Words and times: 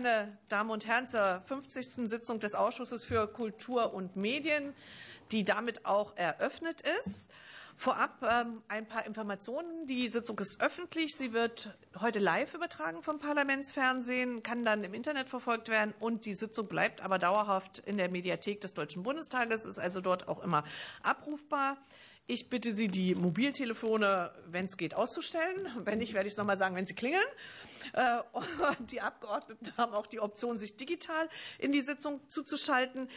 Meine 0.00 0.38
Damen 0.48 0.70
und 0.70 0.86
Herren, 0.86 1.08
zur 1.08 1.40
50. 1.40 2.08
Sitzung 2.08 2.38
des 2.38 2.54
Ausschusses 2.54 3.04
für 3.04 3.26
Kultur 3.26 3.92
und 3.92 4.14
Medien, 4.14 4.72
die 5.32 5.44
damit 5.44 5.86
auch 5.86 6.16
eröffnet 6.16 6.82
ist. 7.00 7.28
Vorab 7.74 8.22
ähm, 8.22 8.62
ein 8.68 8.86
paar 8.86 9.06
Informationen. 9.06 9.88
Die 9.88 10.08
Sitzung 10.08 10.38
ist 10.38 10.60
öffentlich. 10.60 11.16
Sie 11.16 11.32
wird 11.32 11.76
heute 11.98 12.20
live 12.20 12.54
übertragen 12.54 13.02
vom 13.02 13.18
Parlamentsfernsehen, 13.18 14.44
kann 14.44 14.62
dann 14.64 14.84
im 14.84 14.94
Internet 14.94 15.28
verfolgt 15.28 15.68
werden 15.68 15.92
und 15.98 16.26
die 16.26 16.34
Sitzung 16.34 16.68
bleibt 16.68 17.02
aber 17.02 17.18
dauerhaft 17.18 17.80
in 17.80 17.96
der 17.96 18.08
Mediathek 18.08 18.60
des 18.60 18.74
Deutschen 18.74 19.02
Bundestages, 19.02 19.64
ist 19.64 19.80
also 19.80 20.00
dort 20.00 20.28
auch 20.28 20.44
immer 20.44 20.62
abrufbar. 21.02 21.76
Ich 22.30 22.50
bitte 22.50 22.74
Sie, 22.74 22.88
die 22.88 23.14
Mobiltelefone, 23.14 24.30
wenn 24.48 24.66
es 24.66 24.76
geht, 24.76 24.94
auszustellen. 24.94 25.66
Wenn 25.78 25.96
nicht, 25.96 26.12
werde 26.12 26.26
ich 26.26 26.34
es 26.34 26.36
noch 26.36 26.44
mal 26.44 26.58
sagen, 26.58 26.76
wenn 26.76 26.84
sie 26.84 26.92
klingeln. 26.92 27.24
Äh, 27.94 28.18
die 28.90 29.00
Abgeordneten 29.00 29.72
haben 29.78 29.94
auch 29.94 30.06
die 30.06 30.20
Option, 30.20 30.58
sich 30.58 30.76
digital 30.76 31.30
in 31.58 31.72
die 31.72 31.80
Sitzung 31.80 32.20
zuzuschalten. 32.28 33.08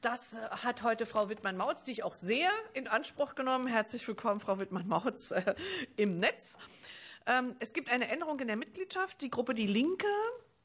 Das 0.00 0.34
hat 0.50 0.82
heute 0.82 1.06
Frau 1.06 1.28
Wittmann-Mautz, 1.28 1.84
die 1.84 1.92
ich 1.92 2.02
auch 2.02 2.14
sehr 2.14 2.50
in 2.74 2.88
Anspruch 2.88 3.36
genommen. 3.36 3.68
Herzlich 3.68 4.08
willkommen, 4.08 4.40
Frau 4.40 4.58
Wittmann-Mautz, 4.58 5.30
äh, 5.30 5.54
im 5.94 6.18
Netz. 6.18 6.58
Ähm, 7.26 7.54
es 7.60 7.72
gibt 7.72 7.88
eine 7.88 8.08
Änderung 8.08 8.40
in 8.40 8.48
der 8.48 8.56
Mitgliedschaft. 8.56 9.22
Die 9.22 9.30
Gruppe 9.30 9.54
Die 9.54 9.68
Linke 9.68 10.08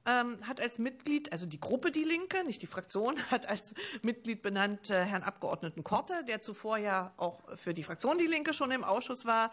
ähm, 0.06 0.38
hat 0.48 0.60
als 0.60 0.80
Mitglied, 0.80 1.32
also 1.32 1.46
die 1.46 1.60
Gruppe 1.60 1.92
Die 1.92 2.04
Linke, 2.04 2.44
nicht 2.44 2.62
die 2.62 2.68
Fraktion, 2.68 3.20
hat 3.32 3.48
als 3.48 3.74
Mitglied 4.02 4.42
benannt 4.42 4.90
äh, 4.90 5.06
Herrn 5.06 5.24
Abgeordneten 5.24 5.84
Korte, 5.84 6.24
der 6.28 6.42
zuvor 6.42 6.78
ja 6.78 7.14
auch 7.18 7.42
für 7.58 7.74
die 7.74 7.84
Fraktion 7.84 8.18
Die 8.18 8.28
Linke 8.28 8.54
schon 8.54 8.72
im 8.72 8.84
Ausschuss 8.84 9.26
war, 9.26 9.52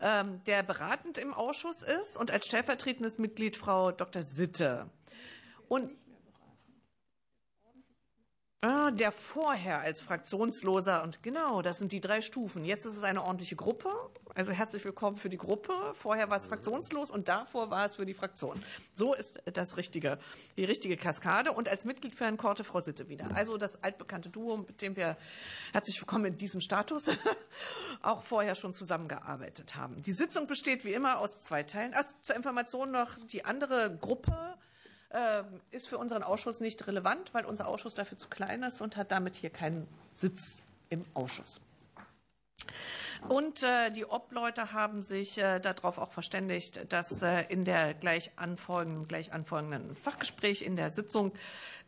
ähm, 0.00 0.42
der 0.46 0.62
beratend 0.62 1.18
im 1.18 1.34
Ausschuss 1.34 1.82
ist 1.82 2.16
und 2.16 2.30
als 2.30 2.46
stellvertretendes 2.46 3.18
Mitglied 3.18 3.56
Frau 3.56 3.92
Dr. 3.92 4.22
Sitte. 4.22 4.90
Und 5.68 5.90
Ah, 8.66 8.90
der 8.90 9.12
vorher 9.12 9.80
als 9.80 10.00
Fraktionsloser 10.00 11.02
und 11.02 11.22
genau, 11.22 11.60
das 11.60 11.76
sind 11.76 11.92
die 11.92 12.00
drei 12.00 12.22
Stufen. 12.22 12.64
Jetzt 12.64 12.86
ist 12.86 12.96
es 12.96 13.02
eine 13.02 13.22
ordentliche 13.22 13.56
Gruppe. 13.56 13.90
Also 14.34 14.52
herzlich 14.52 14.82
willkommen 14.86 15.18
für 15.18 15.28
die 15.28 15.36
Gruppe. 15.36 15.74
Vorher 15.92 16.30
war 16.30 16.38
es 16.38 16.46
fraktionslos 16.46 17.10
und 17.10 17.28
davor 17.28 17.68
war 17.68 17.84
es 17.84 17.96
für 17.96 18.06
die 18.06 18.14
Fraktion. 18.14 18.64
So 18.94 19.12
ist 19.12 19.38
das 19.52 19.76
richtige, 19.76 20.18
die 20.56 20.64
richtige 20.64 20.96
Kaskade. 20.96 21.52
Und 21.52 21.68
als 21.68 21.84
Mitglied 21.84 22.14
für 22.14 22.24
Herrn 22.24 22.38
Korte 22.38 22.64
Frau 22.64 22.80
Sitte 22.80 23.10
wieder. 23.10 23.36
Also 23.36 23.58
das 23.58 23.82
altbekannte 23.82 24.30
Duo, 24.30 24.56
mit 24.56 24.80
dem 24.80 24.96
wir 24.96 25.18
herzlich 25.74 26.00
willkommen 26.00 26.24
in 26.24 26.38
diesem 26.38 26.62
Status 26.62 27.10
auch 28.02 28.22
vorher 28.22 28.54
schon 28.54 28.72
zusammengearbeitet 28.72 29.76
haben. 29.76 30.00
Die 30.00 30.12
Sitzung 30.12 30.46
besteht 30.46 30.86
wie 30.86 30.94
immer 30.94 31.18
aus 31.18 31.38
zwei 31.38 31.64
Teilen. 31.64 31.92
Also 31.92 32.14
zur 32.22 32.34
Information 32.34 32.92
noch 32.92 33.10
die 33.30 33.44
andere 33.44 33.94
Gruppe 34.00 34.56
ist 35.70 35.88
für 35.88 35.98
unseren 35.98 36.22
Ausschuss 36.22 36.60
nicht 36.60 36.86
relevant, 36.86 37.32
weil 37.34 37.44
unser 37.44 37.68
Ausschuss 37.68 37.94
dafür 37.94 38.18
zu 38.18 38.28
klein 38.28 38.62
ist 38.62 38.80
und 38.80 38.96
hat 38.96 39.12
damit 39.12 39.36
hier 39.36 39.50
keinen 39.50 39.86
Sitz 40.12 40.62
im 40.90 41.04
Ausschuss. 41.14 41.60
Und 43.28 43.62
äh, 43.62 43.90
die 43.90 44.04
Obleute 44.04 44.72
haben 44.72 45.00
sich 45.00 45.38
äh, 45.38 45.58
darauf 45.58 45.98
auch 45.98 46.10
verständigt, 46.12 46.92
dass 46.92 47.22
äh, 47.22 47.44
in 47.48 47.64
der 47.64 47.94
gleich 47.94 48.32
anfolgenden, 48.36 49.08
gleich 49.08 49.32
anfolgenden 49.32 49.96
Fachgespräch 49.96 50.62
in 50.62 50.76
der 50.76 50.90
Sitzung 50.90 51.32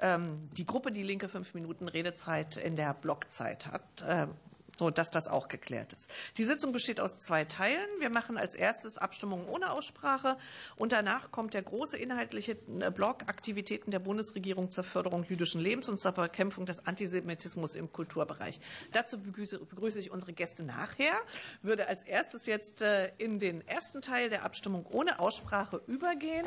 ähm, 0.00 0.48
die 0.56 0.64
Gruppe 0.64 0.92
Die 0.92 1.02
Linke 1.02 1.28
fünf 1.28 1.52
Minuten 1.52 1.88
Redezeit 1.88 2.56
in 2.56 2.76
der 2.76 2.94
Blockzeit 2.94 3.66
hat 3.66 4.30
so 4.76 4.90
dass 4.90 5.10
das 5.10 5.26
auch 5.26 5.48
geklärt 5.48 5.92
ist. 5.92 6.10
Die 6.36 6.44
Sitzung 6.44 6.72
besteht 6.72 7.00
aus 7.00 7.18
zwei 7.18 7.44
Teilen. 7.44 7.88
Wir 7.98 8.10
machen 8.10 8.36
als 8.36 8.54
erstes 8.54 8.98
Abstimmungen 8.98 9.48
ohne 9.48 9.72
Aussprache 9.72 10.36
und 10.76 10.92
danach 10.92 11.30
kommt 11.30 11.54
der 11.54 11.62
große 11.62 11.96
inhaltliche 11.96 12.52
äh, 12.80 12.90
Block 12.90 13.22
Aktivitäten 13.26 13.90
der 13.90 13.98
Bundesregierung 13.98 14.70
zur 14.70 14.84
Förderung 14.84 15.24
jüdischen 15.24 15.60
Lebens 15.60 15.88
und 15.88 15.98
zur 15.98 16.12
Bekämpfung 16.12 16.66
des 16.66 16.86
Antisemitismus 16.86 17.74
im 17.74 17.92
Kulturbereich. 17.92 18.60
Dazu 18.92 19.18
begrüße, 19.18 19.98
ich 19.98 20.10
unsere 20.10 20.32
Gäste 20.32 20.62
nachher, 20.62 21.14
würde 21.62 21.88
als 21.88 22.02
erstes 22.02 22.46
jetzt 22.46 22.82
äh, 22.82 23.10
in 23.18 23.38
den 23.38 23.66
ersten 23.66 24.02
Teil 24.02 24.28
der 24.28 24.44
Abstimmung 24.44 24.86
ohne 24.86 25.18
Aussprache 25.18 25.80
übergehen. 25.86 26.46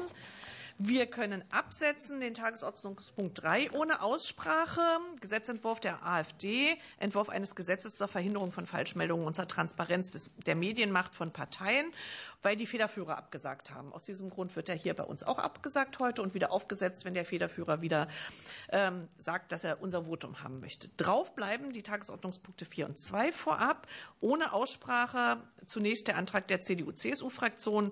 Wir 0.81 1.07
können 1.07 1.43
absetzen 1.51 2.21
den 2.21 2.33
Tagesordnungspunkt 2.33 3.43
3 3.43 3.71
ohne 3.71 4.01
Aussprache. 4.01 4.81
Gesetzentwurf 5.19 5.81
der 5.81 6.05
AfD, 6.05 6.77
Entwurf 6.99 7.27
eines 7.27 7.53
Gesetzes 7.53 7.97
zur 7.97 8.07
Verhinderung 8.07 8.53
von 8.53 8.65
Falschmeldungen 8.65 9.27
und 9.27 9.35
zur 9.35 9.45
Transparenz 9.45 10.11
des, 10.11 10.31
der 10.45 10.55
Medienmacht 10.55 11.13
von 11.13 11.33
Parteien 11.33 11.91
weil 12.41 12.55
die 12.55 12.65
Federführer 12.65 13.17
abgesagt 13.17 13.71
haben. 13.73 13.91
Aus 13.91 14.05
diesem 14.05 14.29
Grund 14.29 14.55
wird 14.55 14.69
er 14.69 14.75
hier 14.75 14.93
bei 14.93 15.03
uns 15.03 15.23
auch 15.23 15.39
abgesagt 15.39 15.99
heute 15.99 16.21
und 16.21 16.33
wieder 16.33 16.51
aufgesetzt, 16.51 17.05
wenn 17.05 17.13
der 17.13 17.25
Federführer 17.25 17.81
wieder 17.81 18.07
ähm, 18.71 19.07
sagt, 19.17 19.51
dass 19.51 19.63
er 19.63 19.81
unser 19.81 20.05
Votum 20.05 20.41
haben 20.41 20.59
möchte. 20.59 20.87
Drauf 20.97 21.35
bleiben 21.35 21.73
die 21.73 21.83
Tagesordnungspunkte 21.83 22.65
4 22.65 22.85
und 22.87 22.99
2 22.99 23.31
vorab, 23.31 23.87
ohne 24.21 24.53
Aussprache. 24.53 25.43
Zunächst 25.67 26.07
der 26.07 26.17
Antrag 26.17 26.47
der 26.47 26.61
CDU-CSU-Fraktion, 26.61 27.91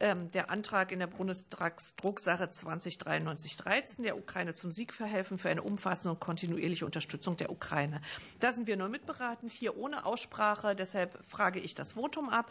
ähm, 0.00 0.30
der 0.32 0.50
Antrag 0.50 0.90
in 0.90 0.98
der 0.98 1.06
Bundestagsdrucksache 1.06 2.44
2093-13, 2.44 4.02
der 4.02 4.16
Ukraine 4.16 4.54
zum 4.54 4.72
Sieg 4.72 4.92
verhelfen 4.92 5.38
für 5.38 5.50
eine 5.50 5.62
umfassende 5.62 6.10
und 6.10 6.20
kontinuierliche 6.20 6.84
Unterstützung 6.84 7.36
der 7.36 7.50
Ukraine. 7.50 8.00
Da 8.40 8.52
sind 8.52 8.66
wir 8.66 8.76
nur 8.76 8.88
mitberatend, 8.88 9.52
hier 9.52 9.76
ohne 9.76 10.04
Aussprache. 10.04 10.74
Deshalb 10.74 11.24
frage 11.24 11.60
ich 11.60 11.74
das 11.74 11.92
Votum 11.92 12.28
ab. 12.28 12.50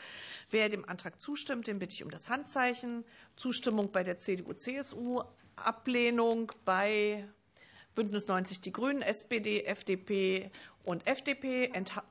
Wer 0.51 0.69
dem 0.69 0.87
Antrag 0.87 1.19
zustimmt, 1.19 1.30
zustimmt, 1.31 1.67
den 1.67 1.79
bitte 1.79 1.93
ich 1.93 2.03
um 2.03 2.11
das 2.11 2.27
Handzeichen. 2.27 3.05
Zustimmung 3.37 3.89
bei 3.93 4.03
der 4.03 4.19
CDU, 4.19 4.51
CSU, 4.51 5.23
Ablehnung 5.55 6.51
bei 6.65 7.25
Bündnis 7.95 8.27
90 8.27 8.59
Die 8.59 8.73
Grünen, 8.73 9.01
SPD, 9.01 9.63
FDP 9.63 10.51
und 10.83 11.07
FDP, 11.07 11.71
Entha 11.73 12.03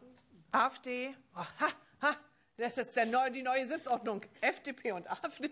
AfD. 0.53 1.15
Oh, 1.35 1.41
ha, 1.41 1.69
ha, 2.01 2.17
das 2.57 2.79
ist 2.79 2.97
ja 2.97 3.05
neu, 3.05 3.29
die 3.31 3.43
neue 3.43 3.67
Sitzordnung. 3.67 4.23
FDP 4.41 4.93
und 4.93 5.07
AfD. 5.11 5.51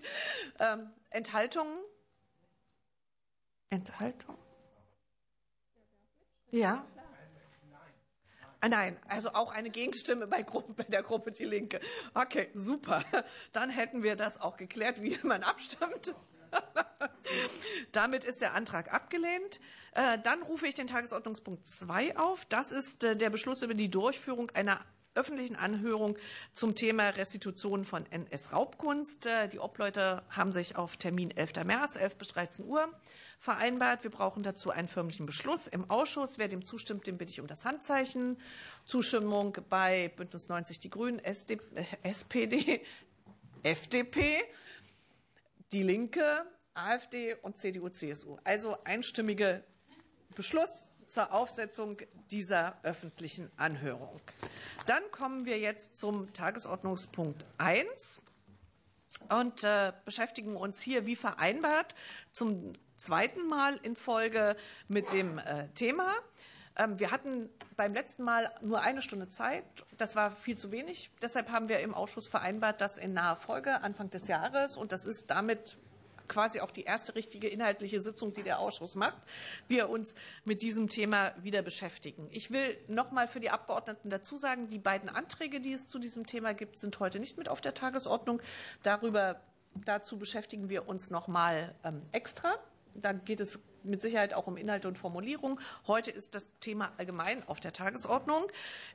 Ähm, 0.59 0.91
Enthaltungen? 1.11 1.79
Enthaltung? 3.69 4.39
Ja. 6.51 6.87
Ah, 8.61 8.69
nein, 8.69 8.97
also 9.07 9.31
auch 9.31 9.53
eine 9.53 9.71
Gegenstimme 9.71 10.27
bei, 10.27 10.43
Gruppe, 10.43 10.73
bei 10.73 10.85
der 10.85 11.03
Gruppe 11.03 11.31
Die 11.31 11.45
Linke. 11.45 11.81
Okay, 12.15 12.49
super. 12.55 13.05
Dann 13.53 13.71
hätten 13.71 14.03
wir 14.03 14.17
das 14.17 14.41
auch 14.41 14.57
geklärt, 14.57 15.01
wie 15.01 15.17
man 15.23 15.45
abstimmt. 15.45 16.15
Damit 17.93 18.25
ist 18.25 18.41
der 18.41 18.55
Antrag 18.55 18.93
abgelehnt. 18.93 19.61
Äh, 19.93 20.19
dann 20.19 20.43
rufe 20.43 20.67
ich 20.67 20.75
den 20.75 20.87
Tagesordnungspunkt 20.87 21.69
2 21.69 22.17
auf. 22.17 22.47
Das 22.47 22.73
ist 22.73 23.05
äh, 23.05 23.17
der 23.17 23.31
Beschluss 23.31 23.63
über 23.63 23.75
die 23.75 23.91
Durchführung 23.91 24.51
einer 24.51 24.81
öffentlichen 25.15 25.57
Anhörung 25.57 26.17
zum 26.55 26.75
Thema 26.75 27.09
Restitution 27.09 27.85
von 27.85 28.07
NS-Raubkunst. 28.07 29.27
Äh, 29.27 29.49
die 29.49 29.59
Obleute 29.59 30.23
haben 30.31 30.53
sich 30.53 30.77
auf 30.77 30.97
Termin 30.97 31.31
11. 31.31 31.65
März, 31.65 31.97
11 31.97 32.17
bis 32.17 32.29
13 32.29 32.65
Uhr 32.65 32.89
vereinbart. 33.39 34.03
Wir 34.05 34.11
brauchen 34.11 34.43
dazu 34.43 34.71
einen 34.71 34.89
förmlichen 34.89 35.27
Beschluss 35.27 35.67
im 35.67 35.91
Ausschuss. 35.91 36.39
Wer 36.39 36.49
dem 36.49 36.65
zustimmt, 36.65 37.07
den 37.07 37.19
bitte 37.19 37.33
ich 37.33 37.41
um 37.41 37.47
das 37.47 37.65
Handzeichen. 37.65 38.41
Zustimmung 38.85 39.57
bei 39.69 40.13
Bündnis 40.17 40.49
90 40.49 40.79
Die 40.79 40.91
Grünen, 40.91 41.19
äh, 41.19 41.35
SPD, 42.03 42.83
FDP, 43.63 44.43
Die 45.73 45.83
Linke, 45.83 46.45
AfD 46.75 47.35
und 47.35 47.59
CDU, 47.59 47.89
CSU. 47.89 48.39
Also 48.45 48.77
einstimmige 48.85 49.65
Beschluss 50.35 50.88
zur 51.11 51.33
Aufsetzung 51.33 51.99
dieser 52.31 52.79
öffentlichen 52.83 53.51
Anhörung. 53.57 54.21
Dann 54.87 55.03
kommen 55.11 55.45
wir 55.45 55.59
jetzt 55.59 55.97
zum 55.97 56.33
Tagesordnungspunkt 56.33 57.45
1 57.59 58.23
und 59.31 59.65
äh, 59.65 59.93
beschäftigen 60.05 60.57
uns 60.57 60.81
hier 60.81 61.07
wie 61.07 61.17
vereinbart 61.17 61.95
zum 62.33 62.75
zweiten 62.97 63.47
Mal 63.47 63.77
in 63.83 63.97
Folge 63.97 64.57
mit 64.89 65.13
dem 65.13 65.39
äh, 65.39 65.69
Thema. 65.75 66.13
Ähm, 66.77 66.99
wir 66.99 67.11
hatten 67.11 67.49
beim 67.77 67.93
letzten 67.95 68.23
Mal 68.23 68.53
nur 68.61 68.81
eine 68.81 69.03
Stunde 69.03 69.29
Zeit. 69.29 69.65
Das 69.99 70.17
war 70.17 70.31
viel 70.31 70.57
zu 70.57 70.71
wenig. 70.71 71.11
Deshalb 71.21 71.51
haben 71.51 71.69
wir 71.69 71.81
im 71.81 71.95
Ausschuss 71.95 72.29
vereinbart, 72.29 72.81
dass 72.81 72.99
in 72.99 73.13
naher 73.13 73.37
Folge, 73.37 73.83
Anfang 73.83 74.11
des 74.11 74.29
Jahres, 74.29 74.77
und 74.77 74.93
das 74.93 75.05
ist 75.05 75.31
damit 75.31 75.77
quasi 76.29 76.61
auch 76.61 76.71
die 76.71 76.85
erste 76.85 77.15
richtige 77.15 77.49
inhaltliche 77.49 78.01
Sitzung, 78.01 78.33
die 78.33 78.43
der 78.43 78.59
Ausschuss 78.59 78.95
macht, 78.95 79.19
wir 79.67 79.89
uns 79.89 80.15
mit 80.45 80.63
diesem 80.63 80.89
Thema 80.89 81.33
wieder 81.43 81.63
beschäftigen. 81.63 82.29
Ich 82.31 82.51
will 82.51 82.77
noch 82.89 83.11
mal 83.11 83.27
für 83.27 83.41
die 83.41 83.51
Abgeordneten 83.51 84.11
dazu 84.11 84.37
sagen, 84.37 84.69
die 84.69 84.79
beiden 84.79 85.09
Anträge, 85.09 85.61
die 85.61 85.73
es 85.73 85.89
zu 85.89 85.99
diesem 85.99 86.27
Thema 86.27 86.55
gibt, 86.55 86.79
sind 86.79 86.99
heute 87.01 87.19
nicht 87.19 87.39
mit 87.39 87.49
auf 87.49 87.61
der 87.61 87.75
Tagesordnung. 87.75 88.41
Darüber, 88.83 89.41
dazu 89.85 90.19
beschäftigen 90.19 90.69
wir 90.69 90.89
uns 90.89 91.11
noch 91.11 91.29
mal 91.29 91.75
ähm, 91.85 92.03
extra. 92.13 92.57
Da 92.95 93.13
geht 93.13 93.41
es 93.41 93.59
mit 93.85 94.03
Sicherheit 94.03 94.35
auch 94.35 94.47
um 94.47 94.57
Inhalte 94.57 94.89
und 94.89 94.99
Formulierung. 94.99 95.61
Heute 95.87 96.11
ist 96.11 96.35
das 96.35 96.51
Thema 96.61 96.93
allgemein 96.99 97.47
auf 97.49 97.61
der 97.61 97.73
Tagesordnung. 97.73 98.45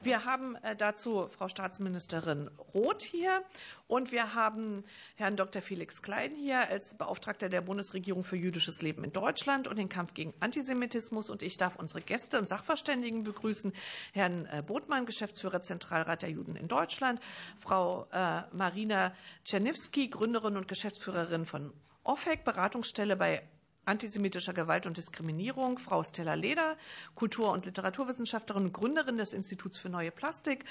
Wir 0.01 0.25
haben 0.25 0.56
äh, 0.57 0.75
dazu 0.75 1.27
Frau 1.27 1.47
Staatsministerin 1.47 2.50
Roth 2.74 3.03
hier 3.03 3.44
und 3.88 4.12
wir 4.12 4.33
haben 4.33 4.83
Herrn 5.15 5.35
Dr. 5.35 5.62
Felix 5.62 6.01
Klein 6.01 6.35
hier 6.35 6.68
als 6.69 6.95
Beauftragter 6.95 7.50
der 7.50 7.62
Bundesregierung 7.62 8.24
für 8.24 8.38
jüdisches 8.38 8.81
Leben 8.81 9.03
in 9.03 9.12
Deutschland 9.12 9.68
und 9.68 9.77
den 9.77 9.89
Kampf 9.89 10.13
gegen 10.13 10.33
Antisemitismus. 10.39 11.29
Und 11.29 11.44
ich 11.44 11.57
darf 11.57 11.75
unsere 11.75 12.01
Gäste 12.01 12.39
und 12.39 12.50
Sachverständigen 12.50 13.24
begrüßen. 13.24 13.74
Herrn 14.13 14.45
äh, 14.47 14.63
Botmann, 14.65 15.06
Geschäftsführer 15.06 15.62
Zentralrat 15.62 16.21
der 16.21 16.29
Juden 16.29 16.56
in 16.56 16.68
Deutschland, 16.68 17.19
Frau 17.57 18.07
äh, 18.12 18.41
Marina 18.51 19.13
Czerniewski, 19.45 20.09
Gründerin 20.09 20.57
und 20.57 20.68
Geschäftsführerin 20.68 21.45
von 21.45 21.74
OFEC, 22.03 22.44
Beratungsstelle 22.44 23.15
bei 23.15 23.44
antisemitischer 23.85 24.53
Gewalt 24.53 24.85
und 24.85 24.97
Diskriminierung, 24.97 25.77
Frau 25.77 26.03
Stella 26.03 26.33
Leder, 26.33 26.77
Kultur- 27.15 27.51
und 27.51 27.65
Literaturwissenschaftlerin 27.65 28.65
und 28.65 28.74
Gründerin 28.74 29.18
des 29.18 29.33
Instituts 29.33 29.77
für 29.77 29.89
Neue 29.89 30.12
Plastik 30.12 30.65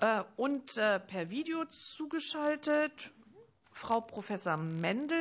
äh, 0.00 0.22
und 0.36 0.76
äh, 0.76 1.00
per 1.00 1.30
Video 1.30 1.64
zugeschaltet 1.66 3.12
Frau 3.70 4.00
Professor 4.00 4.56
Mendel. 4.56 5.18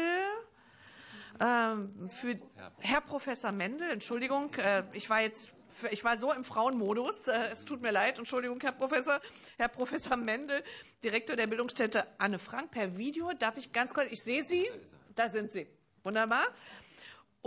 Ähm, 1.40 2.10
für 2.10 2.38
Herr 2.80 3.02
Professor 3.02 3.52
Mendel, 3.52 3.92
Entschuldigung, 3.92 4.54
äh, 4.56 4.84
ich 4.94 5.10
war 5.10 5.22
jetzt 5.22 5.52
ich 5.92 6.04
war 6.04 6.18
so 6.18 6.34
im 6.34 6.44
Frauenmodus. 6.44 7.28
Es 7.28 7.66
tut 7.66 7.84
mir 7.84 7.92
leid. 7.92 8.18
Entschuldigung, 8.18 8.60
Herr 8.62 8.72
Professor. 8.72 9.20
Herr 9.58 9.68
Professor 9.68 10.18
Mendel, 10.18 10.64
Direktor 11.04 11.36
der 11.36 11.46
Bildungsstätte 11.46 12.08
Anne 12.18 12.40
Frank, 12.40 12.72
per 12.72 12.98
Video. 12.98 13.32
Darf 13.34 13.58
ich 13.58 13.72
ganz 13.74 13.94
kurz, 13.94 14.08
ich 14.10 14.24
sehe 14.24 14.44
Sie. 14.44 14.68
Da 15.16 15.30
sind 15.30 15.52
Sie. 15.52 15.68
Wunderbar. 16.04 16.48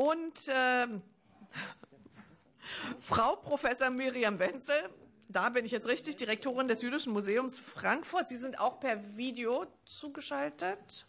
Und 0.00 0.49
äh, 0.49 0.87
Frau 3.00 3.37
Professor 3.37 3.91
Miriam 3.91 4.38
Wenzel, 4.38 4.88
da 5.29 5.50
bin 5.50 5.67
ich 5.67 5.73
jetzt 5.73 5.87
richtig, 5.87 6.17
Direktorin 6.17 6.69
des 6.69 6.81
Jüdischen 6.81 7.12
Museums 7.12 7.58
Frankfurt. 7.58 8.26
Sie 8.26 8.38
sind 8.38 8.58
auch 8.58 8.81
per 8.81 9.19
Video 9.19 9.67
zugeschaltet. 9.85 11.06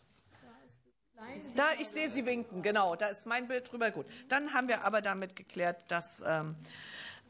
Da, 1.55 1.67
ich 1.79 1.87
sehe 1.87 2.09
Sie 2.09 2.25
winken, 2.25 2.63
genau, 2.63 2.97
da 2.97 3.07
ist 3.07 3.25
mein 3.25 3.47
Bild 3.47 3.71
drüber. 3.71 3.91
Gut, 3.91 4.07
dann 4.27 4.53
haben 4.53 4.67
wir 4.67 4.83
aber 4.83 5.01
damit 5.01 5.37
geklärt, 5.37 5.89
dass 5.89 6.21
ähm, 6.25 6.57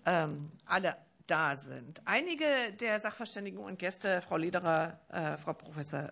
ähm, 0.08 0.52
alle 0.66 0.98
da 1.28 1.58
sind. 1.58 2.02
Einige 2.06 2.74
der 2.74 3.00
Sachverständigen 3.00 3.60
und 3.60 3.78
Gäste, 3.78 4.24
Frau 4.24 4.38
Lederer, 4.38 5.00
äh, 5.10 5.38
Frau 5.38 5.54
Professor 5.54 6.12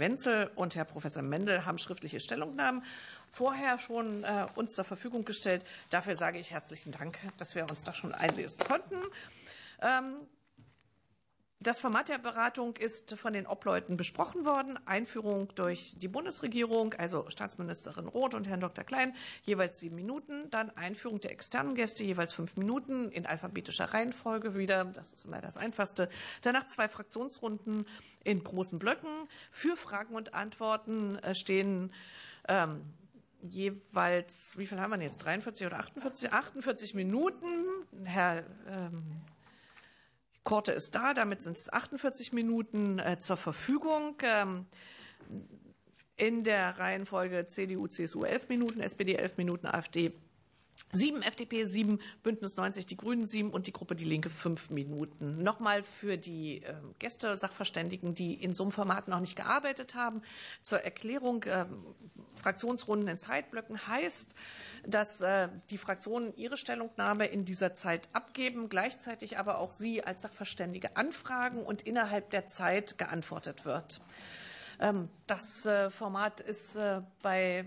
Wenzel 0.00 0.50
und 0.56 0.74
Herr 0.74 0.84
Professor 0.84 1.22
Mendel 1.22 1.64
haben 1.64 1.78
schriftliche 1.78 2.18
Stellungnahmen 2.18 2.82
vorher 3.28 3.78
schon 3.78 4.24
äh, 4.24 4.46
uns 4.56 4.72
zur 4.72 4.84
Verfügung 4.84 5.24
gestellt. 5.24 5.64
Dafür 5.90 6.16
sage 6.16 6.38
ich 6.38 6.50
herzlichen 6.50 6.90
Dank, 6.90 7.18
dass 7.38 7.54
wir 7.54 7.62
uns 7.70 7.84
da 7.84 7.94
schon 7.94 8.12
einlesen 8.12 8.58
konnten. 8.66 8.96
Ähm, 9.80 10.16
das 11.62 11.78
Format 11.78 12.08
der 12.08 12.16
Beratung 12.16 12.76
ist 12.76 13.12
von 13.18 13.34
den 13.34 13.46
Obleuten 13.46 13.98
besprochen 13.98 14.46
worden. 14.46 14.78
Einführung 14.86 15.54
durch 15.56 15.94
die 15.98 16.08
Bundesregierung, 16.08 16.94
also 16.94 17.28
Staatsministerin 17.28 18.08
Roth 18.08 18.32
und 18.32 18.48
Herrn 18.48 18.60
Dr. 18.60 18.82
Klein, 18.82 19.14
jeweils 19.42 19.78
sieben 19.78 19.96
Minuten. 19.96 20.48
Dann 20.50 20.70
Einführung 20.70 21.20
der 21.20 21.32
externen 21.32 21.74
Gäste, 21.74 22.02
jeweils 22.02 22.32
fünf 22.32 22.56
Minuten 22.56 23.10
in 23.10 23.26
alphabetischer 23.26 23.92
Reihenfolge 23.92 24.56
wieder. 24.56 24.86
Das 24.86 25.12
ist 25.12 25.26
immer 25.26 25.42
das 25.42 25.58
Einfachste. 25.58 26.08
Danach 26.40 26.66
zwei 26.68 26.88
Fraktionsrunden 26.88 27.86
in 28.24 28.42
großen 28.42 28.78
Blöcken. 28.78 29.28
Für 29.52 29.76
Fragen 29.76 30.14
und 30.14 30.32
Antworten 30.32 31.16
äh, 31.18 31.34
stehen 31.34 31.92
ähm, 32.48 32.80
jeweils, 33.42 34.56
wie 34.56 34.66
viel 34.66 34.80
haben 34.80 34.92
wir 34.92 35.02
jetzt? 35.02 35.18
43 35.18 35.66
oder 35.66 35.78
48? 35.80 36.32
48 36.32 36.94
Minuten. 36.94 37.66
Herr 38.04 38.44
ähm, 38.66 39.20
Korte 40.44 40.72
ist 40.72 40.94
da, 40.94 41.14
damit 41.14 41.42
sind 41.42 41.56
es 41.56 41.72
48 41.72 42.32
Minuten 42.32 42.98
äh, 42.98 43.18
zur 43.18 43.36
Verfügung. 43.36 44.16
Ähm, 44.22 44.66
in 46.16 46.44
der 46.44 46.78
Reihenfolge 46.78 47.46
CDU, 47.46 47.86
CSU 47.86 48.24
11 48.24 48.48
Minuten, 48.50 48.80
SPD 48.80 49.14
11 49.14 49.38
Minuten, 49.38 49.66
AfD 49.66 50.12
Sieben 50.92 51.22
FDP, 51.22 51.66
sieben 51.66 52.00
Bündnis 52.24 52.56
90, 52.56 52.84
die 52.84 52.96
Grünen 52.96 53.24
sieben 53.26 53.50
und 53.50 53.68
die 53.68 53.72
Gruppe 53.72 53.94
Die 53.94 54.04
Linke 54.04 54.28
fünf 54.28 54.70
Minuten. 54.70 55.40
Nochmal 55.42 55.84
für 55.84 56.16
die 56.16 56.62
äh, 56.62 56.74
Gäste, 56.98 57.36
Sachverständigen, 57.36 58.14
die 58.14 58.34
in 58.34 58.56
so 58.56 58.64
einem 58.64 58.72
Format 58.72 59.06
noch 59.06 59.20
nicht 59.20 59.36
gearbeitet 59.36 59.94
haben. 59.94 60.22
Zur 60.62 60.80
Erklärung, 60.80 61.44
äh, 61.44 61.66
Fraktionsrunden 62.42 63.08
in 63.08 63.18
Zeitblöcken 63.18 63.86
heißt, 63.86 64.34
dass 64.84 65.20
äh, 65.20 65.48
die 65.70 65.78
Fraktionen 65.78 66.34
ihre 66.36 66.56
Stellungnahme 66.56 67.26
in 67.26 67.44
dieser 67.44 67.74
Zeit 67.74 68.08
abgeben, 68.12 68.68
gleichzeitig 68.68 69.38
aber 69.38 69.58
auch 69.58 69.70
sie 69.70 70.02
als 70.02 70.22
Sachverständige 70.22 70.96
anfragen 70.96 71.62
und 71.62 71.82
innerhalb 71.82 72.30
der 72.30 72.46
Zeit 72.46 72.98
geantwortet 72.98 73.64
wird. 73.64 74.00
Ähm, 74.80 75.08
das 75.26 75.66
äh, 75.66 75.90
Format 75.90 76.40
ist 76.40 76.74
äh, 76.74 77.02
bei 77.22 77.66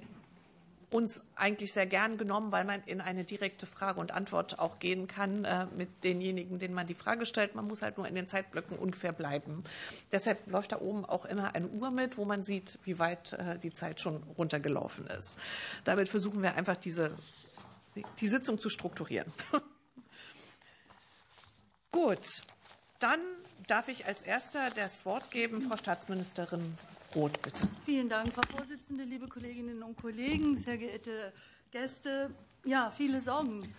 uns 0.93 1.23
eigentlich 1.35 1.73
sehr 1.73 1.87
gern 1.87 2.17
genommen, 2.17 2.51
weil 2.51 2.65
man 2.65 2.83
in 2.85 3.01
eine 3.01 3.23
direkte 3.23 3.65
Frage 3.65 3.99
und 3.99 4.11
Antwort 4.11 4.59
auch 4.59 4.77
gehen 4.79 5.07
kann 5.07 5.43
äh, 5.43 5.65
mit 5.75 6.03
denjenigen, 6.03 6.59
denen 6.59 6.75
man 6.75 6.85
die 6.85 6.93
Frage 6.93 7.25
stellt. 7.25 7.55
Man 7.55 7.67
muss 7.67 7.81
halt 7.81 7.97
nur 7.97 8.07
in 8.07 8.13
den 8.13 8.27
Zeitblöcken 8.27 8.77
ungefähr 8.77 9.11
bleiben. 9.11 9.63
Deshalb 10.11 10.45
läuft 10.47 10.71
da 10.71 10.79
oben 10.79 11.03
auch 11.03 11.25
immer 11.25 11.55
eine 11.55 11.67
Uhr 11.67 11.89
mit, 11.89 12.17
wo 12.17 12.25
man 12.25 12.43
sieht, 12.43 12.77
wie 12.83 12.99
weit 12.99 13.33
äh, 13.33 13.57
die 13.57 13.73
Zeit 13.73 14.01
schon 14.01 14.21
runtergelaufen 14.37 15.07
ist. 15.07 15.37
Damit 15.83 16.09
versuchen 16.09 16.43
wir 16.43 16.55
einfach 16.55 16.77
diese, 16.77 17.11
die 18.19 18.27
Sitzung 18.27 18.59
zu 18.59 18.69
strukturieren. 18.69 19.33
Gut, 21.91 22.43
dann 22.99 23.19
darf 23.67 23.87
ich 23.87 24.05
als 24.05 24.21
Erster 24.21 24.69
das 24.75 25.05
Wort 25.05 25.31
geben, 25.31 25.61
Frau 25.61 25.77
Staatsministerin 25.77 26.77
Roth, 27.15 27.39
bitte. 27.41 27.67
Vielen 27.85 28.09
Dank, 28.09 28.33
Frau 28.33 28.41
Vorsitzende, 28.57 29.03
liebe 29.03 29.27
Kolleginnen 29.27 29.83
und 29.83 29.95
Kollegen, 29.97 30.57
sehr 30.57 30.77
geehrte 30.77 31.31
Gäste. 31.69 32.33
Ja, 32.65 32.91
viele 32.91 33.21
Sorgen 33.21 33.73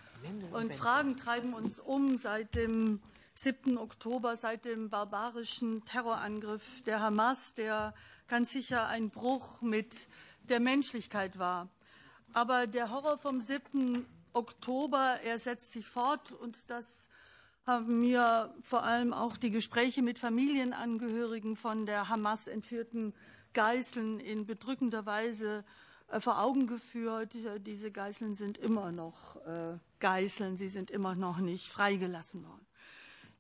und 0.53 0.75
Fragen 0.75 1.17
treiben 1.17 1.53
uns 1.53 1.81
um 1.81 2.17
seit 2.17 2.55
dem 2.55 3.01
7. 3.35 3.77
Oktober, 3.77 4.37
seit 4.37 4.65
dem 4.65 4.89
barbarischen 4.89 5.85
Terrorangriff 5.85 6.83
der 6.83 7.01
Hamas, 7.01 7.55
der 7.55 7.93
ganz 8.29 8.53
sicher 8.53 8.87
ein 8.87 9.11
Bruch 9.11 9.61
mit 9.61 10.07
der 10.45 10.61
Menschlichkeit 10.61 11.37
war. 11.39 11.69
Aber 12.35 12.69
der 12.69 12.91
Horror 12.91 13.19
vom 13.19 13.41
7. 13.41 14.07
Oktober, 14.33 15.19
er 15.25 15.41
setzt 15.41 15.73
sich 15.73 15.87
fort 15.87 16.31
und 16.31 16.71
das 16.71 17.09
haben 17.67 18.01
mir 18.01 18.55
vor 18.63 18.83
allem 18.83 19.13
auch 19.13 19.37
die 19.37 19.51
Gespräche 19.51 20.03
mit 20.03 20.19
Familienangehörigen 20.19 21.57
von 21.57 21.87
der 21.87 22.09
Hamas 22.09 22.47
entführten 22.47 23.15
Geiseln 23.55 24.21
in 24.21 24.47
bedrückender 24.47 25.07
Weise 25.07 25.65
äh, 26.09 26.21
vor 26.21 26.41
Augen 26.41 26.67
geführt. 26.67 27.35
Diese 27.61 27.91
Geiseln 27.91 28.35
sind 28.35 28.59
immer 28.59 28.93
noch 28.93 29.37
äh, 29.47 29.79
Geiseln, 29.99 30.59
sie 30.59 30.69
sind 30.69 30.91
immer 30.91 31.15
noch 31.15 31.39
nicht 31.39 31.69
freigelassen 31.69 32.45
worden. 32.45 32.67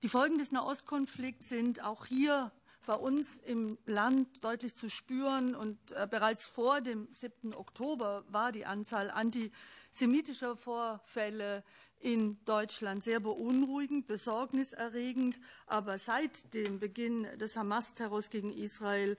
Die 0.02 0.08
Folgen 0.08 0.38
des 0.38 0.52
Nahostkonflikts 0.52 1.48
sind 1.48 1.82
auch 1.82 2.06
hier 2.06 2.52
bei 2.86 2.94
uns 2.94 3.38
im 3.38 3.78
Land 3.86 4.44
deutlich 4.44 4.74
zu 4.74 4.88
spüren. 4.88 5.54
Und 5.54 5.92
äh, 5.92 6.06
bereits 6.10 6.46
vor 6.46 6.80
dem 6.80 7.08
7. 7.12 7.54
Oktober 7.54 8.24
war 8.28 8.52
die 8.52 8.66
Anzahl 8.66 9.10
antisemitischer 9.10 10.56
Vorfälle 10.56 11.62
in 12.04 12.36
Deutschland 12.44 13.02
sehr 13.02 13.18
beunruhigend, 13.18 14.06
besorgniserregend. 14.06 15.40
Aber 15.66 15.96
seit 15.96 16.52
dem 16.52 16.78
Beginn 16.78 17.26
des 17.38 17.56
Hamas-Terrors 17.56 18.28
gegen 18.28 18.52
Israel 18.52 19.16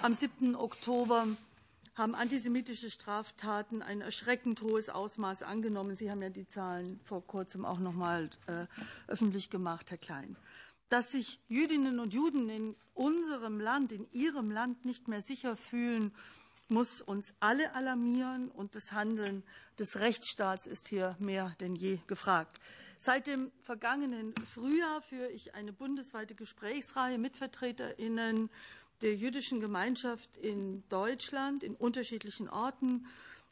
am 0.00 0.14
7. 0.14 0.56
Oktober 0.56 1.26
haben 1.94 2.14
antisemitische 2.14 2.90
Straftaten 2.90 3.82
ein 3.82 4.00
erschreckend 4.00 4.62
hohes 4.62 4.88
Ausmaß 4.88 5.42
angenommen. 5.42 5.94
Sie 5.94 6.10
haben 6.10 6.22
ja 6.22 6.30
die 6.30 6.48
Zahlen 6.48 6.98
vor 7.04 7.24
kurzem 7.26 7.66
auch 7.66 7.78
noch 7.78 7.92
mal 7.92 8.30
äh, 8.46 8.66
öffentlich 9.06 9.50
gemacht, 9.50 9.90
Herr 9.90 9.98
Klein. 9.98 10.36
Dass 10.88 11.12
sich 11.12 11.40
Jüdinnen 11.48 12.00
und 12.00 12.14
Juden 12.14 12.48
in 12.48 12.74
unserem 12.94 13.60
Land, 13.60 13.92
in 13.92 14.10
ihrem 14.12 14.50
Land 14.50 14.86
nicht 14.86 15.08
mehr 15.08 15.20
sicher 15.20 15.56
fühlen, 15.56 16.12
muss 16.68 17.02
uns 17.02 17.34
alle 17.40 17.74
alarmieren 17.74 18.50
und 18.50 18.74
das 18.74 18.92
Handeln 18.92 19.42
des 19.78 19.98
Rechtsstaats 19.98 20.66
ist 20.66 20.88
hier 20.88 21.16
mehr 21.18 21.54
denn 21.60 21.74
je 21.74 21.98
gefragt. 22.06 22.60
Seit 22.98 23.26
dem 23.26 23.52
vergangenen 23.62 24.34
Frühjahr 24.54 25.02
führe 25.02 25.30
ich 25.30 25.54
eine 25.54 25.72
bundesweite 25.72 26.34
Gesprächsreihe 26.34 27.18
mit 27.18 27.36
Vertreterinnen 27.36 28.48
der 29.02 29.14
jüdischen 29.14 29.60
Gemeinschaft 29.60 30.36
in 30.38 30.82
Deutschland 30.88 31.62
in 31.62 31.74
unterschiedlichen 31.74 32.48
Orten. 32.48 33.06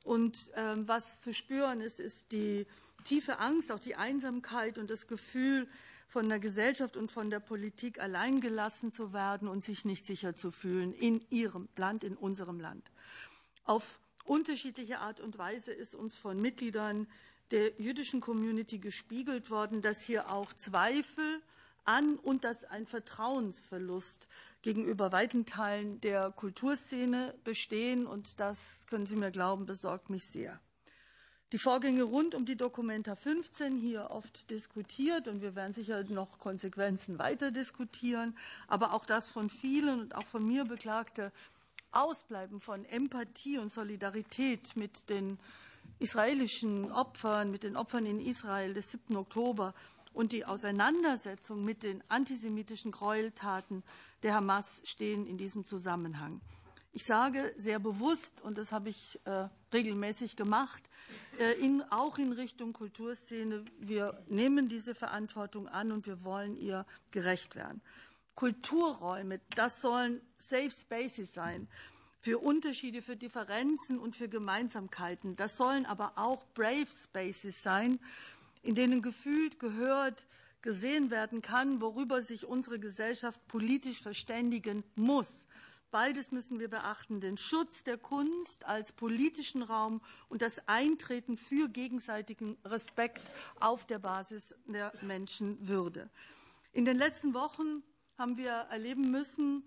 Und 0.05 0.51
ähm, 0.57 0.89
was 0.89 1.21
zu 1.21 1.35
spüren 1.35 1.81
ist, 1.81 2.01
ist 2.01 2.33
die 2.33 2.67
tiefe 3.05 3.39
Angst, 3.41 3.71
auch 3.71 3.79
die 3.79 3.95
Einsamkeit 3.95 4.79
und 4.79 4.89
das 4.89 5.07
Gefühl, 5.07 5.69
von 6.13 6.29
der 6.29 6.39
Gesellschaft 6.39 6.99
und 6.99 7.11
von 7.11 7.31
der 7.31 7.41
Politik 7.41 7.99
alleingelassen 7.99 8.93
zu 8.93 9.15
werden 9.15 9.49
und 9.49 9.65
sich 9.65 9.87
nicht 9.87 10.05
sicher 10.05 10.37
zu 10.37 10.51
fühlen 10.51 10.93
in 10.93 11.23
ihrem 11.31 11.71
Land, 11.77 12.05
in 12.05 12.19
unserem 12.19 12.61
Land. 12.61 12.92
Auf 13.65 14.01
unterschiedliche 14.25 14.99
Art 14.99 15.21
und 15.21 15.39
Weise 15.39 15.73
ist 15.73 15.95
uns 15.95 16.15
von 16.15 16.39
Mitgliedern 16.39 17.07
der 17.51 17.73
jüdischen 17.79 18.21
Community 18.21 18.79
gespiegelt 18.79 19.51
worden, 19.51 19.83
dass 19.83 20.01
hier 20.01 20.33
auch 20.33 20.53
Zweifel 20.53 21.43
an 21.85 22.17
und 22.17 22.45
dass 22.45 22.65
ein 22.65 22.87
Vertrauensverlust 22.87 24.29
gegenüber 24.63 25.13
weiten 25.13 25.47
Teilen 25.47 26.01
der 26.01 26.31
Kulturszene 26.31 27.35
bestehen. 27.45 28.07
Und 28.07 28.41
das, 28.41 28.87
können 28.89 29.07
Sie 29.07 29.17
mir 29.17 29.31
glauben, 29.31 29.67
besorgt 29.67 30.11
mich 30.11 30.25
sehr. 30.25 30.61
Die 31.53 31.59
Vorgänge 31.59 32.05
rund 32.05 32.35
um 32.35 32.47
die 32.47 32.57
Dokumenta 32.57 33.15
15 33.15 33.77
hier 33.77 34.11
oft 34.11 34.49
diskutiert 34.49 35.29
und 35.29 35.43
wir 35.43 35.55
werden 35.55 35.75
sicher 35.75 36.03
noch 36.05 36.39
Konsequenzen 36.39 37.19
weiter 37.19 37.51
diskutieren. 37.51 38.39
Aber 38.69 38.95
auch 38.95 39.05
das 39.05 39.29
von 39.29 39.51
vielen 39.51 40.01
und 40.01 40.15
auch 40.15 40.27
von 40.27 40.47
mir 40.47 40.65
beklagte 40.65 41.31
Ausbleiben 41.93 42.61
von 42.61 42.85
Empathie 42.87 43.59
und 43.59 43.73
Solidarität 43.73 44.77
mit 44.77 45.09
den 45.09 45.39
israelischen 45.99 46.91
Opfern, 46.91 47.51
mit 47.51 47.63
den 47.63 47.77
Opfern 47.77 48.07
in 48.07 48.21
Israel 48.21 48.75
des 48.75 48.91
7. 48.91 49.17
Oktober 49.17 49.75
und 50.13 50.33
die 50.33 50.45
Auseinandersetzung 50.45 51.65
mit 51.65 51.83
den 51.83 52.03
antisemitischen 52.09 52.93
Gräueltaten 52.93 53.83
der 54.23 54.35
Hamas 54.35 54.81
stehen 54.85 55.27
in 55.27 55.39
diesem 55.39 55.65
Zusammenhang. 55.65 56.41
Ich 56.95 57.05
sage 57.05 57.55
sehr 57.57 57.79
bewusst, 57.79 58.43
und 58.43 58.59
das 58.59 58.71
habe 58.71 58.91
ich 58.91 59.19
äh, 59.25 59.49
regelmäßig 59.73 60.37
gemacht, 60.37 60.83
äh, 61.39 61.53
in, 61.53 61.83
auch 61.91 62.19
in 62.19 62.33
Richtung 62.33 62.75
Kulturszene, 62.75 63.65
wir 63.79 64.23
nehmen 64.29 64.69
diese 64.69 64.95
Verantwortung 64.95 65.69
an 65.69 65.91
und 65.91 66.07
wir 66.07 66.23
wollen 66.23 66.57
ihr 66.57 66.85
gerecht 67.11 67.57
werden. 67.57 67.81
Kulturräume, 68.35 69.41
das 69.55 69.81
sollen 69.81 70.21
Safe 70.39 70.71
Spaces 70.71 71.35
sein 71.35 71.69
für 72.23 72.39
Unterschiede, 72.39 73.03
für 73.03 73.17
Differenzen 73.17 73.99
und 73.99 74.15
für 74.15 74.29
Gemeinsamkeiten. 74.29 75.35
Das 75.35 75.57
sollen 75.57 75.87
aber 75.87 76.13
auch 76.17 76.45
Brave 76.55 76.87
Spaces 77.05 77.63
sein, 77.63 77.99
in 78.63 78.77
denen 78.77 79.03
gefühlt, 79.03 79.59
gehört, 79.59 80.25
gesehen 80.63 81.11
werden 81.11 81.43
kann, 81.43 81.81
worüber 81.81 82.23
sich 82.23 82.47
unsere 82.47 82.79
Gesellschaft 82.79 83.45
politisch 83.49 84.01
verständigen 84.01 84.85
muss. 84.95 85.47
Beides 85.91 86.31
müssen 86.31 86.61
wir 86.61 86.69
beachten, 86.69 87.21
den 87.21 87.37
Schutz 87.37 87.83
der 87.83 87.99
Kunst 87.99 88.65
als 88.65 88.93
politischen 88.93 89.63
Raum 89.63 90.01
und 90.29 90.41
das 90.41 90.67
Eintreten 90.69 91.37
für 91.37 91.69
gegenseitigen 91.69 92.57
Respekt 92.65 93.31
auf 93.59 93.85
der 93.85 93.99
Basis 93.99 94.55
der 94.67 94.93
Menschenwürde. 95.03 96.09
In 96.73 96.85
den 96.85 96.97
letzten 96.97 97.35
Wochen 97.35 97.83
haben 98.23 98.37
wir 98.37 98.53
erleben 98.71 99.11
müssen, 99.11 99.65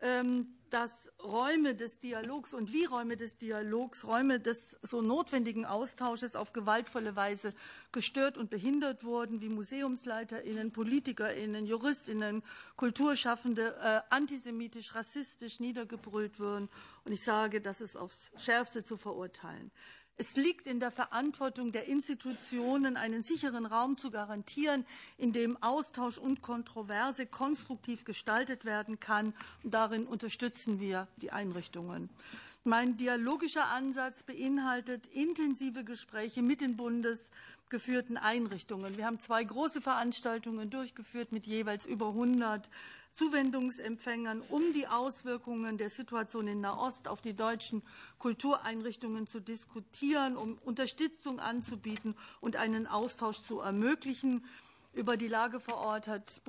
ähm, 0.00 0.46
dass 0.70 1.12
Räume 1.22 1.74
des 1.74 2.00
Dialogs 2.00 2.54
und 2.54 2.72
wie 2.72 2.86
Räume 2.86 3.18
des 3.18 3.36
Dialogs, 3.36 4.06
Räume 4.06 4.40
des 4.40 4.78
so 4.80 5.02
notwendigen 5.02 5.66
Austausches 5.66 6.34
auf 6.34 6.54
gewaltvolle 6.54 7.14
Weise 7.14 7.52
gestört 7.92 8.38
und 8.38 8.48
behindert 8.48 9.04
wurden, 9.04 9.42
wie 9.42 9.50
MuseumsleiterInnen, 9.50 10.72
PolitikerInnen, 10.72 11.66
JuristInnen, 11.66 12.42
Kulturschaffende 12.76 13.76
äh, 13.82 14.00
antisemitisch, 14.08 14.94
rassistisch 14.94 15.60
niedergebrüllt 15.60 16.40
wurden. 16.40 16.70
Und 17.04 17.12
ich 17.12 17.22
sage, 17.22 17.60
das 17.60 17.82
ist 17.82 17.98
aufs 17.98 18.30
Schärfste 18.38 18.82
zu 18.82 18.96
verurteilen. 18.96 19.70
Es 20.20 20.36
liegt 20.36 20.66
in 20.66 20.80
der 20.80 20.90
Verantwortung 20.90 21.72
der 21.72 21.86
Institutionen, 21.86 22.98
einen 22.98 23.22
sicheren 23.22 23.64
Raum 23.64 23.96
zu 23.96 24.10
garantieren, 24.10 24.84
in 25.16 25.32
dem 25.32 25.56
Austausch 25.62 26.18
und 26.18 26.42
Kontroverse 26.42 27.24
konstruktiv 27.24 28.04
gestaltet 28.04 28.66
werden 28.66 29.00
kann. 29.00 29.32
Und 29.62 29.72
darin 29.72 30.06
unterstützen 30.06 30.78
wir 30.78 31.08
die 31.22 31.32
Einrichtungen. 31.32 32.10
Mein 32.64 32.98
dialogischer 32.98 33.68
Ansatz 33.68 34.22
beinhaltet 34.22 35.06
intensive 35.06 35.84
Gespräche 35.84 36.42
mit 36.42 36.60
den 36.60 36.76
bundesgeführten 37.70 38.16
Einrichtungen. 38.16 38.96
Wir 38.96 39.06
haben 39.06 39.20
zwei 39.20 39.44
große 39.44 39.80
Veranstaltungen 39.80 40.70
durchgeführt 40.70 41.30
mit 41.30 41.46
jeweils 41.46 41.86
über 41.86 42.08
100 42.08 42.68
Zuwendungsempfängern, 43.12 44.42
um 44.48 44.72
die 44.72 44.88
Auswirkungen 44.88 45.78
der 45.78 45.88
Situation 45.88 46.48
in 46.48 46.60
Nahost 46.60 47.06
auf 47.06 47.20
die 47.20 47.34
deutschen 47.34 47.82
Kultureinrichtungen 48.18 49.28
zu 49.28 49.38
diskutieren, 49.38 50.36
um 50.36 50.58
Unterstützung 50.64 51.38
anzubieten 51.38 52.16
und 52.40 52.56
einen 52.56 52.88
Austausch 52.88 53.40
zu 53.40 53.60
ermöglichen. 53.60 54.44
Über 54.92 55.16
die 55.16 55.28
Lage 55.28 55.60
vor 55.60 55.76
Ort 55.76 56.08
hat 56.08 56.42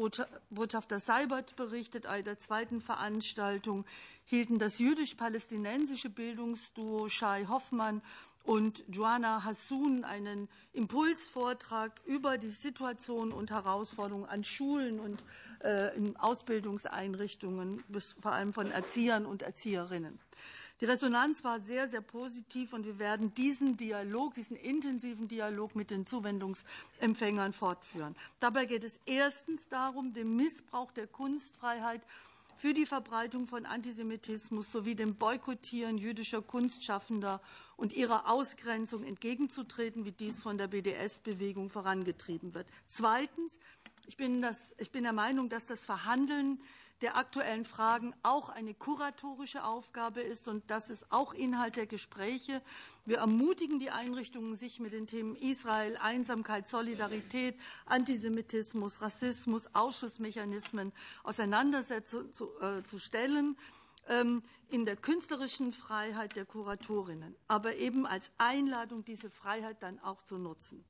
Botschafter 0.50 1.00
Seibert 1.00 1.56
berichtet. 1.56 2.06
Bei 2.06 2.24
der 2.24 2.40
zweiten 2.40 2.82
Veranstaltung 2.82 3.86
hielten 4.26 4.58
das 4.58 4.80
jüdisch-palästinensische 4.80 6.10
Bildungsduo 6.10 7.10
Shai 7.10 7.46
Hoffmann 7.46 8.02
und 8.44 8.84
Joanna 8.88 9.44
Hassoun 9.44 10.04
einen 10.04 10.50
Impulsvortrag 10.74 12.02
über 12.06 12.38
die 12.38 12.50
Situation 12.50 13.32
und 13.32 13.52
Herausforderungen 13.52 14.26
an 14.26 14.44
Schulen 14.44 15.00
und 15.00 15.24
äh, 15.64 15.96
in 15.96 16.16
Ausbildungseinrichtungen, 16.18 17.84
vor 18.22 18.32
allem 18.32 18.54
von 18.54 18.72
Erziehern 18.72 19.26
und 19.26 19.42
Erzieherinnen. 19.42 20.20
Die 20.82 20.86
Resonanz 20.86 21.44
war 21.44 21.60
sehr, 21.60 21.88
sehr 21.88 22.02
positiv 22.02 22.74
und 22.74 22.88
wir 22.88 22.98
werden 22.98 23.36
diesen 23.36 23.78
Dialog, 23.78 24.34
diesen 24.34 24.58
intensiven 24.58 25.28
Dialog 25.28 25.76
mit 25.76 25.92
den 25.92 26.08
Zuwendungsempfängern 26.08 27.54
fortführen. 27.54 28.16
Dabei 28.40 28.66
geht 28.66 28.84
es 28.84 29.00
erstens 29.06 29.68
darum, 29.70 30.14
den 30.14 30.36
Missbrauch 30.36 30.92
der 30.92 31.06
Kunstfreiheit 31.06 32.02
für 32.58 32.74
die 32.74 32.88
Verbreitung 32.88 33.48
von 33.48 33.68
Antisemitismus 33.68 34.72
sowie 34.72 34.96
dem 34.96 35.16
Boykottieren 35.16 36.00
jüdischer 36.00 36.42
Kunstschaffender 36.42 37.42
und 37.82 37.94
ihrer 37.94 38.30
Ausgrenzung 38.30 39.04
entgegenzutreten, 39.04 40.06
wie 40.06 40.12
dies 40.12 40.40
von 40.40 40.60
der 40.60 40.68
BDS-Bewegung 40.68 41.72
vorangetrieben 41.72 42.54
wird. 42.54 42.68
Zweitens 42.88 43.58
ich 44.06 44.18
bin, 44.18 44.42
das, 44.42 44.76
ich 44.78 44.92
bin 44.92 45.04
der 45.04 45.14
Meinung, 45.14 45.50
dass 45.50 45.66
das 45.66 45.84
Verhandeln 45.84 46.60
der 47.02 47.18
aktuellen 47.18 47.66
Fragen 47.66 48.14
auch 48.22 48.50
eine 48.50 48.76
kuratorische 48.76 49.64
Aufgabe 49.64 50.22
ist 50.22 50.48
und 50.48 50.70
das 50.70 50.92
ist 50.92 51.12
auch 51.12 51.34
Inhalt 51.34 51.76
der 51.76 51.88
Gespräche. 51.88 52.62
Wir 53.06 53.18
ermutigen 53.18 53.80
die 53.80 53.90
Einrichtungen, 53.90 54.56
sich 54.56 54.80
mit 54.80 54.94
den 54.94 55.08
Themen 55.08 55.36
Israel, 55.36 55.98
Einsamkeit, 55.98 56.70
Solidarität, 56.70 57.56
Antisemitismus, 57.88 59.02
Rassismus, 59.02 59.74
Ausschussmechanismen 59.74 60.92
auseinandersetzen 61.24 62.32
zu, 62.32 62.52
äh, 62.60 62.84
in 64.70 64.86
der 64.86 64.96
künstlerischen 64.96 65.74
Freiheit 65.74 66.36
der 66.36 66.46
Kuratorinnen, 66.46 67.36
aber 67.48 67.76
eben 67.76 68.06
als 68.06 68.32
Einladung, 68.38 69.06
diese 69.06 69.30
Freiheit 69.30 69.82
dann 69.84 70.00
auch 70.00 70.24
zu 70.24 70.38
nutzen. 70.38 70.84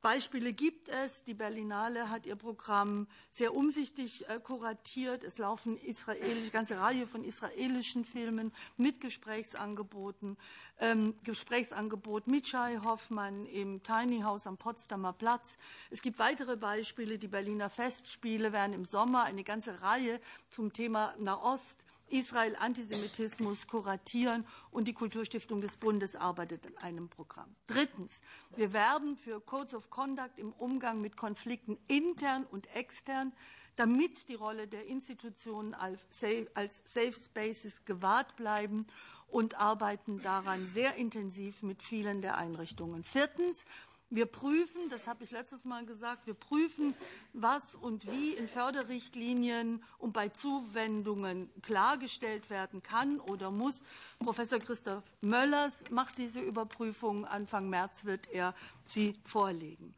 Beispiele 0.00 0.52
gibt 0.52 0.88
es. 0.88 1.24
Die 1.24 1.34
Berlinale 1.34 2.08
hat 2.08 2.24
ihr 2.24 2.36
Programm 2.36 3.08
sehr 3.32 3.52
umsichtig 3.54 4.28
äh, 4.28 4.38
kuratiert. 4.38 5.24
Es 5.24 5.38
laufen 5.38 5.76
eine 6.06 6.50
ganze 6.50 6.78
Reihe 6.78 7.06
von 7.06 7.24
israelischen 7.24 8.04
Filmen 8.04 8.52
mit 8.76 9.00
Gesprächsangeboten. 9.00 10.36
Ähm, 10.78 11.14
Gesprächsangebot 11.24 12.28
mit 12.28 12.46
Shai 12.46 12.78
Hoffmann 12.84 13.46
im 13.46 13.82
Tiny 13.82 14.20
House 14.20 14.46
am 14.46 14.56
Potsdamer 14.56 15.12
Platz. 15.12 15.58
Es 15.90 16.00
gibt 16.00 16.20
weitere 16.20 16.56
Beispiele. 16.56 17.18
Die 17.18 17.28
Berliner 17.28 17.68
Festspiele 17.68 18.52
werden 18.52 18.74
im 18.74 18.84
Sommer 18.84 19.24
eine 19.24 19.42
ganze 19.42 19.82
Reihe 19.82 20.20
zum 20.48 20.72
Thema 20.72 21.14
Nahost 21.18 21.82
Israel 22.10 22.56
Antisemitismus 22.56 23.66
kuratieren 23.66 24.46
und 24.70 24.88
die 24.88 24.92
Kulturstiftung 24.92 25.60
des 25.60 25.76
Bundes 25.76 26.16
arbeitet 26.16 26.66
an 26.66 26.76
einem 26.78 27.08
Programm. 27.08 27.54
Drittens. 27.66 28.20
Wir 28.56 28.72
werben 28.72 29.16
für 29.16 29.40
Codes 29.40 29.74
of 29.74 29.90
Conduct 29.90 30.38
im 30.38 30.52
Umgang 30.52 31.00
mit 31.00 31.16
Konflikten 31.16 31.78
intern 31.88 32.44
und 32.50 32.74
extern, 32.74 33.32
damit 33.76 34.28
die 34.28 34.34
Rolle 34.34 34.66
der 34.66 34.86
Institutionen 34.86 35.74
als 35.74 36.00
Safe 36.10 37.12
Spaces 37.12 37.84
gewahrt 37.84 38.36
bleiben 38.36 38.86
und 39.28 39.60
arbeiten 39.60 40.20
daran 40.22 40.66
sehr 40.66 40.96
intensiv 40.96 41.62
mit 41.62 41.82
vielen 41.82 42.22
der 42.22 42.36
Einrichtungen. 42.36 43.04
Viertens. 43.04 43.64
Wir 44.10 44.24
prüfen, 44.24 44.88
das 44.88 45.06
habe 45.06 45.24
ich 45.24 45.32
letztes 45.32 45.66
Mal 45.66 45.84
gesagt, 45.84 46.26
wir 46.26 46.32
prüfen, 46.32 46.94
was 47.34 47.74
und 47.74 48.10
wie 48.10 48.32
in 48.32 48.48
Förderrichtlinien 48.48 49.84
und 49.98 50.14
bei 50.14 50.30
Zuwendungen 50.30 51.50
klargestellt 51.60 52.48
werden 52.48 52.82
kann 52.82 53.20
oder 53.20 53.50
muss. 53.50 53.82
Professor 54.18 54.58
Christoph 54.58 55.04
Möllers 55.20 55.84
macht 55.90 56.16
diese 56.16 56.40
Überprüfung. 56.40 57.26
Anfang 57.26 57.68
März 57.68 58.06
wird 58.06 58.28
er 58.28 58.54
sie 58.86 59.14
vorlegen. 59.26 59.94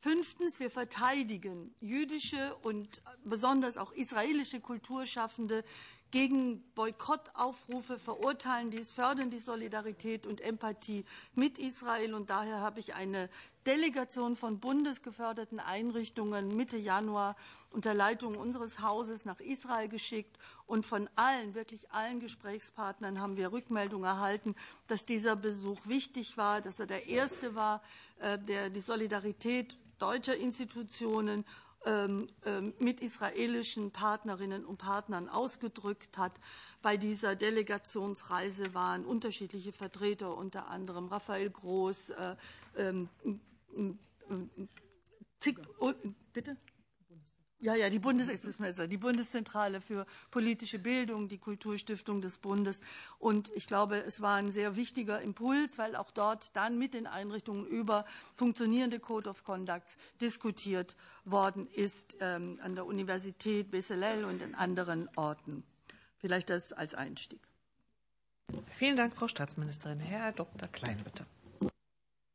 Fünftens, 0.00 0.60
wir 0.60 0.70
verteidigen 0.70 1.74
jüdische 1.80 2.54
und 2.62 3.02
besonders 3.24 3.78
auch 3.78 3.92
israelische 3.92 4.60
Kulturschaffende 4.60 5.64
gegen 6.10 6.62
Boykottaufrufe 6.74 7.98
verurteilen 7.98 8.70
dies, 8.70 8.90
fördern 8.90 9.30
die 9.30 9.38
Solidarität 9.38 10.26
und 10.26 10.40
Empathie 10.40 11.04
mit 11.34 11.58
Israel. 11.58 12.14
Und 12.14 12.30
daher 12.30 12.60
habe 12.60 12.80
ich 12.80 12.94
eine 12.94 13.28
Delegation 13.66 14.36
von 14.36 14.60
bundesgeförderten 14.60 15.60
Einrichtungen 15.60 16.56
Mitte 16.56 16.78
Januar 16.78 17.36
unter 17.70 17.92
Leitung 17.92 18.36
unseres 18.36 18.80
Hauses 18.80 19.26
nach 19.26 19.40
Israel 19.40 19.88
geschickt. 19.88 20.38
Und 20.66 20.86
von 20.86 21.10
allen, 21.16 21.54
wirklich 21.54 21.90
allen 21.90 22.20
Gesprächspartnern 22.20 23.20
haben 23.20 23.36
wir 23.36 23.52
Rückmeldung 23.52 24.04
erhalten, 24.04 24.54
dass 24.86 25.04
dieser 25.04 25.36
Besuch 25.36 25.78
wichtig 25.84 26.38
war, 26.38 26.62
dass 26.62 26.80
er 26.80 26.86
der 26.86 27.06
erste 27.06 27.54
war, 27.54 27.82
äh, 28.20 28.38
der 28.38 28.70
die 28.70 28.80
Solidarität 28.80 29.76
deutscher 29.98 30.36
Institutionen 30.36 31.44
mit 32.80 33.00
israelischen 33.00 33.90
Partnerinnen 33.92 34.64
und 34.64 34.78
Partnern 34.78 35.28
ausgedrückt 35.28 36.18
hat. 36.18 36.32
Bei 36.82 36.96
dieser 36.96 37.34
Delegationsreise 37.34 38.74
waren 38.74 39.04
unterschiedliche 39.04 39.72
Vertreter, 39.72 40.36
unter 40.36 40.68
anderem 40.68 41.08
Raphael 41.08 41.50
Groß, 41.50 42.10
äh, 42.10 42.36
ähm, 42.76 43.08
bitte? 46.32 46.56
Ja, 47.60 47.74
ja, 47.74 47.90
die, 47.90 47.98
Bundes 47.98 48.28
die 48.28 48.96
Bundeszentrale 48.96 49.80
für 49.80 50.06
politische 50.30 50.78
Bildung, 50.78 51.26
die 51.26 51.38
Kulturstiftung 51.38 52.20
des 52.20 52.38
Bundes. 52.38 52.80
Und 53.18 53.50
ich 53.56 53.66
glaube, 53.66 53.98
es 53.98 54.20
war 54.20 54.36
ein 54.36 54.52
sehr 54.52 54.76
wichtiger 54.76 55.20
Impuls, 55.20 55.76
weil 55.76 55.96
auch 55.96 56.12
dort 56.12 56.54
dann 56.54 56.78
mit 56.78 56.94
den 56.94 57.08
Einrichtungen 57.08 57.66
über 57.66 58.04
funktionierende 58.36 59.00
Code 59.00 59.28
of 59.28 59.42
Conducts 59.42 59.96
diskutiert 60.20 60.94
worden 61.24 61.66
ist, 61.66 62.16
ähm, 62.20 62.60
an 62.62 62.76
der 62.76 62.86
Universität 62.86 63.72
Bezalel 63.72 64.24
und 64.24 64.40
in 64.40 64.54
anderen 64.54 65.08
Orten. 65.16 65.64
Vielleicht 66.18 66.50
das 66.50 66.72
als 66.72 66.94
Einstieg. 66.94 67.40
Vielen 68.76 68.96
Dank, 68.96 69.16
Frau 69.16 69.26
Staatsministerin. 69.26 69.98
Herr 69.98 70.30
Dr. 70.30 70.68
Klein, 70.68 70.98
bitte. 71.02 71.26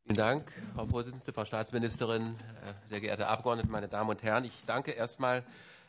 Vielen 0.06 0.18
Dank, 0.18 0.52
Frau 0.76 0.86
Vorsitzende, 0.86 1.32
Frau 1.32 1.46
Staatsministerin, 1.46 2.36
äh, 2.66 2.74
sehr 2.90 3.00
geehrte 3.00 3.28
Abgeordnete, 3.28 3.70
meine 3.70 3.88
Damen 3.88 4.10
und 4.10 4.22
Herren. 4.22 4.44
Ich 4.44 4.66
danke 4.66 4.92
erstmal, 4.92 5.46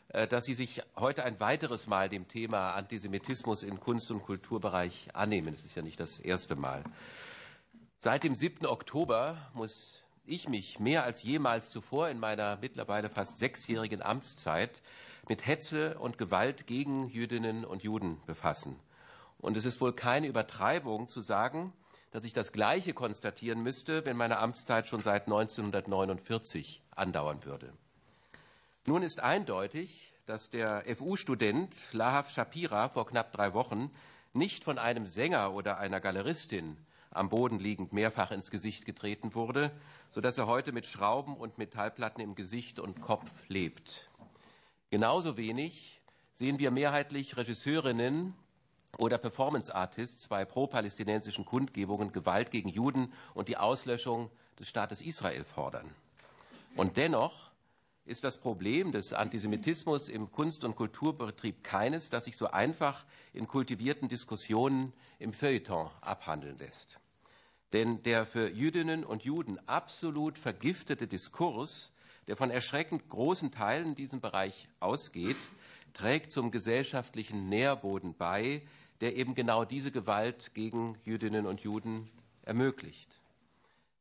äh, 0.07 0.25
dass 0.25 0.45
Sie 0.45 0.53
sich 0.53 0.81
heute 0.95 1.25
ein 1.25 1.37
weiteres 1.41 1.85
Mal 1.85 2.07
dem 2.07 2.25
Thema 2.29 2.75
Antisemitismus 2.75 3.61
im 3.61 3.81
Kunst- 3.81 4.09
und 4.11 4.23
Kulturbereich 4.23 5.09
annehmen. 5.13 5.53
Es 5.53 5.65
ist 5.65 5.75
ja 5.75 5.81
nicht 5.81 5.99
das 5.99 6.19
erste 6.19 6.55
Mal. 6.55 6.85
Seit 7.99 8.23
dem 8.23 8.35
7. 8.35 8.65
Oktober 8.65 9.35
muss 9.53 10.01
ich 10.25 10.47
mich 10.47 10.79
mehr 10.79 11.03
als 11.03 11.21
jemals 11.21 11.69
zuvor 11.69 12.07
in 12.07 12.17
meiner 12.17 12.57
mittlerweile 12.61 13.09
fast 13.09 13.37
sechsjährigen 13.37 14.01
Amtszeit 14.01 14.81
mit 15.27 15.45
Hetze 15.45 15.99
und 15.99 16.17
Gewalt 16.17 16.67
gegen 16.67 17.09
Jüdinnen 17.09 17.65
und 17.65 17.83
Juden 17.83 18.21
befassen. 18.25 18.79
Und 19.39 19.57
es 19.57 19.65
ist 19.65 19.81
wohl 19.81 19.91
keine 19.91 20.27
Übertreibung 20.27 21.09
zu 21.09 21.19
sagen, 21.19 21.73
dass 22.15 22.23
ich 22.23 22.31
das 22.31 22.53
Gleiche 22.53 22.93
konstatieren 22.93 23.61
müsste, 23.61 24.05
wenn 24.05 24.15
meine 24.15 24.37
Amtszeit 24.37 24.87
schon 24.87 25.01
seit 25.01 25.23
1949 25.23 26.81
andauern 26.91 27.43
würde. 27.43 27.73
Nun 28.85 29.03
ist 29.03 29.19
eindeutig, 29.19 30.13
dass 30.25 30.49
der 30.49 30.85
FU-Student 30.95 31.75
Lahav 31.91 32.29
Shapira 32.29 32.87
vor 32.87 33.05
knapp 33.05 33.33
drei 33.33 33.53
Wochen 33.53 33.91
nicht 34.31 34.63
von 34.63 34.77
einem 34.77 35.07
Sänger 35.07 35.51
oder 35.53 35.77
einer 35.77 35.99
Galeristin 35.99 36.77
am 37.11 37.27
Boden 37.27 37.59
liegend 37.59 37.91
mehrfach 37.91 38.31
ins 38.31 38.49
Gesicht 38.49 38.85
getreten 38.85 39.35
wurde, 39.35 39.69
sodass 40.11 40.37
er 40.37 40.47
heute 40.47 40.71
mit 40.71 40.85
Schrauben 40.85 41.35
und 41.35 41.57
Metallplatten 41.57 42.23
im 42.23 42.33
Gesicht 42.33 42.79
und 42.79 43.01
Kopf 43.01 43.29
lebt. 43.49 44.09
Genauso 44.89 45.35
wenig 45.35 45.99
sehen 46.35 46.59
wir 46.59 46.71
mehrheitlich 46.71 47.35
Regisseurinnen 47.35 48.35
oder 48.97 49.17
Performance 49.17 49.73
Artists 49.73 50.27
bei 50.27 50.45
pro-palästinensischen 50.45 51.45
Kundgebungen 51.45 52.11
Gewalt 52.11 52.51
gegen 52.51 52.69
Juden 52.69 53.11
und 53.33 53.47
die 53.47 53.57
Auslöschung 53.57 54.29
des 54.59 54.67
Staates 54.67 55.01
Israel 55.01 55.43
fordern. 55.43 55.89
Und 56.75 56.97
dennoch 56.97 57.51
ist 58.05 58.23
das 58.23 58.37
Problem 58.37 58.91
des 58.91 59.13
Antisemitismus 59.13 60.09
im 60.09 60.31
Kunst- 60.31 60.63
und 60.63 60.75
Kulturbetrieb 60.75 61.63
keines, 61.63 62.09
das 62.09 62.25
sich 62.25 62.37
so 62.37 62.47
einfach 62.47 63.03
in 63.33 63.47
kultivierten 63.47 64.07
Diskussionen 64.07 64.93
im 65.17 65.33
Feuilleton 65.33 65.89
abhandeln 66.01 66.57
lässt. 66.59 66.99
Denn 67.73 68.03
der 68.03 68.25
für 68.25 68.49
Jüdinnen 68.51 69.03
und 69.03 69.23
Juden 69.23 69.57
absolut 69.67 70.37
vergiftete 70.37 71.07
Diskurs, 71.07 71.91
der 72.27 72.35
von 72.35 72.51
erschreckend 72.51 73.09
großen 73.09 73.51
Teilen 73.51 73.89
in 73.89 73.95
diesem 73.95 74.21
Bereich 74.21 74.67
ausgeht, 74.79 75.37
trägt 75.93 76.31
zum 76.31 76.51
gesellschaftlichen 76.51 77.49
Nährboden 77.49 78.13
bei, 78.15 78.61
der 79.01 79.15
eben 79.15 79.35
genau 79.35 79.65
diese 79.65 79.91
Gewalt 79.91 80.53
gegen 80.53 80.97
Jüdinnen 81.03 81.45
und 81.45 81.61
Juden 81.61 82.09
ermöglicht. 82.43 83.09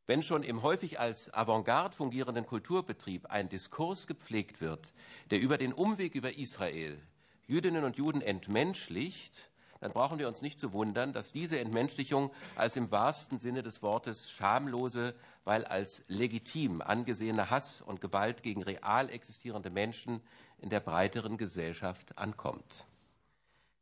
Wenn 0.07 0.23
schon 0.23 0.43
im 0.43 0.63
häufig 0.63 1.01
als 1.01 1.33
Avantgarde 1.33 1.97
fungierenden 1.97 2.47
Kulturbetrieb 2.47 3.27
ein 3.31 3.49
Diskurs 3.49 4.07
gepflegt 4.07 4.61
wird, 4.61 4.93
der 5.31 5.41
über 5.41 5.57
den 5.57 5.73
Umweg 5.73 6.15
über 6.15 6.37
Israel 6.37 7.01
Jüdinnen 7.47 7.85
und 7.85 7.97
Juden 7.97 8.21
entmenschlicht, 8.21 9.51
dann 9.81 9.93
brauchen 9.93 10.19
wir 10.19 10.29
uns 10.29 10.41
nicht 10.41 10.59
zu 10.59 10.73
wundern, 10.73 11.13
dass 11.13 11.33
diese 11.33 11.59
Entmenschlichung 11.59 12.31
als 12.57 12.77
im 12.77 12.91
wahrsten 12.91 13.39
Sinne 13.39 13.63
des 13.63 13.83
Wortes 13.83 14.31
schamlose, 14.31 15.15
weil 15.45 15.65
als 15.67 16.05
legitim 16.09 16.81
angesehene 16.81 17.51
Hass 17.51 17.83
und 17.83 18.01
Gewalt 18.01 18.43
gegen 18.43 18.63
real 18.63 19.11
existierende 19.11 19.69
Menschen 19.69 20.23
in 20.59 20.71
der 20.71 20.81
breiteren 20.81 21.37
Gesellschaft 21.37 22.17
ankommt. 22.17 22.87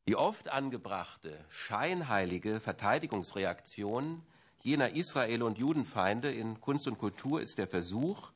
Die 0.09 0.17
oft 0.17 0.49
angebrachte 0.49 1.38
scheinheilige 1.49 2.59
Verteidigungsreaktion 2.59 4.23
jener 4.61 4.97
Israel- 4.97 5.45
und 5.45 5.59
Judenfeinde 5.59 6.33
in 6.33 6.61
Kunst 6.61 6.88
und 6.88 6.99
Kultur 6.99 7.41
ist 7.41 7.59
der 7.59 7.69
Versuch, 7.69 8.33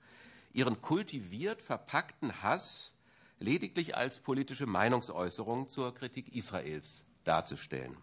ihren 0.52 0.80
kultiviert 0.80 1.62
verpackten 1.62 2.40
Hass 2.40 2.96
lediglich 3.40 3.96
als 3.96 4.20
politische 4.20 4.66
Meinungsäußerung 4.66 5.68
zur 5.68 5.92
Kritik 5.92 6.34
Israels 6.34 7.04
darzustellen. 7.24 7.96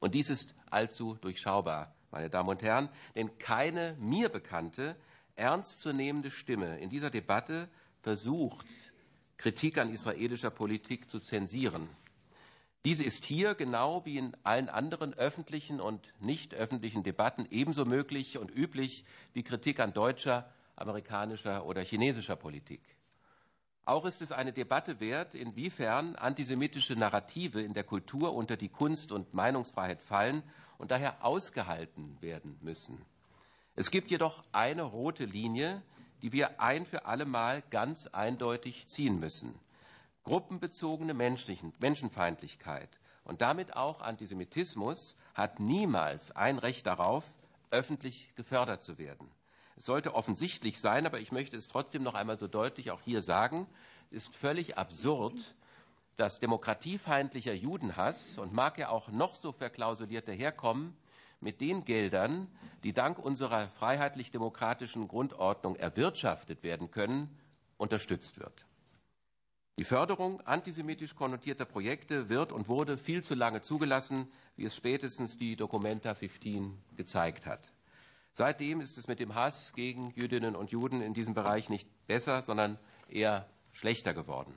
Und 0.00 0.14
dies 0.14 0.28
ist 0.28 0.56
allzu 0.68 1.14
durchschaubar, 1.20 1.94
meine 2.10 2.28
Damen 2.28 2.48
und 2.48 2.62
Herren, 2.62 2.88
denn 3.14 3.38
keine 3.38 3.96
mir 4.00 4.28
bekannte, 4.28 4.96
ernstzunehmende 5.36 6.32
Stimme 6.32 6.78
in 6.80 6.90
dieser 6.90 7.10
Debatte 7.10 7.68
versucht, 8.02 8.66
Kritik 9.36 9.78
an 9.78 9.92
israelischer 9.92 10.50
Politik 10.50 11.08
zu 11.08 11.20
zensieren 11.20 11.88
diese 12.84 13.02
ist 13.02 13.24
hier 13.24 13.54
genau 13.54 14.04
wie 14.04 14.18
in 14.18 14.36
allen 14.42 14.68
anderen 14.68 15.14
öffentlichen 15.14 15.80
und 15.80 16.12
nicht 16.20 16.54
öffentlichen 16.54 17.02
Debatten 17.02 17.46
ebenso 17.50 17.86
möglich 17.86 18.36
und 18.36 18.54
üblich 18.54 19.06
wie 19.32 19.42
Kritik 19.42 19.80
an 19.80 19.94
deutscher, 19.94 20.52
amerikanischer 20.76 21.64
oder 21.64 21.80
chinesischer 21.80 22.36
Politik. 22.36 22.82
Auch 23.86 24.04
ist 24.04 24.20
es 24.20 24.32
eine 24.32 24.52
Debatte 24.52 25.00
wert, 25.00 25.34
inwiefern 25.34 26.16
antisemitische 26.16 26.94
Narrative 26.94 27.62
in 27.62 27.72
der 27.72 27.84
Kultur 27.84 28.34
unter 28.34 28.56
die 28.56 28.68
Kunst- 28.68 29.12
und 29.12 29.32
Meinungsfreiheit 29.32 30.02
fallen 30.02 30.42
und 30.76 30.90
daher 30.90 31.24
ausgehalten 31.24 32.18
werden 32.20 32.58
müssen. 32.60 33.00
Es 33.76 33.90
gibt 33.90 34.10
jedoch 34.10 34.44
eine 34.52 34.82
rote 34.82 35.24
Linie, 35.24 35.82
die 36.22 36.32
wir 36.32 36.60
ein 36.60 36.84
für 36.84 37.06
alle 37.06 37.24
Mal 37.24 37.62
ganz 37.70 38.06
eindeutig 38.08 38.86
ziehen 38.88 39.18
müssen 39.20 39.58
gruppenbezogene 40.24 41.14
Menschenfeindlichkeit 41.14 42.88
und 43.24 43.40
damit 43.40 43.76
auch 43.76 44.00
Antisemitismus 44.00 45.16
hat 45.34 45.60
niemals 45.60 46.30
ein 46.32 46.58
Recht 46.58 46.86
darauf, 46.86 47.24
öffentlich 47.70 48.34
gefördert 48.36 48.82
zu 48.82 48.98
werden. 48.98 49.28
Es 49.76 49.86
sollte 49.86 50.14
offensichtlich 50.14 50.80
sein, 50.80 51.06
aber 51.06 51.20
ich 51.20 51.32
möchte 51.32 51.56
es 51.56 51.68
trotzdem 51.68 52.02
noch 52.02 52.14
einmal 52.14 52.38
so 52.38 52.46
deutlich 52.46 52.90
auch 52.90 53.00
hier 53.02 53.22
sagen, 53.22 53.66
es 54.10 54.24
ist 54.24 54.36
völlig 54.36 54.78
absurd, 54.78 55.34
dass 56.16 56.38
demokratiefeindlicher 56.38 57.54
Judenhass 57.54 58.38
und 58.38 58.52
mag 58.52 58.78
er 58.78 58.90
auch 58.90 59.08
noch 59.08 59.34
so 59.34 59.52
verklausuliert 59.52 60.28
daherkommen, 60.28 60.96
mit 61.40 61.60
den 61.60 61.84
Geldern, 61.84 62.48
die 62.84 62.92
dank 62.92 63.18
unserer 63.18 63.68
freiheitlich-demokratischen 63.68 65.08
Grundordnung 65.08 65.76
erwirtschaftet 65.76 66.62
werden 66.62 66.90
können, 66.90 67.36
unterstützt 67.76 68.38
wird. 68.38 68.64
Die 69.76 69.84
Förderung 69.84 70.40
antisemitisch 70.42 71.16
konnotierter 71.16 71.64
Projekte 71.64 72.28
wird 72.28 72.52
und 72.52 72.68
wurde 72.68 72.96
viel 72.96 73.24
zu 73.24 73.34
lange 73.34 73.60
zugelassen, 73.60 74.28
wie 74.56 74.66
es 74.66 74.76
spätestens 74.76 75.36
die 75.36 75.56
Documenta 75.56 76.14
15 76.14 76.78
gezeigt 76.96 77.44
hat. 77.44 77.72
Seitdem 78.32 78.80
ist 78.80 78.98
es 78.98 79.08
mit 79.08 79.18
dem 79.18 79.34
Hass 79.34 79.72
gegen 79.74 80.12
Jüdinnen 80.14 80.54
und 80.54 80.70
Juden 80.70 81.00
in 81.00 81.12
diesem 81.12 81.34
Bereich 81.34 81.70
nicht 81.70 81.88
besser, 82.06 82.42
sondern 82.42 82.78
eher 83.08 83.48
schlechter 83.72 84.14
geworden. 84.14 84.54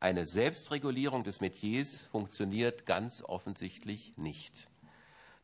Eine 0.00 0.26
Selbstregulierung 0.26 1.22
des 1.22 1.40
Metiers 1.40 2.00
funktioniert 2.10 2.86
ganz 2.86 3.22
offensichtlich 3.22 4.16
nicht. 4.16 4.68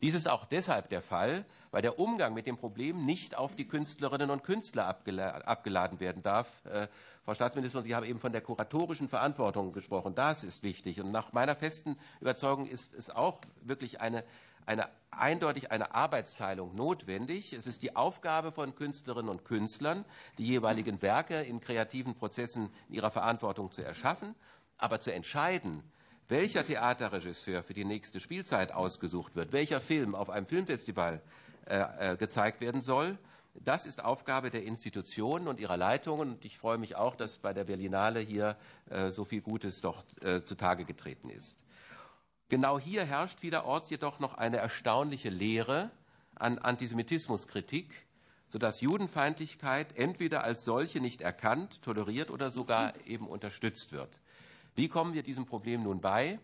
Dies 0.03 0.15
ist 0.15 0.29
auch 0.29 0.45
deshalb 0.45 0.91
der 0.91 1.01
Fall, 1.01 1.47
weil 1.71 1.81
der 1.81 1.99
Umgang 1.99 2.35
mit 2.35 2.47
dem 2.47 2.59
Problem 2.59 3.07
nicht 3.07 3.37
auf 3.37 3.57
die 3.57 3.67
Künstlerinnen 3.67 4.29
und 4.29 4.45
Künstler 4.45 4.87
abgeladen 4.87 6.01
werden 6.01 6.23
darf. 6.23 6.65
Äh, 6.67 6.89
Frau 7.25 7.35
Staatsministerin, 7.35 7.85
Sie 7.85 7.95
haben 7.95 8.05
eben 8.05 8.21
von 8.21 8.33
der 8.33 8.43
kuratorischen 8.43 9.09
Verantwortung 9.09 9.73
gesprochen. 9.73 10.15
Das 10.15 10.45
ist 10.45 10.63
wichtig. 10.63 11.01
Und 11.01 11.13
nach 11.13 11.33
meiner 11.33 11.57
festen 11.57 11.97
Überzeugung 12.21 12.67
ist 12.67 12.95
es 12.95 13.09
auch 13.09 13.41
wirklich 13.63 14.01
eine, 14.01 14.23
eine 14.67 14.89
eindeutig 15.11 15.71
eine 15.71 15.95
Arbeitsteilung 15.95 16.75
notwendig. 16.75 17.55
Es 17.55 17.67
ist 17.67 17.83
die 17.83 17.97
Aufgabe 17.97 18.53
von 18.53 18.75
Künstlerinnen 18.75 19.31
und 19.31 19.45
Künstlern, 19.47 20.05
die 20.37 20.47
jeweiligen 20.47 21.01
Werke 21.01 21.41
in 21.41 21.61
kreativen 21.61 22.15
Prozessen 22.15 22.71
in 22.89 22.97
ihrer 22.97 23.11
Verantwortung 23.11 23.73
zu 23.73 23.83
erschaffen, 23.83 24.35
aber 24.77 25.01
zu 25.01 25.13
entscheiden, 25.13 25.83
welcher 26.29 26.67
Theaterregisseur 26.67 27.63
für 27.63 27.75
die 27.75 27.85
nächste 27.85 28.21
Spielzeit 28.21 28.73
ausgesucht 28.73 29.37
wird, 29.37 29.53
welcher 29.53 29.81
Film 29.81 30.15
auf 30.15 30.31
einem 30.31 30.47
Filmfestival 30.47 31.21
äh, 31.67 32.13
äh, 32.13 32.17
gezeigt 32.17 32.61
werden 32.61 32.81
soll. 32.81 33.19
Das 33.55 33.87
ist 33.87 34.05
Aufgabe 34.05 34.51
der 34.51 34.65
Institutionen 34.65 35.49
und 35.49 35.61
ihrer 35.61 35.77
Leitungen. 35.77 36.33
Und 36.33 36.45
ich 36.45 36.59
freue 36.59 36.79
mich 36.79 36.97
auch, 36.97 37.17
dass 37.17 37.39
bei 37.39 37.53
der 37.53 37.65
Berlinale 37.65 38.21
hier 38.21 38.57
äh, 38.91 39.11
so 39.11 39.25
viel 39.25 39.41
Gutes 39.41 39.81
doch 39.81 40.05
äh, 40.21 40.43
zutage 40.43 40.85
getreten 40.85 41.31
ist. 41.31 41.57
Genau 42.49 42.79
hier 42.79 43.05
herrscht 43.05 43.41
vielerorts 43.41 43.91
jedoch 43.91 44.21
noch 44.21 44.35
eine 44.35 44.59
erstaunliche 44.59 45.31
Lehre 45.31 45.91
an 46.37 46.59
Antisemitismuskritik, 46.59 47.91
sodass 48.49 48.81
Judenfeindlichkeit 48.81 49.97
entweder 49.97 50.45
als 50.45 50.65
solche 50.65 51.01
nicht 51.01 51.21
erkannt, 51.21 51.83
toleriert 51.83 52.31
oder 52.31 52.51
sogar 52.51 52.93
eben 53.07 53.27
unterstützt 53.27 53.91
wird. 53.91 54.11
Wie 54.77 54.89
kommen 54.89 55.15
wir 55.15 55.23
diesem 55.23 55.47
Problem 55.47 55.85
nun 55.85 56.03
bei? 56.03 56.39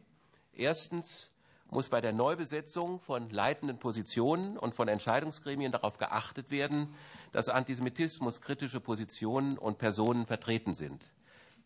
Erstens 0.54 1.36
muss 1.70 1.90
bei 1.90 2.00
der 2.00 2.14
Neubesetzung 2.14 2.98
von 2.98 3.28
leitenden 3.28 3.78
Positionen 3.78 4.56
und 4.56 4.74
von 4.74 4.88
Entscheidungsgremien 4.88 5.70
darauf 5.70 5.98
geachtet 5.98 6.50
werden, 6.50 6.88
dass 7.32 7.50
Antisemitismus 7.50 8.40
kritische 8.40 8.80
Positionen 8.80 9.58
und 9.58 9.76
Personen 9.76 10.24
vertreten 10.24 10.72
sind. 10.72 11.04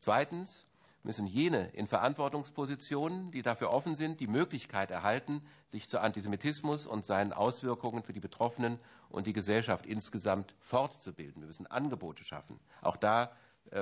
Zweitens 0.00 0.66
müssen 1.04 1.28
jene 1.28 1.68
in 1.68 1.86
Verantwortungspositionen, 1.86 3.30
die 3.30 3.42
dafür 3.42 3.72
offen 3.72 3.94
sind, 3.94 4.18
die 4.18 4.26
Möglichkeit 4.26 4.90
erhalten, 4.90 5.42
sich 5.68 5.88
zu 5.88 6.00
Antisemitismus 6.00 6.88
und 6.88 7.06
seinen 7.06 7.32
Auswirkungen 7.32 8.02
für 8.02 8.12
die 8.12 8.18
Betroffenen 8.18 8.80
und 9.08 9.28
die 9.28 9.32
Gesellschaft 9.32 9.86
insgesamt 9.86 10.52
fortzubilden. 10.58 11.42
Wir 11.42 11.46
müssen 11.46 11.68
Angebote 11.68 12.24
schaffen. 12.24 12.58
Auch 12.82 12.96
da 12.96 13.30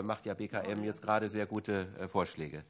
macht 0.02 0.26
ja 0.26 0.34
BKM 0.34 0.82
jetzt 0.84 1.02
gerade 1.02 1.28
sehr 1.28 1.46
gute 1.46 1.88
äh, 1.98 2.08
Vorschläge. 2.08 2.64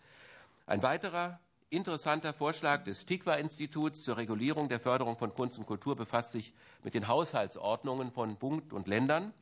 Ein 0.66 0.82
weiterer 0.82 1.38
interessanter 1.70 2.32
Vorschlag 2.32 2.84
des 2.84 3.04
TIKWA-Instituts 3.06 4.04
zur 4.04 4.16
Regulierung 4.16 4.68
der 4.68 4.80
Förderung 4.80 5.16
von 5.16 5.34
Kunst 5.34 5.58
und 5.58 5.66
Kultur 5.66 5.96
befasst 5.96 6.32
sich 6.32 6.52
mit 6.82 6.94
den 6.94 7.08
Haushaltsordnungen 7.08 8.12
von 8.12 8.36
Bund 8.36 8.72
und 8.72 8.86
Ländern. 8.86 9.32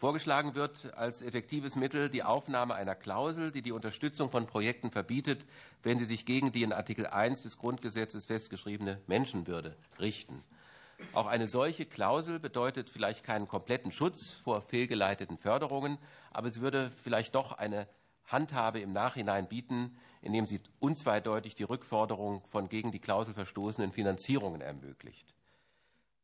Vorgeschlagen 0.00 0.54
wird 0.54 0.94
als 0.94 1.20
effektives 1.20 1.76
Mittel 1.76 2.08
die 2.08 2.22
Aufnahme 2.22 2.74
einer 2.74 2.94
Klausel, 2.94 3.52
die 3.52 3.60
die 3.60 3.72
Unterstützung 3.72 4.30
von 4.30 4.46
Projekten 4.46 4.90
verbietet, 4.90 5.44
wenn 5.82 5.98
sie 5.98 6.06
sich 6.06 6.24
gegen 6.24 6.52
die 6.52 6.62
in 6.62 6.72
Artikel 6.72 7.06
1 7.06 7.42
des 7.42 7.58
Grundgesetzes 7.58 8.24
festgeschriebene 8.24 8.98
Menschenwürde 9.06 9.76
richten. 9.98 10.42
Auch 11.12 11.26
eine 11.26 11.48
solche 11.48 11.86
Klausel 11.86 12.38
bedeutet 12.38 12.88
vielleicht 12.88 13.24
keinen 13.24 13.48
kompletten 13.48 13.92
Schutz 13.92 14.32
vor 14.32 14.62
fehlgeleiteten 14.62 15.38
Förderungen, 15.38 15.98
aber 16.30 16.48
es 16.48 16.60
würde 16.60 16.90
vielleicht 17.02 17.34
doch 17.34 17.52
eine 17.52 17.88
Handhabe 18.26 18.80
im 18.80 18.92
Nachhinein 18.92 19.48
bieten, 19.48 19.98
indem 20.22 20.46
sie 20.46 20.60
unzweideutig 20.78 21.54
die 21.54 21.64
Rückforderung 21.64 22.42
von 22.48 22.68
gegen 22.68 22.92
die 22.92 23.00
Klausel 23.00 23.34
verstoßenen 23.34 23.92
Finanzierungen 23.92 24.60
ermöglicht. 24.60 25.34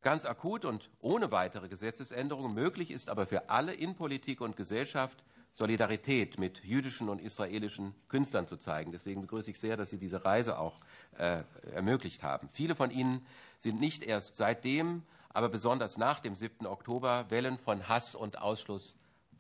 Ganz 0.03 0.25
akut 0.25 0.65
und 0.65 0.89
ohne 1.01 1.33
weitere 1.33 1.69
Gesetzesänderungen 1.69 2.55
möglich 2.55 2.93
ist 2.93 3.09
aber 3.09 3.27
für 3.27 3.51
alle 3.51 3.75
in 3.75 3.97
Politik 3.97 4.41
und 4.41 4.57
Gesellschaft 4.57 5.25
Solidarität 5.57 6.39
mit 6.39 6.63
jüdischen 6.65 7.09
und 7.09 7.19
israelischen 7.19 7.95
Künstlern 8.09 8.47
zu 8.47 8.59
zeigen. 8.59 8.93
Deswegen 8.93 9.23
begrüße 9.23 9.51
ich 9.51 9.59
sehr, 9.59 9.79
dass 9.79 9.89
Sie 9.89 9.97
diese 9.97 10.23
Reise 10.23 10.59
auch 10.59 10.79
äh, 11.17 11.43
ermöglicht 11.73 12.23
haben. 12.23 12.51
Viele 12.53 12.77
von 12.77 12.91
Ihnen 12.91 13.27
sind 13.59 13.81
nicht 13.81 14.03
erst 14.03 14.37
seitdem, 14.37 15.03
aber 15.31 15.49
besonders 15.49 15.97
nach 15.97 16.21
dem 16.21 16.35
7. 16.35 16.67
Oktober 16.67 17.27
Wellen 17.31 17.59
von 17.59 17.89
Hass 17.89 18.15
und 18.15 18.41
Ausschluss 18.41 18.97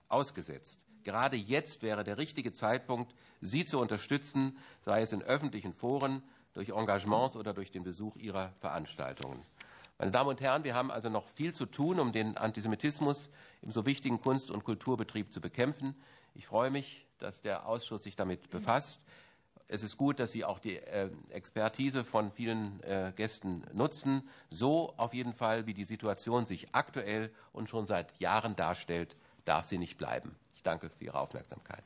ausgesetzt. 0.08 0.80
Gerade 1.04 1.36
jetzt 1.36 1.82
wäre 1.82 2.04
der 2.04 2.18
richtige 2.18 2.52
Zeitpunkt, 2.52 3.14
Sie 3.40 3.64
zu 3.64 3.78
unterstützen, 3.78 4.58
sei 4.84 5.02
es 5.02 5.12
in 5.12 5.22
öffentlichen 5.22 5.72
Foren, 5.72 6.22
durch 6.54 6.70
Engagements 6.70 7.36
oder 7.36 7.52
durch 7.52 7.70
den 7.70 7.84
Besuch 7.84 8.16
Ihrer 8.16 8.52
Veranstaltungen. 8.60 9.42
Meine 9.98 10.10
Damen 10.10 10.30
und 10.30 10.40
Herren, 10.40 10.64
wir 10.64 10.74
haben 10.74 10.90
also 10.90 11.08
noch 11.08 11.28
viel 11.30 11.54
zu 11.54 11.66
tun, 11.66 12.00
um 12.00 12.12
den 12.12 12.36
Antisemitismus 12.36 13.30
im 13.62 13.72
so 13.72 13.86
wichtigen 13.86 14.20
Kunst- 14.20 14.50
und 14.50 14.64
Kulturbetrieb 14.64 15.32
zu 15.32 15.40
bekämpfen. 15.40 15.94
Ich 16.34 16.46
freue 16.46 16.70
mich, 16.70 17.06
dass 17.18 17.40
der 17.40 17.66
Ausschuss 17.66 18.02
sich 18.02 18.16
damit 18.16 18.50
befasst. 18.50 19.00
Es 19.68 19.82
ist 19.82 19.96
gut, 19.96 20.20
dass 20.20 20.32
Sie 20.32 20.44
auch 20.44 20.60
die 20.60 20.76
äh, 20.76 21.10
Expertise 21.30 22.04
von 22.04 22.30
vielen 22.30 22.80
äh, 22.84 23.12
Gästen 23.16 23.64
nutzen. 23.72 24.28
So 24.48 24.94
auf 24.96 25.12
jeden 25.12 25.32
Fall, 25.32 25.66
wie 25.66 25.74
die 25.74 25.84
Situation 25.84 26.46
sich 26.46 26.72
aktuell 26.72 27.30
und 27.52 27.68
schon 27.68 27.86
seit 27.86 28.18
Jahren 28.20 28.54
darstellt, 28.54 29.16
darf 29.44 29.66
sie 29.66 29.78
nicht 29.78 29.98
bleiben. 29.98 30.36
Ich 30.54 30.62
danke 30.62 30.90
für 30.90 31.04
Ihre 31.04 31.18
Aufmerksamkeit. 31.18 31.84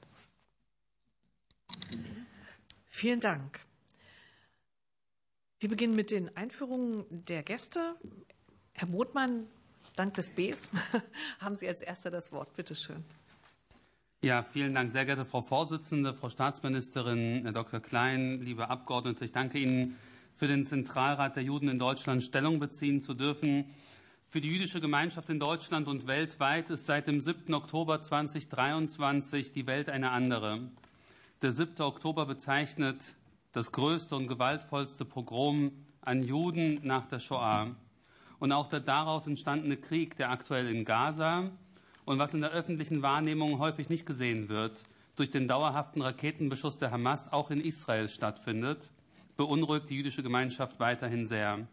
Vielen 2.88 3.20
Dank. 3.20 3.60
Wir 5.60 5.68
beginnen 5.68 5.94
mit 5.94 6.10
den 6.10 6.34
Einführungen 6.36 7.04
der 7.10 7.42
Gäste. 7.42 7.96
Herr 8.72 8.88
Botmann, 8.88 9.46
dank 9.96 10.14
des 10.14 10.30
Bs, 10.30 10.70
haben 11.40 11.56
Sie 11.56 11.68
als 11.68 11.82
Erster 11.82 12.10
das 12.10 12.32
Wort. 12.32 12.54
Bitte 12.56 12.74
schön. 12.74 13.04
Ja, 14.22 14.42
vielen 14.42 14.74
Dank, 14.74 14.92
sehr 14.92 15.06
geehrte 15.06 15.24
Frau 15.24 15.40
Vorsitzende, 15.40 16.12
Frau 16.12 16.28
Staatsministerin, 16.28 17.40
Herr 17.44 17.52
Dr. 17.52 17.80
Klein, 17.80 18.42
liebe 18.42 18.68
Abgeordnete. 18.68 19.24
Ich 19.24 19.32
danke 19.32 19.58
Ihnen 19.58 19.96
für 20.36 20.46
den 20.46 20.66
Zentralrat 20.66 21.36
der 21.36 21.42
Juden 21.42 21.70
in 21.70 21.78
Deutschland 21.78 22.22
Stellung 22.22 22.60
beziehen 22.60 23.00
zu 23.00 23.14
dürfen. 23.14 23.64
Für 24.28 24.42
die 24.42 24.50
jüdische 24.50 24.82
Gemeinschaft 24.82 25.30
in 25.30 25.40
Deutschland 25.40 25.88
und 25.88 26.06
weltweit 26.06 26.68
ist 26.68 26.84
seit 26.84 27.08
dem 27.08 27.22
7. 27.22 27.54
Oktober 27.54 28.02
2023 28.02 29.52
die 29.52 29.66
Welt 29.66 29.88
eine 29.88 30.10
andere. 30.10 30.68
Der 31.40 31.52
7. 31.52 31.80
Oktober 31.80 32.26
bezeichnet 32.26 33.16
das 33.52 33.72
größte 33.72 34.16
und 34.16 34.28
gewaltvollste 34.28 35.06
Pogrom 35.06 35.72
an 36.02 36.22
Juden 36.22 36.80
nach 36.82 37.06
der 37.06 37.20
Shoah. 37.20 37.74
Und 38.38 38.52
auch 38.52 38.68
der 38.68 38.80
daraus 38.80 39.26
entstandene 39.26 39.78
Krieg, 39.78 40.16
der 40.16 40.30
aktuell 40.30 40.68
in 40.68 40.84
Gaza 40.84 41.50
und 42.04 42.18
was 42.18 42.34
in 42.34 42.40
der 42.40 42.50
öffentlichen 42.50 43.02
Wahrnehmung 43.02 43.58
häufig 43.58 43.88
nicht 43.88 44.06
gesehen 44.06 44.48
wird, 44.48 44.84
durch 45.16 45.30
den 45.30 45.48
dauerhaften 45.48 46.02
Raketenbeschuss 46.02 46.78
der 46.78 46.90
Hamas 46.90 47.32
auch 47.32 47.50
in 47.50 47.60
Israel 47.60 48.08
stattfindet, 48.08 48.90
beunruhigt 49.36 49.90
die 49.90 49.96
jüdische 49.96 50.22
Gemeinschaft 50.22 50.80
weiterhin 50.80 51.26
sehr. 51.26 51.66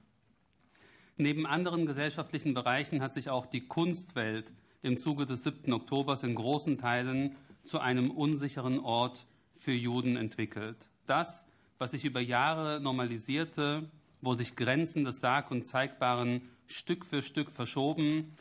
Neben 1.17 1.45
anderen 1.45 1.85
gesellschaftlichen 1.85 2.53
Bereichen 2.53 3.01
hat 3.01 3.13
sich 3.13 3.29
auch 3.29 3.45
die 3.45 3.67
Kunstwelt 3.67 4.51
im 4.81 4.97
Zuge 4.97 5.25
des 5.25 5.43
7. 5.43 5.73
Oktobers 5.73 6.23
in 6.23 6.35
großen 6.35 6.77
Teilen 6.77 7.35
zu 7.63 7.79
einem 7.79 8.11
unsicheren 8.11 8.79
Ort 8.79 9.25
für 9.57 9.73
Juden 9.73 10.15
entwickelt. 10.15 10.77
Das 11.07 11.47
was 11.77 11.91
sich 11.91 12.05
über 12.05 12.19
Jahre 12.19 12.79
normalisierte, 12.81 13.89
wo 14.21 14.33
sich 14.33 14.55
Grenzen 14.55 15.05
des 15.05 15.21
Sarg- 15.21 15.51
und 15.51 15.67
Zeigbaren 15.67 16.41
Stück 16.65 17.05
für 17.05 17.21
Stück 17.21 17.51
verschoben, 17.51 18.35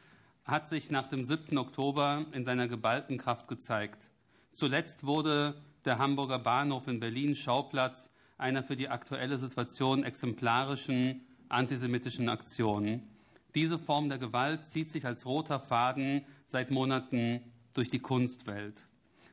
hat 0.47 0.69
sich 0.69 0.91
nach 0.91 1.09
dem 1.09 1.25
7. 1.25 1.59
Oktober 1.59 2.25
in 2.33 2.45
seiner 2.45 2.69
geballten 2.69 3.19
Kraft 3.19 3.49
gezeigt. 3.49 4.11
Zuletzt 4.53 5.05
wurde 5.05 5.61
der 5.85 5.99
Hamburger 5.99 6.39
Bahnhof 6.39 6.87
in 6.87 7.01
Berlin 7.01 7.35
Schauplatz 7.35 8.13
einer 8.39 8.63
für 8.63 8.77
die 8.77 8.89
aktuelle 8.89 9.39
Situation 9.39 10.05
exemplarischen 10.05 11.23
antisemitischen 11.49 12.29
Aktion. 12.29 13.03
Diese 13.55 13.79
Form 13.79 14.09
der 14.09 14.19
Gewalt 14.19 14.67
zieht 14.69 14.91
sich 14.91 15.05
als 15.05 15.27
roter 15.27 15.59
Faden 15.59 16.25
seit 16.47 16.71
Monaten 16.71 17.41
durch 17.75 17.91
die 17.91 17.99
Kunstwelt. 17.99 18.81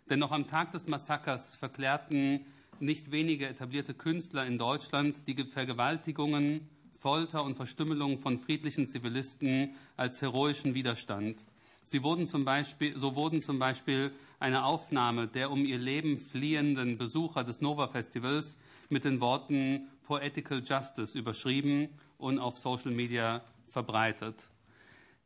Denn 0.09 0.19
noch 0.19 0.31
am 0.31 0.47
Tag 0.47 0.71
des 0.71 0.87
Massakers 0.87 1.55
verklärten 1.55 2.45
nicht 2.79 3.11
wenige 3.11 3.47
etablierte 3.47 3.93
Künstler 3.93 4.45
in 4.45 4.57
Deutschland 4.57 5.27
die 5.27 5.43
Vergewaltigungen, 5.43 6.67
Folter 7.03 7.43
und 7.43 7.55
Verstümmelung 7.55 8.17
von 8.19 8.39
friedlichen 8.39 8.87
Zivilisten 8.87 9.75
als 9.97 10.21
heroischen 10.21 10.73
Widerstand. 10.73 11.35
Sie 11.83 12.01
wurden 12.01 12.25
zum 12.25 12.45
Beispiel, 12.45 12.97
so 12.97 13.17
wurden 13.17 13.41
zum 13.41 13.59
Beispiel 13.59 14.13
eine 14.39 14.63
Aufnahme 14.63 15.27
der 15.27 15.51
um 15.51 15.65
ihr 15.65 15.79
Leben 15.79 16.17
fliehenden 16.17 16.97
Besucher 16.97 17.43
des 17.43 17.59
Nova 17.59 17.89
Festivals 17.89 18.57
mit 18.87 19.03
den 19.03 19.19
Worten 19.19 19.89
Poetical 20.03 20.63
Justice 20.63 21.17
überschrieben 21.17 21.89
und 22.17 22.39
auf 22.39 22.57
Social 22.57 22.93
Media 22.93 23.41
verbreitet. 23.67 24.47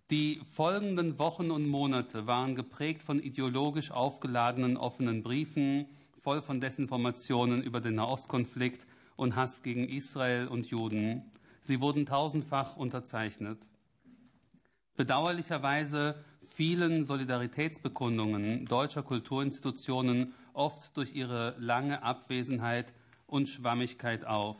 Die 0.10 0.42
folgenden 0.56 1.20
Wochen 1.20 1.52
und 1.52 1.68
Monate 1.68 2.26
waren 2.26 2.56
geprägt 2.56 3.04
von 3.04 3.20
ideologisch 3.20 3.92
aufgeladenen 3.92 4.78
offenen 4.78 5.22
Briefen, 5.22 5.86
voll 6.24 6.42
von 6.42 6.60
Desinformationen 6.60 7.62
über 7.62 7.82
den 7.82 7.94
Nahostkonflikt 7.94 8.88
und 9.16 9.36
Hass 9.36 9.62
gegen 9.62 9.88
Israel 9.88 10.48
und 10.48 10.66
Juden. 10.72 11.22
Sie 11.68 11.82
wurden 11.82 12.06
tausendfach 12.06 12.78
unterzeichnet. 12.78 13.60
Bedauerlicherweise 14.96 16.24
fielen 16.48 17.04
Solidaritätsbekundungen 17.04 18.66
deutscher 18.68 19.04
Kulturinstitutionen 19.04 20.34
oft 20.54 20.96
durch 20.96 21.14
ihre 21.14 21.56
lange 21.60 22.04
Abwesenheit 22.04 22.94
und 23.26 23.50
Schwammigkeit 23.50 24.26
auf. 24.26 24.56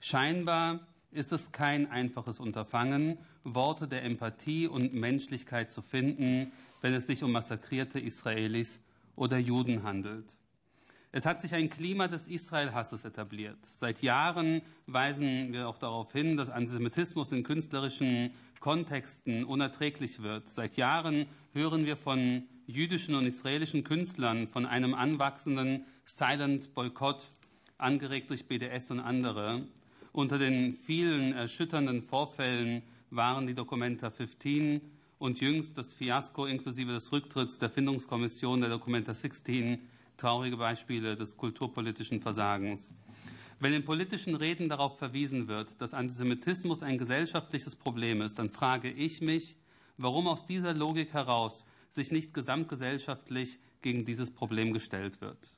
Scheinbar 0.00 0.80
ist 1.10 1.34
es 1.34 1.52
kein 1.52 1.90
einfaches 1.90 2.40
Unterfangen, 2.40 3.18
Worte 3.44 3.86
der 3.86 4.04
Empathie 4.04 4.66
und 4.66 4.94
Menschlichkeit 4.94 5.70
zu 5.70 5.82
finden, 5.82 6.50
wenn 6.80 6.94
es 6.94 7.06
sich 7.06 7.22
um 7.22 7.30
massakrierte 7.30 8.00
Israelis 8.00 8.80
oder 9.16 9.36
Juden 9.36 9.82
handelt. 9.82 10.32
Es 11.10 11.24
hat 11.24 11.40
sich 11.40 11.54
ein 11.54 11.70
Klima 11.70 12.06
des 12.06 12.28
Israelhasses 12.28 13.04
etabliert. 13.04 13.58
Seit 13.78 14.02
Jahren 14.02 14.60
weisen 14.86 15.52
wir 15.54 15.66
auch 15.66 15.78
darauf 15.78 16.12
hin, 16.12 16.36
dass 16.36 16.50
Antisemitismus 16.50 17.32
in 17.32 17.44
künstlerischen 17.44 18.32
Kontexten 18.60 19.44
unerträglich 19.44 20.22
wird. 20.22 20.48
Seit 20.50 20.76
Jahren 20.76 21.26
hören 21.54 21.86
wir 21.86 21.96
von 21.96 22.42
jüdischen 22.66 23.14
und 23.14 23.24
israelischen 23.24 23.84
Künstlern 23.84 24.48
von 24.48 24.66
einem 24.66 24.92
anwachsenden 24.92 25.86
Silent 26.04 26.74
Boykott, 26.74 27.26
angeregt 27.78 28.28
durch 28.28 28.46
BDS 28.46 28.90
und 28.90 29.00
andere. 29.00 29.62
Unter 30.12 30.38
den 30.38 30.74
vielen 30.74 31.32
erschütternden 31.32 32.02
Vorfällen 32.02 32.82
waren 33.10 33.46
die 33.46 33.54
Documenta 33.54 34.10
15 34.10 34.82
und 35.18 35.40
jüngst 35.40 35.78
das 35.78 35.94
Fiasko 35.94 36.44
inklusive 36.44 36.92
des 36.92 37.12
Rücktritts 37.12 37.58
der 37.58 37.70
Findungskommission 37.70 38.60
der 38.60 38.68
Documenta 38.68 39.14
16 39.14 39.78
traurige 40.18 40.58
Beispiele 40.58 41.16
des 41.16 41.36
kulturpolitischen 41.36 42.20
Versagens. 42.20 42.94
Wenn 43.60 43.72
in 43.72 43.84
politischen 43.84 44.34
Reden 44.34 44.68
darauf 44.68 44.98
verwiesen 44.98 45.48
wird, 45.48 45.80
dass 45.80 45.94
Antisemitismus 45.94 46.82
ein 46.82 46.98
gesellschaftliches 46.98 47.74
Problem 47.74 48.20
ist, 48.20 48.38
dann 48.38 48.50
frage 48.50 48.90
ich 48.90 49.20
mich, 49.20 49.56
warum 49.96 50.28
aus 50.28 50.44
dieser 50.44 50.74
Logik 50.74 51.12
heraus 51.14 51.66
sich 51.90 52.10
nicht 52.10 52.34
gesamtgesellschaftlich 52.34 53.58
gegen 53.80 54.04
dieses 54.04 54.30
Problem 54.30 54.72
gestellt 54.72 55.20
wird. 55.20 55.56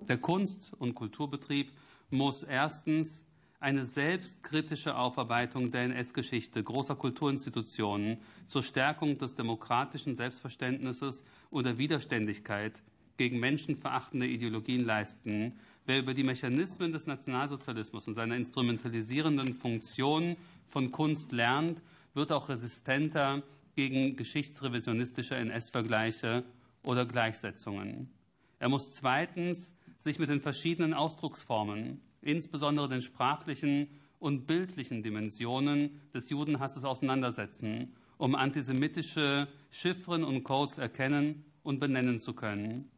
Der 0.00 0.18
Kunst- 0.18 0.72
und 0.78 0.94
Kulturbetrieb 0.94 1.72
muss 2.10 2.42
erstens 2.42 3.26
eine 3.60 3.84
selbstkritische 3.84 4.96
Aufarbeitung 4.96 5.70
der 5.70 5.82
NS-Geschichte 5.82 6.64
großer 6.64 6.96
Kulturinstitutionen 6.96 8.18
zur 8.46 8.62
Stärkung 8.62 9.18
des 9.18 9.34
demokratischen 9.34 10.16
Selbstverständnisses 10.16 11.24
und 11.50 11.64
der 11.64 11.78
Widerständigkeit 11.78 12.82
gegen 13.16 13.40
menschenverachtende 13.40 14.26
Ideologien 14.26 14.84
leisten. 14.84 15.54
Wer 15.86 15.98
über 15.98 16.14
die 16.14 16.22
Mechanismen 16.22 16.92
des 16.92 17.06
Nationalsozialismus 17.06 18.08
und 18.08 18.14
seiner 18.14 18.36
instrumentalisierenden 18.36 19.54
Funktion 19.54 20.36
von 20.66 20.92
Kunst 20.92 21.32
lernt, 21.32 21.82
wird 22.14 22.32
auch 22.32 22.48
resistenter 22.48 23.42
gegen 23.74 24.16
geschichtsrevisionistische 24.16 25.34
NS-Vergleiche 25.34 26.44
oder 26.84 27.06
Gleichsetzungen. 27.06 28.10
Er 28.58 28.68
muss 28.68 28.94
zweitens 28.94 29.74
sich 29.98 30.18
mit 30.18 30.28
den 30.28 30.40
verschiedenen 30.40 30.94
Ausdrucksformen 30.94 32.00
insbesondere 32.22 32.88
den 32.88 33.02
sprachlichen 33.02 33.88
und 34.18 34.46
bildlichen 34.46 35.02
Dimensionen 35.02 36.00
des 36.14 36.30
Judenhasses 36.30 36.84
auseinandersetzen, 36.84 37.92
um 38.16 38.34
antisemitische 38.36 39.48
Chiffren 39.70 40.22
und 40.22 40.44
Codes 40.44 40.78
erkennen 40.78 41.44
und 41.64 41.80
benennen 41.80 42.20
zu 42.20 42.32
können. 42.32 42.88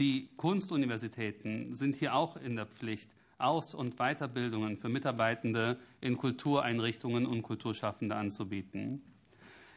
Die 0.00 0.30
Kunstuniversitäten 0.36 1.76
sind 1.76 1.94
hier 1.94 2.16
auch 2.16 2.36
in 2.36 2.56
der 2.56 2.66
Pflicht, 2.66 3.10
Aus- 3.38 3.74
und 3.74 3.96
Weiterbildungen 3.96 4.76
für 4.76 4.88
Mitarbeitende 4.88 5.78
in 6.00 6.16
Kultureinrichtungen 6.16 7.24
und 7.26 7.42
Kulturschaffende 7.42 8.16
anzubieten. 8.16 9.02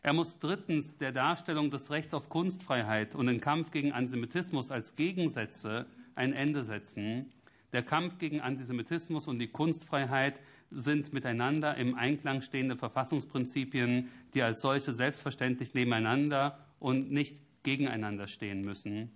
Er 0.01 0.13
muss 0.13 0.39
drittens 0.39 0.97
der 0.97 1.11
Darstellung 1.11 1.69
des 1.69 1.91
Rechts 1.91 2.15
auf 2.15 2.29
Kunstfreiheit 2.29 3.13
und 3.13 3.27
den 3.27 3.39
Kampf 3.39 3.69
gegen 3.69 3.91
Antisemitismus 3.91 4.71
als 4.71 4.95
Gegensätze 4.95 5.85
ein 6.15 6.33
Ende 6.33 6.63
setzen 6.63 7.31
der 7.73 7.81
Kampf 7.81 8.19
gegen 8.19 8.39
Antisemitismus 8.39 9.27
und 9.27 9.39
die 9.39 9.47
Kunstfreiheit 9.47 10.39
sind 10.69 11.11
miteinander 11.11 11.75
im 11.75 11.95
Einklang 11.95 12.43
stehende 12.43 12.77
Verfassungsprinzipien, 12.77 14.09
die 14.35 14.43
als 14.43 14.61
solche 14.61 14.93
selbstverständlich 14.93 15.73
nebeneinander 15.73 16.59
und 16.79 17.11
nicht 17.11 17.37
gegeneinander 17.63 18.27
stehen 18.27 18.61
müssen. 18.61 19.09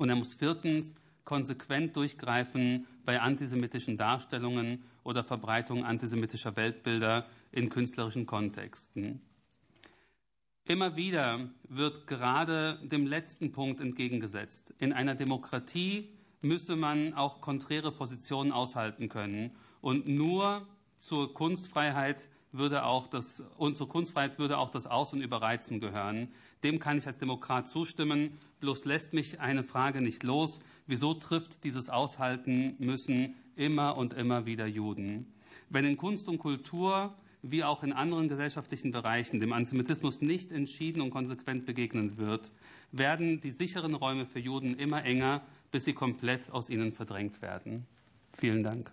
Und 0.00 0.08
er 0.08 0.16
muss 0.16 0.32
viertens 0.32 0.94
konsequent 1.24 1.94
durchgreifen 1.94 2.86
bei 3.04 3.20
antisemitischen 3.20 3.98
Darstellungen 3.98 4.82
oder 5.04 5.22
Verbreitung 5.22 5.84
antisemitischer 5.84 6.56
Weltbilder 6.56 7.26
in 7.52 7.68
künstlerischen 7.68 8.24
Kontexten. 8.24 9.20
Immer 10.64 10.96
wieder 10.96 11.50
wird 11.68 12.06
gerade 12.06 12.78
dem 12.82 13.06
letzten 13.06 13.52
Punkt 13.52 13.78
entgegengesetzt. 13.82 14.72
In 14.78 14.94
einer 14.94 15.14
Demokratie 15.14 16.08
müsse 16.40 16.76
man 16.76 17.12
auch 17.12 17.42
konträre 17.42 17.92
Positionen 17.92 18.52
aushalten 18.52 19.10
können. 19.10 19.50
Und 19.82 20.08
nur 20.08 20.66
zur 20.96 21.34
Kunstfreiheit 21.34 22.26
würde 22.52 22.84
auch 22.84 23.06
das, 23.06 23.42
und 23.58 23.76
zur 23.76 23.90
Kunstfreiheit 23.90 24.38
würde 24.38 24.56
auch 24.56 24.70
das 24.70 24.86
Aus- 24.86 25.12
und 25.12 25.20
Überreizen 25.20 25.78
gehören. 25.78 26.28
Dem 26.62 26.78
kann 26.78 26.98
ich 26.98 27.06
als 27.06 27.18
Demokrat 27.18 27.68
zustimmen. 27.68 28.38
Bloß 28.60 28.84
lässt 28.84 29.14
mich 29.14 29.40
eine 29.40 29.64
Frage 29.64 30.02
nicht 30.02 30.22
los. 30.22 30.60
Wieso 30.86 31.14
trifft 31.14 31.64
dieses 31.64 31.88
Aushalten 31.88 32.74
müssen 32.78 33.34
immer 33.56 33.96
und 33.96 34.12
immer 34.12 34.46
wieder 34.46 34.68
Juden? 34.68 35.32
Wenn 35.68 35.84
in 35.84 35.96
Kunst 35.96 36.28
und 36.28 36.38
Kultur 36.38 37.14
wie 37.42 37.64
auch 37.64 37.82
in 37.82 37.92
anderen 37.92 38.28
gesellschaftlichen 38.28 38.90
Bereichen 38.90 39.40
dem 39.40 39.52
Antisemitismus 39.52 40.20
nicht 40.20 40.52
entschieden 40.52 41.00
und 41.00 41.10
konsequent 41.10 41.64
begegnet 41.64 42.18
wird, 42.18 42.52
werden 42.92 43.40
die 43.40 43.50
sicheren 43.50 43.94
Räume 43.94 44.26
für 44.26 44.40
Juden 44.40 44.74
immer 44.74 45.04
enger 45.04 45.42
bis 45.70 45.84
sie 45.84 45.94
komplett 45.94 46.50
aus 46.50 46.68
ihnen 46.68 46.92
verdrängt 46.92 47.40
werden. 47.42 47.86
Vielen 48.38 48.62
Dank. 48.62 48.92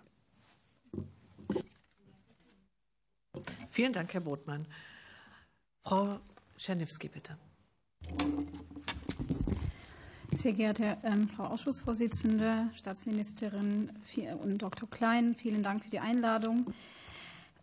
Vielen 3.70 3.92
Dank, 3.92 4.12
Herr 4.14 4.20
Botmann. 4.20 4.66
Frau 5.84 6.20
Czerniewski, 6.56 7.08
bitte. 7.08 7.38
Sehr 10.36 10.52
geehrte 10.52 10.96
ähm, 11.02 11.28
Frau 11.28 11.44
Ausschussvorsitzende, 11.44 12.70
Staatsministerin 12.76 13.90
und 14.42 14.58
Dr. 14.58 14.88
Klein, 14.88 15.34
vielen 15.34 15.62
Dank 15.62 15.82
für 15.82 15.90
die 15.90 15.98
Einladung. 15.98 16.72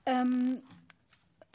Ähm, 0.06 0.58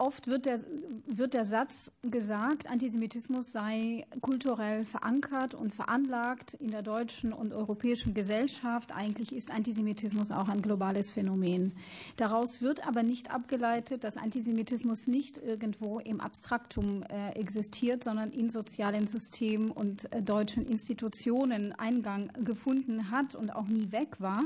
Oft 0.00 0.28
wird 0.28 0.46
der, 0.46 0.60
wird 1.04 1.34
der 1.34 1.44
Satz 1.44 1.92
gesagt, 2.00 2.70
Antisemitismus 2.70 3.52
sei 3.52 4.06
kulturell 4.22 4.86
verankert 4.86 5.52
und 5.52 5.74
veranlagt 5.74 6.54
in 6.54 6.70
der 6.70 6.80
deutschen 6.80 7.34
und 7.34 7.52
europäischen 7.52 8.14
Gesellschaft. 8.14 8.92
Eigentlich 8.92 9.34
ist 9.34 9.50
Antisemitismus 9.50 10.30
auch 10.30 10.48
ein 10.48 10.62
globales 10.62 11.10
Phänomen. 11.10 11.72
Daraus 12.16 12.62
wird 12.62 12.86
aber 12.88 13.02
nicht 13.02 13.30
abgeleitet, 13.30 14.02
dass 14.02 14.16
Antisemitismus 14.16 15.06
nicht 15.06 15.36
irgendwo 15.36 15.98
im 15.98 16.22
Abstraktum 16.22 17.02
äh, 17.02 17.38
existiert, 17.38 18.02
sondern 18.02 18.30
in 18.30 18.48
sozialen 18.48 19.06
Systemen 19.06 19.70
und 19.70 20.10
äh, 20.14 20.22
deutschen 20.22 20.64
Institutionen 20.64 21.74
Eingang 21.74 22.32
gefunden 22.42 23.10
hat 23.10 23.34
und 23.34 23.50
auch 23.50 23.68
nie 23.68 23.92
weg 23.92 24.16
war. 24.18 24.44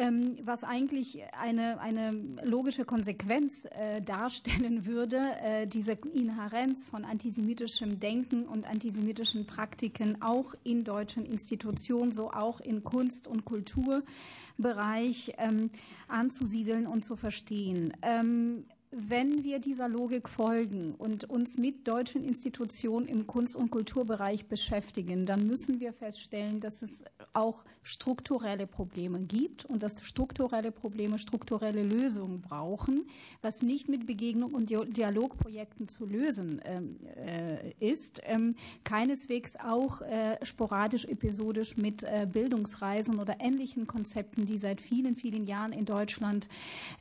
Ähm, 0.00 0.38
was 0.44 0.62
eigentlich 0.62 1.24
eine, 1.32 1.80
eine 1.80 2.12
logische 2.44 2.84
Konsequenz 2.84 3.64
äh, 3.64 4.00
darstellen 4.00 4.86
würde, 4.86 5.20
äh, 5.42 5.66
diese 5.66 5.98
Inhärenz 6.14 6.86
von 6.86 7.04
antisemitischem 7.04 7.98
Denken 7.98 8.46
und 8.46 8.64
antisemitischen 8.64 9.44
Praktiken 9.44 10.22
auch 10.22 10.54
in 10.62 10.84
deutschen 10.84 11.26
Institutionen, 11.26 12.12
so 12.12 12.30
auch 12.30 12.60
in 12.60 12.84
Kunst- 12.84 13.26
und 13.26 13.44
Kulturbereich 13.44 15.34
ähm, 15.36 15.70
anzusiedeln 16.06 16.86
und 16.86 17.04
zu 17.04 17.16
verstehen. 17.16 17.92
Ähm, 18.02 18.66
wenn 18.90 19.44
wir 19.44 19.58
dieser 19.58 19.88
Logik 19.88 20.28
folgen 20.28 20.94
und 20.94 21.28
uns 21.28 21.58
mit 21.58 21.86
deutschen 21.86 22.24
Institutionen 22.24 23.06
im 23.06 23.26
Kunst- 23.26 23.56
und 23.56 23.70
Kulturbereich 23.70 24.46
beschäftigen, 24.46 25.26
dann 25.26 25.46
müssen 25.46 25.78
wir 25.78 25.92
feststellen, 25.92 26.60
dass 26.60 26.80
es 26.80 27.04
auch 27.34 27.64
strukturelle 27.82 28.66
Probleme 28.66 29.20
gibt 29.20 29.66
und 29.66 29.82
dass 29.82 29.94
strukturelle 30.02 30.72
Probleme 30.72 31.18
strukturelle 31.18 31.82
Lösungen 31.82 32.40
brauchen, 32.40 33.06
was 33.42 33.62
nicht 33.62 33.88
mit 33.88 34.06
Begegnung 34.06 34.54
und 34.54 34.70
Dialogprojekten 34.70 35.88
zu 35.88 36.06
lösen 36.06 36.60
ähm, 36.64 36.96
äh, 37.16 37.72
ist, 37.80 38.20
ähm, 38.24 38.56
keineswegs 38.84 39.56
auch 39.56 40.00
äh, 40.00 40.44
sporadisch, 40.44 41.04
episodisch 41.04 41.76
mit 41.76 42.04
äh, 42.04 42.26
Bildungsreisen 42.30 43.18
oder 43.18 43.36
ähnlichen 43.40 43.86
Konzepten, 43.86 44.46
die 44.46 44.58
seit 44.58 44.80
vielen, 44.80 45.14
vielen 45.14 45.46
Jahren 45.46 45.72
in 45.72 45.84
Deutschland 45.84 46.48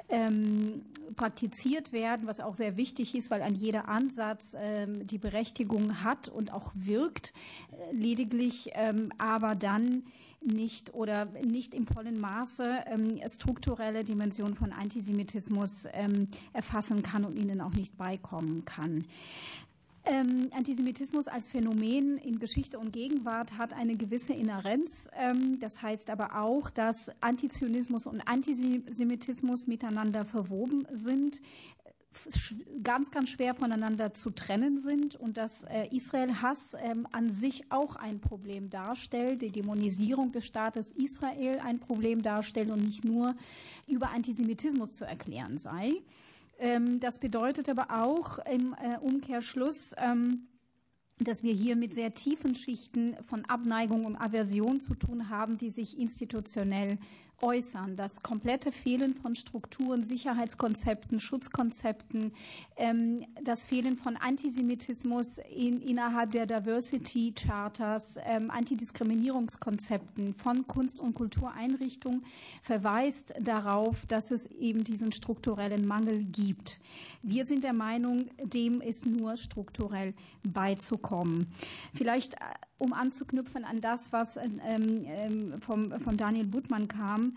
ähm, 0.10 0.82
praktiziert 1.16 1.77
kritisiert 1.78 1.92
werden, 1.92 2.28
was 2.28 2.40
auch 2.40 2.56
sehr 2.56 2.78
wichtig 2.78 3.16
ist, 3.16 3.30
weil 3.30 3.42
an 3.42 3.56
jeder 3.56 3.88
Ansatz 3.88 4.56
ähm, 4.60 5.06
die 5.08 5.18
Berechtigung 5.18 6.04
hat 6.04 6.28
und 6.28 6.52
auch 6.52 6.72
wirkt, 6.74 7.34
äh, 7.72 7.96
lediglich 7.96 8.72
ähm, 8.74 9.12
aber 9.18 9.56
dann 9.56 10.04
nicht 10.42 10.94
oder 10.94 11.26
nicht 11.44 11.74
im 11.74 11.88
vollen 11.88 12.20
Maße 12.20 12.84
ähm, 12.86 13.20
strukturelle 13.28 14.04
Dimensionen 14.04 14.56
von 14.56 14.72
Antisemitismus 14.72 15.88
erfassen 16.54 17.02
kann 17.02 17.26
und 17.26 17.36
ihnen 17.38 17.60
auch 17.60 17.74
nicht 17.74 17.98
beikommen 17.98 18.64
kann. 18.64 19.06
Ähm, 20.10 20.50
Antisemitismus 20.56 21.28
als 21.28 21.50
Phänomen 21.50 22.18
in 22.18 22.40
Geschichte 22.40 22.80
und 22.80 22.94
Gegenwart 22.94 23.58
hat 23.58 23.74
eine 23.74 23.98
gewisse 23.98 24.34
Inhärenz. 24.34 25.10
Ähm, 25.18 25.60
das 25.60 25.82
heißt 25.82 26.10
aber 26.10 26.42
auch, 26.42 26.70
dass 26.70 27.12
Antizionismus 27.22 28.06
und 28.06 28.22
Antisemitismus 28.22 29.68
miteinander 29.68 30.24
verwoben 30.24 30.88
sind 30.94 31.42
ganz, 32.84 33.12
ganz 33.12 33.30
schwer 33.30 33.54
voneinander 33.54 34.14
zu 34.14 34.32
trennen 34.32 34.80
sind 34.80 35.16
und 35.16 35.38
dass 35.38 35.64
äh, 35.66 35.88
Israel-Hass 35.92 36.76
ähm, 36.80 37.08
an 37.12 37.30
sich 37.30 37.72
auch 37.72 37.96
ein 37.96 38.20
Problem 38.20 38.70
darstellt, 38.70 39.42
die 39.42 39.52
Dämonisierung 39.52 40.32
des 40.32 40.46
Staates 40.46 40.90
Israel 40.90 41.60
ein 41.64 41.80
Problem 41.80 42.22
darstellt 42.22 42.70
und 42.70 42.84
nicht 42.84 43.06
nur 43.06 43.36
über 43.88 44.10
Antisemitismus 44.12 44.94
zu 44.94 45.06
erklären 45.06 45.58
sei. 45.58 45.92
Ähm, 46.60 47.00
das 47.00 47.20
bedeutet 47.20 47.70
aber 47.70 47.88
auch 48.04 48.40
im 48.52 48.74
äh, 48.74 48.98
Umkehrschluss, 49.00 49.94
ähm, 49.98 50.48
dass 51.20 51.44
wir 51.44 51.54
hier 51.54 51.76
mit 51.76 51.94
sehr 51.94 52.14
tiefen 52.14 52.56
Schichten 52.56 53.16
von 53.24 53.46
Abneigung 53.46 54.06
und 54.06 54.16
Aversion 54.16 54.80
zu 54.80 54.96
tun 54.96 55.30
haben, 55.30 55.58
die 55.58 55.70
sich 55.70 55.98
institutionell 55.98 56.98
äußern. 57.42 57.96
Das 57.96 58.22
komplette 58.22 58.72
Fehlen 58.72 59.14
von 59.14 59.36
Strukturen, 59.36 60.04
Sicherheitskonzepten, 60.04 61.20
Schutzkonzepten, 61.20 62.32
ähm, 62.76 63.26
das 63.44 63.64
Fehlen 63.64 63.98
von 63.98 64.18
Antisemitismus 64.18 65.40
in, 65.50 65.82
innerhalb 65.82 66.32
der 66.32 66.46
Diversity 66.46 67.34
Charters, 67.34 68.18
ähm, 68.26 68.50
Antidiskriminierungskonzepten 68.50 70.34
von 70.34 70.68
Kunst- 70.68 71.00
und 71.00 71.14
Kultureinrichtungen 71.14 72.26
verweist 72.62 73.34
darauf, 73.40 74.06
dass 74.08 74.32
es 74.32 74.48
eben 74.48 74.84
diesen 74.84 75.12
strukturellen 75.12 75.88
Mangel 75.88 76.24
gibt. 76.24 76.80
Wir 77.22 77.46
sind 77.46 77.64
der 77.64 77.74
Meinung, 77.74 78.30
dem 78.42 78.82
ist 78.82 79.06
nur 79.06 79.38
strukturell 79.38 80.14
beizukommen. 80.44 81.48
Vielleicht 81.94 82.36
äh, 82.36 82.38
um 82.78 82.94
anzuknüpfen 82.94 83.66
an 83.66 83.82
das, 83.82 84.14
was 84.14 84.38
ähm, 84.38 84.60
ähm, 85.06 85.62
von 85.62 86.18
Daniel 86.18 86.46
Buttmann 86.46 86.88
kam. 86.88 87.36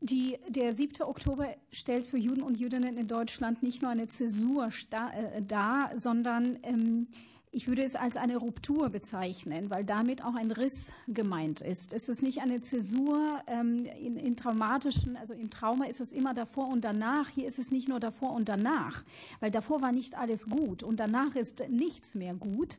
Die, 0.00 0.36
der 0.48 0.74
7. 0.74 1.02
Oktober 1.02 1.48
stellt 1.72 2.06
für 2.06 2.18
Juden 2.18 2.42
und 2.42 2.58
Jüdinnen 2.58 2.96
in 2.96 3.08
Deutschland 3.08 3.62
nicht 3.62 3.82
nur 3.82 3.90
eine 3.90 4.08
Zäsur 4.08 4.68
äh, 4.90 5.42
dar, 5.42 5.90
sondern 5.96 6.58
ähm, 6.62 7.08
ich 7.56 7.68
würde 7.68 7.82
es 7.84 7.94
als 7.94 8.16
eine 8.16 8.36
Ruptur 8.36 8.90
bezeichnen, 8.90 9.70
weil 9.70 9.82
damit 9.82 10.22
auch 10.22 10.34
ein 10.34 10.50
Riss 10.50 10.92
gemeint 11.08 11.62
ist. 11.62 11.94
Es 11.94 12.10
ist 12.10 12.22
nicht 12.22 12.42
eine 12.42 12.60
Zäsur 12.60 13.40
in, 13.46 14.16
in, 14.18 14.36
traumatischen, 14.36 15.16
also 15.16 15.32
im 15.32 15.48
Trauma 15.48 15.86
ist 15.86 16.00
es 16.00 16.12
immer 16.12 16.34
davor 16.34 16.68
und 16.68 16.84
danach. 16.84 17.30
Hier 17.30 17.48
ist 17.48 17.58
es 17.58 17.70
nicht 17.70 17.88
nur 17.88 17.98
davor 17.98 18.34
und 18.34 18.50
danach, 18.50 19.04
weil 19.40 19.50
davor 19.50 19.80
war 19.80 19.92
nicht 19.92 20.18
alles 20.18 20.50
gut 20.50 20.82
und 20.82 21.00
danach 21.00 21.34
ist 21.34 21.66
nichts 21.70 22.14
mehr 22.14 22.34
gut. 22.34 22.76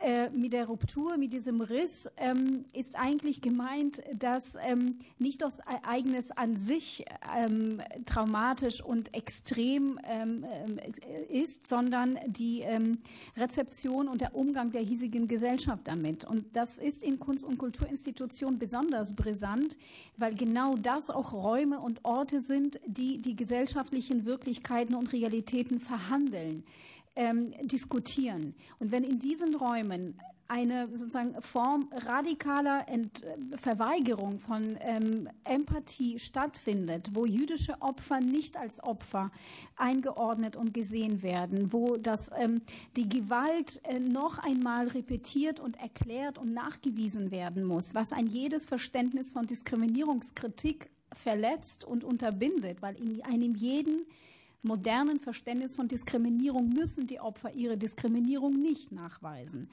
Äh, 0.00 0.30
mit 0.30 0.52
der 0.52 0.66
Ruptur, 0.66 1.16
mit 1.16 1.32
diesem 1.32 1.60
Riss 1.60 2.08
ähm, 2.18 2.64
ist 2.72 2.94
eigentlich 2.94 3.40
gemeint, 3.40 4.00
dass 4.14 4.56
ähm, 4.64 5.00
nicht 5.18 5.42
das 5.42 5.58
Ereignis 5.58 6.30
an 6.30 6.56
sich 6.56 7.04
ähm, 7.36 7.82
traumatisch 8.06 8.80
und 8.80 9.12
extrem 9.14 9.98
ist, 11.28 11.66
sondern 11.66 12.18
die 12.26 12.64
Rezeption 13.36 14.08
und 14.08 14.20
der 14.20 14.34
Umgang 14.34 14.70
der 14.70 14.82
hiesigen 14.82 15.26
Gesellschaft 15.26 15.86
damit. 15.86 16.24
Und 16.24 16.44
das 16.54 16.78
ist 16.78 17.02
in 17.02 17.18
Kunst- 17.18 17.44
und 17.44 17.58
Kulturinstitutionen 17.58 18.58
besonders 18.58 19.14
brisant, 19.14 19.76
weil 20.16 20.34
genau 20.34 20.74
das 20.74 21.10
auch 21.10 21.32
Räume 21.32 21.80
und 21.80 22.04
Orte 22.04 22.40
sind, 22.40 22.80
die 22.86 23.18
die 23.20 23.36
gesellschaftlichen 23.36 24.24
Wirklichkeiten 24.24 24.94
und 24.94 25.12
Realitäten 25.12 25.80
verhandeln 25.80 26.64
ähm, 27.18 27.52
diskutieren. 27.62 28.54
Und 28.78 28.92
wenn 28.92 29.02
in 29.02 29.18
diesen 29.18 29.54
Räumen 29.56 30.18
eine 30.46 30.88
sozusagen 30.96 31.40
Form 31.42 31.90
radikaler 31.92 32.88
Ent 32.88 33.22
Verweigerung 33.56 34.38
von 34.38 34.78
ähm, 34.80 35.28
Empathie 35.44 36.18
stattfindet, 36.18 37.10
wo 37.12 37.26
jüdische 37.26 37.74
Opfer 37.80 38.20
nicht 38.20 38.56
als 38.56 38.82
Opfer 38.82 39.30
eingeordnet 39.76 40.56
und 40.56 40.72
gesehen 40.72 41.22
werden, 41.22 41.72
wo 41.72 41.96
das, 41.96 42.30
ähm, 42.38 42.62
die 42.96 43.08
Gewalt 43.08 43.80
äh, 43.84 43.98
noch 43.98 44.38
einmal 44.38 44.88
repetiert 44.88 45.60
und 45.60 45.78
erklärt 45.78 46.38
und 46.38 46.54
nachgewiesen 46.54 47.30
werden 47.30 47.64
muss, 47.64 47.94
was 47.94 48.12
ein 48.12 48.26
jedes 48.26 48.64
Verständnis 48.64 49.32
von 49.32 49.46
Diskriminierungskritik 49.46 50.88
verletzt 51.12 51.84
und 51.84 52.04
unterbindet, 52.04 52.80
weil 52.80 52.96
in 52.96 53.22
einem 53.22 53.54
jeden 53.54 54.06
modernen 54.62 55.20
Verständnis 55.20 55.76
von 55.76 55.88
Diskriminierung 55.88 56.68
müssen 56.68 57.06
die 57.06 57.20
Opfer 57.20 57.52
ihre 57.54 57.76
Diskriminierung 57.76 58.60
nicht 58.60 58.92
nachweisen. 58.92 59.70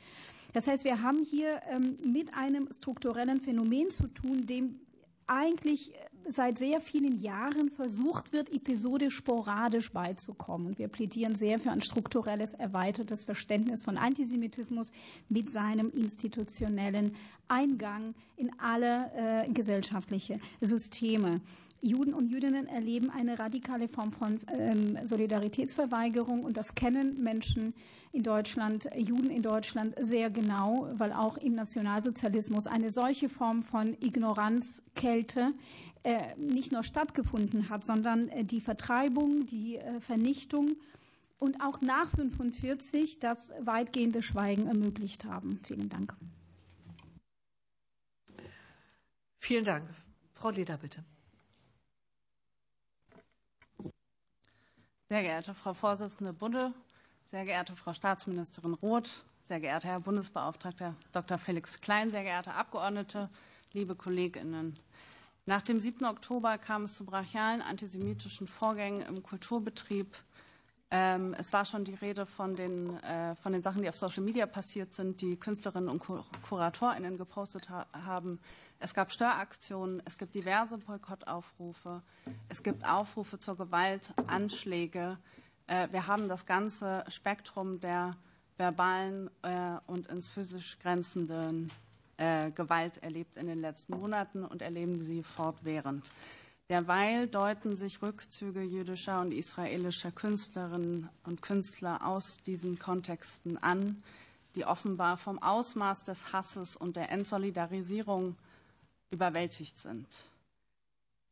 Das 0.54 0.68
heißt, 0.68 0.86
wir 0.86 1.02
haben 1.02 1.24
hier 1.24 1.62
ähm, 1.70 1.98
mit 2.06 2.34
einem 2.34 2.70
strukturellen 2.72 3.42
Phänomen 3.42 3.92
zu 3.92 4.08
tun, 4.08 4.46
dem 4.46 4.80
eigentlich 5.28 5.92
seit 6.28 6.58
sehr 6.58 6.80
vielen 6.82 7.20
Jahren 7.22 7.70
versucht 7.70 8.34
wird, 8.34 8.52
episodisch 8.52 9.16
sporadisch 9.16 9.92
beizukommen. 9.92 10.78
Wir 10.78 10.88
plädieren 10.88 11.36
sehr 11.36 11.60
für 11.60 11.72
ein 11.72 11.82
strukturelles, 11.82 12.54
erweitertes 12.54 13.24
Verständnis 13.24 13.84
von 13.84 13.98
Antisemitismus 13.98 14.92
mit 15.30 15.52
seinem 15.52 15.92
institutionellen 15.92 17.16
Eingang 17.48 18.16
in 18.38 18.52
alle 18.60 19.12
äh, 19.16 19.50
gesellschaftliche 19.52 20.40
Systeme. 20.62 21.42
Juden 21.82 22.14
und 22.14 22.30
Jüdinnen 22.30 22.68
erleben 22.68 23.10
eine 23.10 23.38
radikale 23.38 23.88
Form 23.88 24.12
von 24.12 24.40
ähm, 24.58 24.98
Solidaritätsverweigerung 25.06 26.44
und 26.44 26.58
das 26.58 26.74
kennen 26.74 27.22
Menschen 27.22 27.74
in 28.12 28.24
Deutschland, 28.24 28.90
Juden 28.96 29.30
in 29.30 29.42
Deutschland 29.42 29.94
sehr 30.00 30.30
genau, 30.30 30.88
weil 30.94 31.14
auch 31.14 31.38
im 31.38 31.54
Nationalsozialismus 31.54 32.66
eine 32.66 32.90
solche 32.90 33.30
Form 33.30 33.64
von 33.64 33.96
Ignoranzkälte 34.00 35.54
äh, 36.04 36.36
nicht 36.38 36.72
nur 36.72 36.84
stattgefunden 36.84 37.70
hat, 37.70 37.86
sondern 37.86 38.30
äh, 38.30 38.46
die 38.46 38.62
Vertreibung, 38.62 39.46
die 39.46 39.78
äh, 39.78 40.00
Vernichtung 40.02 40.78
und 41.40 41.62
auch 41.62 41.82
nach 41.82 42.14
1945 42.14 43.20
das 43.20 43.52
weitgehende 43.60 44.24
Schweigen 44.24 44.68
ermöglicht 44.68 45.26
haben. 45.26 45.60
Vielen 45.64 45.90
Dank. 45.90 46.16
Vielen 49.40 49.66
Dank. 49.66 49.90
Frau 50.34 50.50
Leder, 50.50 50.78
bitte. 50.78 51.04
Sehr 55.16 55.24
geehrte 55.24 55.54
Frau 55.54 55.74
Vorsitzende 55.74 56.34
Bunde, 56.34 56.74
sehr 57.32 57.46
geehrte 57.46 57.74
Frau 57.78 57.94
Staatsministerin 57.94 58.74
Roth, 58.74 59.24
sehr 59.46 59.62
geehrter 59.62 59.88
Herr 59.88 60.02
Bundesbeauftragter 60.02 60.94
Dr. 61.14 61.38
Felix 61.38 61.80
Klein, 61.80 62.12
sehr 62.12 62.24
geehrte 62.24 62.52
Abgeordnete, 62.54 63.30
liebe 63.72 63.96
Kolleginnen. 63.96 64.78
Nach 65.46 65.62
dem 65.62 65.80
7. 65.80 66.04
Oktober 66.04 66.58
kam 66.58 66.84
es 66.84 66.96
zu 66.96 67.06
brachialen 67.06 67.62
antisemitischen 67.62 68.50
Vorgängen 68.50 69.04
im 69.04 69.24
Kulturbetrieb. 69.24 70.18
Ähm, 70.92 71.34
es 71.40 71.54
war 71.54 71.64
schon 71.64 71.86
die 71.86 71.96
Rede 71.96 72.26
von 72.26 72.58
den, 72.58 73.02
äh, 73.02 73.38
von 73.38 73.54
den 73.54 73.64
Sachen, 73.64 73.84
die 73.84 73.88
auf 73.88 73.96
Social 73.96 74.22
Media 74.22 74.46
passiert 74.46 74.94
sind, 74.94 75.22
die 75.22 75.38
Künstlerinnen 75.38 75.88
und 75.88 76.04
KuratorInnen 76.44 77.18
gepostet 77.18 77.70
haben. 77.70 78.42
Es 78.80 78.94
gab 78.94 79.12
Störaktionen, 79.12 80.02
es 80.06 80.18
gibt 80.18 80.36
diverse 80.36 80.78
Boykottaufrufe, 80.78 82.02
es 82.50 82.62
gibt 82.62 82.86
Aufrufe 82.86 83.40
zur 83.40 83.58
Gewalt, 83.58 84.14
Anschläge. 84.28 85.18
Äh, 85.68 85.88
wir 85.92 86.08
haben 86.08 86.28
das 86.28 86.46
ganze 86.46 87.04
Spektrum 87.08 87.80
der 87.80 88.16
verbalen 88.58 89.30
äh, 89.42 89.78
und 89.88 90.08
ins 90.08 90.30
physisch 90.30 90.78
grenzenden 90.80 91.72
äh, 92.18 92.52
Gewalt 92.52 93.02
erlebt 93.04 93.38
in 93.38 93.48
den 93.48 93.62
letzten 93.62 93.98
Monaten 93.98 94.46
und 94.46 94.62
erleben 94.62 95.00
sie 95.00 95.24
fortwährend. 95.24 96.12
Derweil 96.70 97.28
deuten 97.28 97.78
sich 97.78 98.02
Rückzüge 98.02 98.62
jüdischer 98.62 99.22
und 99.22 99.32
israelischer 99.32 100.12
Künstlerinnen 100.12 101.10
und 101.24 101.42
Künstler 101.42 102.06
aus 102.06 102.40
diesen 102.46 102.80
Kontexten 102.80 103.62
an, 103.62 104.02
die 104.56 104.66
offenbar 104.66 105.18
vom 105.18 105.42
Ausmaß 105.42 106.06
des 106.06 106.34
Hasses 106.34 106.76
und 106.76 106.96
der 106.96 107.12
Entsolidarisierung 107.12 108.36
überwältigt 109.12 109.80
sind. 109.80 110.08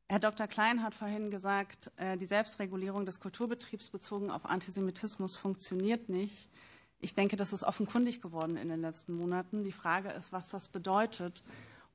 Herr 0.10 0.20
Dr. 0.20 0.48
Klein 0.48 0.84
hat 0.84 0.94
vorhin 0.94 1.32
gesagt, 1.32 1.92
äh, 1.98 2.18
die 2.18 2.26
Selbstregulierung 2.26 3.06
des 3.06 3.20
Kulturbetriebs 3.20 3.90
bezogen 3.90 4.32
auf 4.32 4.46
Antisemitismus 4.46 5.36
funktioniert 5.36 6.10
nicht. 6.10 6.50
Ich 7.00 7.16
denke, 7.16 7.36
das 7.36 7.52
ist 7.52 7.64
offenkundig 7.64 8.22
geworden 8.22 8.58
in 8.58 8.70
den 8.70 8.82
letzten 8.82 9.14
Monaten. 9.14 9.64
Die 9.64 9.72
Frage 9.72 10.10
ist, 10.10 10.32
was 10.32 10.48
das 10.48 10.68
bedeutet 10.68 11.44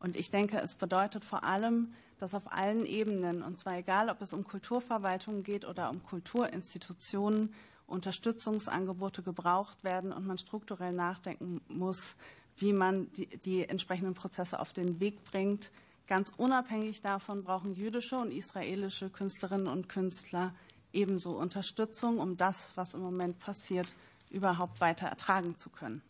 Und 0.00 0.16
ich 0.16 0.30
denke, 0.30 0.58
es 0.58 0.74
bedeutet 0.74 1.24
vor 1.24 1.44
allem, 1.44 1.92
dass 2.18 2.34
auf 2.34 2.52
allen 2.52 2.86
Ebenen, 2.86 3.42
und 3.42 3.58
zwar 3.58 3.76
egal, 3.76 4.10
ob 4.10 4.22
es 4.22 4.32
um 4.32 4.44
Kulturverwaltung 4.44 5.42
geht 5.42 5.64
oder 5.64 5.90
um 5.90 6.02
Kulturinstitutionen, 6.02 7.54
Unterstützungsangebote 7.86 9.22
gebraucht 9.22 9.82
werden 9.82 10.12
und 10.12 10.26
man 10.26 10.38
strukturell 10.38 10.92
nachdenken 10.92 11.62
muss, 11.68 12.16
wie 12.58 12.72
man 12.72 13.12
die, 13.12 13.26
die 13.26 13.68
entsprechenden 13.68 14.14
Prozesse 14.14 14.60
auf 14.60 14.72
den 14.72 15.00
Weg 15.00 15.24
bringt. 15.24 15.70
Ganz 16.06 16.32
unabhängig 16.36 17.02
davon 17.02 17.44
brauchen 17.44 17.74
jüdische 17.74 18.16
und 18.16 18.32
israelische 18.32 19.10
Künstlerinnen 19.10 19.66
und 19.66 19.88
Künstler 19.88 20.54
ebenso 20.92 21.38
Unterstützung, 21.38 22.18
um 22.18 22.36
das, 22.36 22.72
was 22.76 22.94
im 22.94 23.00
Moment 23.00 23.38
passiert, 23.38 23.92
überhaupt 24.30 24.80
weiter 24.80 25.06
ertragen 25.06 25.58
zu 25.58 25.70
können. 25.70 26.02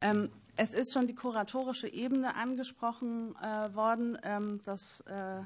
Ähm, 0.00 0.30
es 0.56 0.74
ist 0.74 0.92
schon 0.92 1.06
die 1.06 1.14
kuratorische 1.14 1.88
Ebene 1.88 2.34
angesprochen 2.34 3.34
äh, 3.36 3.74
worden. 3.74 4.18
Ähm, 4.22 4.60
das, 4.64 5.00
äh, 5.00 5.42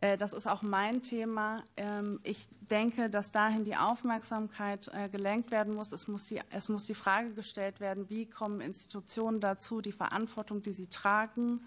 das 0.00 0.32
ist 0.32 0.46
auch 0.46 0.62
mein 0.62 1.02
Thema. 1.02 1.64
Ähm, 1.76 2.20
ich 2.22 2.46
denke, 2.70 3.08
dass 3.08 3.32
dahin 3.32 3.64
die 3.64 3.76
Aufmerksamkeit 3.76 4.90
gelenkt 5.10 5.50
werden 5.50 5.74
muss. 5.74 5.92
Es 5.92 6.06
muss, 6.06 6.26
die, 6.26 6.40
es 6.50 6.68
muss 6.68 6.84
die 6.84 6.94
Frage 6.94 7.32
gestellt 7.32 7.80
werden, 7.80 8.08
wie 8.10 8.26
kommen 8.26 8.60
Institutionen 8.60 9.40
dazu, 9.40 9.80
die 9.80 9.92
Verantwortung, 9.92 10.62
die 10.62 10.72
sie 10.72 10.88
tragen, 10.88 11.60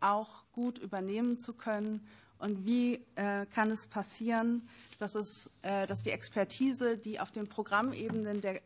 auch 0.00 0.44
gut 0.52 0.78
übernehmen 0.78 1.38
zu 1.38 1.52
können 1.52 2.06
und 2.38 2.64
wie 2.64 3.04
kann 3.50 3.70
es 3.70 3.86
passieren, 3.86 4.68
dass, 4.98 5.16
es, 5.16 5.50
dass 5.62 6.02
die 6.02 6.10
Expertise, 6.10 6.96
die 6.96 7.18
auf 7.18 7.32
den 7.32 7.48
Programmebenen 7.48 8.40
der 8.40 8.60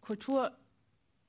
Kultur 0.00 0.50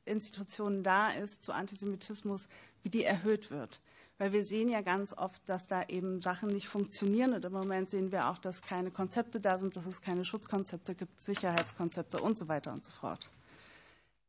Institutionen 0.09 0.83
da 0.83 1.11
ist 1.11 1.43
zu 1.43 1.53
Antisemitismus, 1.53 2.47
wie 2.83 2.89
die 2.89 3.03
erhöht 3.03 3.51
wird. 3.51 3.79
Weil 4.20 4.34
wir 4.34 4.45
sehen 4.45 4.70
ja 4.70 4.82
ganz 4.82 5.13
oft, 5.13 5.41
dass 5.47 5.67
da 5.67 5.84
eben 5.88 6.22
Sachen 6.22 6.49
nicht 6.49 6.67
funktionieren. 6.67 7.34
Und 7.34 7.45
im 7.45 7.53
Moment 7.53 7.89
sehen 7.89 8.11
wir 8.11 8.30
auch, 8.30 8.38
dass 8.38 8.61
keine 8.61 8.91
Konzepte 8.91 9.39
da 9.39 9.57
sind, 9.57 9.76
dass 9.76 9.86
es 9.86 10.01
keine 10.01 10.26
Schutzkonzepte 10.26 10.93
gibt, 10.93 11.24
Sicherheitskonzepte 11.24 12.22
und 12.22 12.38
so 12.38 12.47
weiter 12.49 12.74
und 12.74 12.84
so 12.84 12.91
fort. 12.91 13.30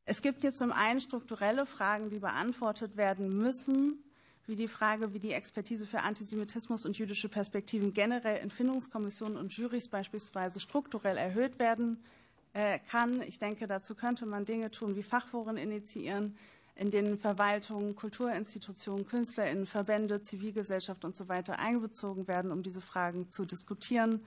Es 0.05 0.23
gibt 0.23 0.45
jetzt 0.45 0.59
zum 0.59 0.73
einen 0.73 1.01
strukturelle 1.01 1.67
Fragen, 1.67 2.09
die 2.09 2.21
beantwortet 2.21 2.97
werden 2.97 3.37
müssen, 3.37 4.03
wie 4.47 4.57
die 4.57 4.69
Frage, 4.69 5.13
wie 5.13 5.19
die 5.19 5.33
Expertise 5.33 5.87
für 5.87 6.01
Antisemitismus 6.01 6.87
und 6.87 6.99
jüdische 6.99 7.29
Perspektiven 7.29 7.93
generell 7.93 8.43
in 8.43 8.51
Findungskommissionen 8.51 9.37
und 9.37 9.53
Jurys 9.53 9.89
beispielsweise 9.89 10.61
strukturell 10.61 11.17
erhöht 11.17 11.59
werden 11.59 12.03
äh, 12.53 12.79
kann. 12.91 13.23
Ich 13.23 13.39
denke, 13.39 13.67
dazu 13.67 13.95
könnte 13.95 14.27
man 14.27 14.45
Dinge 14.45 14.71
tun 14.71 14.97
wie 14.97 15.03
Fachforen 15.03 15.57
initiieren, 15.57 16.37
in 16.75 16.91
denen 16.91 17.19
Verwaltungen, 17.19 17.95
Kulturinstitutionen, 17.95 19.07
KünstlerInnen, 19.07 19.67
Verbände, 19.67 20.23
Zivilgesellschaft 20.23 21.05
und 21.05 21.17
so 21.17 21.29
weiter 21.29 21.59
einbezogen 21.59 22.27
werden, 22.29 22.53
um 22.53 22.63
diese 22.63 22.81
Fragen 22.81 23.31
zu 23.31 23.45
diskutieren. 23.45 24.23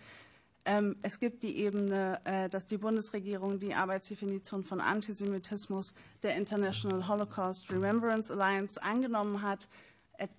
Ähm, 0.65 0.95
es 1.01 1.19
gibt 1.19 1.43
die 1.43 1.57
Ebene, 1.57 2.21
äh, 2.23 2.49
dass 2.49 2.67
die 2.67 2.77
Bundesregierung 2.77 3.59
die 3.59 3.73
Arbeitsdefinition 3.73 4.63
von 4.63 4.79
Antisemitismus 4.79 5.93
der 6.21 6.35
International 6.35 7.07
Holocaust 7.07 7.69
Remembrance 7.69 8.31
Alliance 8.31 8.81
angenommen 8.81 9.41
hat. 9.41 9.67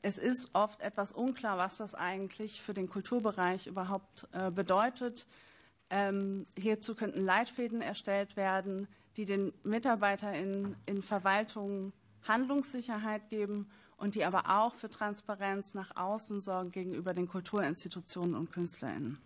Es 0.02 0.18
ist 0.18 0.50
oft 0.54 0.80
etwas 0.80 1.12
unklar, 1.12 1.58
was 1.58 1.76
das 1.76 1.94
eigentlich 1.94 2.62
für 2.62 2.72
den 2.72 2.88
Kulturbereich 2.88 3.66
überhaupt 3.66 4.26
äh, 4.32 4.50
bedeutet. 4.50 5.26
Ähm, 5.90 6.46
hierzu 6.56 6.94
könnten 6.94 7.20
Leitfäden 7.20 7.82
erstellt 7.82 8.36
werden, 8.36 8.88
die 9.16 9.24
den 9.24 9.52
MitarbeiterInnen 9.62 10.76
in 10.86 11.02
Verwaltungen 11.02 11.92
Handlungssicherheit 12.26 13.28
geben 13.28 13.70
und 13.96 14.14
die 14.14 14.24
aber 14.24 14.50
auch 14.50 14.74
für 14.74 14.90
Transparenz 14.90 15.74
nach 15.74 15.96
außen 15.96 16.40
sorgen 16.40 16.72
gegenüber 16.72 17.14
den 17.14 17.28
Kulturinstitutionen 17.28 18.34
und 18.34 18.52
KünstlerInnen. 18.52 19.18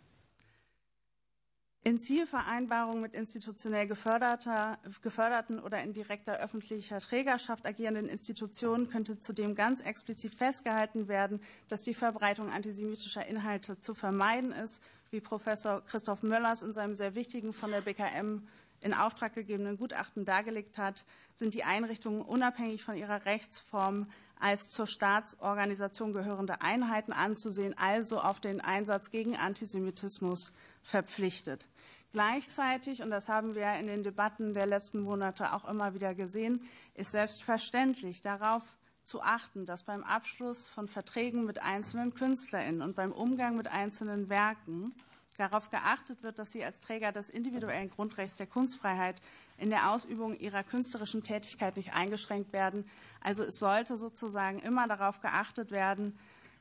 In 1.84 2.01
Zielvereinbarungen 2.01 3.01
mit 3.01 3.14
institutionell 3.14 3.86
geförderten 3.86 5.61
oder 5.61 5.82
in 5.82 5.93
direkter 5.93 6.39
öffentlicher 6.39 6.99
Trägerschaft 6.99 7.64
agierenden 7.64 8.09
Institutionen 8.09 8.91
könnte 8.91 9.20
zudem 9.20 9.55
ganz 9.55 9.80
explizit 9.80 10.34
festgehalten 10.34 11.09
werden, 11.09 11.41
dass 11.68 11.82
die 11.82 11.95
Verbreitung 11.95 12.51
antisemitischer 12.51 13.24
Inhalte 13.26 13.80
zu 13.80 13.95
vermeiden 13.95 14.53
ist 14.53 14.82
wie 15.11 15.20
Professor 15.20 15.82
Christoph 15.86 16.22
Möllers 16.22 16.62
in 16.62 16.74
seinem 16.74 16.95
sehr 16.95 17.14
wichtigen 17.14 17.55
von 17.55 17.70
der 17.70 17.80
BKM 17.80 18.43
in 18.80 18.94
Auftrag 18.94 19.34
gegebenen 19.34 19.76
Gutachten 19.76 20.24
dargelegt 20.24 20.78
hat, 20.78 21.04
sind 21.34 21.54
die 21.54 21.64
Einrichtungen 21.64 22.22
unabhängig 22.22 22.82
von 22.82 22.96
ihrer 22.96 23.24
Rechtsform 23.24 24.10
als 24.38 24.70
zur 24.70 24.86
Staatsorganisation 24.86 26.12
gehörende 26.12 26.60
Einheiten 26.60 27.12
anzusehen, 27.12 27.76
also 27.76 28.20
auf 28.20 28.40
den 28.40 28.60
Einsatz 28.60 29.10
gegen 29.10 29.36
Antisemitismus 29.36 30.54
verpflichtet. 30.82 31.68
Gleichzeitig, 32.12 33.02
und 33.02 33.10
das 33.10 33.28
haben 33.28 33.54
wir 33.54 33.74
in 33.74 33.86
den 33.86 34.02
Debatten 34.02 34.54
der 34.54 34.66
letzten 34.66 35.00
Monate 35.00 35.52
auch 35.52 35.68
immer 35.68 35.92
wieder 35.92 36.14
gesehen, 36.14 36.62
ist 36.94 37.10
selbstverständlich 37.10 38.22
darauf 38.22 38.62
zu 39.04 39.22
achten, 39.22 39.66
dass 39.66 39.82
beim 39.82 40.04
Abschluss 40.04 40.68
von 40.68 40.88
Verträgen 40.88 41.44
mit 41.44 41.62
einzelnen 41.62 42.14
KünstlerInnen 42.14 42.82
und 42.82 42.94
beim 42.94 43.12
Umgang 43.12 43.56
mit 43.56 43.68
einzelnen 43.68 44.28
Werken 44.28 44.94
darauf 45.39 45.70
geachtet 45.70 46.22
wird, 46.22 46.39
dass 46.39 46.53
sie 46.53 46.64
als 46.64 46.80
Träger 46.80 47.12
des 47.12 47.28
individuellen 47.28 47.91
Grundrechts 47.91 48.36
der 48.36 48.47
Kunstfreiheit 48.47 49.16
in 49.57 49.70
der 49.70 49.93
Ausübung 49.93 50.39
ihrer 50.39 50.62
künstlerischen 50.62 51.22
Tätigkeit 51.22 51.76
nicht 51.76 51.95
eingeschränkt 51.95 52.53
werden. 52.53 52.89
Also 53.20 53.45
es 53.45 53.59
sollte 53.59 53.97
sozusagen 53.97 54.59
immer 54.61 54.86
darauf 54.86 55.20
geachtet 55.20 55.70
werden, 55.70 56.18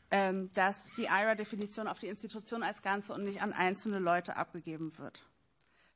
ähm, 0.10 0.52
dass 0.54 0.92
die 0.96 1.04
IRA-Definition 1.06 1.88
auf 1.88 2.00
die 2.00 2.08
Institution 2.08 2.64
als 2.64 2.82
Ganze 2.82 3.14
und 3.14 3.24
nicht 3.24 3.42
an 3.42 3.52
einzelne 3.52 4.00
Leute 4.00 4.38
abgegeben 4.38 4.98
wird. 4.98 5.24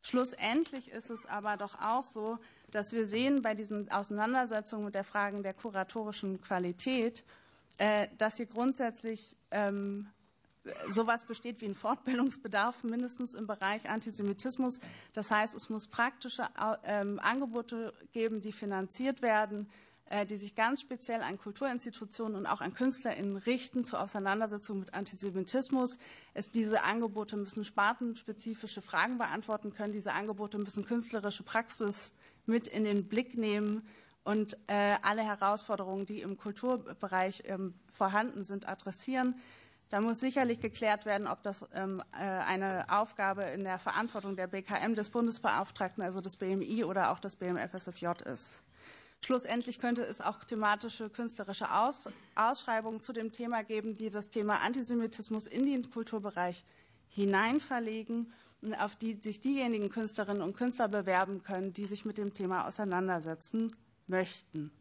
Schlussendlich 0.02 0.90
ist 0.90 1.10
es 1.10 1.26
aber 1.28 1.58
doch 1.58 1.80
auch 1.80 2.04
so, 2.04 2.40
dass 2.72 2.92
wir 2.92 3.06
sehen 3.06 3.42
bei 3.42 3.54
diesen 3.54 3.92
Auseinandersetzungen 3.92 4.86
mit 4.86 4.96
der 4.96 5.04
Frage 5.04 5.42
der 5.42 5.54
kuratorischen 5.54 6.42
Qualität, 6.42 7.24
äh, 7.78 8.08
dass 8.18 8.38
hier 8.38 8.48
grundsätzlich 8.48 9.38
ähm, 9.52 10.10
sowas 10.90 11.26
besteht 11.26 11.62
wie 11.62 11.66
ein 11.66 11.76
Fortbildungsbedarf, 11.76 12.84
mindestens 12.84 13.34
im 13.34 13.48
Bereich 13.48 13.90
Antisemitismus. 13.90 14.80
Das 15.14 15.32
heißt, 15.32 15.56
es 15.56 15.70
muss 15.70 15.88
praktische 15.88 16.48
ähm, 16.84 17.20
Angebote 17.20 17.94
geben, 18.12 18.42
die 18.42 18.52
finanziert 18.52 19.22
werden, 19.22 19.70
äh, 20.06 20.26
die 20.26 20.38
sich 20.38 20.54
ganz 20.56 20.82
speziell 20.82 21.22
an 21.22 21.38
Kulturinstitutionen 21.38 22.36
und 22.36 22.46
auch 22.46 22.62
an 22.62 22.74
KünstlerInnen 22.74 23.38
richten 23.38 23.86
zur 23.86 24.02
Auseinandersetzung 24.02 24.80
mit 24.80 24.94
Antisemitismus. 24.94 25.98
Es, 26.34 26.52
diese 26.52 26.84
Angebote 26.84 27.38
müssen 27.38 27.66
spartenspezifische 27.66 28.82
Fragen 28.82 29.18
beantworten 29.18 29.74
können. 29.74 29.94
Diese 29.94 30.14
Angebote 30.14 30.58
müssen 30.58 30.86
künstlerische 30.86 31.44
Praxis 31.44 32.12
mit 32.46 32.68
in 32.68 32.84
den 32.84 33.08
Blick 33.08 33.38
nehmen 33.38 33.88
und 34.24 34.58
äh, 34.68 34.96
alle 35.02 35.24
Herausforderungen, 35.24 36.06
die 36.06 36.22
im 36.22 36.38
Kulturbereich 36.38 37.44
ähm, 37.48 37.74
vorhanden 37.92 38.44
sind, 38.44 38.68
adressieren. 38.68 39.36
Da 39.92 40.00
muss 40.00 40.22
sicherlich 40.22 40.62
geklärt 40.62 41.06
werden, 41.06 41.28
ob 41.28 41.44
das 41.44 41.66
ähm, 41.74 42.02
äh, 42.14 42.24
eine 42.24 42.86
Aufgabe 42.90 43.44
in 43.44 43.66
der 43.66 43.78
Verantwortung 43.78 44.38
der 44.38 44.48
BKM, 44.48 44.96
des 44.96 45.10
Bundesbeauftragten, 45.10 46.02
also 46.02 46.22
des 46.22 46.38
BMI 46.38 46.86
oder 46.86 47.12
auch 47.12 47.20
des 47.20 47.36
BMFSFJ 47.36 48.08
ist. 48.26 48.62
Schlussendlich 49.20 49.80
könnte 49.80 50.04
es 50.04 50.22
auch 50.22 50.46
thematische 50.46 51.10
künstlerische 51.10 51.70
Aus 51.72 52.08
Ausschreibungen 52.36 53.02
zu 53.02 53.12
dem 53.12 53.34
Thema 53.34 53.64
geben, 53.64 53.96
die 53.96 54.10
das 54.10 54.30
Thema 54.30 54.62
Antisemitismus 54.62 55.46
in 55.46 55.66
den 55.66 55.92
Kulturbereich 55.92 56.64
hineinverlegen 57.10 58.32
auf 58.80 58.96
die 58.96 59.16
sich 59.16 59.42
diejenigen 59.42 59.90
Künstlerinnen 59.90 60.42
und 60.42 60.56
Künstler 60.56 60.88
bewerben 60.88 61.42
können, 61.42 61.74
die 61.74 61.86
sich 61.86 62.06
mit 62.06 62.18
dem 62.18 62.34
Thema 62.34 62.68
auseinandersetzen 62.68 63.76
möchten. 64.08 64.72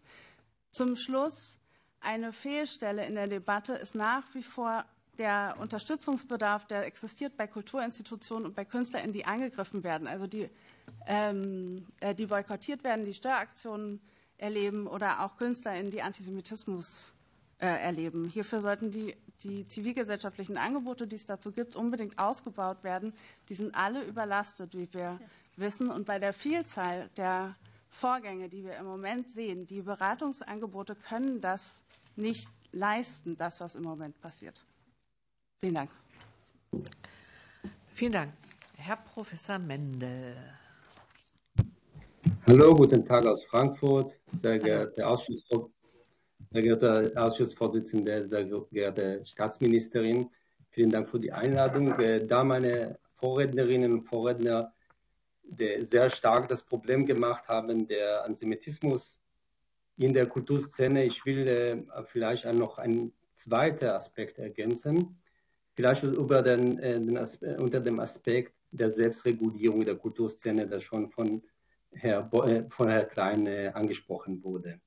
Zum 0.70 0.96
Schluss 0.96 1.56
eine 2.00 2.32
Fehlstelle 2.32 3.06
in 3.06 3.14
der 3.14 3.26
Debatte 3.26 3.72
ist 3.72 3.94
nach 3.94 4.24
wie 4.34 4.42
vor 4.42 4.84
der 5.20 5.56
Unterstützungsbedarf, 5.58 6.66
der 6.66 6.86
existiert 6.86 7.36
bei 7.36 7.46
Kulturinstitutionen 7.46 8.46
und 8.46 8.56
bei 8.56 8.64
KünstlerInnen, 8.64 9.12
die 9.12 9.26
angegriffen 9.26 9.84
werden, 9.84 10.08
also 10.08 10.26
die, 10.26 10.48
ähm, 11.06 11.86
äh, 12.00 12.14
die 12.14 12.24
boykottiert 12.24 12.82
werden, 12.84 13.04
die 13.04 13.12
Störaktionen 13.12 14.00
erleben 14.38 14.86
oder 14.86 15.22
auch 15.22 15.36
KünstlerInnen, 15.36 15.90
die 15.90 16.00
Antisemitismus 16.00 17.12
äh, 17.58 17.66
erleben. 17.66 18.30
Hierfür 18.30 18.62
sollten 18.62 18.90
die, 18.90 19.14
die 19.42 19.68
zivilgesellschaftlichen 19.68 20.56
Angebote, 20.56 21.06
die 21.06 21.16
es 21.16 21.26
dazu 21.26 21.52
gibt, 21.52 21.76
unbedingt 21.76 22.18
ausgebaut 22.18 22.82
werden. 22.82 23.12
Die 23.50 23.54
sind 23.54 23.74
alle 23.74 24.02
überlastet, 24.04 24.74
wie 24.74 24.90
wir 24.94 25.00
ja. 25.00 25.20
wissen. 25.56 25.90
Und 25.90 26.06
bei 26.06 26.18
der 26.18 26.32
Vielzahl 26.32 27.10
der 27.18 27.56
Vorgänge, 27.90 28.48
die 28.48 28.64
wir 28.64 28.78
im 28.78 28.86
Moment 28.86 29.34
sehen, 29.34 29.66
die 29.66 29.82
Beratungsangebote 29.82 30.94
können 30.94 31.42
das 31.42 31.82
nicht 32.16 32.48
leisten, 32.72 33.36
das, 33.36 33.60
was 33.60 33.74
im 33.74 33.82
Moment 33.82 34.18
passiert. 34.22 34.64
Vielen 35.62 35.74
Dank. 35.74 35.90
Vielen 37.94 38.12
Dank. 38.12 38.32
Herr 38.76 38.96
Professor 38.96 39.58
Mendel. 39.58 40.36
Hallo, 42.46 42.74
guten 42.74 43.04
Tag 43.04 43.26
aus 43.26 43.44
Frankfurt, 43.44 44.18
sehr 44.32 44.58
geehrte 44.58 45.06
Ausschussvorsitzende 45.06 45.80
sehr 46.52 46.62
geehrter 46.62 47.12
Ausschussvorsitzender, 47.14 48.26
sehr 48.26 48.44
geehrte 48.44 49.24
Staatsministerin. 49.24 50.30
Vielen 50.70 50.90
Dank 50.90 51.08
für 51.08 51.20
die 51.20 51.32
Einladung. 51.32 51.92
Äh, 52.00 52.26
da 52.26 52.42
meine 52.42 52.98
Vorrednerinnen 53.14 53.92
und 53.92 54.00
Vorredner 54.00 54.72
sehr 55.52 56.10
stark 56.10 56.48
das 56.48 56.62
Problem 56.62 57.04
gemacht 57.04 57.46
haben, 57.48 57.86
der 57.86 58.24
Antisemitismus 58.24 59.20
in 59.96 60.12
der 60.12 60.26
Kulturszene. 60.26 61.04
Ich 61.04 61.24
will 61.24 61.46
äh, 61.46 61.82
vielleicht 62.06 62.46
noch 62.52 62.78
einen 62.78 63.12
zweiten 63.36 63.86
Aspekt 63.86 64.38
ergänzen, 64.38 65.19
vielleicht 65.80 66.02
über 66.02 66.42
den, 66.42 66.78
äh, 66.78 67.00
den 67.00 67.16
Aspekt, 67.16 67.60
unter 67.60 67.80
dem 67.80 67.98
Aspekt 68.00 68.52
der 68.70 68.90
Selbstregulierung 68.90 69.82
der 69.82 69.96
Kulturszene, 69.96 70.66
das 70.66 70.82
schon 70.82 71.10
von 71.10 71.42
Herr, 71.92 72.28
äh, 72.44 72.64
von 72.68 72.88
Herrn 72.88 73.08
Klein 73.08 73.46
äh, 73.46 73.70
angesprochen 73.72 74.44
wurde. 74.44 74.78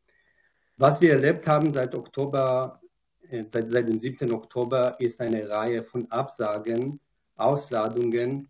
Was 0.78 1.02
wir 1.02 1.14
erlebt 1.14 1.48
haben 1.48 1.74
seit 1.74 1.96
Oktober, 1.96 2.80
äh, 3.28 3.44
seit 3.52 3.90
dem 3.90 4.00
7. 4.00 4.32
Oktober, 4.32 4.96
ist 5.00 5.20
eine 5.20 5.50
Reihe 5.50 5.84
von 5.84 6.10
Absagen, 6.12 7.00
Ausladungen 7.36 8.48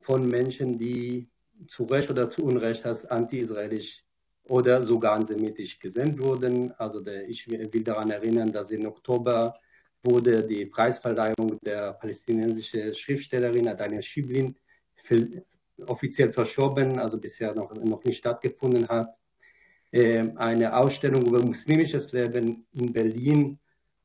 von 0.00 0.28
Menschen, 0.28 0.78
die 0.78 1.26
zu 1.68 1.84
Recht 1.84 2.10
oder 2.10 2.28
zu 2.28 2.44
Unrecht 2.44 2.84
als 2.84 3.06
anti-israelisch 3.06 4.04
oder 4.48 4.82
sogar 4.82 5.14
antisemitisch 5.14 5.78
gesendet 5.78 6.22
wurden. 6.22 6.72
Also 6.72 7.00
der, 7.00 7.26
ich 7.28 7.48
will 7.48 7.82
daran 7.82 8.10
erinnern, 8.10 8.52
dass 8.52 8.70
im 8.70 8.86
Oktober 8.86 9.54
wurde 10.02 10.46
die 10.46 10.66
Preisverleihung 10.66 11.58
der 11.62 11.92
palästinensischen 11.94 12.94
Schriftstellerin 12.94 13.68
Adalia 13.68 14.00
Schiblin 14.00 14.54
offiziell 15.86 16.32
verschoben, 16.32 16.98
also 16.98 17.18
bisher 17.18 17.54
noch, 17.54 17.72
noch 17.74 18.02
nicht 18.04 18.18
stattgefunden 18.18 18.88
hat. 18.88 19.14
Ähm, 19.92 20.36
eine 20.36 20.76
Ausstellung 20.76 21.24
über 21.26 21.42
muslimisches 21.42 22.12
Leben 22.12 22.66
in 22.72 22.92
Berlin 22.92 23.58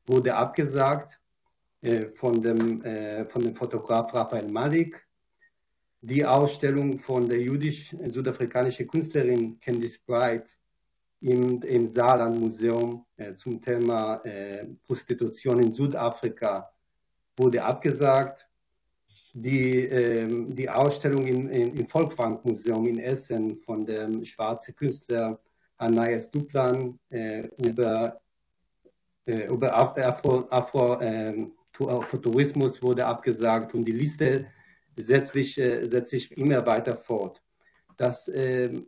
wurde 0.06 0.34
abgesagt 0.34 1.20
äh, 1.82 2.06
von, 2.14 2.42
dem, 2.42 2.82
äh, 2.82 3.26
von 3.26 3.42
dem 3.42 3.54
Fotograf 3.54 4.14
Raphael 4.14 4.48
Malik 4.48 5.06
die 6.00 6.24
Ausstellung 6.24 6.98
von 6.98 7.28
der 7.28 7.40
jüdisch-südafrikanischen 7.40 8.86
Künstlerin 8.86 9.58
Candice 9.60 9.98
Bright 10.06 10.46
im, 11.24 11.62
im 11.62 11.88
Saarland 11.88 12.38
Museum 12.38 13.06
äh, 13.16 13.34
zum 13.34 13.60
Thema 13.60 14.16
äh, 14.24 14.66
Prostitution 14.86 15.58
in 15.60 15.72
Südafrika 15.72 16.70
wurde 17.36 17.64
abgesagt. 17.64 18.46
Die, 19.32 19.88
äh, 19.88 20.28
die 20.52 20.68
Ausstellung 20.68 21.26
im, 21.26 21.48
im 21.50 21.88
Volkwang 21.88 22.40
Museum 22.44 22.86
in 22.86 22.98
Essen 22.98 23.56
von 23.56 23.84
dem 23.84 24.24
schwarzen 24.24 24.76
Künstler 24.76 25.40
Anais 25.78 26.30
Duplan 26.30 26.98
äh, 27.10 27.48
über, 27.56 28.20
äh, 29.26 29.46
über 29.46 29.74
Afro, 29.74 30.46
Afro, 30.50 31.00
ähm, 31.00 31.52
Tourismus 31.72 32.80
wurde 32.80 33.04
abgesagt 33.04 33.74
und 33.74 33.84
die 33.86 33.92
Liste 33.92 34.46
setzt 34.96 35.32
sich, 35.32 35.58
äh, 35.58 35.88
setzt 35.88 36.10
sich 36.10 36.30
immer 36.36 36.64
weiter 36.64 36.96
fort. 36.96 37.42
Das, 37.96 38.30
ähm, 38.32 38.86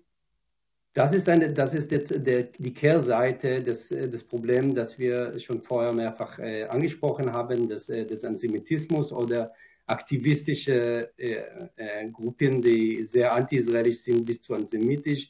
das 0.97 1.13
ist, 1.13 1.29
eine, 1.29 1.53
das 1.53 1.75
ist 1.75 1.91
der, 1.91 1.99
der, 1.99 2.43
die 2.45 2.73
Kehrseite 2.73 3.63
des, 3.63 3.91
äh, 3.91 4.09
des 4.09 4.25
Problems, 4.25 4.75
das 4.75 4.99
wir 4.99 5.39
schon 5.39 5.61
vorher 5.61 5.93
mehrfach 5.93 6.39
äh, 6.39 6.65
angesprochen 6.65 7.31
haben, 7.31 7.69
des, 7.69 7.87
des 7.87 8.25
Antisemitismus 8.25 9.13
oder 9.13 9.53
aktivistische 9.87 11.11
äh, 11.19 11.43
äh, 11.77 12.11
Gruppen, 12.11 12.63
die 12.63 13.05
sehr 13.05 13.31
anti-israelisch 13.35 13.99
sind 13.99 14.25
bis 14.25 14.41
zu 14.41 14.55
antisemitisch. 14.55 15.29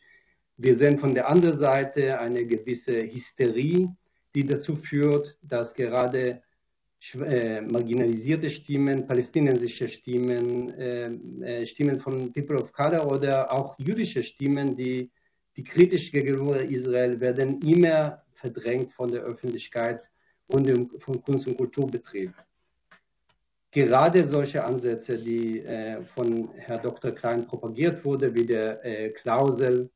Wir 0.56 0.76
sehen 0.76 0.98
von 0.98 1.12
der 1.12 1.28
anderen 1.28 1.58
Seite 1.58 2.16
eine 2.20 2.46
gewisse 2.46 3.02
Hysterie, 3.02 3.88
die 4.36 4.44
dazu 4.44 4.76
führt, 4.76 5.36
dass 5.42 5.74
gerade 5.74 6.42
äh, 7.14 7.60
marginalisierte 7.60 8.50
Stimmen, 8.50 9.04
palästinensische 9.04 9.88
Stimmen, 9.88 10.72
äh, 10.78 11.10
äh, 11.42 11.66
Stimmen 11.66 11.98
von 11.98 12.32
People 12.32 12.56
of 12.56 12.72
Color 12.72 13.10
oder 13.10 13.52
auch 13.52 13.76
jüdische 13.78 14.22
Stimmen, 14.22 14.76
die, 14.76 15.10
die 15.56 15.64
kritisch 15.64 16.12
gegenüber 16.12 16.62
Israel 16.62 17.18
werden 17.20 17.60
immer 17.62 18.22
verdrängt 18.34 18.92
von 18.92 19.10
der 19.10 19.22
Öffentlichkeit 19.22 20.08
und 20.48 20.66
dem, 20.66 20.90
vom 20.98 21.22
Kunst- 21.22 21.46
und 21.46 21.56
Kulturbetrieb. 21.56 22.32
Gerade 23.70 24.24
solche 24.26 24.64
Ansätze, 24.64 25.18
die 25.18 25.60
äh, 25.60 26.02
von 26.14 26.50
Herrn 26.54 26.82
Dr. 26.82 27.12
Klein 27.12 27.46
propagiert 27.46 28.04
wurde, 28.04 28.34
wie 28.34 28.46
der 28.46 28.84
äh, 28.84 29.10
Klausel, 29.10 29.90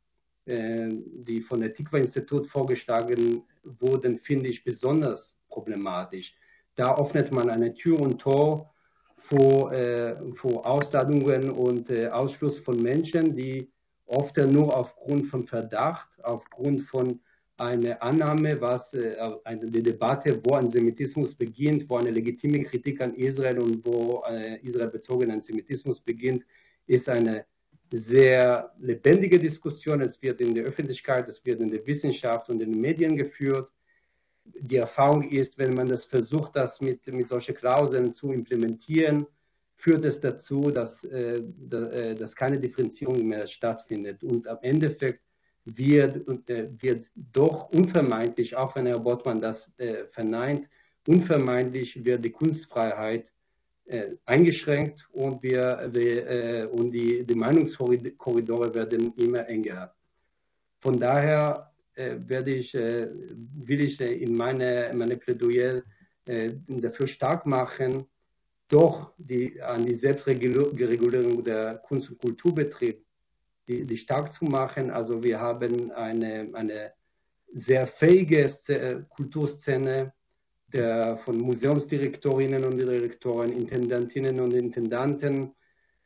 äh, 0.46 0.88
die 0.90 1.40
von 1.40 1.60
der 1.60 1.72
Tikva-Institut 1.72 2.48
vorgeschlagen 2.48 3.42
wurden, 3.62 4.18
finde 4.18 4.48
ich 4.48 4.62
besonders 4.64 5.36
problematisch 5.48 6.34
da 6.80 6.96
öffnet 6.96 7.30
man 7.30 7.50
eine 7.50 7.74
Tür 7.74 8.00
und 8.00 8.18
Tor 8.18 8.72
vor, 9.18 9.70
äh, 9.72 10.16
vor 10.34 10.66
Ausladungen 10.66 11.50
und 11.50 11.90
äh, 11.90 12.08
Ausschluss 12.08 12.58
von 12.58 12.80
Menschen, 12.80 13.36
die 13.36 13.70
oft 14.10 14.36
nur 14.36 14.76
aufgrund 14.76 15.26
von 15.26 15.46
Verdacht, 15.46 16.08
aufgrund 16.22 16.82
von 16.82 17.20
einer 17.56 18.02
Annahme, 18.02 18.60
was 18.60 18.94
äh, 18.94 19.16
eine 19.44 19.70
Debatte, 19.70 20.40
wo 20.44 20.54
Antisemitismus 20.54 21.34
beginnt, 21.34 21.88
wo 21.88 21.96
eine 21.96 22.10
legitime 22.10 22.64
Kritik 22.64 23.02
an 23.02 23.14
Israel 23.14 23.58
und 23.58 23.86
wo 23.86 24.22
äh, 24.28 24.58
israelbezogener 24.62 25.34
Antisemitismus 25.34 26.00
beginnt, 26.00 26.44
ist 26.86 27.08
eine 27.08 27.44
sehr 27.92 28.72
lebendige 28.78 29.38
Diskussion. 29.38 30.00
Es 30.00 30.20
wird 30.22 30.40
in 30.40 30.54
der 30.54 30.64
Öffentlichkeit, 30.64 31.28
es 31.28 31.44
wird 31.44 31.60
in 31.60 31.70
der 31.70 31.86
Wissenschaft 31.86 32.48
und 32.48 32.62
in 32.62 32.72
den 32.72 32.80
Medien 32.80 33.16
geführt 33.16 33.68
die 34.58 34.76
Erfahrung 34.76 35.28
ist, 35.30 35.58
wenn 35.58 35.74
man 35.74 35.88
das 35.88 36.04
versucht, 36.04 36.56
das 36.56 36.80
mit, 36.80 37.06
mit 37.12 37.28
solchen 37.28 37.54
Klauseln 37.54 38.12
zu 38.14 38.32
implementieren, 38.32 39.26
führt 39.80 40.04
es 40.04 40.20
dazu, 40.20 40.70
dass, 40.70 41.04
äh, 41.04 41.38
äh, 41.38 42.14
dass 42.14 42.36
keine 42.36 42.58
Differenzierung 42.58 43.26
mehr 43.26 43.46
stattfindet. 43.46 44.22
Und 44.22 44.46
am 44.46 44.58
Endeffekt 44.60 45.22
wird, 45.64 46.16
äh, 46.50 46.68
wird 46.80 47.06
doch 47.32 47.70
unvermeidlich, 47.70 48.54
auch 48.54 48.76
wenn 48.76 48.86
Herr 48.86 49.00
Bottmann 49.00 49.40
das 49.40 49.70
verneint, 50.10 50.68
unvermeidlich 51.06 52.04
wird 52.04 52.24
die 52.24 52.30
Kunstfreiheit 52.30 53.32
eingeschränkt 54.24 55.08
und, 55.12 55.42
wir, 55.42 55.90
wir 55.92 56.70
und 56.72 56.92
die, 56.92 57.24
die 57.24 57.34
Meinungskorridore 57.34 58.72
werden 58.72 59.12
immer 59.16 59.48
enger. 59.48 59.92
Von 60.78 60.96
daher 61.00 61.72
werde 61.96 62.52
ich, 62.52 62.72
will 62.74 63.80
ich 63.80 64.00
in 64.00 64.36
meine, 64.36 64.92
meine 64.94 65.16
Plädoyer 65.16 65.82
dafür 66.68 67.08
stark 67.08 67.46
machen, 67.46 68.06
doch 68.70 69.12
die, 69.18 69.60
an 69.60 69.84
die 69.84 69.94
Selbstregulierung 69.94 71.44
der 71.44 71.78
Kunst- 71.78 72.10
und 72.10 72.18
Kulturbetrieb 72.18 73.04
die, 73.68 73.84
die 73.84 73.96
stark 73.96 74.32
zu 74.32 74.44
machen. 74.44 74.90
Also 74.90 75.22
wir 75.22 75.40
haben 75.40 75.92
eine, 75.92 76.48
eine 76.52 76.92
sehr 77.52 77.86
fähige 77.86 78.48
Kulturszene 79.08 80.12
der, 80.72 81.18
von 81.18 81.36
Museumsdirektorinnen 81.38 82.64
und 82.64 82.76
Direktoren, 82.78 83.52
Intendantinnen 83.52 84.40
und 84.40 84.54
Intendanten, 84.54 85.52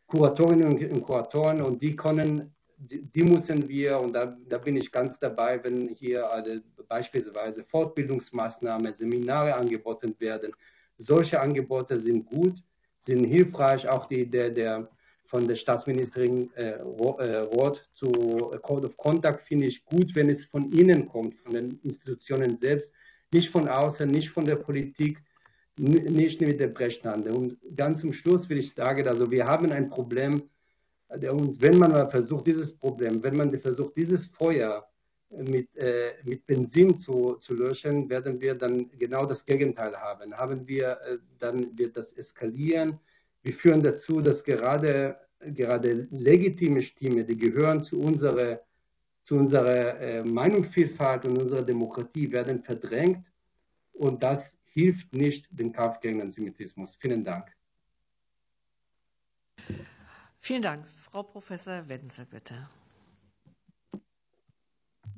Kuratorinnen 0.07 0.73
und 0.73 1.03
Kuratoren 1.03 1.63
und 1.63 1.83
die 1.83 1.97
können 1.97 2.55
die, 2.77 3.23
müssen 3.23 3.67
wir, 3.69 3.99
und 4.01 4.13
da, 4.13 4.37
da, 4.47 4.59
bin 4.59 4.77
ich 4.77 4.91
ganz 4.91 5.19
dabei, 5.19 5.63
wenn 5.63 5.89
hier 5.89 6.31
also 6.31 6.61
beispielsweise 6.87 7.65
Fortbildungsmaßnahmen, 7.65 8.93
Seminare 8.93 9.55
angeboten 9.55 10.15
werden. 10.19 10.53
Solche 10.99 11.41
Angebote 11.41 11.99
sind 11.99 12.27
gut, 12.27 12.63
sind 13.01 13.25
hilfreich. 13.25 13.89
Auch 13.89 14.07
die 14.07 14.21
Idee 14.21 14.51
der 14.51 14.89
von 15.27 15.49
der 15.49 15.57
Staatsministerin 15.57 16.51
äh, 16.55 16.73
äh 16.73 17.37
Roth 17.39 17.89
zu 17.95 18.13
Code 18.63 18.87
of 18.87 18.97
Contact 18.97 19.43
finde 19.43 19.67
ich 19.67 19.85
gut, 19.85 20.15
wenn 20.15 20.29
es 20.29 20.45
von 20.45 20.71
Ihnen 20.71 21.09
kommt, 21.09 21.35
von 21.41 21.55
den 21.55 21.81
Institutionen 21.83 22.57
selbst, 22.57 22.93
nicht 23.33 23.51
von 23.51 23.69
außen, 23.69 24.09
nicht 24.09 24.31
von 24.31 24.45
der 24.45 24.57
Politik, 24.57 25.21
nicht 25.77 26.41
mit 26.41 26.61
der 26.61 26.69
Brechstande. 26.69 27.33
Und 27.33 27.59
ganz 27.75 28.01
zum 28.01 28.13
Schluss 28.13 28.49
will 28.49 28.59
ich 28.59 28.73
sagen, 28.73 29.09
also 29.09 29.29
wir 29.31 29.45
haben 29.45 29.73
ein 29.73 29.89
Problem, 29.89 30.43
und 31.09 31.61
wenn 31.61 31.79
man 31.79 32.11
versucht, 32.11 32.47
dieses 32.47 32.73
Problem, 32.73 33.23
wenn 33.23 33.37
man 33.37 33.53
versucht, 33.61 33.97
dieses 33.97 34.27
Feuer 34.27 34.87
mit, 35.37 35.77
äh, 35.77 36.15
mit 36.25 36.47
Benzin 36.47 36.97
zu, 36.97 37.37
zu 37.37 37.55
löschen, 37.55 38.09
werden 38.09 38.41
wir 38.41 38.55
dann 38.55 38.91
genau 38.99 39.25
das 39.27 39.45
Gegenteil 39.45 39.97
haben. 39.97 40.35
Haben 40.37 40.67
wir, 40.67 40.99
äh, 41.03 41.19
dann 41.39 41.77
wird 41.79 41.97
das 41.97 42.13
eskalieren. 42.13 42.99
Wir 43.43 43.53
führen 43.55 43.83
dazu, 43.83 44.21
dass 44.21 44.43
gerade, 44.43 45.17
gerade 45.41 46.09
legitime 46.11 46.83
Stimmen, 46.83 47.27
die 47.27 47.37
gehören 47.37 47.83
zu 47.83 47.99
unserer, 47.99 48.61
zu 49.23 49.37
unserer 49.37 50.01
äh, 50.01 50.25
Meinungsvielfalt 50.25 51.27
und 51.27 51.41
unserer 51.43 51.63
Demokratie, 51.63 52.31
werden 52.31 52.63
verdrängt. 52.63 53.25
Und 53.93 54.23
das 54.23 54.57
hilft 54.65 55.13
nicht 55.13 55.49
dem 55.51 55.73
Kampf 55.73 56.01
gegen 56.01 56.21
Antisemitismus. 56.21 56.97
Vielen 56.97 57.25
Dank. 57.25 57.55
Vielen 60.41 60.63
Dank. 60.63 60.87
Frau 60.89 61.23
Professor 61.23 61.89
Wenzel, 61.89 62.27
bitte. 62.27 62.69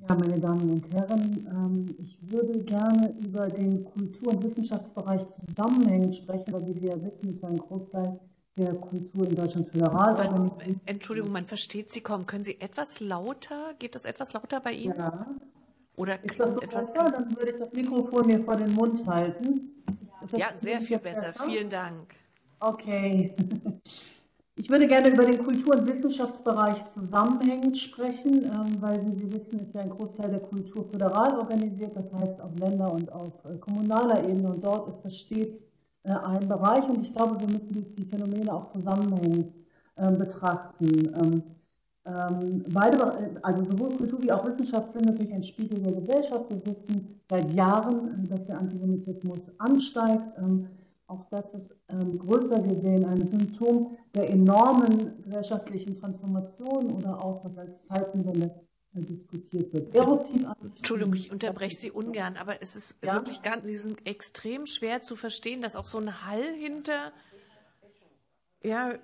Ja, 0.09 0.14
meine 0.14 0.38
Damen 0.38 0.70
und 0.70 0.92
Herren, 0.92 1.46
ähm, 1.50 1.96
ich 1.98 2.16
würde 2.30 2.61
gerne 2.61 3.12
über 3.24 3.48
den 3.48 3.84
Kultur- 3.84 4.34
und 4.34 4.44
Wissenschaftsbereich 4.44 5.22
zusammenhängend 5.46 6.14
sprechen, 6.14 6.52
weil 6.52 6.64
wie 6.66 6.80
wir 6.80 6.92
wissen, 7.02 7.30
ist 7.30 7.42
ein 7.44 7.57
Großteil 7.57 8.20
der 8.57 8.74
Kultur 8.74 9.28
in 9.28 9.34
Deutschland 9.34 9.68
föderal. 9.68 10.50
Entschuldigung, 10.86 11.32
man 11.32 11.46
versteht 11.46 11.90
Sie 11.90 12.02
kaum. 12.02 12.24
Können 12.24 12.44
Sie 12.44 12.61
etwas 12.61 13.00
lauter? 13.00 13.74
Geht 13.80 13.96
das 13.96 14.04
etwas 14.04 14.32
lauter 14.32 14.61
bei 14.61 14.72
Ihnen? 14.72 14.94
Ja. 14.96 15.26
Oder 15.96 16.24
ist 16.24 16.38
das 16.38 16.54
so 16.54 16.61
etwas 16.61 16.92
besser? 16.92 17.11
Dann 17.11 17.36
würde 17.36 17.52
ich 17.52 17.59
das 17.59 17.72
Mikrofon 17.72 18.26
mir 18.26 18.44
vor 18.44 18.57
den 18.57 18.72
Mund 18.74 19.04
halten. 19.07 19.82
Ja, 20.36 20.52
sehr 20.57 20.80
viel 20.80 20.98
besser. 20.98 21.32
Vielen 21.46 21.68
Dank. 21.68 22.14
Okay. 22.61 23.34
Ich 24.59 24.70
würde 24.70 24.86
gerne 24.86 25.11
über 25.11 25.26
den 25.26 25.44
Kultur- 25.44 25.76
und 25.76 25.86
Wissenschaftsbereich 25.86 26.86
zusammenhängend 26.94 27.76
sprechen, 27.76 28.44
ähm, 28.44 28.80
weil, 28.80 29.04
wie 29.04 29.14
Sie 29.14 29.30
wissen, 29.30 29.61
ist 29.61 29.74
ja 29.74 29.82
ein 29.82 29.90
Großteil 29.90 30.30
der 30.30 30.40
Kultur 30.40 30.86
föderal 30.90 31.36
organisiert, 31.38 31.94
das 31.94 32.11
heißt 32.11 32.40
auf 32.40 32.57
Länder- 32.59 32.90
und 32.90 33.12
auf 33.12 33.44
äh, 33.44 33.59
kommunaler 33.59 34.26
Ebene. 34.26 34.48
Und 34.48 34.64
dort 34.64 34.88
ist 34.88 35.04
das 35.04 35.14
stets 35.14 35.61
äh, 36.04 36.11
ein 36.11 36.48
Bereich. 36.48 36.88
Und 36.88 37.02
ich 37.02 37.12
glaube, 37.12 37.38
wir 37.38 37.48
müssen 37.48 37.94
die 37.98 38.04
Phänomene 38.07 38.50
auch 38.50 38.70
zusammenhängend 38.72 39.54
ähm, 39.98 40.18
betrachten. 40.18 41.42
Ähm, 42.07 42.64
beide, 42.72 43.40
also 43.42 43.64
sowohl 43.64 43.90
Kultur 43.90 44.22
wie 44.22 44.32
auch 44.32 44.46
Wissenschaft 44.46 44.94
sind 44.94 45.04
natürlich 45.04 45.34
ein 45.34 45.44
Spiegel 45.44 45.80
der 45.80 45.92
Gesellschaft. 45.92 46.46
Wir 46.48 46.64
wissen 46.64 47.20
seit 47.28 47.52
Jahren, 47.52 48.26
dass 48.30 48.46
der 48.46 48.59
Antisemitismus 48.59 49.40
ansteigt. 49.59 50.34
Auch 51.09 51.24
das 51.30 51.54
ist 51.54 51.74
ähm, 51.88 52.18
größer 52.18 52.61
gesehen 52.62 53.04
ein 53.04 53.24
Symptom 53.26 53.96
der 54.14 54.28
enormen 54.28 55.22
gesellschaftlichen 55.22 55.96
Transformation 55.96 56.90
oder 56.92 57.22
auch, 57.24 57.44
was 57.44 57.57
als 57.59 57.86
Zeitenwende 57.86 58.46
äh, 58.94 59.00
diskutiert 59.02 59.72
wird. 59.72 59.94
Entschuldigung, 60.76 61.14
ich 61.14 61.30
unterbreche 61.30 61.76
Sie 61.76 61.90
ungern, 61.92 62.36
aber 62.36 62.61
es 62.61 62.74
ist 62.74 62.96
ja? 63.04 63.14
wirklich 63.14 63.40
ganz, 63.42 63.66
Sie 63.66 63.76
sind 63.76 64.04
extrem 64.04 64.66
schwer 64.66 65.00
zu 65.00 65.14
verstehen, 65.14 65.62
dass 65.62 65.76
auch 65.76 65.84
so 65.84 65.98
ein 65.98 66.26
Hall 66.26 66.54
hinter, 66.54 67.12
ja. 68.64 68.94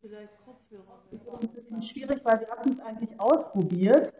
Vielleicht 0.00 0.36
Kopfhörer. 0.44 1.02
Das 1.12 1.22
ist 1.22 1.28
ein 1.28 1.48
bisschen 1.48 1.82
schwierig, 1.82 2.24
weil 2.24 2.40
wir 2.40 2.48
hatten 2.48 2.72
es 2.72 2.80
eigentlich 2.80 3.20
ausprobiert 3.20 4.12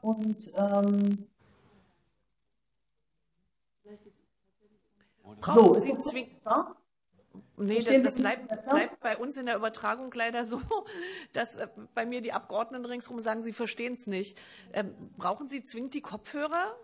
und 0.00 0.50
ähm, 0.56 1.26
Brauchen 5.40 5.74
so, 5.74 5.80
Sie 5.80 5.98
zwingend. 5.98 6.38
Nee, 7.56 7.82
das, 7.82 8.02
das 8.02 8.16
bleibt, 8.16 8.48
bleibt, 8.68 9.00
bei 9.00 9.16
uns 9.16 9.36
in 9.36 9.46
der 9.46 9.56
Übertragung 9.56 10.12
leider 10.14 10.44
so, 10.44 10.60
dass 11.32 11.56
äh, 11.56 11.66
bei 11.94 12.06
mir 12.06 12.20
die 12.20 12.32
Abgeordneten 12.32 12.84
ringsherum 12.84 13.20
sagen, 13.20 13.42
sie 13.42 13.52
verstehen 13.52 13.94
es 13.94 14.06
nicht. 14.06 14.38
Ähm, 14.72 14.94
brauchen 15.16 15.48
Sie 15.48 15.64
zwingend 15.64 15.94
die 15.94 16.00
Kopfhörer? 16.00 16.76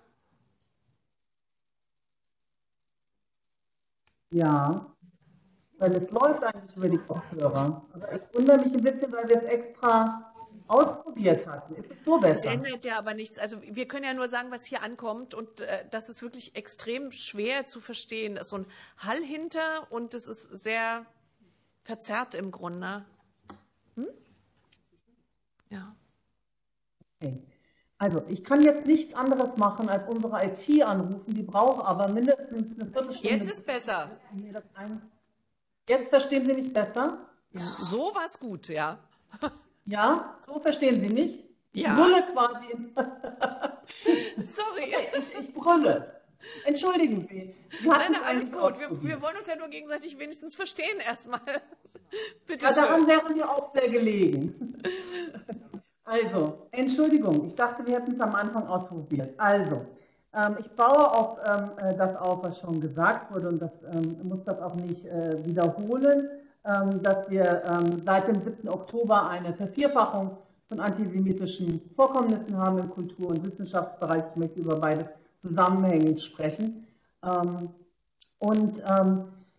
Ja, 4.30 4.92
weil 5.78 5.92
es 5.92 6.10
läuft 6.10 6.42
eigentlich 6.42 6.76
über 6.76 6.88
die 6.88 6.98
Kopfhörer. 6.98 7.84
Aber 7.92 8.12
ich 8.12 8.22
wundere 8.32 8.58
mich 8.58 8.74
ein 8.74 8.82
bisschen, 8.82 9.12
weil 9.12 9.28
wir 9.28 9.36
es 9.36 9.44
extra 9.44 10.33
ausprobiert 10.66 11.46
hatten. 11.46 11.74
Ist 11.74 11.90
es 11.90 12.04
so 12.04 12.18
besser? 12.18 12.34
Das 12.34 12.44
ändert 12.44 12.84
ja 12.84 12.98
aber 12.98 13.14
nichts. 13.14 13.38
Also 13.38 13.60
wir 13.62 13.86
können 13.86 14.04
ja 14.04 14.14
nur 14.14 14.28
sagen, 14.28 14.50
was 14.50 14.64
hier 14.64 14.82
ankommt 14.82 15.34
und 15.34 15.60
äh, 15.60 15.84
das 15.90 16.08
ist 16.08 16.22
wirklich 16.22 16.56
extrem 16.56 17.10
schwer 17.12 17.66
zu 17.66 17.80
verstehen. 17.80 18.36
Da 18.36 18.42
ist 18.42 18.50
so 18.50 18.58
ein 18.58 18.66
Hall 18.98 19.22
hinter 19.22 19.90
und 19.90 20.14
es 20.14 20.26
ist 20.26 20.42
sehr 20.42 21.06
verzerrt 21.82 22.34
im 22.34 22.50
Grunde. 22.50 23.04
Hm? 23.96 24.08
Ja. 25.70 25.94
Okay. 27.20 27.42
Also 27.98 28.22
ich 28.28 28.42
kann 28.42 28.60
jetzt 28.62 28.86
nichts 28.86 29.14
anderes 29.14 29.56
machen, 29.56 29.88
als 29.88 30.06
unsere 30.08 30.44
IT 30.44 30.82
anrufen. 30.82 31.32
Die 31.32 31.42
braucht 31.42 31.84
aber 31.84 32.08
mindestens 32.08 32.74
eine 32.74 32.90
Viertelstunde. 32.90 33.36
Jetzt 33.36 33.50
ist 33.50 33.64
besser. 33.64 34.10
Jetzt 35.88 36.08
verstehen 36.08 36.44
Sie 36.44 36.54
mich 36.54 36.72
besser? 36.72 37.18
So 37.52 38.12
war 38.14 38.24
es 38.24 38.38
gut, 38.38 38.68
ja. 38.68 38.98
Ja, 39.86 40.38
so 40.46 40.58
verstehen 40.60 41.00
Sie 41.00 41.12
mich? 41.12 41.44
Ich 41.72 41.82
ja. 41.82 41.94
brülle 41.94 42.24
quasi. 42.32 42.66
Sorry. 44.42 44.94
Ich, 45.18 45.34
ich 45.38 45.54
brülle. 45.54 46.20
Entschuldigen 46.64 47.26
Sie. 47.28 47.54
Nein, 47.84 48.12
nein, 48.12 48.22
alles 48.24 48.50
gut. 48.50 48.78
Wir, 48.78 48.90
wir, 49.02 49.22
wollen 49.22 49.36
uns 49.38 49.48
ja 49.48 49.56
nur 49.56 49.68
gegenseitig 49.68 50.18
wenigstens 50.18 50.54
verstehen 50.54 50.98
erstmal. 51.00 51.40
Bitte 52.46 52.66
ja, 52.66 52.72
daran 52.72 53.08
wären 53.08 53.34
wir 53.34 53.50
auch 53.50 53.72
sehr 53.72 53.88
gelegen. 53.88 54.78
Also, 56.04 56.68
Entschuldigung, 56.70 57.46
ich 57.46 57.54
dachte, 57.54 57.86
wir 57.86 57.94
hätten 57.94 58.12
es 58.12 58.20
am 58.20 58.34
Anfang 58.34 58.66
ausprobiert. 58.66 59.34
Also, 59.38 59.86
ähm, 60.34 60.56
ich 60.60 60.70
baue 60.72 61.12
auf 61.12 61.38
ähm, 61.46 61.70
äh, 61.78 61.96
das 61.96 62.14
auf, 62.16 62.44
was 62.44 62.60
schon 62.60 62.80
gesagt 62.80 63.32
wurde 63.32 63.48
und 63.48 63.58
das 63.60 63.72
ähm, 63.92 64.18
muss 64.22 64.44
das 64.44 64.60
auch 64.60 64.74
nicht 64.74 65.06
äh, 65.06 65.44
wiederholen. 65.46 66.28
Ähm, 66.66 67.02
dass 67.02 67.28
wir 67.28 67.62
ähm, 67.66 68.00
seit 68.06 68.26
dem 68.26 68.40
7. 68.42 68.70
Oktober 68.70 69.28
eine 69.28 69.52
Vervierfachung 69.52 70.38
von 70.66 70.80
antisemitischen 70.80 71.90
Vorkommnissen 71.94 72.56
haben 72.56 72.78
im 72.78 72.88
Kultur- 72.88 73.28
und 73.28 73.44
Wissenschaftsbereich. 73.44 74.22
Ich 74.30 74.36
möchte 74.36 74.60
über 74.60 74.76
beide 74.76 75.10
zusammenhängend 75.42 76.22
sprechen. 76.22 76.86
Ähm, 77.22 77.68
und 78.38 78.82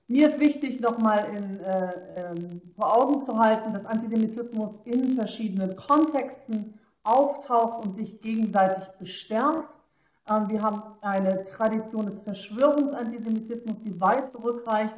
mir 0.07 0.29
ist 0.29 0.39
wichtig, 0.39 0.79
nochmal 0.79 1.25
äh, 1.63 2.35
vor 2.75 2.95
Augen 2.95 3.25
zu 3.25 3.35
halten, 3.37 3.73
dass 3.73 3.85
Antisemitismus 3.85 4.75
in 4.85 5.15
verschiedenen 5.15 5.75
Kontexten 5.75 6.79
auftaucht 7.03 7.85
und 7.85 7.97
sich 7.97 8.21
gegenseitig 8.21 8.83
bestärkt. 8.99 9.69
wir 10.47 10.61
haben 10.61 10.83
eine 11.01 11.45
Tradition 11.45 12.05
des 12.05 12.19
Verschwörungsantisemitismus, 12.23 13.77
die 13.83 13.99
weit 13.99 14.31
zurückreicht 14.31 14.95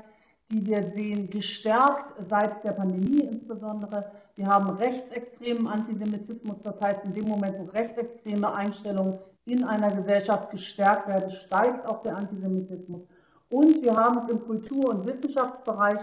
die 0.50 0.66
wir 0.66 0.82
sehen, 0.84 1.30
gestärkt 1.30 2.14
seit 2.30 2.64
der 2.64 2.72
Pandemie 2.72 3.22
insbesondere. 3.22 4.12
Wir 4.36 4.48
haben 4.48 4.70
rechtsextremen 4.78 5.68
Antisemitismus, 5.68 6.58
das 6.64 6.80
heißt, 6.82 7.06
in 7.06 7.14
dem 7.14 7.26
Moment, 7.26 7.60
wo 7.60 7.66
rechtsextreme 7.66 8.54
Einstellungen 8.54 9.20
in 9.46 9.64
einer 9.64 9.94
Gesellschaft 9.94 10.52
gestärkt 10.52 11.08
werden, 11.08 11.32
steigt 11.32 11.86
auch 11.88 12.02
der 12.04 12.16
Antisemitismus. 12.16 13.02
Und 13.50 13.82
wir 13.82 13.96
haben 13.96 14.26
es 14.26 14.32
im 14.32 14.46
Kultur- 14.46 14.90
und 14.90 15.08
Wissenschaftsbereich 15.08 16.02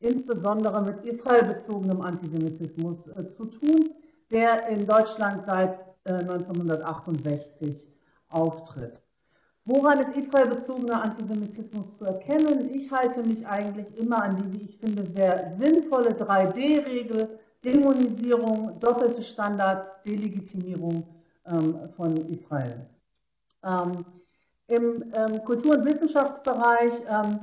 insbesondere 0.00 0.82
mit 0.82 1.04
israelbezogenem 1.04 2.00
Antisemitismus 2.02 3.06
äh, 3.08 3.32
zu 3.34 3.46
tun, 3.46 3.90
der 4.30 4.68
in 4.68 4.86
Deutschland 4.86 5.44
seit 5.46 5.78
äh, 6.04 6.12
1968 6.12 7.88
auftritt. 8.28 9.00
Woran 9.68 9.98
ist 9.98 10.16
israelbezogener 10.16 11.02
Antisemitismus 11.02 11.98
zu 11.98 12.04
erkennen? 12.04 12.72
Ich 12.72 12.88
halte 12.92 13.20
mich 13.24 13.44
eigentlich 13.44 13.98
immer 13.98 14.22
an 14.22 14.36
die, 14.36 14.52
wie 14.52 14.64
ich 14.64 14.78
finde, 14.78 15.04
sehr 15.10 15.56
sinnvolle 15.58 16.10
3D-Regel, 16.10 17.40
Dämonisierung, 17.64 18.78
doppelte 18.78 19.24
Standards, 19.24 19.88
Delegitimierung 20.04 21.04
ähm, 21.46 21.80
von 21.96 22.16
Israel. 22.28 22.86
Ähm, 23.64 24.04
Im 24.68 25.12
ähm, 25.12 25.44
Kultur- 25.44 25.78
und 25.78 25.84
Wissenschaftsbereich, 25.84 26.92
ähm, 27.10 27.40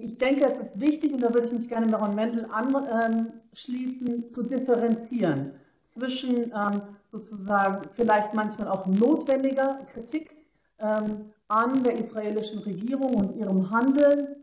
ich 0.00 0.18
denke, 0.18 0.44
es 0.44 0.58
ist 0.58 0.80
wichtig, 0.80 1.12
und 1.12 1.22
da 1.22 1.32
würde 1.32 1.46
ich 1.46 1.52
mich 1.52 1.68
gerne 1.68 1.86
Meron 1.86 2.16
Mendel 2.16 2.44
anschließen, 2.50 4.32
zu 4.32 4.42
differenzieren 4.42 5.52
zwischen 5.90 6.50
ähm, 6.52 6.82
sozusagen 7.12 7.88
vielleicht 7.94 8.34
manchmal 8.34 8.66
auch 8.66 8.84
notwendiger 8.86 9.78
Kritik 9.92 10.34
ähm, 10.80 11.32
an 11.52 11.82
der 11.82 11.98
israelischen 11.98 12.60
Regierung 12.60 13.14
und 13.14 13.36
ihrem 13.36 13.70
Handeln, 13.70 14.36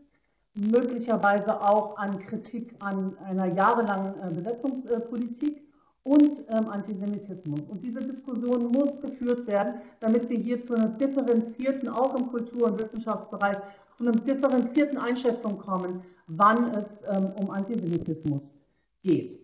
möglicherweise 0.54 1.60
auch 1.60 1.96
an 1.96 2.20
Kritik 2.20 2.76
an 2.78 3.18
einer 3.18 3.46
jahrelangen 3.46 4.14
äh, 4.22 4.32
Besetzungspolitik 4.32 5.60
und 6.04 6.44
ähm, 6.50 6.68
Antisemitismus. 6.68 7.62
Und 7.68 7.82
diese 7.82 7.98
Diskussion 7.98 8.70
muss 8.70 9.00
geführt 9.00 9.44
werden, 9.48 9.80
damit 9.98 10.28
wir 10.28 10.38
hier 10.38 10.64
zu 10.64 10.74
einer 10.74 10.90
differenzierten, 10.90 11.88
auch 11.88 12.14
im 12.14 12.28
Kultur- 12.28 12.68
und 12.68 12.80
Wissenschaftsbereich, 12.80 13.56
zu 13.96 14.04
einer 14.04 14.12
differenzierten 14.12 14.98
Einschätzung 14.98 15.58
kommen, 15.58 16.04
wann 16.28 16.70
es 16.76 16.86
ähm, 17.12 17.32
um 17.40 17.50
Antisemitismus 17.50 18.54
geht. 19.02 19.36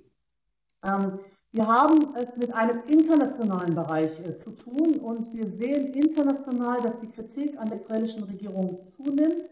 Ähm, 0.85 1.19
wir 1.57 1.67
haben 1.67 2.15
es 2.17 2.37
mit 2.37 2.55
einem 2.55 2.83
internationalen 2.87 3.75
Bereich 3.75 4.21
äh, 4.21 4.37
zu 4.37 4.51
tun 4.51 4.99
und 5.01 5.33
wir 5.33 5.49
sehen 5.49 5.95
international, 5.95 6.83
dass 6.83 7.01
die 7.01 7.09
Kritik 7.09 7.59
an 7.59 7.71
der 7.71 7.81
israelischen 7.81 8.25
Regierung 8.25 8.81
zunimmt, 8.95 9.49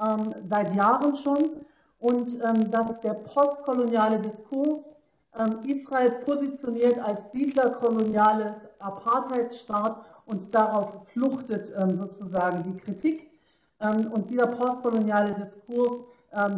ähm, 0.00 0.34
seit 0.48 0.74
Jahren 0.74 1.14
schon, 1.14 1.50
und 1.98 2.34
ähm, 2.42 2.70
dass 2.70 2.98
der 3.00 3.12
postkoloniale 3.12 4.18
Diskurs 4.20 4.96
ähm, 5.38 5.58
Israel 5.66 6.10
positioniert 6.24 6.98
als 6.98 7.30
siedlerkoloniales 7.32 8.54
Apartheidstaat 8.78 9.96
und 10.24 10.54
darauf 10.54 11.06
fluchtet 11.12 11.66
sozusagen 11.98 12.62
die 12.62 12.76
Kritik. 12.76 13.28
Und 13.80 14.30
dieser 14.30 14.46
postkoloniale 14.46 15.34
Diskurs 15.34 16.02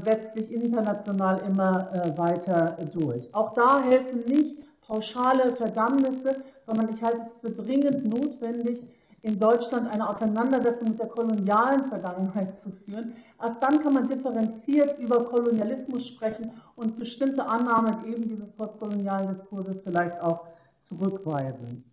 setzt 0.05 0.37
sich 0.37 0.53
international 0.53 1.41
immer 1.47 1.91
äh, 1.95 2.19
weiter 2.19 2.77
durch. 2.93 3.35
Auch 3.35 3.55
da 3.55 3.83
helfen 3.83 4.23
nicht 4.27 4.59
pauschale 4.87 5.55
Verdammnisse, 5.57 6.43
sondern 6.67 6.95
ich 6.95 7.03
halte 7.03 7.27
es 7.27 7.41
für 7.41 7.63
dringend 7.63 8.05
notwendig, 8.05 8.87
in 9.25 9.41
Deutschland 9.41 9.91
eine 9.91 10.07
Auseinandersetzung 10.07 10.91
mit 10.91 10.99
der 10.99 11.09
kolonialen 11.09 11.87
Vergangenheit 11.89 12.59
zu 12.59 12.71
führen. 12.71 13.17
Erst 13.41 13.63
dann 13.63 13.81
kann 13.83 13.95
man 13.95 14.07
differenziert 14.07 14.99
über 14.99 15.25
Kolonialismus 15.25 16.09
sprechen 16.09 16.53
und 16.77 16.99
bestimmte 16.99 17.47
Annahmen 17.47 18.05
eben 18.05 18.29
dieses 18.29 18.51
postkolonialen 18.53 19.29
Diskurses 19.29 19.79
vielleicht 19.83 20.21
auch 20.21 20.49
zurückweisen. 20.87 21.85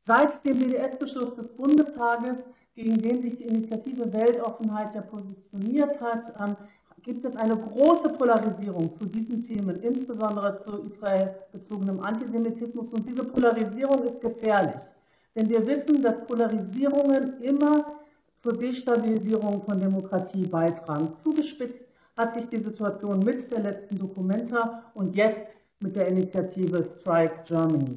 Seit 0.00 0.44
dem 0.44 0.58
BDS-Beschluss 0.58 1.36
des 1.36 1.46
Bundestages, 1.54 2.44
gegen 2.74 3.00
den 3.00 3.22
sich 3.22 3.36
die 3.36 3.44
Initiative 3.44 4.12
Weltoffenheit 4.12 4.92
ja 4.92 5.02
positioniert 5.02 6.00
hat, 6.00 6.32
ähm, 6.40 6.56
gibt 7.02 7.24
es 7.24 7.36
eine 7.36 7.56
große 7.56 8.10
Polarisierung 8.10 8.94
zu 8.94 9.06
diesen 9.06 9.40
Themen, 9.40 9.80
insbesondere 9.82 10.58
zu 10.64 10.84
Israel 10.84 11.34
bezogenem 11.52 12.00
Antisemitismus. 12.00 12.92
Und 12.92 13.08
diese 13.08 13.24
Polarisierung 13.24 14.04
ist 14.04 14.20
gefährlich. 14.20 14.82
Denn 15.34 15.48
wir 15.48 15.66
wissen, 15.66 16.02
dass 16.02 16.26
Polarisierungen 16.26 17.40
immer 17.42 17.84
zur 18.42 18.52
Destabilisierung 18.54 19.62
von 19.62 19.80
Demokratie 19.80 20.46
beitragen. 20.46 21.12
Zugespitzt 21.22 21.84
hat 22.16 22.34
sich 22.34 22.48
die 22.48 22.62
Situation 22.62 23.20
mit 23.20 23.50
der 23.52 23.60
letzten 23.60 23.98
Dokumenta 23.98 24.82
und 24.94 25.14
jetzt 25.14 25.46
mit 25.80 25.96
der 25.96 26.08
Initiative 26.08 26.84
Strike 26.98 27.44
Germany. 27.46 27.96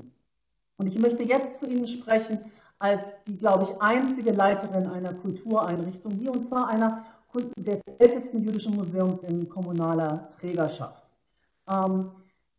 Und 0.77 0.87
ich 0.87 0.99
möchte 0.99 1.23
jetzt 1.23 1.59
zu 1.59 1.65
Ihnen 1.67 1.87
sprechen 1.87 2.39
als 2.79 3.01
die, 3.27 3.37
glaube 3.37 3.63
ich, 3.63 3.81
einzige 3.81 4.31
Leiterin 4.31 4.87
einer 4.87 5.13
Kultureinrichtung 5.13 6.13
hier, 6.13 6.31
und 6.31 6.47
zwar 6.47 6.67
einer 6.67 7.05
des 7.57 7.81
ältesten 7.99 8.41
jüdischen 8.41 8.75
Museums 8.75 9.19
in 9.23 9.47
kommunaler 9.49 10.29
Trägerschaft. 10.39 11.03
Ähm, 11.69 12.11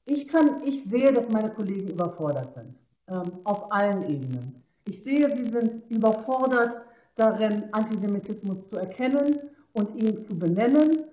ich, 0.06 0.28
kann, 0.28 0.62
ich 0.64 0.84
sehe, 0.84 1.12
dass 1.12 1.28
meine 1.28 1.50
Kollegen 1.50 1.88
überfordert 1.88 2.54
sind, 2.54 2.74
ähm, 3.08 3.32
auf 3.44 3.70
allen 3.72 4.02
Ebenen. 4.02 4.62
Ich 4.86 5.02
sehe, 5.02 5.28
sie 5.36 5.46
sind 5.46 5.90
überfordert 5.90 6.82
darin, 7.14 7.64
Antisemitismus 7.72 8.68
zu 8.68 8.76
erkennen 8.76 9.38
und 9.72 9.94
ihn 9.96 10.24
zu 10.26 10.38
benennen. 10.38 11.04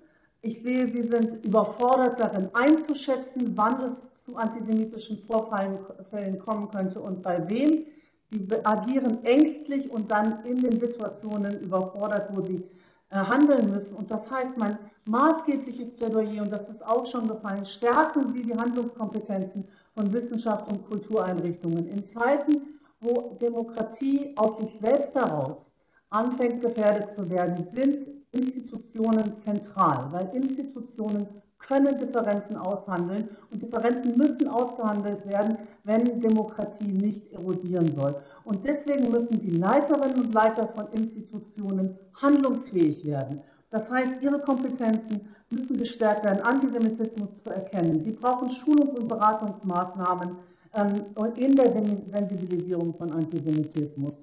Ich 0.41 0.61
sehe, 0.61 0.87
sie 0.87 1.03
sind 1.03 1.45
überfordert 1.45 2.19
darin 2.19 2.49
einzuschätzen, 2.53 3.51
wann 3.55 3.93
es 3.93 4.25
zu 4.25 4.35
antisemitischen 4.35 5.17
Vorfällen 5.19 6.39
kommen 6.39 6.69
könnte 6.69 6.99
und 6.99 7.21
bei 7.21 7.47
wem. 7.49 7.85
Sie 8.29 8.47
agieren 8.63 9.23
ängstlich 9.25 9.89
und 9.89 10.09
dann 10.09 10.45
in 10.45 10.55
den 10.55 10.79
Situationen 10.79 11.59
überfordert, 11.61 12.29
wo 12.33 12.41
sie 12.41 12.63
handeln 13.11 13.71
müssen. 13.71 13.93
Und 13.95 14.09
das 14.09 14.29
heißt, 14.29 14.57
mein 14.57 14.77
maßgebliches 15.05 15.95
Plädoyer, 15.95 16.43
und 16.43 16.51
das 16.51 16.67
ist 16.69 16.85
auch 16.85 17.05
schon 17.05 17.27
gefallen, 17.27 17.65
stärken 17.65 18.33
Sie 18.33 18.43
die 18.43 18.55
Handlungskompetenzen 18.55 19.67
von 19.93 20.13
Wissenschaft 20.13 20.71
und 20.71 20.87
Kultureinrichtungen. 20.87 21.87
In 21.87 22.05
Zeiten, 22.05 22.79
wo 23.01 23.35
Demokratie 23.41 24.33
aus 24.37 24.59
sich 24.59 24.79
selbst 24.81 25.15
heraus 25.15 25.71
anfängt 26.09 26.61
gefährdet 26.61 27.09
zu 27.15 27.29
werden, 27.29 27.67
sind 27.73 28.07
Institutionen 28.31 29.35
zentral, 29.43 30.07
weil 30.11 30.29
Institutionen 30.35 31.27
können 31.57 31.97
Differenzen 31.97 32.57
aushandeln 32.57 33.29
und 33.51 33.61
Differenzen 33.61 34.17
müssen 34.17 34.47
ausgehandelt 34.47 35.25
werden, 35.27 35.57
wenn 35.83 36.19
Demokratie 36.19 36.91
nicht 36.91 37.31
erodieren 37.31 37.95
soll. 37.95 38.15
Und 38.43 38.65
deswegen 38.65 39.11
müssen 39.11 39.39
die 39.39 39.57
Leiterinnen 39.57 40.17
und 40.17 40.33
Leiter 40.33 40.67
von 40.69 40.87
Institutionen 40.93 41.97
handlungsfähig 42.15 43.05
werden. 43.05 43.41
Das 43.69 43.89
heißt, 43.89 44.21
ihre 44.21 44.39
Kompetenzen 44.39 45.29
müssen 45.49 45.77
gestärkt 45.77 46.25
werden, 46.25 46.41
Antisemitismus 46.43 47.43
zu 47.43 47.49
erkennen. 47.49 48.03
Sie 48.03 48.11
brauchen 48.11 48.49
Schulungs- 48.49 48.99
und 48.99 49.07
Beratungsmaßnahmen 49.07 50.37
ähm, 50.73 51.05
in 51.35 51.55
der 51.55 51.71
Sensibilisierung 51.71 52.93
von 52.95 53.11
Antisemitismus. 53.11 54.17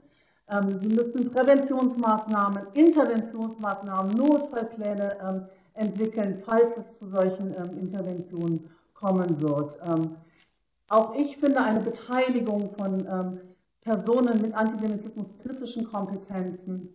Ähm, 0.50 0.78
sie 0.80 0.88
müssen 0.88 1.30
Präventionsmaßnahmen, 1.30 2.68
Interventionsmaßnahmen, 2.74 4.16
Notfallpläne 4.16 5.16
ähm, 5.22 5.42
entwickeln, 5.74 6.42
falls 6.44 6.76
es 6.76 6.98
zu 6.98 7.08
solchen 7.08 7.54
Interventionen 7.78 8.68
kommen 8.94 9.40
wird. 9.40 9.78
Auch 10.88 11.14
ich 11.14 11.36
finde 11.36 11.60
eine 11.62 11.78
Beteiligung 11.78 12.70
von 12.76 13.06
Personen 13.88 14.42
mit 14.42 14.54
antisemitismuskritischen 14.54 15.84
Kompetenzen 15.84 16.90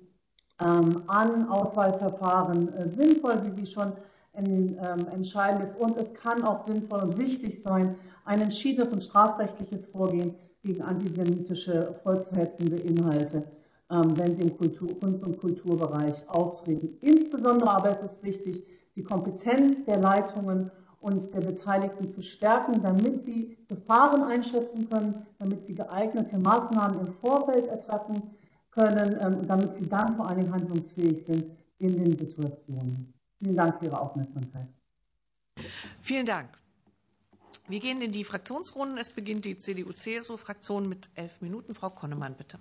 an 0.57 1.49
Auswahlverfahren 1.49 2.71
äh, 2.75 2.87
sinnvoll, 2.89 3.41
wie 3.43 3.59
sie 3.59 3.65
schon 3.65 3.93
entscheidend 4.33 5.63
ist. 5.63 5.75
Und 5.79 5.97
es 5.97 6.13
kann 6.13 6.43
auch 6.43 6.65
sinnvoll 6.65 7.01
und 7.01 7.17
wichtig 7.19 7.61
sein, 7.61 7.95
ein 8.25 8.41
entschiedenes 8.41 8.93
und 8.93 9.03
strafrechtliches 9.03 9.87
Vorgehen 9.87 10.35
gegen 10.63 10.81
antisemitische, 10.81 11.95
volksverhetzende 12.03 12.77
Inhalte, 12.77 13.43
ähm, 13.91 14.17
wenn 14.17 14.35
sie 14.35 14.43
im 14.43 14.57
Kultur, 14.57 14.87
Kunst- 14.99 15.23
und 15.23 15.37
Kulturbereich 15.39 16.27
auftreten. 16.29 16.97
Insbesondere 17.01 17.71
aber 17.71 17.89
ist 17.91 18.03
es 18.03 18.23
wichtig, 18.23 18.63
die 18.95 19.03
Kompetenz 19.03 19.83
der 19.85 19.99
Leitungen 19.99 20.71
und 21.03 21.33
der 21.33 21.41
Beteiligten 21.41 22.07
zu 22.07 22.21
stärken, 22.21 22.81
damit 22.81 23.25
sie 23.25 23.57
Gefahren 23.67 24.23
einschätzen 24.23 24.89
können, 24.89 25.27
damit 25.37 25.65
sie 25.65 25.75
geeignete 25.75 26.37
Maßnahmen 26.37 27.07
im 27.07 27.13
Vorfeld 27.15 27.67
ertreffen 27.67 28.23
können, 28.71 29.17
ähm, 29.21 29.45
damit 29.45 29.73
sie 29.75 29.87
dann 29.87 30.15
vor 30.15 30.29
allen 30.29 30.39
Dingen 30.39 30.53
handlungsfähig 30.53 31.25
sind 31.25 31.45
in 31.77 32.01
den 32.01 32.17
Situationen. 32.17 33.13
Vielen 33.37 33.57
Dank 33.57 33.77
für 33.79 33.85
Ihre 33.85 33.99
Aufmerksamkeit. 33.99 34.67
Vielen 36.01 36.25
Dank. 36.25 36.49
Wir 37.67 37.81
gehen 37.81 38.01
in 38.01 38.13
die 38.13 38.23
Fraktionsrunden. 38.23 38.97
Es 38.97 39.11
beginnt 39.11 39.43
die 39.43 39.59
CDU-CSU-Fraktion 39.59 40.87
mit 40.87 41.09
elf 41.15 41.41
Minuten. 41.41 41.73
Frau 41.73 41.89
Konnemann, 41.89 42.35
bitte. 42.35 42.59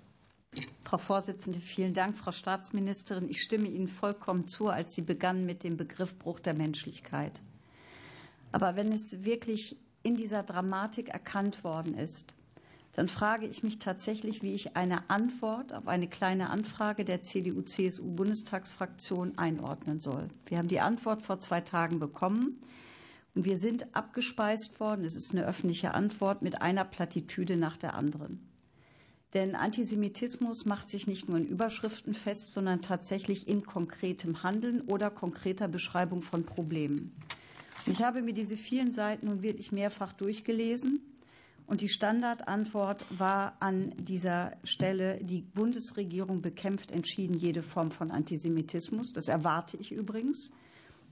Frau 0.83 0.97
Vorsitzende, 0.97 1.59
vielen 1.59 1.93
Dank. 1.93 2.17
Frau 2.17 2.33
Staatsministerin, 2.33 3.29
ich 3.29 3.41
stimme 3.41 3.69
Ihnen 3.69 3.87
vollkommen 3.87 4.47
zu, 4.47 4.67
als 4.67 4.93
Sie 4.93 5.01
begannen 5.01 5.45
mit 5.45 5.63
dem 5.63 5.77
Begriff 5.77 6.19
Bruch 6.19 6.39
der 6.39 6.53
Menschlichkeit. 6.53 7.41
Aber 8.53 8.77
wenn 8.77 8.93
es 8.93 9.25
wirklich 9.25 9.75
in 10.03 10.15
dieser 10.15 10.43
Dramatik 10.43 11.09
erkannt 11.09 11.65
worden 11.65 11.97
ist, 11.97 12.35
dann 12.93 13.07
frage 13.07 13.47
ich 13.47 13.63
mich 13.63 13.79
tatsächlich, 13.79 14.43
wie 14.43 14.53
ich 14.53 14.77
eine 14.77 15.09
Antwort 15.09 15.73
auf 15.73 15.87
eine 15.87 16.07
kleine 16.07 16.51
Anfrage 16.51 17.03
der 17.03 17.23
CDU-CSU-Bundestagsfraktion 17.23 19.39
einordnen 19.39 19.99
soll. 19.99 20.27
Wir 20.45 20.59
haben 20.59 20.67
die 20.67 20.79
Antwort 20.79 21.23
vor 21.23 21.39
zwei 21.39 21.61
Tagen 21.61 21.97
bekommen. 21.99 22.61
Und 23.33 23.45
wir 23.45 23.57
sind 23.57 23.95
abgespeist 23.95 24.79
worden, 24.79 25.05
es 25.05 25.15
ist 25.15 25.31
eine 25.31 25.47
öffentliche 25.47 25.95
Antwort, 25.95 26.43
mit 26.43 26.61
einer 26.61 26.85
Plattitüde 26.85 27.57
nach 27.57 27.77
der 27.77 27.95
anderen. 27.95 28.47
Denn 29.33 29.55
Antisemitismus 29.55 30.65
macht 30.65 30.91
sich 30.91 31.07
nicht 31.07 31.27
nur 31.27 31.39
in 31.39 31.47
Überschriften 31.47 32.13
fest, 32.13 32.53
sondern 32.53 32.83
tatsächlich 32.83 33.47
in 33.47 33.65
konkretem 33.65 34.43
Handeln 34.43 34.81
oder 34.81 35.09
konkreter 35.09 35.67
Beschreibung 35.67 36.21
von 36.21 36.45
Problemen. 36.45 37.15
Ich 37.85 38.01
habe 38.01 38.21
mir 38.21 38.33
diese 38.33 38.55
vielen 38.55 38.93
Seiten 38.93 39.27
nun 39.27 39.41
wirklich 39.41 39.71
mehrfach 39.71 40.13
durchgelesen. 40.13 41.01
Und 41.65 41.81
die 41.81 41.89
Standardantwort 41.89 43.05
war 43.17 43.57
an 43.59 43.93
dieser 43.97 44.57
Stelle, 44.63 45.19
die 45.23 45.41
Bundesregierung 45.41 46.41
bekämpft 46.41 46.91
entschieden 46.91 47.37
jede 47.37 47.63
Form 47.63 47.91
von 47.91 48.11
Antisemitismus. 48.11 49.13
Das 49.13 49.27
erwarte 49.27 49.77
ich 49.77 49.91
übrigens. 49.91 50.51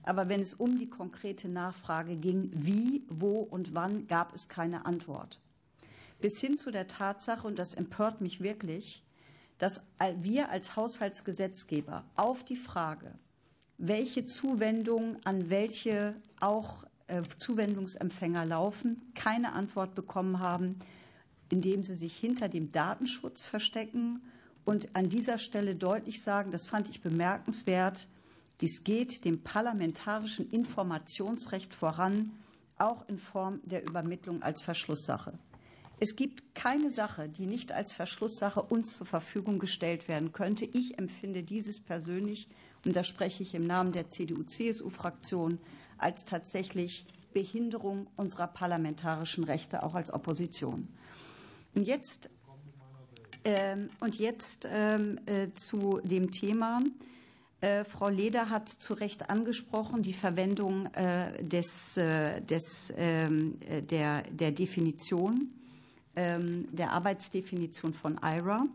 Aber 0.02 0.28
wenn 0.28 0.40
es 0.40 0.54
um 0.54 0.78
die 0.78 0.88
konkrete 0.88 1.48
Nachfrage 1.48 2.16
ging, 2.16 2.50
wie, 2.54 3.04
wo 3.08 3.40
und 3.40 3.74
wann, 3.74 4.06
gab 4.08 4.34
es 4.34 4.48
keine 4.48 4.84
Antwort. 4.84 5.40
Bis 6.20 6.40
hin 6.40 6.58
zu 6.58 6.70
der 6.70 6.86
Tatsache, 6.86 7.46
und 7.46 7.58
das 7.58 7.74
empört 7.74 8.20
mich 8.20 8.40
wirklich, 8.40 9.02
dass 9.58 9.80
wir 10.20 10.50
als 10.50 10.76
Haushaltsgesetzgeber 10.76 12.04
auf 12.16 12.44
die 12.44 12.56
Frage, 12.56 13.14
welche 13.84 14.24
Zuwendungen 14.26 15.16
an 15.24 15.50
welche 15.50 16.14
auch 16.38 16.84
äh, 17.08 17.22
Zuwendungsempfänger 17.38 18.46
laufen, 18.46 19.02
keine 19.14 19.54
Antwort 19.54 19.96
bekommen 19.96 20.38
haben, 20.38 20.78
indem 21.50 21.82
sie 21.82 21.96
sich 21.96 22.16
hinter 22.16 22.48
dem 22.48 22.70
Datenschutz 22.70 23.42
verstecken 23.42 24.22
und 24.64 24.94
an 24.94 25.08
dieser 25.08 25.38
Stelle 25.38 25.74
deutlich 25.74 26.22
sagen, 26.22 26.52
das 26.52 26.68
fand 26.68 26.88
ich 26.88 27.00
bemerkenswert, 27.00 28.06
dies 28.60 28.84
geht 28.84 29.24
dem 29.24 29.42
parlamentarischen 29.42 30.48
Informationsrecht 30.50 31.74
voran, 31.74 32.30
auch 32.78 33.08
in 33.08 33.18
Form 33.18 33.60
der 33.64 33.82
Übermittlung 33.82 34.42
als 34.44 34.62
Verschlusssache. 34.62 35.32
Es 36.02 36.16
gibt 36.16 36.56
keine 36.56 36.90
Sache, 36.90 37.28
die 37.28 37.46
nicht 37.46 37.70
als 37.70 37.92
Verschlusssache 37.92 38.60
uns 38.60 38.96
zur 38.96 39.06
Verfügung 39.06 39.60
gestellt 39.60 40.08
werden 40.08 40.32
könnte. 40.32 40.64
Ich 40.64 40.98
empfinde 40.98 41.44
dieses 41.44 41.78
persönlich, 41.78 42.48
und 42.84 42.96
da 42.96 43.04
spreche 43.04 43.44
ich 43.44 43.54
im 43.54 43.68
Namen 43.68 43.92
der 43.92 44.10
CDU-CSU-Fraktion, 44.10 45.60
als 45.98 46.24
tatsächlich 46.24 47.06
Behinderung 47.32 48.08
unserer 48.16 48.48
parlamentarischen 48.48 49.44
Rechte, 49.44 49.84
auch 49.84 49.94
als 49.94 50.12
Opposition. 50.12 50.88
Und 51.76 51.86
jetzt, 51.86 52.30
ähm, 53.44 53.88
und 54.00 54.18
jetzt 54.18 54.66
ähm, 54.68 55.20
äh, 55.26 55.52
zu 55.54 56.00
dem 56.02 56.32
Thema. 56.32 56.80
Äh, 57.60 57.84
Frau 57.84 58.08
Leder 58.08 58.50
hat 58.50 58.68
zu 58.68 58.94
Recht 58.94 59.30
angesprochen 59.30 60.02
die 60.02 60.14
Verwendung 60.14 60.86
äh, 60.94 61.44
des, 61.44 61.96
äh, 61.96 62.42
des, 62.42 62.92
ähm, 62.96 63.60
der, 63.88 64.22
der 64.22 64.50
Definition. 64.50 65.61
Ähm, 66.16 66.68
der 66.72 66.92
Arbeitsdefinition 66.92 67.94
von 67.94 68.18
IRA, 68.22 68.66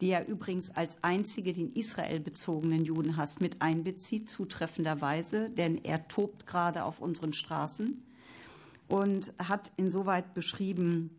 die 0.00 0.08
ja 0.08 0.22
übrigens 0.22 0.70
als 0.70 0.98
einzige 1.02 1.52
den 1.52 1.72
Israel 1.72 2.20
bezogenen 2.20 2.84
Judenhass 2.84 3.40
mit 3.40 3.62
einbezieht, 3.62 4.28
zutreffenderweise, 4.28 5.50
denn 5.50 5.82
er 5.84 6.08
tobt 6.08 6.46
gerade 6.46 6.84
auf 6.84 7.00
unseren 7.00 7.32
Straßen 7.32 8.02
und 8.88 9.32
hat 9.38 9.72
insoweit 9.76 10.34
beschrieben, 10.34 11.10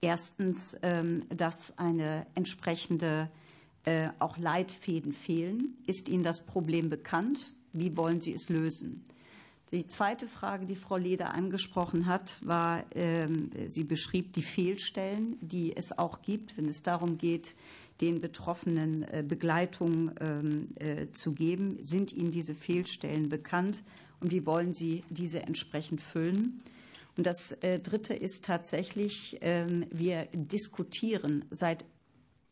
erstens, 0.00 0.76
ähm, 0.82 1.22
dass 1.28 1.76
eine 1.78 2.26
entsprechende 2.34 3.30
äh, 3.84 4.08
auch 4.18 4.38
Leitfäden 4.38 5.12
fehlen. 5.12 5.76
Ist 5.86 6.08
Ihnen 6.08 6.22
das 6.22 6.46
Problem 6.46 6.88
bekannt? 6.88 7.54
Wie 7.72 7.96
wollen 7.96 8.20
Sie 8.20 8.32
es 8.32 8.48
lösen? 8.48 9.04
Die 9.74 9.88
zweite 9.88 10.28
Frage, 10.28 10.66
die 10.66 10.76
Frau 10.76 10.96
Leder 10.96 11.34
angesprochen 11.34 12.06
hat, 12.06 12.38
war, 12.46 12.84
ähm, 12.94 13.50
sie 13.66 13.82
beschrieb 13.82 14.32
die 14.32 14.44
Fehlstellen, 14.44 15.36
die 15.40 15.76
es 15.76 15.98
auch 15.98 16.22
gibt, 16.22 16.56
wenn 16.56 16.68
es 16.68 16.84
darum 16.84 17.18
geht, 17.18 17.56
den 18.00 18.20
Betroffenen 18.20 19.02
äh, 19.02 19.24
Begleitung 19.26 20.12
ähm, 20.20 20.68
äh, 20.76 21.08
zu 21.10 21.32
geben. 21.32 21.80
Sind 21.82 22.12
Ihnen 22.12 22.30
diese 22.30 22.54
Fehlstellen 22.54 23.28
bekannt 23.28 23.82
und 24.20 24.30
wie 24.30 24.46
wollen 24.46 24.74
Sie 24.74 25.02
diese 25.10 25.42
entsprechend 25.42 26.00
füllen? 26.00 26.56
Und 27.16 27.26
das 27.26 27.50
äh, 27.50 27.80
Dritte 27.80 28.14
ist 28.14 28.44
tatsächlich, 28.44 29.38
ähm, 29.40 29.86
wir 29.90 30.28
diskutieren 30.32 31.46
seit 31.50 31.84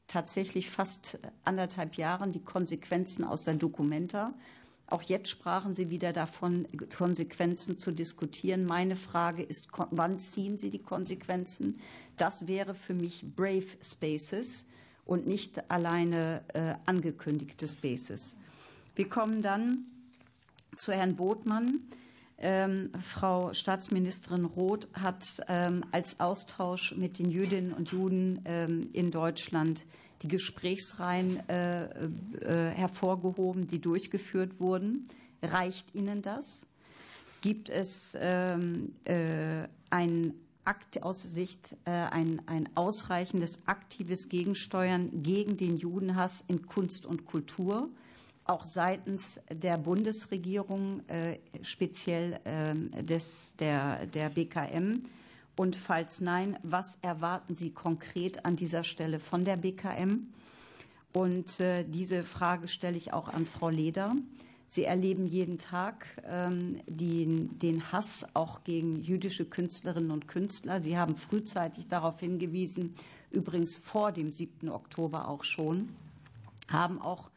tatsächlich 0.08 0.70
fast 0.70 1.20
anderthalb 1.44 1.94
Jahren 1.94 2.32
die 2.32 2.42
Konsequenzen 2.42 3.22
aus 3.22 3.44
der 3.44 3.54
Documenta. 3.54 4.34
Auch 4.93 5.01
jetzt 5.01 5.30
sprachen 5.30 5.74
Sie 5.74 5.88
wieder 5.88 6.12
davon, 6.12 6.68
Konsequenzen 6.95 7.78
zu 7.78 7.93
diskutieren. 7.93 8.66
Meine 8.66 8.95
Frage 8.95 9.43
ist, 9.43 9.68
wann 9.90 10.20
ziehen 10.20 10.59
Sie 10.59 10.68
die 10.68 10.82
Konsequenzen? 10.82 11.78
Das 12.18 12.47
wäre 12.47 12.74
für 12.74 12.93
mich 12.93 13.24
Brave 13.34 13.64
Spaces 13.82 14.66
und 15.07 15.26
nicht 15.26 15.70
alleine 15.70 16.43
äh, 16.53 16.74
angekündigte 16.84 17.68
Spaces. 17.68 18.34
Wir 18.95 19.09
kommen 19.09 19.40
dann 19.40 19.86
zu 20.76 20.93
Herrn 20.93 21.16
Botmann. 21.16 21.80
Ähm, 22.36 22.90
Frau 23.03 23.55
Staatsministerin 23.55 24.45
Roth 24.45 24.88
hat 24.93 25.40
ähm, 25.49 25.84
als 25.90 26.20
Austausch 26.20 26.95
mit 26.97 27.18
den 27.18 27.30
Jüdinnen 27.30 27.72
und 27.72 27.93
Juden 27.93 28.43
ähm, 28.45 28.90
in 28.93 29.11
Deutschland 29.11 29.86
die 30.22 30.28
Gesprächsreihen 30.28 31.48
äh, 31.48 31.84
äh, 31.84 32.70
hervorgehoben, 32.70 33.66
die 33.66 33.80
durchgeführt 33.80 34.60
wurden. 34.60 35.08
Reicht 35.42 35.94
Ihnen 35.94 36.22
das? 36.22 36.66
Gibt 37.40 37.68
es 37.68 38.16
ähm, 38.20 38.92
äh, 39.04 39.66
ein 39.90 40.34
Akt 40.64 41.02
aus 41.02 41.22
Sicht 41.22 41.74
ein, 41.84 42.40
ein 42.46 42.68
ausreichendes 42.76 43.58
aktives 43.66 44.28
Gegensteuern 44.28 45.24
gegen 45.24 45.56
den 45.56 45.76
Judenhass 45.76 46.44
in 46.46 46.64
Kunst 46.66 47.04
und 47.04 47.24
Kultur, 47.26 47.90
auch 48.44 48.64
seitens 48.64 49.40
der 49.50 49.76
Bundesregierung, 49.76 51.02
speziell 51.62 52.38
ähm, 52.44 52.92
des, 52.92 53.56
der, 53.56 54.06
der 54.06 54.28
BKM? 54.28 55.02
Und 55.57 55.76
falls 55.76 56.20
nein, 56.20 56.59
was 56.62 56.98
erwarten 57.03 57.55
Sie 57.55 57.70
konkret 57.70 58.44
an 58.44 58.57
dieser 58.57 58.84
Stelle 58.84 59.18
von 59.18 59.44
der 59.44 59.57
BKM? 59.57 60.28
Und 61.12 61.61
äh, 61.61 61.84
diese 61.84 62.22
Frage 62.22 62.68
stelle 62.68 62.96
ich 62.96 63.12
auch 63.12 63.28
an 63.28 63.44
Frau 63.44 63.68
Leder. 63.68 64.14
Sie 64.70 64.84
erleben 64.84 65.26
jeden 65.26 65.59
Tag 65.59 66.07
ähm, 66.26 66.80
den, 66.86 67.59
den 67.59 67.92
Hass 67.92 68.24
auch 68.32 68.64
gegen 68.64 69.03
jüdische 69.03 69.44
Künstlerinnen 69.44 70.11
und 70.11 70.28
Künstler. 70.28 70.80
Sie 70.80 70.96
haben 70.96 71.16
frühzeitig 71.16 71.88
darauf 71.88 72.18
hingewiesen, 72.20 72.94
übrigens 73.30 73.76
vor 73.76 74.12
dem 74.12 74.32
7. 74.32 74.70
Oktober 74.70 75.28
auch 75.28 75.44
schon, 75.44 75.90
haben 76.70 77.03
auch 77.03 77.30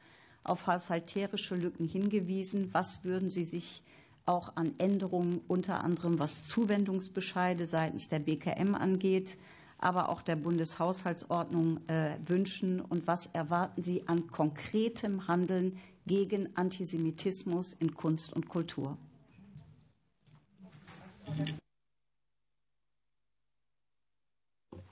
auf 0.46 0.68
haushalterische 0.68 1.56
Lücken 1.56 1.86
hingewiesen. 1.86 2.70
Was 2.74 3.04
würden 3.04 3.30
Sie 3.30 3.44
sich 3.44 3.84
auch 4.26 4.56
an 4.56 4.74
Änderungen, 4.78 5.42
unter 5.48 5.84
anderem 5.84 6.20
was 6.20 6.48
Zuwendungsbescheide 6.48 7.68
seitens 7.68 8.08
der 8.08 8.20
BKM 8.20 8.76
angeht, 8.76 9.38
aber 9.78 10.10
auch 10.10 10.22
der 10.22 10.36
Bundeshaushaltsordnung 10.36 11.80
äh, 11.88 12.16
wünschen? 12.26 12.82
Und 12.82 13.08
was 13.08 13.28
erwarten 13.28 13.84
Sie 13.84 14.08
an 14.08 14.28
konkretem 14.28 15.28
Handeln 15.28 15.78
gegen 16.08 16.56
Antisemitismus 16.56 17.74
in 17.74 17.94
Kunst 17.94 18.34
und 18.34 18.48
Kultur? 18.48 18.98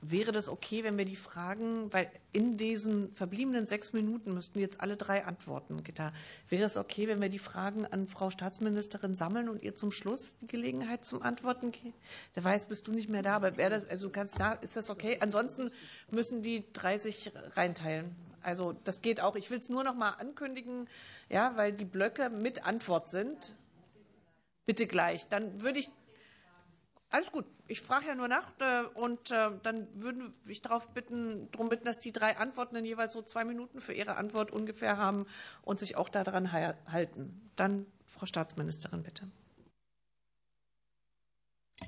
Wäre 0.06 0.34
das 0.34 0.50
okay, 0.50 0.84
wenn 0.84 0.98
wir 0.98 1.06
die 1.06 1.16
Fragen, 1.16 1.92
weil 1.94 2.12
in 2.34 2.58
diesen 2.58 3.14
verbliebenen 3.14 3.68
sechs 3.68 3.94
Minuten 3.94 4.34
müssten 4.34 4.60
jetzt 4.60 4.82
alle 4.82 4.98
drei 4.98 5.24
antworten, 5.24 5.82
Gitta. 5.82 6.12
Wäre 6.50 6.66
es 6.66 6.76
okay, 6.76 7.08
wenn 7.08 7.22
wir 7.22 7.30
die 7.30 7.40
Fragen 7.40 7.86
an 7.86 8.10
Frau 8.10 8.30
Staatsministerin 8.30 9.16
sammeln 9.16 9.48
und 9.48 9.64
ihr 9.64 9.76
zum 9.76 9.92
Schluss 9.92 10.36
die 10.36 10.48
Gelegenheit 10.48 11.06
zum 11.06 11.22
Antworten 11.22 11.72
geben? 11.72 11.94
Der 12.36 12.44
weiß, 12.44 12.66
bist 12.66 12.86
du 12.88 12.92
nicht 12.92 13.08
mehr 13.08 13.22
da, 13.22 13.38
aber 13.38 13.56
wäre 13.56 13.70
das, 13.70 13.88
also 13.88 14.10
ganz 14.10 14.34
da, 14.34 14.52
ist 14.52 14.76
das 14.76 14.90
okay? 14.90 15.20
Ansonsten 15.22 15.72
müssen 16.12 16.42
die 16.42 16.66
30 16.74 17.32
reinteilen. 17.56 18.14
Also 18.42 18.74
das 18.84 19.02
geht 19.02 19.22
auch. 19.22 19.38
Ich 19.38 19.50
will 19.52 19.60
es 19.60 19.70
nur 19.70 19.86
noch 19.86 19.96
mal 19.96 20.10
ankündigen, 20.10 20.90
ja, 21.30 21.56
weil 21.56 21.72
die 21.72 21.86
Blöcke 21.86 22.30
mit 22.30 22.66
Antwort 22.66 23.10
sind. 23.10 23.56
Bitte 24.66 24.86
gleich. 24.86 25.30
Dann 25.30 25.62
würde 25.62 25.80
ich 25.80 25.90
alles 27.14 27.32
gut. 27.32 27.46
Ich 27.68 27.82
frage 27.82 28.08
ja 28.08 28.16
nur 28.16 28.28
nach 28.28 28.52
äh, 28.60 28.84
und 28.96 29.32
äh, 29.32 29.52
dann 29.62 29.88
würde 30.02 30.34
ich 30.48 30.62
darauf 30.62 30.90
bitten, 30.90 31.50
darum 31.52 31.70
bitten, 31.70 31.86
dass 31.86 32.00
die 32.00 32.12
drei 32.12 32.38
Antworten 32.38 32.84
jeweils 32.84 33.14
so 33.14 33.22
zwei 33.22 33.46
Minuten 33.46 33.80
für 33.80 33.94
ihre 33.94 34.16
Antwort 34.16 34.52
ungefähr 34.52 34.98
haben 34.98 35.28
und 35.62 35.80
sich 35.80 35.96
auch 35.96 36.10
daran 36.10 36.52
halten. 36.52 37.52
Dann 37.56 37.86
Frau 38.08 38.26
Staatsministerin, 38.26 39.04
bitte. 39.04 39.30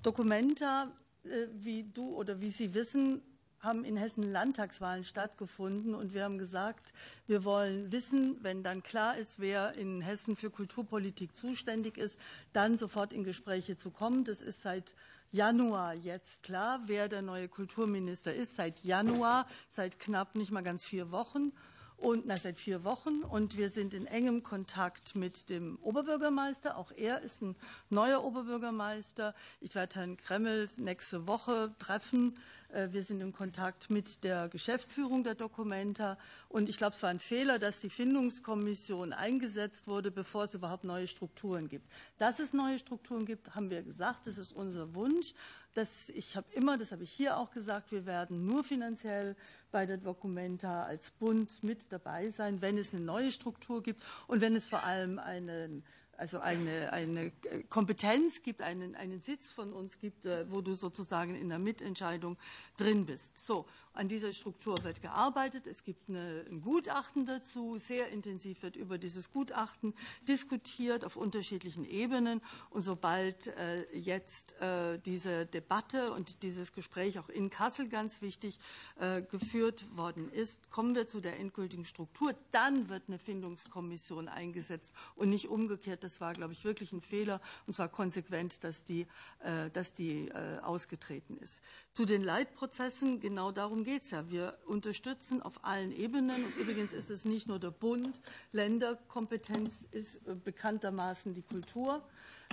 Dokumenta, 0.04 0.92
äh, 1.24 1.48
wie 1.54 1.84
du 1.84 2.16
oder 2.16 2.40
wie 2.40 2.52
Sie 2.52 2.74
wissen, 2.74 3.22
haben 3.66 3.84
in 3.84 3.98
Hessen 3.98 4.32
Landtagswahlen 4.32 5.04
stattgefunden 5.04 5.96
und 5.96 6.14
wir 6.14 6.24
haben 6.24 6.38
gesagt, 6.38 6.94
wir 7.26 7.44
wollen 7.44 7.92
wissen, 7.92 8.38
wenn 8.44 8.64
dann 8.64 8.84
klar 8.84 9.18
ist, 9.18 9.40
wer 9.40 9.74
in 9.74 10.02
Hessen 10.02 10.36
für 10.36 10.52
Kulturpolitik 10.52 11.36
zuständig 11.36 11.98
ist, 11.98 12.20
dann 12.54 12.78
sofort 12.78 13.12
in 13.12 13.24
Gespräche 13.24 13.76
zu 13.76 13.90
kommen. 13.90 14.24
Das 14.24 14.44
ist 14.44 14.62
seit 14.62 14.94
Januar 15.36 15.96
jetzt 15.96 16.44
klar, 16.44 16.80
wer 16.86 17.10
der 17.10 17.22
neue 17.22 17.50
Kulturminister 17.50 18.34
ist. 18.34 18.56
Seit 18.56 18.86
Januar, 18.86 19.48
seit 19.70 20.00
knapp 20.00 20.36
nicht 20.36 20.50
mal 20.50 20.64
ganz 20.64 20.86
vier 20.86 21.12
Wochen 21.12 21.52
und 21.98 22.26
na, 22.26 22.38
seit 22.38 22.58
vier 22.58 22.86
Wochen. 22.86 23.22
Und 23.22 23.58
wir 23.58 23.70
sind 23.70 23.94
in 23.94 24.06
engem 24.06 24.44
Kontakt 24.44 25.14
mit 25.14 25.50
dem 25.50 25.78
Oberbürgermeister. 25.82 26.78
Auch 26.78 26.94
er 26.94 27.20
ist 27.20 27.42
ein 27.42 27.58
neuer 27.90 28.24
Oberbürgermeister. 28.24 29.36
Ich 29.60 29.76
werde 29.76 29.96
Herrn 29.96 30.16
Kremmel 30.16 30.70
nächste 30.78 31.28
Woche 31.28 31.76
treffen. 31.80 32.40
Äh, 32.76 32.92
wir 32.92 33.04
sind 33.04 33.22
in 33.22 33.32
Kontakt 33.32 33.90
mit 33.90 34.24
der 34.24 34.50
Geschäftsführung 34.50 35.24
der 35.24 35.36
Dokumenta. 35.36 36.18
Und 36.50 36.70
ich 36.70 36.78
glaube, 36.78 36.96
es 36.96 37.02
war 37.02 37.10
ein 37.10 37.20
Fehler, 37.20 37.58
dass 37.58 37.80
die 37.80 37.90
Findungskommission 37.90 39.14
eingesetzt 39.14 39.88
wurde, 39.88 40.12
bevor 40.12 40.44
es 40.44 40.54
überhaupt 40.54 40.84
neue 40.84 41.08
Strukturen 41.08 41.70
gibt. 41.70 41.90
Dass 42.18 42.40
es 42.40 42.54
neue 42.54 42.78
Strukturen 42.78 43.26
gibt, 43.26 43.56
haben 43.56 43.70
wir 43.70 43.82
gesagt. 43.82 44.28
Das 44.28 44.38
ist 44.38 44.54
unser 44.54 44.94
Wunsch. 44.94 45.34
Das, 45.74 46.10
ich 46.10 46.36
habe 46.36 46.48
immer, 46.54 46.78
das 46.78 46.92
habe 46.92 47.04
ich 47.04 47.12
hier 47.12 47.38
auch 47.38 47.52
gesagt, 47.52 47.92
wir 47.92 48.06
werden 48.06 48.46
nur 48.46 48.64
finanziell 48.64 49.36
bei 49.72 49.86
der 49.86 49.98
Documenta 49.98 50.84
als 50.84 51.12
Bund 51.12 51.64
mit 51.64 51.92
dabei 51.92 52.30
sein, 52.32 52.62
wenn 52.62 52.78
es 52.78 52.94
eine 52.94 53.04
neue 53.04 53.32
Struktur 53.32 53.84
gibt 53.84 54.04
und 54.28 54.40
wenn 54.40 54.56
es 54.56 54.68
vor 54.68 54.84
allem 54.84 55.20
einen 55.20 55.84
also 56.18 56.40
eine, 56.40 56.92
eine 56.94 57.32
Kompetenz 57.70 58.42
gibt, 58.42 58.62
einen, 58.62 58.96
einen 58.96 59.22
Sitz 59.22 59.52
von 59.52 59.74
uns 59.74 60.00
gibt, 60.00 60.26
äh, 60.26 60.50
wo 60.50 60.62
du 60.62 60.76
sozusagen 60.76 61.36
in 61.36 61.50
der 61.50 61.60
Mitentscheidung 61.60 62.38
drin 62.78 63.06
bist. 63.06 63.46
So, 63.46 63.66
an 63.96 64.10
dieser 64.10 64.34
Struktur 64.34 64.76
wird 64.84 65.02
gearbeitet. 65.02 65.68
Es 65.68 65.84
gibt 65.84 66.10
eine, 66.10 66.46
ein 66.50 66.62
Gutachten 66.62 67.26
dazu. 67.26 67.78
Sehr 67.78 68.10
intensiv 68.10 68.62
wird 68.62 68.76
über 68.76 68.98
dieses 68.98 69.32
Gutachten 69.32 69.94
diskutiert 70.28 71.06
auf 71.06 71.16
unterschiedlichen 71.16 71.86
Ebenen. 71.86 72.42
Und 72.70 72.82
sobald 72.82 73.48
äh, 73.48 73.86
jetzt 73.98 74.60
äh, 74.62 75.00
diese 75.00 75.46
Debatte 75.46 76.12
und 76.14 76.44
dieses 76.44 76.74
Gespräch 76.74 77.20
auch 77.20 77.30
in 77.30 77.50
Kassel 77.50 77.88
ganz 77.88 78.22
wichtig 78.22 78.60
äh, 79.00 79.22
geführt 79.22 79.86
worden 79.96 80.30
ist, 80.30 80.70
kommen 80.70 80.94
wir 80.94 81.08
zu 81.08 81.22
der 81.22 81.40
endgültigen 81.40 81.86
Struktur. 81.86 82.36
Dann 82.52 82.90
wird 82.90 83.04
eine 83.08 83.18
Findungskommission 83.18 84.28
eingesetzt 84.28 84.92
und 85.16 85.30
nicht 85.30 85.48
umgekehrt. 85.48 86.04
Das 86.04 86.20
war, 86.20 86.34
glaube 86.34 86.54
ich, 86.54 86.66
wirklich 86.66 86.92
ein 86.92 87.02
Fehler 87.02 87.40
und 87.66 87.74
zwar 87.74 87.88
konsequent, 87.88 88.64
dass 88.64 88.84
die, 88.84 89.08
äh, 89.40 89.70
dass 89.72 89.94
die 89.94 90.28
äh, 90.28 90.60
ausgetreten 90.62 91.38
ist. 91.38 91.62
Zu 91.94 92.06
den 92.06 92.24
Leitprozessen, 92.24 93.22
genau 93.22 93.52
darum 93.54 93.85
geht 93.86 94.04
es 94.04 94.12
ja. 94.12 94.30
Wir 94.30 94.58
unterstützen 94.66 95.42
auf 95.42 95.64
allen 95.64 95.96
Ebenen. 95.96 96.44
Und 96.44 96.58
übrigens 96.58 96.92
ist 96.92 97.10
es 97.10 97.24
nicht 97.24 97.48
nur 97.48 97.60
der 97.60 97.72
Bund. 97.72 98.20
Länderkompetenz 98.52 99.70
ist 99.92 100.18
äh, 100.28 100.36
bekanntermaßen 100.36 101.34
die 101.34 101.44
Kultur. 101.44 102.02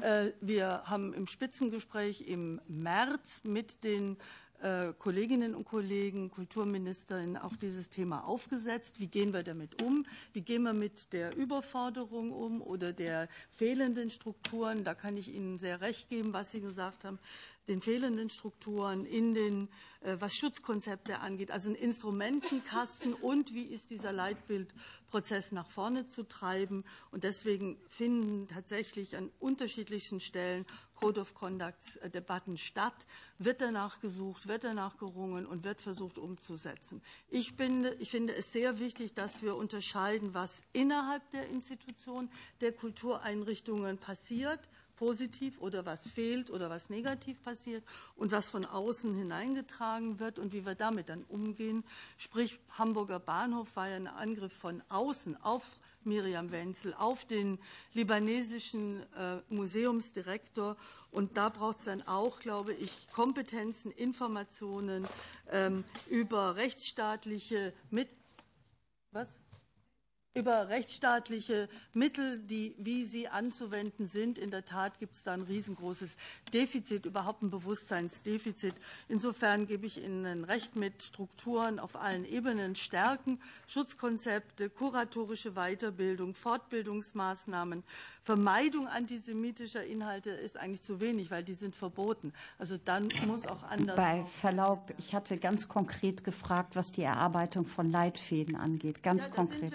Äh, 0.00 0.32
wir 0.40 0.82
haben 0.84 1.12
im 1.14 1.26
Spitzengespräch 1.26 2.28
im 2.28 2.60
März 2.68 3.40
mit 3.42 3.82
den 3.82 4.18
äh, 4.60 4.92
Kolleginnen 4.98 5.54
und 5.54 5.64
Kollegen, 5.64 6.30
Kulturministerin 6.30 7.36
auch 7.36 7.56
dieses 7.56 7.90
Thema 7.90 8.24
aufgesetzt. 8.24 9.00
Wie 9.00 9.08
gehen 9.08 9.32
wir 9.32 9.42
damit 9.42 9.82
um? 9.82 10.06
Wie 10.32 10.42
gehen 10.42 10.62
wir 10.62 10.74
mit 10.74 11.12
der 11.12 11.34
Überforderung 11.36 12.30
um 12.30 12.62
oder 12.62 12.92
der 12.92 13.28
fehlenden 13.50 14.10
Strukturen? 14.10 14.84
Da 14.84 14.94
kann 14.94 15.16
ich 15.16 15.34
Ihnen 15.34 15.58
sehr 15.58 15.80
recht 15.80 16.08
geben, 16.08 16.32
was 16.32 16.52
Sie 16.52 16.60
gesagt 16.60 17.04
haben 17.04 17.18
den 17.68 17.80
fehlenden 17.80 18.30
Strukturen, 18.30 19.04
in 19.04 19.34
den, 19.34 19.68
äh, 20.00 20.16
was 20.18 20.34
Schutzkonzepte 20.34 21.20
angeht, 21.20 21.50
also 21.50 21.70
ein 21.70 21.76
Instrumentenkasten 21.76 23.14
und 23.14 23.54
wie 23.54 23.64
ist 23.64 23.90
dieser 23.90 24.12
Leitbildprozess 24.12 25.52
nach 25.52 25.68
vorne 25.68 26.06
zu 26.06 26.24
treiben. 26.24 26.84
Und 27.10 27.24
deswegen 27.24 27.78
finden 27.88 28.48
tatsächlich 28.48 29.16
an 29.16 29.30
unterschiedlichen 29.38 30.20
Stellen 30.20 30.66
Code 30.96 31.20
of 31.20 31.34
Conduct 31.34 31.96
äh, 32.00 32.10
Debatten 32.10 32.56
statt. 32.56 32.94
Wird 33.38 33.60
danach 33.60 34.00
gesucht, 34.00 34.48
wird 34.48 34.64
danach 34.64 34.98
gerungen 34.98 35.46
und 35.46 35.64
wird 35.64 35.80
versucht 35.80 36.18
umzusetzen. 36.18 37.02
Ich 37.28 37.52
finde, 37.52 37.94
ich 38.00 38.10
finde 38.10 38.34
es 38.34 38.52
sehr 38.52 38.78
wichtig, 38.78 39.14
dass 39.14 39.42
wir 39.42 39.56
unterscheiden, 39.56 40.34
was 40.34 40.62
innerhalb 40.72 41.28
der 41.30 41.48
Institution 41.48 42.28
der 42.60 42.72
Kultureinrichtungen 42.72 43.98
passiert 43.98 44.60
positiv 45.02 45.60
oder 45.60 45.84
was 45.84 46.08
fehlt 46.08 46.48
oder 46.48 46.70
was 46.70 46.88
negativ 46.88 47.42
passiert 47.42 47.82
und 48.14 48.30
was 48.30 48.48
von 48.48 48.64
außen 48.64 49.12
hineingetragen 49.16 50.20
wird 50.20 50.38
und 50.38 50.52
wie 50.52 50.64
wir 50.64 50.76
damit 50.76 51.08
dann 51.08 51.24
umgehen. 51.24 51.82
Sprich, 52.18 52.60
Hamburger 52.78 53.18
Bahnhof 53.18 53.74
war 53.74 53.88
ja 53.88 53.96
ein 53.96 54.06
Angriff 54.06 54.52
von 54.52 54.80
außen 54.90 55.42
auf 55.42 55.64
Miriam 56.04 56.52
Wenzel, 56.52 56.94
auf 56.94 57.24
den 57.24 57.58
libanesischen 57.94 59.02
äh, 59.14 59.40
Museumsdirektor. 59.48 60.76
Und 61.10 61.36
da 61.36 61.48
braucht 61.48 61.80
es 61.80 61.84
dann 61.86 62.02
auch, 62.02 62.38
glaube 62.38 62.72
ich, 62.72 63.08
Kompetenzen, 63.12 63.90
Informationen 63.90 65.04
ähm, 65.50 65.82
über 66.10 66.54
rechtsstaatliche 66.54 67.72
mit 67.90 68.08
was? 69.10 69.41
Über 70.34 70.68
rechtsstaatliche 70.68 71.68
Mittel, 71.92 72.38
die, 72.38 72.74
wie 72.78 73.04
sie 73.04 73.28
anzuwenden 73.28 74.06
sind. 74.06 74.38
In 74.38 74.50
der 74.50 74.64
Tat 74.64 74.98
gibt 74.98 75.14
es 75.14 75.22
da 75.22 75.34
ein 75.34 75.42
riesengroßes 75.42 76.16
Defizit, 76.54 77.04
überhaupt 77.04 77.42
ein 77.42 77.50
Bewusstseinsdefizit. 77.50 78.74
Insofern 79.08 79.66
gebe 79.66 79.86
ich 79.86 80.02
Ihnen 80.02 80.44
recht 80.44 80.74
mit 80.74 81.02
Strukturen 81.02 81.78
auf 81.78 81.96
allen 81.96 82.24
Ebenen 82.24 82.76
stärken, 82.76 83.40
Schutzkonzepte, 83.66 84.70
kuratorische 84.70 85.52
Weiterbildung, 85.52 86.34
Fortbildungsmaßnahmen, 86.34 87.84
Vermeidung 88.24 88.86
antisemitischer 88.86 89.84
Inhalte 89.84 90.30
ist 90.30 90.56
eigentlich 90.56 90.82
zu 90.82 91.00
wenig, 91.00 91.32
weil 91.32 91.42
die 91.42 91.54
sind 91.54 91.74
verboten. 91.74 92.32
Also 92.56 92.78
dann 92.78 93.08
muss 93.26 93.46
auch 93.48 93.64
anders. 93.64 93.96
Bei 93.96 94.24
Verlaub, 94.40 94.94
ich 94.96 95.12
hatte 95.12 95.38
ganz 95.38 95.66
konkret 95.66 96.22
gefragt, 96.22 96.76
was 96.76 96.92
die 96.92 97.02
Erarbeitung 97.02 97.66
von 97.66 97.90
Leitfäden 97.90 98.54
angeht. 98.54 99.02
Ganz 99.02 99.24
ja, 99.24 99.30
konkret. 99.30 99.72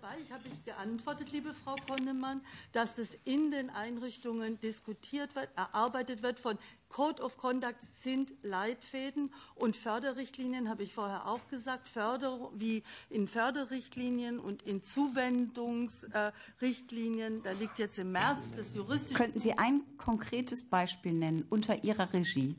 Dabei. 0.00 0.14
Ich 0.22 0.32
habe 0.32 0.44
geantwortet, 0.64 1.32
liebe 1.32 1.52
Frau 1.54 1.74
Konnemann, 1.88 2.40
dass 2.72 2.98
es 2.98 3.16
in 3.24 3.50
den 3.50 3.68
Einrichtungen 3.70 4.60
diskutiert 4.60 5.34
wird, 5.34 5.48
erarbeitet 5.56 6.22
wird 6.22 6.38
von 6.38 6.56
Code 6.88 7.20
of 7.22 7.36
Conduct 7.36 7.80
sind 8.02 8.32
Leitfäden 8.42 9.30
und 9.56 9.76
Förderrichtlinien, 9.76 10.68
habe 10.68 10.84
ich 10.84 10.94
vorher 10.94 11.26
auch 11.26 11.40
gesagt, 11.48 11.88
Förder, 11.88 12.50
wie 12.54 12.84
in 13.10 13.26
Förderrichtlinien 13.28 14.38
und 14.38 14.62
in 14.62 14.82
Zuwendungsrichtlinien. 14.82 17.42
Da 17.42 17.52
liegt 17.52 17.78
jetzt 17.78 17.98
im 17.98 18.12
März 18.12 18.52
das 18.56 18.74
juristische. 18.74 19.14
Könnten 19.14 19.40
Sie 19.40 19.54
ein 19.54 19.82
konkretes 19.96 20.64
Beispiel 20.64 21.12
nennen 21.12 21.46
unter 21.50 21.82
Ihrer 21.82 22.12
Regie? 22.12 22.54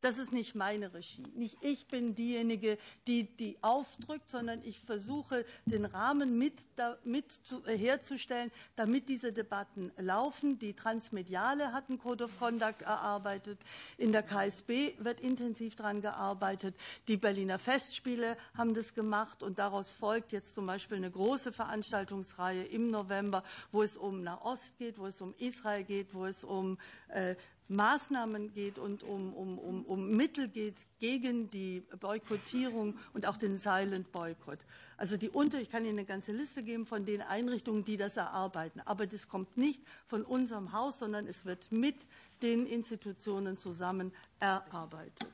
Das 0.00 0.16
ist 0.18 0.32
nicht 0.32 0.54
meine 0.54 0.94
Regie. 0.94 1.24
Nicht 1.34 1.58
ich 1.60 1.88
bin 1.88 2.14
diejenige, 2.14 2.78
die 3.08 3.24
die 3.24 3.58
aufdrückt, 3.62 4.30
sondern 4.30 4.62
ich 4.62 4.80
versuche, 4.80 5.44
den 5.66 5.84
Rahmen 5.84 6.38
mit, 6.38 6.54
mit 7.02 7.32
zu, 7.32 7.64
äh, 7.66 7.76
herzustellen, 7.76 8.52
damit 8.76 9.08
diese 9.08 9.30
Debatten 9.30 9.90
laufen. 9.96 10.60
Die 10.60 10.74
Transmediale 10.74 11.72
hat 11.72 11.88
einen 11.88 11.98
Code 11.98 12.24
of 12.24 12.38
Conduct 12.38 12.82
erarbeitet. 12.82 13.58
In 13.96 14.12
der 14.12 14.22
KSB 14.22 14.94
wird 14.98 15.20
intensiv 15.20 15.74
daran 15.74 16.00
gearbeitet. 16.00 16.76
Die 17.08 17.16
Berliner 17.16 17.58
Festspiele 17.58 18.36
haben 18.56 18.74
das 18.74 18.94
gemacht 18.94 19.42
und 19.42 19.58
daraus 19.58 19.90
folgt 19.90 20.30
jetzt 20.30 20.54
zum 20.54 20.66
Beispiel 20.66 20.98
eine 20.98 21.10
große 21.10 21.50
Veranstaltungsreihe 21.50 22.62
im 22.62 22.90
November, 22.90 23.42
wo 23.72 23.82
es 23.82 23.96
um 23.96 24.22
Nahost 24.22 24.78
geht, 24.78 24.96
wo 24.96 25.06
es 25.06 25.20
um 25.20 25.34
Israel 25.38 25.82
geht, 25.82 26.14
wo 26.14 26.24
es 26.24 26.44
um 26.44 26.78
äh, 27.08 27.34
Maßnahmen 27.68 28.52
geht 28.52 28.78
und 28.78 29.02
um, 29.02 29.32
um, 29.34 29.58
um, 29.58 29.84
um 29.84 30.10
Mittel 30.10 30.48
geht 30.48 30.76
gegen 30.98 31.50
die 31.50 31.82
Boykottierung 32.00 32.96
und 33.12 33.26
auch 33.26 33.36
den 33.36 33.58
Silent 33.58 34.10
Boycott. 34.10 34.58
Also 34.96 35.16
die 35.16 35.28
Unter, 35.28 35.60
ich 35.60 35.70
kann 35.70 35.84
Ihnen 35.84 35.98
eine 35.98 36.06
ganze 36.06 36.32
Liste 36.32 36.62
geben 36.62 36.86
von 36.86 37.04
den 37.04 37.20
Einrichtungen, 37.20 37.84
die 37.84 37.96
das 37.96 38.16
erarbeiten. 38.16 38.80
Aber 38.84 39.06
das 39.06 39.28
kommt 39.28 39.56
nicht 39.56 39.82
von 40.06 40.24
unserem 40.24 40.72
Haus, 40.72 40.98
sondern 40.98 41.26
es 41.26 41.44
wird 41.44 41.70
mit 41.70 41.96
den 42.42 42.66
Institutionen 42.66 43.56
zusammen 43.56 44.12
erarbeitet. 44.40 45.28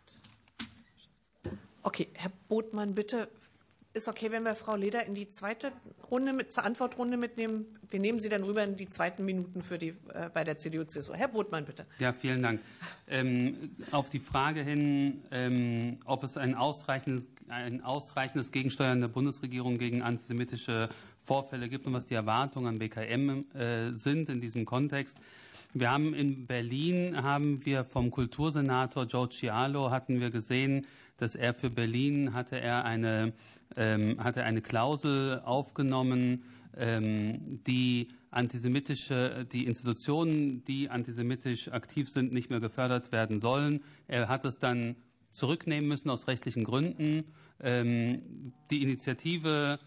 Okay, 1.82 2.08
Herr 2.14 2.32
Botmann, 2.48 2.94
bitte 2.94 3.28
ist 3.94 4.08
okay, 4.08 4.30
wenn 4.32 4.42
wir 4.42 4.56
Frau 4.56 4.74
Leder 4.74 5.06
in 5.06 5.14
die 5.14 5.28
zweite 5.28 5.72
Runde 6.10 6.32
mit, 6.32 6.52
zur 6.52 6.64
Antwortrunde 6.64 7.16
mitnehmen. 7.16 7.66
Wir 7.88 8.00
nehmen 8.00 8.18
Sie 8.18 8.28
dann 8.28 8.42
rüber 8.42 8.64
in 8.64 8.76
die 8.76 8.90
zweiten 8.90 9.24
Minuten 9.24 9.62
für 9.62 9.78
die, 9.78 9.90
äh, 10.12 10.28
bei 10.34 10.42
der 10.42 10.58
CDU-CSU. 10.58 11.14
Herr 11.14 11.28
Botmann, 11.28 11.64
bitte. 11.64 11.86
Ja, 12.00 12.12
vielen 12.12 12.42
Dank. 12.42 12.60
Ähm, 13.08 13.70
auf 13.92 14.10
die 14.10 14.18
Frage 14.18 14.62
hin, 14.62 15.22
ähm, 15.30 15.98
ob 16.04 16.24
es 16.24 16.36
ein 16.36 16.56
ausreichendes, 16.56 17.24
ein 17.48 17.84
ausreichendes 17.84 18.50
Gegensteuern 18.50 19.00
der 19.00 19.08
Bundesregierung 19.08 19.78
gegen 19.78 20.02
antisemitische 20.02 20.88
Vorfälle 21.18 21.68
gibt 21.68 21.86
und 21.86 21.92
was 21.92 22.04
die 22.04 22.14
Erwartungen 22.14 22.66
an 22.66 22.78
BKM 22.78 23.44
äh, 23.54 23.92
sind 23.92 24.28
in 24.28 24.40
diesem 24.40 24.64
Kontext. 24.64 25.18
Wir 25.72 25.90
haben 25.90 26.14
in 26.14 26.46
Berlin 26.46 27.22
haben 27.22 27.64
wir 27.64 27.84
vom 27.84 28.10
Kultursenator 28.10 29.04
Joe 29.04 29.28
Cialo 29.28 29.90
hatten 29.90 30.20
wir 30.20 30.30
gesehen, 30.30 30.86
dass 31.16 31.34
er 31.34 31.54
für 31.54 31.70
Berlin 31.70 32.34
hatte 32.34 32.60
er 32.60 32.84
eine 32.84 33.32
ähm, 33.76 34.22
hat 34.22 34.36
er 34.36 34.44
eine 34.44 34.62
Klausel 34.62 35.40
aufgenommen, 35.44 36.44
ähm, 36.76 37.60
die 37.66 38.08
antisemitische, 38.30 39.46
die 39.52 39.64
Institutionen, 39.64 40.64
die 40.64 40.90
antisemitisch 40.90 41.70
aktiv 41.70 42.08
sind, 42.08 42.32
nicht 42.32 42.50
mehr 42.50 42.60
gefördert 42.60 43.12
werden 43.12 43.40
sollen. 43.40 43.80
Er 44.08 44.28
hat 44.28 44.44
es 44.44 44.58
dann 44.58 44.96
zurücknehmen 45.30 45.88
müssen 45.88 46.10
aus 46.10 46.26
rechtlichen 46.26 46.64
Gründen. 46.64 47.24
Ähm, 47.60 48.52
die 48.70 48.82
Initiative 48.82 49.78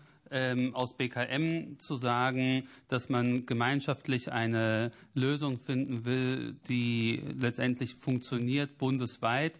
aus 0.73 0.97
BKM 0.97 1.79
zu 1.79 1.95
sagen, 1.95 2.67
dass 2.89 3.07
man 3.07 3.45
gemeinschaftlich 3.45 4.29
eine 4.29 4.91
Lösung 5.13 5.57
finden 5.57 6.03
will, 6.03 6.57
die 6.67 7.23
letztendlich 7.39 7.95
funktioniert 7.95 8.77
bundesweit, 8.77 9.57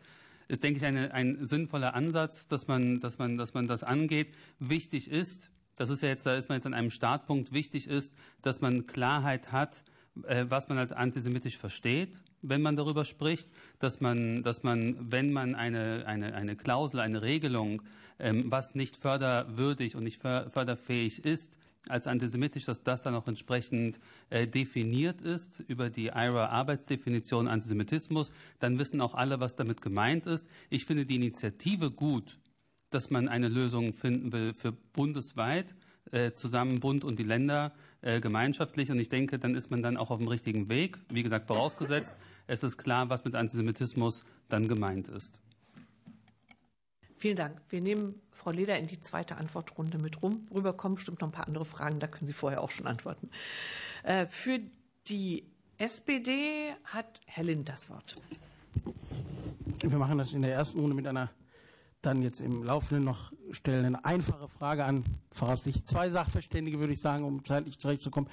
ist, 0.47 0.63
denke 0.63 0.77
ich, 0.79 0.85
eine, 0.85 1.13
ein 1.13 1.45
sinnvoller 1.45 1.93
Ansatz, 1.93 2.47
dass 2.47 2.67
man, 2.67 2.99
dass, 2.99 3.17
man, 3.17 3.37
dass 3.37 3.53
man 3.53 3.67
das 3.67 3.83
angeht. 3.83 4.33
Wichtig 4.59 5.09
ist, 5.09 5.51
das 5.75 5.89
ist 5.89 6.01
ja 6.01 6.09
jetzt, 6.09 6.25
da 6.25 6.35
ist 6.35 6.49
man 6.49 6.57
jetzt 6.57 6.65
an 6.65 6.73
einem 6.73 6.89
Startpunkt, 6.89 7.51
wichtig 7.51 7.87
ist, 7.87 8.13
dass 8.41 8.61
man 8.61 8.87
Klarheit 8.87 9.51
hat, 9.51 9.83
äh, 10.23 10.45
was 10.49 10.69
man 10.69 10.77
als 10.77 10.91
antisemitisch 10.91 11.57
versteht, 11.57 12.21
wenn 12.41 12.61
man 12.61 12.75
darüber 12.75 13.05
spricht, 13.05 13.47
dass 13.79 14.01
man, 14.01 14.43
dass 14.43 14.63
man 14.63 15.11
wenn 15.11 15.31
man 15.31 15.55
eine, 15.55 16.03
eine, 16.07 16.33
eine 16.33 16.55
Klausel, 16.55 16.99
eine 16.99 17.21
Regelung, 17.21 17.83
ähm, 18.19 18.45
was 18.49 18.73
nicht 18.73 18.97
förderwürdig 18.97 19.95
und 19.95 20.03
nicht 20.03 20.19
förderfähig 20.19 21.25
ist, 21.25 21.57
als 21.89 22.07
antisemitisch, 22.07 22.65
dass 22.65 22.83
das 22.83 23.01
dann 23.01 23.15
auch 23.15 23.27
entsprechend 23.27 23.99
äh, 24.29 24.47
definiert 24.47 25.21
ist 25.21 25.59
über 25.67 25.89
die 25.89 26.07
IRA-Arbeitsdefinition 26.07 27.47
Antisemitismus. 27.47 28.31
Dann 28.59 28.79
wissen 28.79 29.01
auch 29.01 29.15
alle, 29.15 29.39
was 29.39 29.55
damit 29.55 29.81
gemeint 29.81 30.25
ist. 30.25 30.45
Ich 30.69 30.85
finde 30.85 31.05
die 31.05 31.15
Initiative 31.15 31.91
gut, 31.91 32.37
dass 32.89 33.09
man 33.09 33.27
eine 33.27 33.49
Lösung 33.49 33.93
finden 33.93 34.31
will 34.31 34.53
für 34.53 34.71
bundesweit, 34.71 35.75
äh, 36.11 36.31
zusammen 36.31 36.79
Bund 36.79 37.03
und 37.03 37.19
die 37.19 37.23
Länder 37.23 37.73
äh, 38.01 38.21
gemeinschaftlich. 38.21 38.91
Und 38.91 38.99
ich 38.99 39.09
denke, 39.09 39.39
dann 39.39 39.55
ist 39.55 39.71
man 39.71 39.81
dann 39.81 39.97
auch 39.97 40.09
auf 40.09 40.19
dem 40.19 40.27
richtigen 40.27 40.69
Weg. 40.69 40.97
Wie 41.09 41.23
gesagt, 41.23 41.47
vorausgesetzt, 41.47 42.15
es 42.47 42.63
ist 42.63 42.77
klar, 42.77 43.09
was 43.09 43.25
mit 43.25 43.35
Antisemitismus 43.35 44.23
dann 44.47 44.67
gemeint 44.67 45.09
ist. 45.09 45.39
Vielen 47.17 47.35
Dank. 47.35 47.59
Wir 47.69 47.81
nehmen 47.81 48.21
Frau 48.31 48.51
Leder 48.51 48.77
in 48.77 48.85
die 48.85 49.01
zweite 49.01 49.37
Antwortrunde 49.37 49.97
mit 49.97 50.21
rum. 50.21 50.47
Rüber 50.53 50.73
kommen 50.73 50.95
bestimmt 50.95 51.21
noch 51.21 51.29
ein 51.29 51.31
paar 51.31 51.47
andere 51.47 51.65
Fragen, 51.65 51.99
da 51.99 52.07
können 52.07 52.27
Sie 52.27 52.33
vorher 52.33 52.61
auch 52.61 52.69
schon 52.69 52.85
antworten. 52.85 53.29
Äh, 54.03 54.27
für 54.27 54.59
die 55.07 55.43
SPD 55.79 56.73
hat 56.85 57.19
Herr 57.25 57.43
Lind 57.43 57.69
das 57.69 57.89
Wort. 57.89 58.15
Wir 59.81 59.97
machen 59.97 60.19
das 60.19 60.31
in 60.31 60.43
der 60.43 60.53
ersten 60.53 60.79
Runde 60.79 60.95
mit 60.95 61.07
einer 61.07 61.29
dann 62.03 62.21
jetzt 62.21 62.39
im 62.39 62.63
Laufenden 62.63 63.03
noch 63.03 63.33
stellen 63.51 63.85
eine 63.85 64.05
einfache 64.05 64.47
Frage 64.47 64.85
an 64.85 65.03
voraussichtlich 65.31 65.85
zwei 65.85 66.09
Sachverständige, 66.09 66.79
würde 66.79 66.93
ich 66.93 67.01
sagen, 67.01 67.25
um 67.25 67.43
zeitlich 67.43 67.79
zurechtzukommen. 67.79 68.29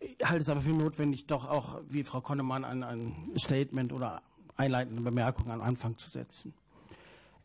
Ich 0.00 0.16
halte 0.24 0.40
es 0.40 0.48
aber 0.48 0.62
für 0.62 0.70
notwendig, 0.70 1.26
doch 1.26 1.46
auch, 1.46 1.80
wie 1.88 2.02
Frau 2.04 2.22
Konnemann, 2.22 2.64
ein 2.64 3.14
Statement 3.36 3.92
oder 3.92 4.22
einleitende 4.56 5.02
Bemerkung 5.02 5.50
am 5.50 5.60
Anfang 5.60 5.98
zu 5.98 6.08
setzen. 6.08 6.54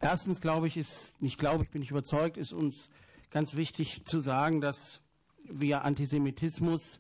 Erstens 0.02 0.40
glaube 0.40 0.68
ich, 0.68 0.78
ist, 0.78 1.22
nicht 1.22 1.38
glaube 1.38 1.66
ich, 1.66 1.70
bin 1.70 1.82
ich 1.82 1.92
überzeugt, 1.92 2.38
ist 2.38 2.54
uns 2.54 2.90
ganz 3.32 3.56
wichtig 3.56 4.06
zu 4.06 4.22
sagen, 4.22 4.62
dass 4.62 5.02
wir 5.44 5.84
Antisemitismus 5.84 7.00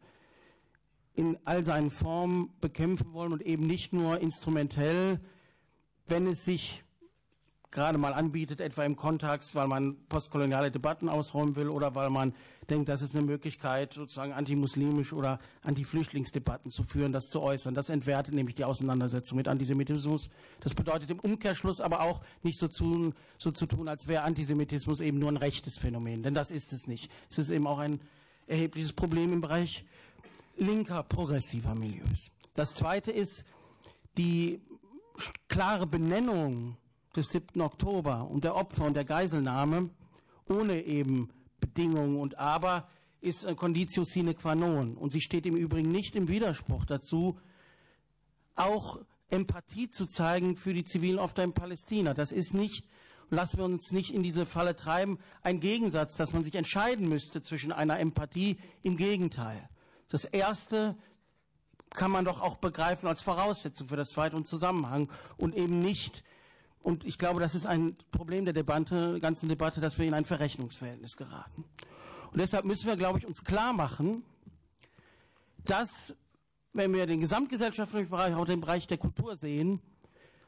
in 1.15 1.37
all 1.45 1.63
seinen 1.63 1.91
Formen 1.91 2.53
bekämpfen 2.59 3.13
wollen 3.13 3.33
und 3.33 3.41
eben 3.41 3.63
nicht 3.63 3.93
nur 3.93 4.19
instrumentell, 4.19 5.19
wenn 6.07 6.27
es 6.27 6.43
sich 6.43 6.83
gerade 7.71 7.97
mal 7.97 8.13
anbietet, 8.13 8.61
etwa 8.61 8.83
im 8.83 8.95
Kontext, 8.95 9.53
weil 9.55 9.67
man 9.67 9.95
postkoloniale 10.07 10.71
Debatten 10.71 11.07
ausräumen 11.07 11.55
will 11.55 11.69
oder 11.69 11.93
weil 11.95 12.09
man 12.09 12.33
denkt, 12.69 12.89
das 12.89 13.01
ist 13.01 13.15
eine 13.15 13.25
Möglichkeit, 13.25 13.93
sozusagen 13.93 14.33
antimuslimisch 14.33 15.13
oder 15.13 15.39
antiflüchtlingsdebatten 15.61 16.71
zu 16.71 16.83
führen, 16.83 17.11
das 17.11 17.29
zu 17.29 17.41
äußern. 17.41 17.73
Das 17.73 17.89
entwertet 17.89 18.33
nämlich 18.33 18.55
die 18.55 18.63
Auseinandersetzung 18.63 19.37
mit 19.37 19.47
Antisemitismus. 19.47 20.29
Das 20.61 20.73
bedeutet 20.73 21.09
im 21.09 21.19
Umkehrschluss 21.19 21.81
aber 21.81 22.01
auch 22.01 22.21
nicht 22.43 22.59
so, 22.59 22.67
tun, 22.67 23.13
so 23.37 23.51
zu 23.51 23.65
tun, 23.65 23.87
als 23.87 24.07
wäre 24.07 24.23
Antisemitismus 24.23 24.99
eben 24.99 25.19
nur 25.19 25.31
ein 25.31 25.37
rechtes 25.37 25.77
Phänomen, 25.77 26.23
denn 26.23 26.33
das 26.33 26.51
ist 26.51 26.73
es 26.73 26.87
nicht. 26.87 27.11
Es 27.29 27.37
ist 27.37 27.49
eben 27.49 27.67
auch 27.67 27.79
ein 27.79 27.99
erhebliches 28.47 28.93
Problem 28.93 29.31
im 29.31 29.41
Bereich 29.41 29.85
linker, 30.57 31.03
progressiver 31.03 31.75
Milieus. 31.75 32.31
Das 32.55 32.73
Zweite 32.73 33.11
ist 33.11 33.45
die 34.17 34.59
klare 35.47 35.87
Benennung 35.87 36.77
des 37.19 37.29
7. 37.29 37.61
Oktober 37.61 38.27
und 38.29 38.43
der 38.43 38.55
Opfer 38.55 38.85
und 38.85 38.95
der 38.95 39.05
Geiselnahme 39.05 39.89
ohne 40.47 40.83
eben 40.83 41.29
Bedingungen 41.59 42.17
und 42.17 42.39
Aber 42.39 42.87
ist 43.21 43.45
ein 43.45 43.55
Conditio 43.55 44.05
sine 44.05 44.33
qua 44.33 44.55
non. 44.55 44.95
Und 44.95 45.11
sie 45.11 45.21
steht 45.21 45.45
im 45.45 45.55
Übrigen 45.55 45.91
nicht 45.91 46.15
im 46.15 46.29
Widerspruch 46.29 46.85
dazu, 46.85 47.37
auch 48.55 48.99
Empathie 49.29 49.89
zu 49.89 50.05
zeigen 50.05 50.55
für 50.55 50.73
die 50.73 50.85
zivilen 50.85 51.19
Opfer 51.19 51.43
in 51.43 51.53
Palästina. 51.53 52.13
Das 52.13 52.31
ist 52.31 52.53
nicht, 52.53 52.87
lassen 53.29 53.57
wir 53.57 53.65
uns 53.65 53.91
nicht 53.91 54.13
in 54.13 54.23
diese 54.23 54.45
Falle 54.45 54.75
treiben, 54.75 55.19
ein 55.41 55.59
Gegensatz, 55.59 56.15
dass 56.15 56.33
man 56.33 56.43
sich 56.43 56.55
entscheiden 56.55 57.09
müsste 57.09 57.41
zwischen 57.41 57.71
einer 57.71 57.99
Empathie. 57.99 58.57
Im 58.81 58.95
Gegenteil. 58.95 59.69
Das 60.07 60.23
Erste 60.23 60.97
kann 61.91 62.11
man 62.11 62.25
doch 62.25 62.41
auch 62.41 62.55
begreifen 62.55 63.07
als 63.07 63.21
Voraussetzung 63.21 63.89
für 63.89 63.97
das 63.97 64.09
Zweite 64.09 64.35
und 64.35 64.47
Zusammenhang 64.47 65.11
und 65.37 65.55
eben 65.55 65.79
nicht 65.79 66.23
und 66.81 67.03
ich 67.03 67.17
glaube, 67.17 67.39
das 67.39 67.55
ist 67.55 67.65
ein 67.65 67.97
Problem 68.11 68.45
der 68.45 68.53
Debatte, 68.53 69.19
ganzen 69.19 69.49
Debatte, 69.49 69.81
dass 69.81 69.99
wir 69.99 70.05
in 70.05 70.13
ein 70.13 70.25
Verrechnungsverhältnis 70.25 71.17
geraten. 71.17 71.65
Und 72.31 72.39
deshalb 72.39 72.65
müssen 72.65 72.87
wir, 72.87 72.95
glaube 72.95 73.19
ich, 73.19 73.25
uns 73.25 73.43
klar 73.43 73.73
machen, 73.73 74.23
dass, 75.65 76.15
wenn 76.73 76.93
wir 76.93 77.05
den 77.05 77.19
gesamtgesellschaftlichen 77.19 78.09
Bereich, 78.09 78.33
auch 78.33 78.45
den 78.45 78.61
Bereich 78.61 78.87
der 78.87 78.97
Kultur 78.97 79.35
sehen, 79.35 79.81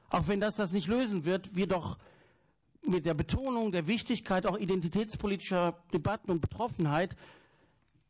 auch 0.10 0.28
wenn 0.28 0.40
das 0.40 0.56
das 0.56 0.72
nicht 0.72 0.88
lösen 0.88 1.26
wird, 1.26 1.56
wir 1.56 1.68
doch 1.68 1.98
mit 2.84 3.06
der 3.06 3.14
Betonung 3.14 3.72
der 3.72 3.88
Wichtigkeit 3.88 4.46
auch 4.46 4.58
identitätspolitischer 4.58 5.78
Debatten 5.94 6.32
und 6.32 6.42
Betroffenheit 6.42 7.16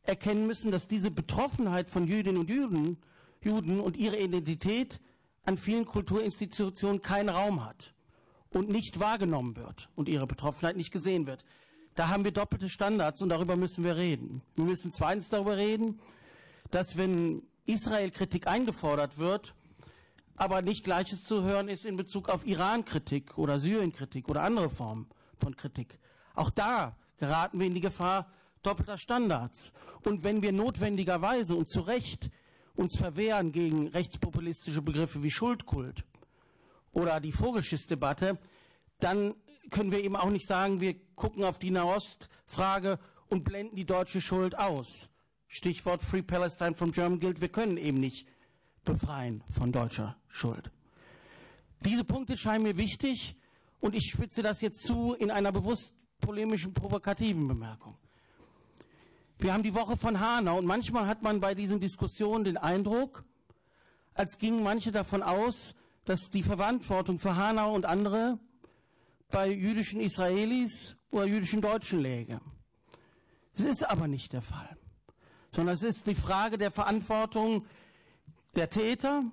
erkennen 0.04 0.46
müssen, 0.46 0.70
dass 0.70 0.88
diese 0.88 1.10
Betroffenheit 1.10 1.90
von 1.90 2.06
Jüdinnen 2.06 2.38
und 2.38 2.50
Juden, 2.50 2.96
Juden 3.42 3.80
und 3.80 3.96
ihre 3.96 4.18
Identität 4.18 5.00
an 5.44 5.58
vielen 5.58 5.84
Kulturinstitutionen 5.84 7.02
keinen 7.02 7.28
Raum 7.28 7.64
hat 7.64 7.92
und 8.54 8.68
nicht 8.68 9.00
wahrgenommen 9.00 9.56
wird 9.56 9.88
und 9.94 10.08
ihre 10.08 10.26
Betroffenheit 10.26 10.76
nicht 10.76 10.92
gesehen 10.92 11.26
wird. 11.26 11.44
Da 11.94 12.08
haben 12.08 12.24
wir 12.24 12.32
doppelte 12.32 12.68
Standards 12.68 13.20
und 13.22 13.28
darüber 13.28 13.56
müssen 13.56 13.84
wir 13.84 13.96
reden. 13.96 14.42
Wir 14.56 14.64
müssen 14.64 14.92
zweitens 14.92 15.28
darüber 15.28 15.56
reden, 15.56 16.00
dass 16.70 16.96
wenn 16.96 17.42
Israel-Kritik 17.66 18.46
eingefordert 18.46 19.18
wird, 19.18 19.54
aber 20.36 20.62
nicht 20.62 20.84
Gleiches 20.84 21.20
zu 21.20 21.42
hören 21.42 21.68
ist 21.68 21.84
in 21.84 21.96
Bezug 21.96 22.28
auf 22.28 22.46
Iran-Kritik 22.46 23.36
oder 23.36 23.58
Syrien-Kritik 23.58 24.28
oder 24.28 24.42
andere 24.42 24.70
Formen 24.70 25.06
von 25.38 25.54
Kritik. 25.56 25.98
Auch 26.34 26.50
da 26.50 26.96
geraten 27.18 27.60
wir 27.60 27.66
in 27.66 27.74
die 27.74 27.80
Gefahr 27.80 28.26
doppelter 28.62 28.96
Standards. 28.96 29.72
Und 30.04 30.24
wenn 30.24 30.42
wir 30.42 30.52
notwendigerweise 30.52 31.54
und 31.54 31.68
zu 31.68 31.80
Recht 31.80 32.30
uns 32.74 32.96
verwehren 32.96 33.52
gegen 33.52 33.88
rechtspopulistische 33.88 34.82
Begriffe 34.82 35.22
wie 35.22 35.30
Schuldkult, 35.30 36.04
oder 36.92 37.20
die 37.20 37.32
Vogelschiss-Debatte, 37.32 38.38
dann 39.00 39.34
können 39.70 39.90
wir 39.90 40.02
eben 40.02 40.16
auch 40.16 40.30
nicht 40.30 40.46
sagen, 40.46 40.80
wir 40.80 40.94
gucken 41.14 41.44
auf 41.44 41.58
die 41.58 41.70
Nahost-Frage 41.70 42.98
und 43.28 43.44
blenden 43.44 43.76
die 43.76 43.86
deutsche 43.86 44.20
Schuld 44.20 44.58
aus. 44.58 45.08
Stichwort 45.48 46.02
Free 46.02 46.22
Palestine 46.22 46.74
from 46.74 46.92
German 46.92 47.20
Guild. 47.20 47.40
Wir 47.40 47.48
können 47.48 47.76
eben 47.76 47.98
nicht 47.98 48.26
befreien 48.84 49.42
von 49.50 49.72
deutscher 49.72 50.16
Schuld. 50.28 50.70
Diese 51.80 52.04
Punkte 52.04 52.36
scheinen 52.36 52.62
mir 52.64 52.76
wichtig 52.76 53.36
und 53.80 53.94
ich 53.94 54.10
spitze 54.10 54.42
das 54.42 54.60
jetzt 54.60 54.82
zu 54.84 55.14
in 55.14 55.30
einer 55.30 55.52
bewusst 55.52 55.94
polemischen, 56.20 56.72
provokativen 56.72 57.48
Bemerkung. 57.48 57.96
Wir 59.38 59.52
haben 59.52 59.62
die 59.64 59.74
Woche 59.74 59.96
von 59.96 60.20
Hanau 60.20 60.58
und 60.58 60.66
manchmal 60.66 61.06
hat 61.06 61.22
man 61.22 61.40
bei 61.40 61.54
diesen 61.54 61.80
Diskussionen 61.80 62.44
den 62.44 62.56
Eindruck, 62.56 63.24
als 64.14 64.38
gingen 64.38 64.62
manche 64.62 64.92
davon 64.92 65.22
aus, 65.22 65.74
dass 66.04 66.30
die 66.30 66.42
Verantwortung 66.42 67.18
für 67.18 67.36
Hanau 67.36 67.74
und 67.74 67.86
andere 67.86 68.38
bei 69.30 69.48
jüdischen 69.48 70.00
Israelis 70.00 70.96
oder 71.10 71.26
jüdischen 71.26 71.60
Deutschen 71.60 72.00
läge. 72.00 72.40
Es 73.54 73.64
ist 73.64 73.88
aber 73.88 74.08
nicht 74.08 74.32
der 74.32 74.42
Fall, 74.42 74.76
sondern 75.52 75.74
es 75.74 75.82
ist 75.82 76.06
die 76.06 76.14
Frage 76.14 76.58
der 76.58 76.70
Verantwortung 76.70 77.66
der 78.54 78.68
Täter, 78.70 79.24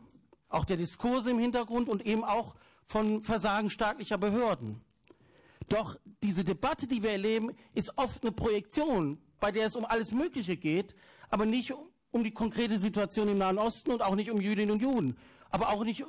auch 0.49 0.65
der 0.65 0.77
Diskurse 0.77 1.31
im 1.31 1.39
Hintergrund 1.39 1.89
und 1.89 2.05
eben 2.05 2.23
auch 2.23 2.55
von 2.85 3.23
Versagen 3.23 3.69
staatlicher 3.69 4.17
Behörden. 4.17 4.81
Doch 5.67 5.97
diese 6.23 6.43
Debatte, 6.43 6.87
die 6.87 7.03
wir 7.03 7.11
erleben, 7.11 7.51
ist 7.73 7.97
oft 7.97 8.23
eine 8.23 8.31
Projektion, 8.31 9.19
bei 9.39 9.51
der 9.51 9.67
es 9.67 9.75
um 9.75 9.85
alles 9.85 10.11
Mögliche 10.11 10.57
geht, 10.57 10.95
aber 11.29 11.45
nicht 11.45 11.73
um 12.11 12.23
die 12.23 12.31
konkrete 12.31 12.79
Situation 12.79 13.29
im 13.29 13.37
Nahen 13.37 13.59
Osten 13.59 13.91
und 13.91 14.01
auch 14.01 14.15
nicht 14.15 14.31
um 14.31 14.41
Jüdinnen 14.41 14.71
und 14.71 14.81
Juden, 14.81 15.17
aber 15.49 15.69
auch 15.69 15.83
nicht 15.83 16.03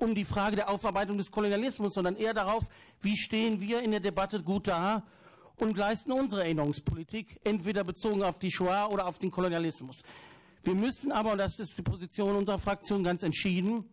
um 0.00 0.14
die 0.14 0.24
Frage 0.24 0.56
der 0.56 0.68
Aufarbeitung 0.68 1.18
des 1.18 1.30
Kolonialismus, 1.30 1.94
sondern 1.94 2.16
eher 2.16 2.34
darauf, 2.34 2.64
wie 3.00 3.16
stehen 3.16 3.60
wir 3.60 3.82
in 3.82 3.90
der 3.90 4.00
Debatte 4.00 4.42
gut 4.42 4.68
da 4.68 5.02
und 5.58 5.76
leisten 5.76 6.12
unsere 6.12 6.42
Erinnerungspolitik, 6.42 7.40
entweder 7.44 7.84
bezogen 7.84 8.22
auf 8.22 8.38
die 8.38 8.50
Shoah 8.50 8.88
oder 8.90 9.06
auf 9.06 9.18
den 9.18 9.30
Kolonialismus. 9.30 10.02
Wir 10.62 10.74
müssen 10.74 11.12
aber, 11.12 11.32
und 11.32 11.38
das 11.38 11.58
ist 11.58 11.76
die 11.78 11.82
Position 11.82 12.36
unserer 12.36 12.58
Fraktion 12.58 13.02
ganz 13.02 13.22
entschieden, 13.22 13.84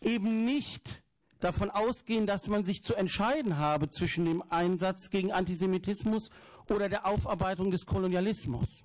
eben 0.00 0.44
nicht 0.44 1.02
davon 1.40 1.70
ausgehen, 1.70 2.26
dass 2.26 2.48
man 2.48 2.64
sich 2.64 2.82
zu 2.82 2.94
entscheiden 2.94 3.58
habe 3.58 3.90
zwischen 3.90 4.24
dem 4.24 4.42
Einsatz 4.50 5.10
gegen 5.10 5.32
Antisemitismus 5.32 6.30
oder 6.68 6.88
der 6.88 7.06
Aufarbeitung 7.06 7.70
des 7.70 7.86
Kolonialismus. 7.86 8.84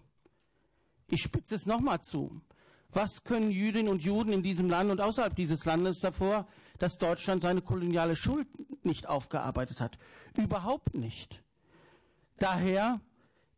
Ich 1.10 1.22
spitze 1.22 1.56
es 1.56 1.66
nochmal 1.66 2.02
zu. 2.02 2.42
Was 2.96 3.26
können 3.26 3.52
Jüdinnen 3.52 3.92
und 3.92 4.04
Juden 4.04 4.32
in 4.32 4.42
diesem 4.42 4.70
Land 4.70 4.90
und 4.90 5.02
außerhalb 5.02 5.36
dieses 5.36 5.66
Landes 5.66 6.00
davor, 6.00 6.48
dass 6.80 6.98
Deutschland 6.98 7.42
seine 7.42 7.62
koloniale 7.62 8.16
Schuld 8.16 8.48
nicht 8.86 9.06
aufgearbeitet 9.06 9.82
hat? 9.82 9.98
Überhaupt 10.38 10.96
nicht. 10.96 11.44
Daher 12.40 13.02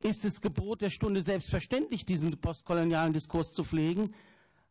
ist 0.02 0.26
es 0.26 0.42
Gebot 0.42 0.82
der 0.82 0.90
Stunde 0.90 1.22
selbstverständlich, 1.22 2.04
diesen 2.04 2.42
postkolonialen 2.42 3.14
Diskurs 3.14 3.54
zu 3.54 3.64
pflegen. 3.64 4.16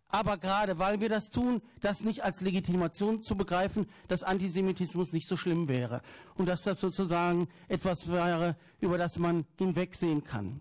Aber 0.08 0.36
gerade 0.36 0.80
weil 0.80 1.00
wir 1.00 1.10
das 1.10 1.30
tun, 1.30 1.62
das 1.80 2.00
nicht 2.00 2.24
als 2.24 2.40
Legitimation 2.40 3.22
zu 3.22 3.36
begreifen, 3.36 3.86
dass 4.08 4.24
Antisemitismus 4.24 5.12
nicht 5.12 5.28
so 5.28 5.36
schlimm 5.36 5.68
wäre 5.68 6.02
und 6.34 6.46
dass 6.46 6.62
das 6.62 6.80
sozusagen 6.80 7.46
etwas 7.68 8.10
wäre, 8.10 8.56
über 8.80 8.98
das 8.98 9.16
man 9.16 9.46
hinwegsehen 9.58 10.24
kann. 10.24 10.60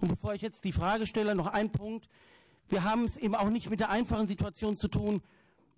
Und 0.00 0.06
bevor 0.06 0.34
ich 0.34 0.42
jetzt 0.42 0.64
die 0.64 0.72
Frage 0.72 1.08
stelle, 1.08 1.34
noch 1.34 1.48
ein 1.48 1.72
Punkt. 1.72 2.08
Wir 2.68 2.84
haben 2.84 3.04
es 3.04 3.16
eben 3.16 3.34
auch 3.34 3.50
nicht 3.50 3.70
mit 3.70 3.80
der 3.80 3.90
einfachen 3.90 4.26
Situation 4.26 4.76
zu 4.76 4.88
tun, 4.88 5.22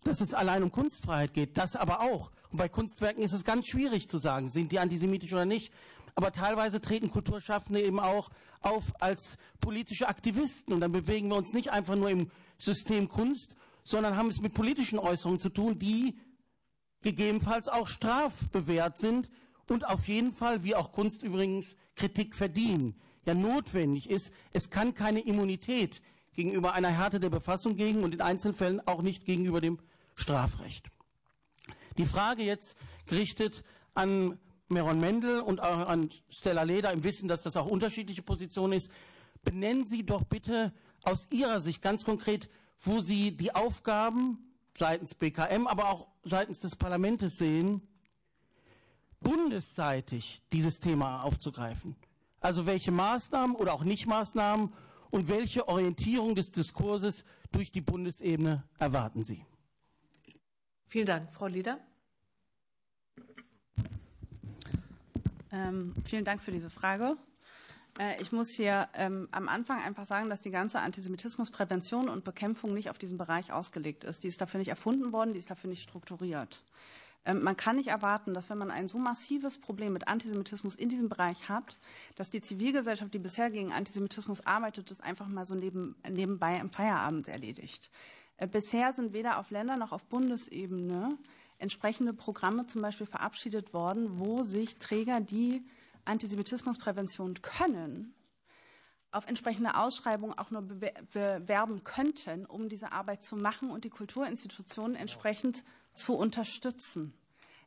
dass 0.04 0.20
es 0.20 0.34
allein 0.34 0.62
um 0.62 0.70
Kunstfreiheit 0.70 1.34
geht. 1.34 1.56
Das 1.58 1.76
aber 1.76 2.00
auch. 2.00 2.30
Und 2.50 2.58
bei 2.58 2.68
Kunstwerken 2.68 3.22
ist 3.22 3.32
es 3.32 3.44
ganz 3.44 3.66
schwierig 3.66 4.08
zu 4.08 4.18
sagen, 4.18 4.48
sind 4.48 4.72
die 4.72 4.78
antisemitisch 4.78 5.32
oder 5.32 5.44
nicht. 5.44 5.72
Aber 6.14 6.32
teilweise 6.32 6.80
treten 6.80 7.10
Kulturschaffende 7.10 7.82
eben 7.82 8.00
auch 8.00 8.30
auf 8.60 8.84
als 9.00 9.36
politische 9.60 10.08
Aktivisten. 10.08 10.72
Und 10.72 10.80
dann 10.80 10.92
bewegen 10.92 11.28
wir 11.28 11.36
uns 11.36 11.52
nicht 11.52 11.70
einfach 11.70 11.96
nur 11.96 12.08
im 12.08 12.30
System 12.58 13.08
Kunst, 13.08 13.56
sondern 13.84 14.16
haben 14.16 14.28
es 14.28 14.40
mit 14.40 14.54
politischen 14.54 14.98
Äußerungen 14.98 15.40
zu 15.40 15.50
tun, 15.50 15.78
die 15.78 16.18
gegebenenfalls 17.02 17.68
auch 17.68 17.86
strafbewehrt 17.86 18.98
sind 18.98 19.30
und 19.68 19.86
auf 19.86 20.08
jeden 20.08 20.32
Fall, 20.32 20.64
wie 20.64 20.74
auch 20.74 20.92
Kunst 20.92 21.22
übrigens, 21.22 21.76
Kritik 21.94 22.34
verdienen. 22.34 22.96
Ja, 23.24 23.34
notwendig 23.34 24.08
ist, 24.08 24.32
es 24.52 24.70
kann 24.70 24.94
keine 24.94 25.20
Immunität 25.20 26.00
gegenüber 26.36 26.74
einer 26.74 26.90
Härte 26.90 27.18
der 27.18 27.30
Befassung 27.30 27.76
gegen 27.76 28.04
und 28.04 28.14
in 28.14 28.20
Einzelfällen 28.20 28.86
auch 28.86 29.02
nicht 29.02 29.24
gegenüber 29.24 29.60
dem 29.60 29.78
Strafrecht. 30.14 30.88
Die 31.98 32.04
Frage 32.04 32.42
jetzt 32.42 32.76
gerichtet 33.06 33.64
an 33.94 34.38
Meron 34.68 34.98
Mendel 34.98 35.40
und 35.40 35.60
auch 35.60 35.88
an 35.88 36.10
Stella 36.28 36.62
Leder 36.62 36.92
im 36.92 37.04
Wissen, 37.04 37.28
dass 37.28 37.42
das 37.42 37.56
auch 37.56 37.66
unterschiedliche 37.66 38.22
Positionen 38.22 38.74
ist. 38.74 38.90
Benennen 39.42 39.86
Sie 39.86 40.04
doch 40.04 40.24
bitte 40.24 40.72
aus 41.02 41.26
Ihrer 41.30 41.60
Sicht 41.60 41.82
ganz 41.82 42.04
konkret, 42.04 42.48
wo 42.80 43.00
Sie 43.00 43.36
die 43.36 43.54
Aufgaben 43.54 44.38
seitens 44.76 45.14
BKM, 45.14 45.66
aber 45.66 45.90
auch 45.90 46.08
seitens 46.24 46.60
des 46.60 46.76
Parlaments 46.76 47.38
sehen, 47.38 47.80
bundesseitig 49.20 50.42
dieses 50.52 50.80
Thema 50.80 51.22
aufzugreifen? 51.22 51.96
Also 52.40 52.66
welche 52.66 52.90
Maßnahmen 52.90 53.56
oder 53.56 53.72
auch 53.72 53.84
Nichtmaßnahmen 53.84 54.72
und 55.16 55.30
welche 55.30 55.66
Orientierung 55.66 56.34
des 56.34 56.52
Diskurses 56.52 57.24
durch 57.50 57.72
die 57.72 57.80
Bundesebene 57.80 58.64
erwarten 58.78 59.24
Sie? 59.24 59.46
Vielen 60.88 61.06
Dank. 61.06 61.32
Frau 61.32 61.46
Leder. 61.46 61.80
Ähm, 65.50 65.94
vielen 66.04 66.26
Dank 66.26 66.42
für 66.42 66.50
diese 66.50 66.68
Frage. 66.68 67.16
Äh, 67.98 68.20
ich 68.20 68.30
muss 68.30 68.50
hier 68.50 68.90
ähm, 68.92 69.26
am 69.30 69.48
Anfang 69.48 69.82
einfach 69.82 70.04
sagen, 70.04 70.28
dass 70.28 70.42
die 70.42 70.50
ganze 70.50 70.80
Antisemitismusprävention 70.80 72.10
und 72.10 72.22
Bekämpfung 72.22 72.74
nicht 72.74 72.90
auf 72.90 72.98
diesen 72.98 73.16
Bereich 73.16 73.52
ausgelegt 73.52 74.04
ist. 74.04 74.22
Die 74.22 74.28
ist 74.28 74.42
dafür 74.42 74.58
nicht 74.58 74.68
erfunden 74.68 75.12
worden, 75.12 75.32
die 75.32 75.38
ist 75.38 75.50
dafür 75.50 75.70
nicht 75.70 75.82
strukturiert. 75.82 76.62
Ähm, 77.26 77.42
man 77.42 77.56
kann 77.56 77.76
nicht 77.76 77.88
erwarten, 77.88 78.32
dass 78.32 78.48
wenn 78.48 78.58
man 78.58 78.70
ein 78.70 78.88
so 78.88 78.98
massives 78.98 79.58
Problem 79.58 79.92
mit 79.92 80.08
Antisemitismus 80.08 80.76
in 80.76 80.88
diesem 80.88 81.08
Bereich 81.08 81.48
hat, 81.48 81.76
dass 82.14 82.30
die 82.30 82.40
Zivilgesellschaft, 82.40 83.12
die 83.12 83.18
bisher 83.18 83.50
gegen 83.50 83.72
Antisemitismus 83.72 84.46
arbeitet, 84.46 84.90
das 84.90 85.00
einfach 85.00 85.26
mal 85.26 85.44
so 85.44 85.54
neben, 85.54 85.96
nebenbei 86.08 86.56
im 86.56 86.70
Feierabend 86.70 87.28
erledigt. 87.28 87.90
Äh, 88.36 88.46
bisher 88.46 88.92
sind 88.92 89.12
weder 89.12 89.38
auf 89.38 89.50
Länder 89.50 89.76
noch 89.76 89.92
auf 89.92 90.06
Bundesebene 90.06 91.18
entsprechende 91.58 92.12
Programme 92.12 92.66
zum 92.66 92.82
Beispiel 92.82 93.06
verabschiedet 93.06 93.72
worden, 93.74 94.18
wo 94.18 94.44
sich 94.44 94.76
Träger, 94.78 95.20
die 95.20 95.64
Antisemitismusprävention 96.04 97.42
können, 97.42 98.14
auf 99.10 99.26
entsprechende 99.26 99.76
Ausschreibungen 99.76 100.38
auch 100.38 100.50
nur 100.50 100.62
bewerben 100.62 101.82
könnten, 101.82 102.44
um 102.44 102.68
diese 102.68 102.92
Arbeit 102.92 103.24
zu 103.24 103.36
machen 103.36 103.70
und 103.70 103.84
die 103.84 103.90
Kulturinstitutionen 103.90 104.94
entsprechend 104.94 105.64
zu 105.96 106.14
unterstützen. 106.14 107.12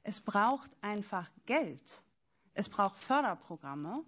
Es 0.03 0.21
braucht 0.21 0.71
einfach 0.81 1.29
Geld. 1.45 2.03
Es 2.53 2.69
braucht 2.69 2.97
Förderprogramme. 2.97 4.03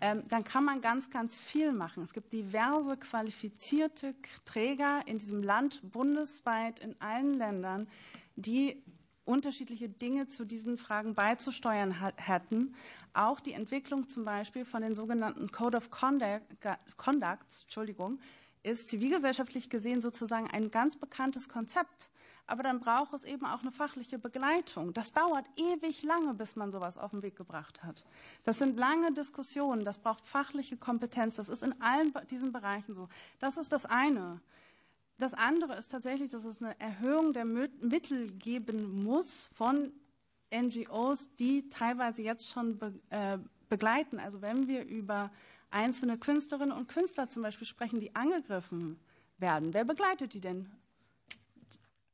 Ähm, 0.00 0.24
dann 0.28 0.44
kann 0.44 0.64
man 0.64 0.80
ganz, 0.80 1.10
ganz 1.10 1.38
viel 1.38 1.72
machen. 1.72 2.02
Es 2.02 2.12
gibt 2.12 2.32
diverse 2.32 2.96
qualifizierte 2.96 4.14
Träger 4.44 5.02
in 5.06 5.18
diesem 5.18 5.42
Land, 5.42 5.80
bundesweit 5.90 6.80
in 6.80 7.00
allen 7.00 7.34
Ländern, 7.34 7.88
die 8.36 8.82
unterschiedliche 9.24 9.88
Dinge 9.88 10.28
zu 10.28 10.44
diesen 10.44 10.76
Fragen 10.78 11.14
beizusteuern 11.14 11.92
hätten. 12.16 12.74
Auch 13.14 13.40
die 13.40 13.52
Entwicklung 13.52 14.08
zum 14.08 14.24
Beispiel 14.24 14.64
von 14.64 14.82
den 14.82 14.94
sogenannten 14.94 15.50
Code 15.50 15.78
of 15.78 15.90
Conducts 15.90 17.62
Entschuldigung, 17.62 18.20
ist 18.62 18.88
zivilgesellschaftlich 18.88 19.70
gesehen 19.70 20.00
sozusagen 20.00 20.48
ein 20.50 20.70
ganz 20.70 20.96
bekanntes 20.96 21.48
Konzept. 21.48 22.10
Aber 22.48 22.62
dann 22.62 22.78
braucht 22.78 23.12
es 23.12 23.24
eben 23.24 23.44
auch 23.44 23.62
eine 23.62 23.72
fachliche 23.72 24.18
Begleitung. 24.18 24.94
Das 24.94 25.12
dauert 25.12 25.46
ewig 25.56 26.04
lange, 26.04 26.32
bis 26.34 26.54
man 26.54 26.70
sowas 26.70 26.96
auf 26.96 27.10
den 27.10 27.22
Weg 27.22 27.36
gebracht 27.36 27.82
hat. 27.82 28.04
Das 28.44 28.58
sind 28.58 28.76
lange 28.76 29.12
Diskussionen, 29.12 29.84
das 29.84 29.98
braucht 29.98 30.24
fachliche 30.26 30.76
Kompetenz. 30.76 31.36
Das 31.36 31.48
ist 31.48 31.62
in 31.62 31.80
allen 31.80 32.12
diesen 32.30 32.52
Bereichen 32.52 32.94
so. 32.94 33.08
Das 33.40 33.56
ist 33.56 33.72
das 33.72 33.84
eine. 33.84 34.40
Das 35.18 35.34
andere 35.34 35.76
ist 35.76 35.88
tatsächlich, 35.88 36.30
dass 36.30 36.44
es 36.44 36.62
eine 36.62 36.78
Erhöhung 36.78 37.32
der 37.32 37.44
Mittel 37.44 38.30
geben 38.32 39.02
muss 39.02 39.48
von 39.54 39.92
NGOs, 40.54 41.34
die 41.36 41.68
teilweise 41.70 42.22
jetzt 42.22 42.48
schon 42.50 42.78
äh, 43.10 43.38
begleiten. 43.68 44.20
Also 44.20 44.42
wenn 44.42 44.68
wir 44.68 44.84
über 44.84 45.32
einzelne 45.70 46.16
Künstlerinnen 46.18 46.76
und 46.76 46.88
Künstler 46.88 47.28
zum 47.28 47.42
Beispiel 47.42 47.66
sprechen, 47.66 47.98
die 47.98 48.14
angegriffen 48.14 49.00
werden, 49.38 49.74
wer 49.74 49.84
begleitet 49.84 50.34
die 50.34 50.40
denn? 50.40 50.70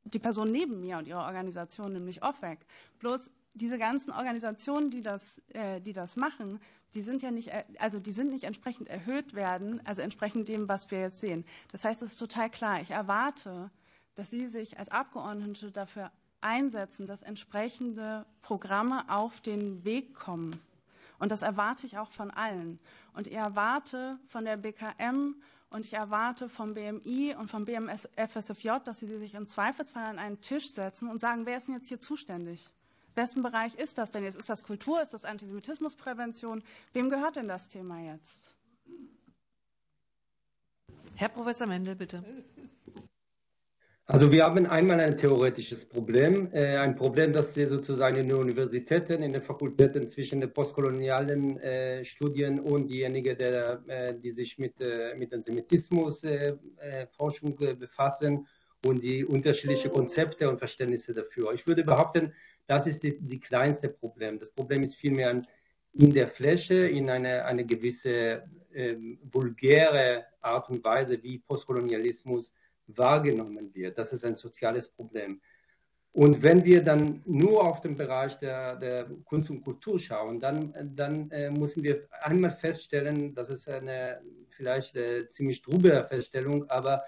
Die 0.04 0.18
Person 0.18 0.50
neben 0.50 0.80
mir 0.80 0.98
und 0.98 1.06
ihre 1.06 1.20
Organisation, 1.20 1.92
nämlich 1.92 2.22
OFWEC. 2.22 2.58
Bloß 2.98 3.30
diese 3.54 3.78
ganzen 3.78 4.12
Organisationen, 4.12 4.90
die 4.90 5.02
das, 5.02 5.40
äh, 5.48 5.80
die 5.80 5.92
das 5.92 6.16
machen, 6.16 6.60
die 6.94 7.02
sind 7.02 7.22
ja 7.22 7.30
nicht, 7.30 7.48
äh, 7.48 7.64
also 7.78 7.98
die 7.98 8.12
sind 8.12 8.30
nicht 8.30 8.44
entsprechend 8.44 8.88
erhöht 8.88 9.34
werden, 9.34 9.80
also 9.86 10.02
entsprechend 10.02 10.48
dem, 10.48 10.68
was 10.68 10.90
wir 10.90 11.00
jetzt 11.00 11.20
sehen. 11.20 11.44
Das 11.70 11.84
heißt, 11.84 12.02
es 12.02 12.12
ist 12.12 12.18
total 12.18 12.50
klar. 12.50 12.80
Ich 12.80 12.90
erwarte, 12.90 13.70
dass 14.14 14.30
Sie 14.30 14.46
sich 14.46 14.78
als 14.78 14.90
Abgeordnete 14.90 15.70
dafür 15.70 16.10
einsetzen, 16.40 17.06
dass 17.06 17.22
entsprechende 17.22 18.26
Programme 18.42 19.04
auf 19.08 19.40
den 19.40 19.84
Weg 19.84 20.14
kommen. 20.14 20.60
Und 21.18 21.30
das 21.30 21.42
erwarte 21.42 21.86
ich 21.86 21.98
auch 21.98 22.10
von 22.10 22.30
allen. 22.30 22.80
Und 23.14 23.28
ich 23.28 23.34
erwarte 23.34 24.18
von 24.26 24.44
der 24.44 24.56
BKM 24.56 25.36
und 25.72 25.84
ich 25.84 25.94
erwarte 25.94 26.48
vom 26.48 26.74
BMI 26.74 27.34
und 27.38 27.50
vom 27.50 27.64
BMFSFJ, 27.64 28.70
dass 28.84 28.98
sie 28.98 29.06
sich 29.06 29.34
im 29.34 29.48
Zweifelsfall 29.48 30.04
an 30.04 30.18
einen 30.18 30.40
Tisch 30.40 30.70
setzen 30.70 31.08
und 31.08 31.20
sagen, 31.20 31.46
wer 31.46 31.56
ist 31.56 31.68
denn 31.68 31.74
jetzt 31.74 31.88
hier 31.88 32.00
zuständig? 32.00 32.68
Wessen 33.14 33.42
Bereich 33.42 33.74
ist 33.74 33.98
das 33.98 34.10
denn 34.10 34.24
jetzt? 34.24 34.38
Ist 34.38 34.48
das 34.48 34.62
Kultur? 34.62 35.02
Ist 35.02 35.12
das 35.12 35.24
Antisemitismusprävention? 35.24 36.62
Wem 36.92 37.10
gehört 37.10 37.36
denn 37.36 37.48
das 37.48 37.68
Thema 37.68 38.00
jetzt? 38.00 38.54
Herr 41.14 41.28
Professor 41.28 41.66
Mendel, 41.66 41.94
bitte. 41.94 42.24
Also 44.12 44.30
wir 44.30 44.44
haben 44.44 44.66
einmal 44.66 45.00
ein 45.00 45.16
theoretisches 45.16 45.86
Problem, 45.86 46.50
äh, 46.52 46.76
ein 46.76 46.94
Problem, 46.94 47.32
das 47.32 47.56
wir 47.56 47.66
sozusagen 47.66 48.18
in 48.18 48.28
den 48.28 48.36
Universitäten, 48.36 49.22
in 49.22 49.32
den 49.32 49.40
Fakultäten 49.40 50.06
zwischen 50.06 50.42
den 50.42 50.52
postkolonialen 50.52 51.58
äh, 51.60 52.04
Studien 52.04 52.60
und 52.60 52.88
diejenigen, 52.88 53.38
der, 53.38 53.82
äh, 53.86 54.14
die 54.14 54.30
sich 54.30 54.58
mit, 54.58 54.78
äh, 54.82 55.14
mit 55.16 55.32
Antisemitismusforschung 55.32 57.58
äh, 57.62 57.70
äh, 57.70 57.74
befassen 57.74 58.46
und 58.84 59.02
die 59.02 59.24
unterschiedlichen 59.24 59.90
Konzepte 59.90 60.46
und 60.46 60.58
Verständnisse 60.58 61.14
dafür. 61.14 61.54
Ich 61.54 61.66
würde 61.66 61.82
behaupten, 61.82 62.34
das 62.66 62.86
ist 62.86 63.02
die, 63.02 63.18
die 63.18 63.40
kleinste 63.40 63.88
Problem. 63.88 64.38
Das 64.38 64.50
Problem 64.50 64.82
ist 64.82 64.94
vielmehr 64.94 65.40
in 65.94 66.12
der 66.12 66.28
Fläche, 66.28 66.74
in 66.74 67.08
eine, 67.08 67.46
eine 67.46 67.64
gewisse 67.64 68.42
äh, 68.74 68.94
vulgäre 69.22 70.26
Art 70.42 70.68
und 70.68 70.84
Weise, 70.84 71.22
wie 71.22 71.38
Postkolonialismus 71.38 72.52
wahrgenommen 72.96 73.74
wird. 73.74 73.98
Das 73.98 74.12
ist 74.12 74.24
ein 74.24 74.36
soziales 74.36 74.88
Problem. 74.88 75.40
Und 76.14 76.42
wenn 76.42 76.62
wir 76.62 76.82
dann 76.82 77.22
nur 77.24 77.66
auf 77.66 77.80
den 77.80 77.96
Bereich 77.96 78.38
der, 78.38 78.76
der 78.76 79.10
Kunst 79.24 79.48
und 79.48 79.62
Kultur 79.62 79.98
schauen, 79.98 80.38
dann, 80.38 80.74
dann 80.94 81.30
äh, 81.30 81.50
müssen 81.50 81.82
wir 81.82 82.06
einmal 82.20 82.50
feststellen, 82.50 83.34
das 83.34 83.48
ist 83.48 83.66
eine 83.66 84.20
vielleicht 84.48 84.96
eine 84.96 85.28
ziemlich 85.30 85.62
trübe 85.62 86.06
Feststellung, 86.08 86.68
aber 86.68 87.02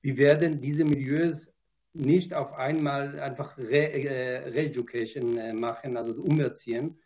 wir 0.00 0.16
werden 0.16 0.60
diese 0.60 0.84
Milieus 0.84 1.52
nicht 1.92 2.34
auf 2.34 2.52
einmal 2.54 3.18
einfach 3.20 3.56
Re-Education 3.58 5.36
äh, 5.36 5.52
machen, 5.52 5.96
also 5.96 6.14
umerziehen, 6.22 6.98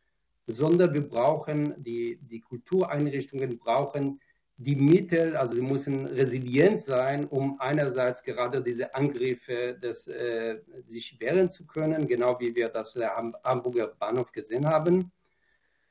sondern 0.47 0.95
wir 0.95 1.09
brauchen, 1.09 1.75
die, 1.83 2.19
die 2.23 2.41
Kultureinrichtungen 2.41 3.59
brauchen 3.59 4.21
die 4.63 4.77
Mittel, 4.77 5.37
also 5.37 5.55
sie 5.55 5.63
müssen 5.63 6.05
resilient 6.05 6.83
sein, 6.83 7.25
um 7.25 7.59
einerseits 7.61 8.23
gerade 8.23 8.63
diese 8.63 8.95
Angriffe 8.95 9.79
des, 9.83 10.07
äh, 10.07 10.59
sich 10.87 11.19
wehren 11.19 11.51
zu 11.51 11.67
können, 11.67 12.07
genau 12.07 12.39
wie 12.39 12.55
wir 12.55 12.69
das 12.69 12.95
am 12.99 13.35
Hamburger 13.43 13.87
Bahnhof 13.99 14.31
gesehen 14.31 14.67
haben. 14.67 15.11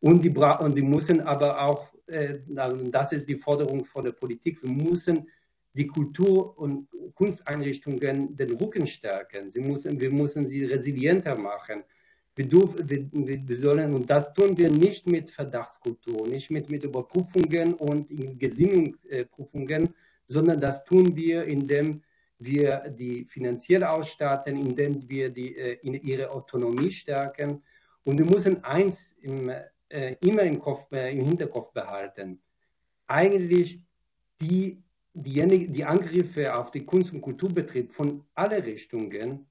Und 0.01 0.23
die, 0.23 0.29
und 0.29 0.75
die 0.75 0.83
müssen 0.83 1.19
aber 1.21 1.59
auch, 1.59 1.87
äh, 2.05 2.37
das 2.91 3.11
ist 3.11 3.27
die 3.27 3.35
Forderung 3.35 3.83
von 3.85 4.05
der 4.05 4.11
Politik, 4.11 4.61
wir 4.61 4.71
müssen 4.71 5.27
die 5.73 5.87
Kultur- 5.87 6.55
und 6.59 6.87
Kunsteinrichtungen 7.15 8.35
den 8.35 8.51
Rücken 8.55 8.85
stärken. 8.85 9.51
Sie 9.51 9.61
müssen, 9.61 9.99
wir 9.99 10.11
müssen 10.11 10.47
sie 10.47 10.65
resilienter 10.65 11.35
machen. 11.35 11.83
Wir, 12.35 12.47
dürfen, 12.47 12.89
wir, 12.89 13.47
wir, 13.47 13.57
sollen, 13.57 13.93
und 13.93 14.10
das 14.10 14.34
tun 14.34 14.57
wir 14.57 14.69
nicht 14.72 15.07
mit 15.07 15.31
Verdachtskultur, 15.31 16.27
nicht 16.27 16.49
mit, 16.51 16.69
mit 16.69 16.84
Überprüfungen 16.84 17.73
und 17.73 18.07
Gesinnungsprüfungen, 18.39 19.89
sondern 20.27 20.60
das 20.60 20.84
tun 20.85 21.15
wir, 21.15 21.43
indem 21.43 22.01
wir 22.38 22.89
die 22.89 23.26
finanziell 23.26 23.84
ausstatten, 23.84 24.56
indem 24.56 25.10
wir 25.10 25.30
die, 25.30 25.57
äh, 25.57 25.77
in 25.81 25.95
ihre 25.95 26.31
Autonomie 26.31 26.91
stärken. 26.91 27.61
Und 28.06 28.18
wir 28.18 28.26
müssen 28.26 28.64
eins 28.64 29.15
im, 29.22 29.49
äh, 29.89 30.15
immer 30.22 30.43
im, 30.43 30.60
Kopf, 30.60 30.89
äh, 30.93 31.11
im 31.11 31.26
Hinterkopf 31.26 31.73
behalten. 31.73 32.39
Eigentlich 33.07 33.84
die 34.39 34.81
die, 35.14 35.68
die 35.68 35.85
Angriffe 35.85 36.56
auf 36.56 36.72
den 36.72 36.85
Kunst- 36.85 37.14
und 37.14 37.22
Kulturbetrieb 37.22 37.91
von 37.91 38.23
alle 38.34 38.64
Richtungen 38.64 39.45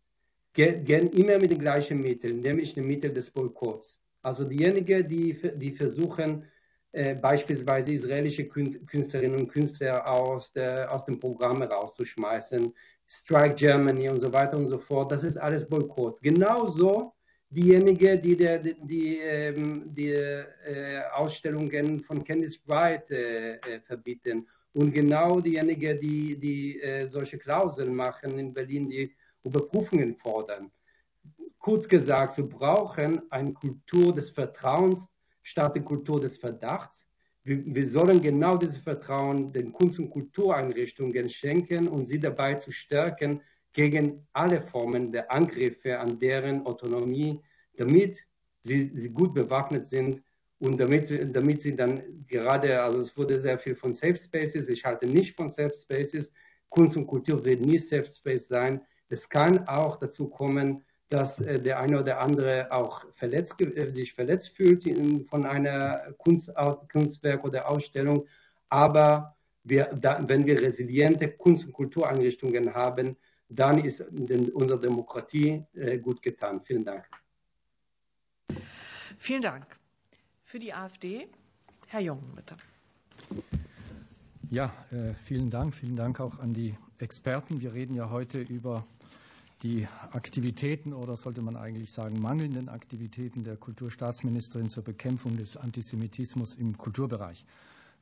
gehen 0.58 1.08
immer 1.12 1.38
mit 1.38 1.52
den 1.52 1.60
gleichen 1.60 2.00
Mitteln, 2.00 2.40
nämlich 2.40 2.74
den 2.74 2.86
Mittel 2.86 3.12
des 3.12 3.30
Boykotts. 3.30 4.00
Also 4.22 4.44
diejenigen, 4.44 5.08
die, 5.08 5.38
die 5.56 5.72
versuchen, 5.72 6.44
äh, 6.92 7.14
beispielsweise 7.14 7.92
israelische 7.92 8.48
Künstlerinnen 8.48 9.38
und 9.38 9.48
Künstler 9.48 10.06
aus, 10.08 10.52
der, 10.52 10.92
aus 10.92 11.04
dem 11.04 11.20
Programm 11.20 11.62
rauszuschmeißen, 11.62 12.74
Strike 13.06 13.54
Germany 13.54 14.08
und 14.08 14.20
so 14.20 14.32
weiter 14.32 14.56
und 14.56 14.68
so 14.68 14.78
fort, 14.78 15.12
das 15.12 15.22
ist 15.22 15.36
alles 15.36 15.66
Boykott. 15.66 16.20
Genauso 16.20 17.14
diejenigen, 17.48 18.20
die, 18.20 18.36
der, 18.36 18.58
die, 18.58 19.18
ähm, 19.18 19.84
die 19.94 20.10
äh, 20.10 21.00
Ausstellungen 21.12 22.00
von 22.00 22.22
Candice 22.24 22.60
Wright 22.66 23.10
äh, 23.10 23.54
äh 23.54 23.80
verbieten 23.80 24.46
und 24.74 24.92
genau 24.92 25.40
diejenigen, 25.40 26.00
die, 26.00 26.36
die 26.38 26.80
äh, 26.80 27.08
solche 27.08 27.38
Klauseln 27.38 27.94
machen 27.94 28.38
in 28.38 28.52
Berlin, 28.52 28.90
die 28.90 29.14
Überprüfungen 29.48 30.14
fordern. 30.16 30.70
kurz 31.58 31.88
gesagt, 31.88 32.36
wir 32.38 32.48
brauchen 32.48 33.20
eine 33.30 33.52
Kultur 33.52 34.14
des 34.14 34.30
Vertrauens 34.30 35.06
statt 35.42 35.74
eine 35.74 35.84
Kultur 35.84 36.20
des 36.20 36.36
Verdachts. 36.36 37.06
Wir, 37.42 37.58
wir 37.76 37.86
sollen 37.86 38.20
genau 38.20 38.56
dieses 38.56 38.76
Vertrauen 38.76 39.52
den 39.52 39.72
Kunst- 39.72 39.98
und 39.98 40.10
Kultureinrichtungen 40.10 41.28
schenken 41.30 41.88
und 41.88 42.06
sie 42.06 42.20
dabei 42.20 42.54
zu 42.54 42.70
stärken 42.70 43.40
gegen 43.72 44.26
alle 44.32 44.60
Formen 44.60 45.10
der 45.12 45.30
Angriffe 45.32 45.98
an 45.98 46.18
deren 46.18 46.66
Autonomie, 46.66 47.40
damit 47.76 48.18
sie, 48.62 48.90
sie 48.94 49.10
gut 49.10 49.32
bewaffnet 49.34 49.86
sind 49.86 50.22
und 50.58 50.78
damit, 50.78 51.34
damit 51.34 51.62
sie 51.62 51.74
dann 51.74 52.24
gerade, 52.26 52.82
also 52.82 53.00
es 53.00 53.16
wurde 53.16 53.40
sehr 53.40 53.58
viel 53.58 53.76
von 53.76 53.94
Safe 53.94 54.16
Spaces, 54.16 54.68
ich 54.68 54.84
halte 54.84 55.06
nicht 55.06 55.36
von 55.36 55.50
Safe 55.50 55.74
Spaces, 55.74 56.32
Kunst 56.68 56.96
und 56.96 57.06
Kultur 57.06 57.44
wird 57.44 57.60
nie 57.60 57.78
Safe 57.78 58.06
Space 58.06 58.48
sein. 58.48 58.80
Es 59.08 59.28
kann 59.28 59.66
auch 59.68 59.96
dazu 59.96 60.28
kommen, 60.28 60.84
dass 61.08 61.40
äh, 61.40 61.60
der 61.60 61.80
eine 61.80 62.00
oder 62.00 62.20
andere 62.20 62.70
auch 62.70 63.04
verletzt, 63.14 63.60
äh, 63.60 63.92
sich 63.92 64.12
verletzt 64.12 64.50
fühlt 64.50 64.86
in, 64.86 65.24
von 65.26 65.46
einer 65.46 66.12
Kunst, 66.18 66.52
Kunstwerk 66.92 67.44
oder 67.44 67.68
Ausstellung. 67.68 68.26
Aber 68.68 69.34
wir, 69.64 69.86
da, 69.94 70.18
wenn 70.26 70.46
wir 70.46 70.60
resiliente 70.60 71.28
Kunst- 71.28 71.66
und 71.66 71.72
Kultureinrichtungen 71.72 72.74
haben, 72.74 73.16
dann 73.48 73.82
ist 73.82 74.04
den, 74.10 74.50
unsere 74.50 74.78
Demokratie 74.78 75.64
äh, 75.74 75.98
gut 75.98 76.22
getan. 76.22 76.60
Vielen 76.60 76.84
Dank. 76.84 77.08
Vielen 79.18 79.42
Dank. 79.42 79.66
Für 80.44 80.58
die 80.58 80.72
AfD, 80.72 81.28
Herr 81.86 82.00
Jung, 82.00 82.22
bitte. 82.34 82.56
Ja, 84.50 84.72
äh, 84.90 85.14
vielen 85.14 85.50
Dank. 85.50 85.74
Vielen 85.74 85.96
Dank 85.96 86.20
auch 86.20 86.38
an 86.38 86.52
die 86.52 86.74
Experten. 86.98 87.60
Wir 87.60 87.74
reden 87.74 87.94
ja 87.94 88.10
heute 88.10 88.40
über 88.40 88.86
die 89.62 89.88
Aktivitäten 90.12 90.92
oder 90.92 91.16
sollte 91.16 91.42
man 91.42 91.56
eigentlich 91.56 91.90
sagen 91.90 92.20
mangelnden 92.20 92.68
Aktivitäten 92.68 93.42
der 93.42 93.56
Kulturstaatsministerin 93.56 94.68
zur 94.68 94.84
Bekämpfung 94.84 95.36
des 95.36 95.56
Antisemitismus 95.56 96.54
im 96.54 96.78
Kulturbereich. 96.78 97.44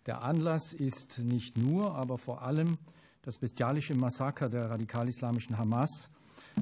Der 0.04 0.22
Anlass 0.22 0.72
ist 0.72 1.18
nicht 1.18 1.56
nur, 1.56 1.94
aber 1.94 2.18
vor 2.18 2.42
allem 2.42 2.78
das 3.22 3.38
bestialische 3.38 3.94
Massaker 3.94 4.48
der 4.48 4.70
radikal-islamischen 4.70 5.58
Hamas 5.58 6.10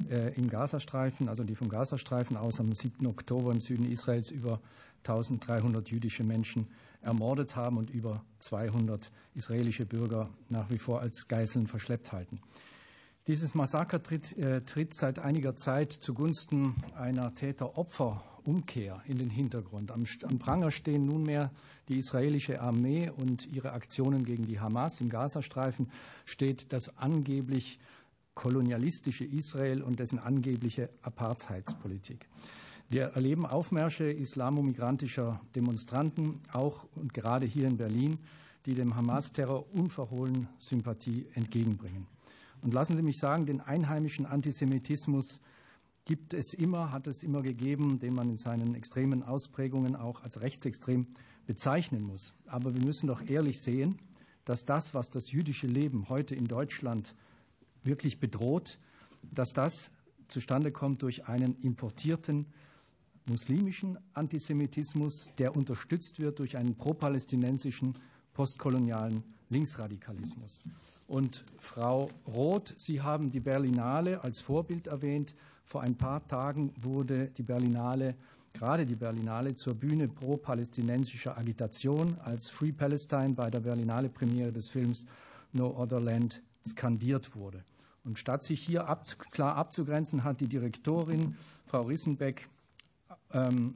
äh, 0.09 0.33
im 0.35 0.49
Gazastreifen, 0.49 1.29
also 1.29 1.43
die 1.43 1.55
vom 1.55 1.69
Gazastreifen 1.69 2.37
aus 2.37 2.59
am 2.59 2.73
7. 2.73 3.05
Oktober 3.05 3.51
im 3.51 3.61
Süden 3.61 3.91
Israels 3.91 4.31
über 4.31 4.59
1300 5.03 5.89
jüdische 5.89 6.23
Menschen 6.23 6.67
ermordet 7.01 7.55
haben 7.55 7.77
und 7.77 7.91
über 7.91 8.23
200 8.39 9.11
israelische 9.35 9.85
Bürger 9.85 10.29
nach 10.49 10.69
wie 10.71 10.79
vor 10.79 11.01
als 11.01 11.27
Geiseln 11.27 11.67
verschleppt 11.67 12.11
halten. 12.11 12.39
Dieses 13.27 13.55
Massaker 13.55 14.03
tritt, 14.03 14.37
äh, 14.37 14.61
tritt 14.61 14.93
seit 14.93 15.17
einiger 15.17 15.55
Zeit 15.55 15.91
zugunsten 15.91 16.75
einer 16.95 17.33
Täter-Opfer-Umkehr 17.33 19.01
in 19.07 19.17
den 19.17 19.31
Hintergrund. 19.31 19.89
Am, 19.89 20.05
am, 20.21 20.37
Pranger 20.37 20.69
stehen 20.69 21.07
nunmehr 21.07 21.49
die 21.89 21.97
israelische 21.97 22.61
Armee 22.61 23.09
und 23.09 23.47
ihre 23.47 23.71
Aktionen 23.71 24.25
gegen 24.25 24.45
die 24.45 24.59
Hamas. 24.59 25.01
Im 25.01 25.09
Gazastreifen 25.09 25.89
steht 26.25 26.71
das 26.71 26.99
angeblich 26.99 27.79
kolonialistische 28.35 29.25
Israel 29.25 29.81
und 29.81 29.97
dessen 29.97 30.19
angebliche 30.19 30.91
Apartheidspolitik. 31.01 32.27
Wir 32.89 33.05
erleben 33.05 33.47
Aufmärsche 33.47 34.03
islamomigrantischer 34.03 35.41
Demonstranten, 35.55 36.41
auch 36.53 36.85
und 36.93 37.15
gerade 37.15 37.47
hier 37.47 37.65
in 37.65 37.77
Berlin, 37.77 38.19
die 38.67 38.75
dem 38.75 38.95
Hamas-Terror 38.95 39.65
unverhohlen 39.73 40.47
Sympathie 40.59 41.25
entgegenbringen. 41.33 42.05
Und 42.61 42.73
lassen 42.73 42.95
Sie 42.95 43.01
mich 43.01 43.19
sagen, 43.19 43.45
den 43.45 43.61
einheimischen 43.61 44.25
Antisemitismus 44.25 45.39
gibt 46.05 46.33
es 46.33 46.53
immer, 46.53 46.91
hat 46.91 47.07
es 47.07 47.23
immer 47.23 47.41
gegeben, 47.41 47.99
den 47.99 48.13
man 48.13 48.29
in 48.29 48.37
seinen 48.37 48.75
extremen 48.75 49.23
Ausprägungen 49.23 49.95
auch 49.95 50.23
als 50.23 50.41
rechtsextrem 50.41 51.07
bezeichnen 51.47 52.03
muss. 52.03 52.33
Aber 52.47 52.75
wir 52.75 52.83
müssen 52.83 53.07
doch 53.07 53.27
ehrlich 53.27 53.61
sehen, 53.61 53.97
dass 54.45 54.65
das, 54.65 54.93
was 54.93 55.09
das 55.09 55.31
jüdische 55.31 55.67
Leben 55.67 56.07
heute 56.09 56.35
in 56.35 56.47
Deutschland 56.47 57.15
wirklich 57.83 58.19
bedroht, 58.19 58.79
dass 59.31 59.53
das 59.53 59.91
zustande 60.27 60.71
kommt 60.71 61.01
durch 61.01 61.27
einen 61.27 61.55
importierten 61.61 62.45
muslimischen 63.27 63.97
Antisemitismus, 64.13 65.31
der 65.39 65.55
unterstützt 65.55 66.19
wird 66.19 66.39
durch 66.39 66.57
einen 66.57 66.75
pro-palästinensischen 66.75 67.97
postkolonialen 68.33 69.23
Linksradikalismus. 69.49 70.61
Und 71.07 71.43
Frau 71.59 72.09
Roth, 72.27 72.73
Sie 72.77 73.01
haben 73.01 73.29
die 73.29 73.39
Berlinale 73.39 74.23
als 74.23 74.39
Vorbild 74.39 74.87
erwähnt. 74.87 75.35
Vor 75.63 75.81
ein 75.81 75.95
paar 75.95 76.27
Tagen 76.27 76.73
wurde 76.81 77.27
die 77.27 77.43
Berlinale, 77.43 78.15
gerade 78.53 78.85
die 78.85 78.95
Berlinale, 78.95 79.55
zur 79.55 79.75
Bühne 79.75 80.07
pro-palästinensischer 80.07 81.37
Agitation, 81.37 82.17
als 82.23 82.49
Free 82.49 82.71
Palestine 82.71 83.33
bei 83.35 83.49
der 83.49 83.59
Berlinale-Premiere 83.59 84.51
des 84.51 84.69
Films 84.69 85.05
No 85.53 85.75
Other 85.77 85.99
Land 85.99 86.41
skandiert 86.65 87.35
wurde. 87.35 87.63
Und 88.03 88.17
statt 88.17 88.43
sich 88.43 88.61
hier 88.61 88.87
ab, 88.87 89.05
klar 89.31 89.55
abzugrenzen, 89.55 90.23
hat 90.23 90.39
die 90.39 90.47
Direktorin, 90.47 91.35
Frau 91.65 91.81
Rissenbeck, 91.83 92.47
ähm, 93.31 93.75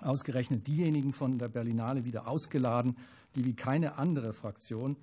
ausgerechnet 0.00 0.66
diejenigen 0.66 1.12
von 1.12 1.38
der 1.38 1.48
Berlinale 1.48 2.04
wieder 2.04 2.26
ausgeladen, 2.26 2.96
die 3.36 3.44
wie 3.44 3.54
keine 3.54 3.98
andere 3.98 4.32
Fraktion 4.32 4.96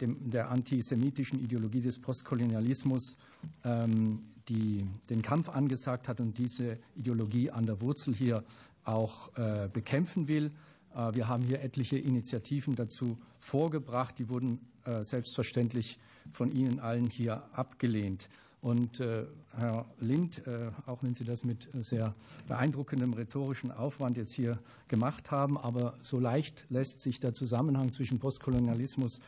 dem, 0.00 0.30
der 0.30 0.50
antisemitischen 0.50 1.42
Ideologie 1.42 1.80
des 1.80 1.98
Postkolonialismus 1.98 3.16
ähm, 3.64 4.20
die, 4.48 4.84
den 5.08 5.22
Kampf 5.22 5.48
angesagt 5.48 6.08
hat 6.08 6.20
und 6.20 6.38
diese 6.38 6.78
Ideologie 6.96 7.50
an 7.50 7.66
der 7.66 7.80
Wurzel 7.80 8.14
hier 8.14 8.42
auch 8.84 9.36
äh, 9.36 9.68
bekämpfen 9.72 10.28
will. 10.28 10.50
Äh, 10.94 11.14
wir 11.14 11.28
haben 11.28 11.44
hier 11.44 11.62
etliche 11.62 11.98
Initiativen 11.98 12.74
dazu 12.74 13.16
vorgebracht. 13.40 14.18
Die 14.18 14.28
wurden 14.28 14.60
äh, 14.84 15.04
selbstverständlich 15.04 15.98
von 16.32 16.50
Ihnen 16.50 16.80
allen 16.80 17.08
hier 17.08 17.42
abgelehnt. 17.52 18.28
Und 18.60 19.00
äh, 19.00 19.24
Herr 19.56 19.86
Lind, 20.00 20.46
äh, 20.46 20.70
auch 20.86 21.02
wenn 21.02 21.14
Sie 21.14 21.24
das 21.24 21.44
mit 21.44 21.68
sehr 21.80 22.14
beeindruckendem 22.46 23.12
rhetorischen 23.12 23.72
Aufwand 23.72 24.16
jetzt 24.16 24.32
hier 24.32 24.58
gemacht 24.86 25.32
haben, 25.32 25.58
aber 25.58 25.94
so 26.00 26.20
leicht 26.20 26.64
lässt 26.70 27.00
sich 27.00 27.18
der 27.18 27.34
Zusammenhang 27.34 27.92
zwischen 27.92 28.20
Postkolonialismus 28.20 29.20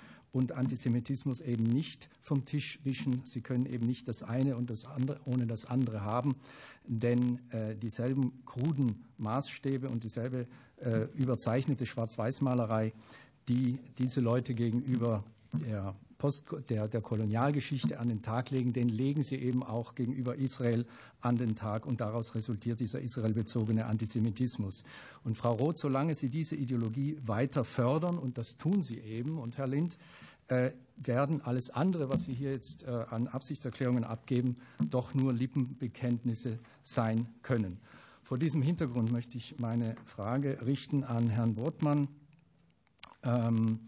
Antisemitismus 0.53 1.41
eben 1.41 1.65
nicht 1.65 2.11
vom 2.21 2.45
Tisch 2.45 2.79
wischen. 2.85 3.23
Sie 3.25 3.41
können 3.41 3.67
eben 3.67 3.87
nicht 3.87 4.09
das 4.09 4.23
eine 4.23 4.57
und 4.57 4.71
das 4.71 4.85
andere 4.85 5.21
ohne 5.25 5.47
das 5.47 5.67
andere 5.67 6.03
haben, 6.03 6.35
denn 6.87 7.41
äh, 7.51 7.77
dieselben 7.77 8.45
kruden 8.45 9.05
Maßstäbe 9.19 9.89
und 9.89 10.05
dieselbe 10.05 10.47
äh, 10.77 11.05
überzeichnete 11.15 11.87
Schwarz-Weiß-Malerei, 11.87 12.93
die 13.49 13.79
diese 13.99 14.21
Leute 14.21 14.55
gegenüber 14.55 15.25
der 15.53 15.95
Post, 16.25 16.47
der, 16.71 16.89
der 16.89 17.03
Kolonialgeschichte 17.03 18.01
an 18.01 18.09
den 18.09 18.23
Tag 18.23 18.49
legen, 18.49 18.73
den 18.73 18.89
legen 18.89 19.23
sie 19.23 19.37
eben 19.37 19.63
auch 19.63 19.95
gegenüber 19.95 20.37
Israel 20.37 20.87
an 21.21 21.37
den 21.37 21.55
Tag 21.55 21.85
und 21.85 22.01
daraus 22.01 22.35
resultiert 22.35 22.81
dieser 22.81 23.03
israelbezogene 23.03 23.85
Antisemitismus. 23.85 24.85
Und 25.23 25.37
Frau 25.37 25.53
Roth, 25.53 25.77
solange 25.77 26.15
Sie 26.15 26.31
diese 26.31 26.57
Ideologie 26.57 27.19
weiter 27.27 27.63
fördern, 27.63 28.17
und 28.17 28.39
das 28.39 28.57
tun 28.57 28.83
Sie 28.83 29.01
eben, 29.01 29.37
und 29.37 29.59
Herr 29.59 29.67
Lind, 29.67 29.99
äh, 30.49 30.71
werden 30.97 31.43
alles 31.43 31.69
andere, 31.69 32.09
was 32.09 32.27
wir 32.27 32.35
hier 32.35 32.53
jetzt 32.53 32.85
äh, 32.85 33.05
an 33.11 33.29
Absichtserklärungen 33.29 34.05
abgeben, 34.05 34.55
doch 34.89 35.13
nur 35.13 35.31
Lippenbekenntnisse 35.31 36.59
sein 36.83 37.27
können. 37.43 37.77
Vor 38.23 38.39
diesem 38.39 38.63
Hintergrund 38.63 39.13
möchte 39.13 39.37
ich 39.37 39.59
meine 39.59 39.95
Frage 40.07 40.57
richten 40.65 41.05
an 41.05 41.29
Herrn 41.29 41.55
Brotmann. 41.55 42.09
Ähm, 43.25 43.81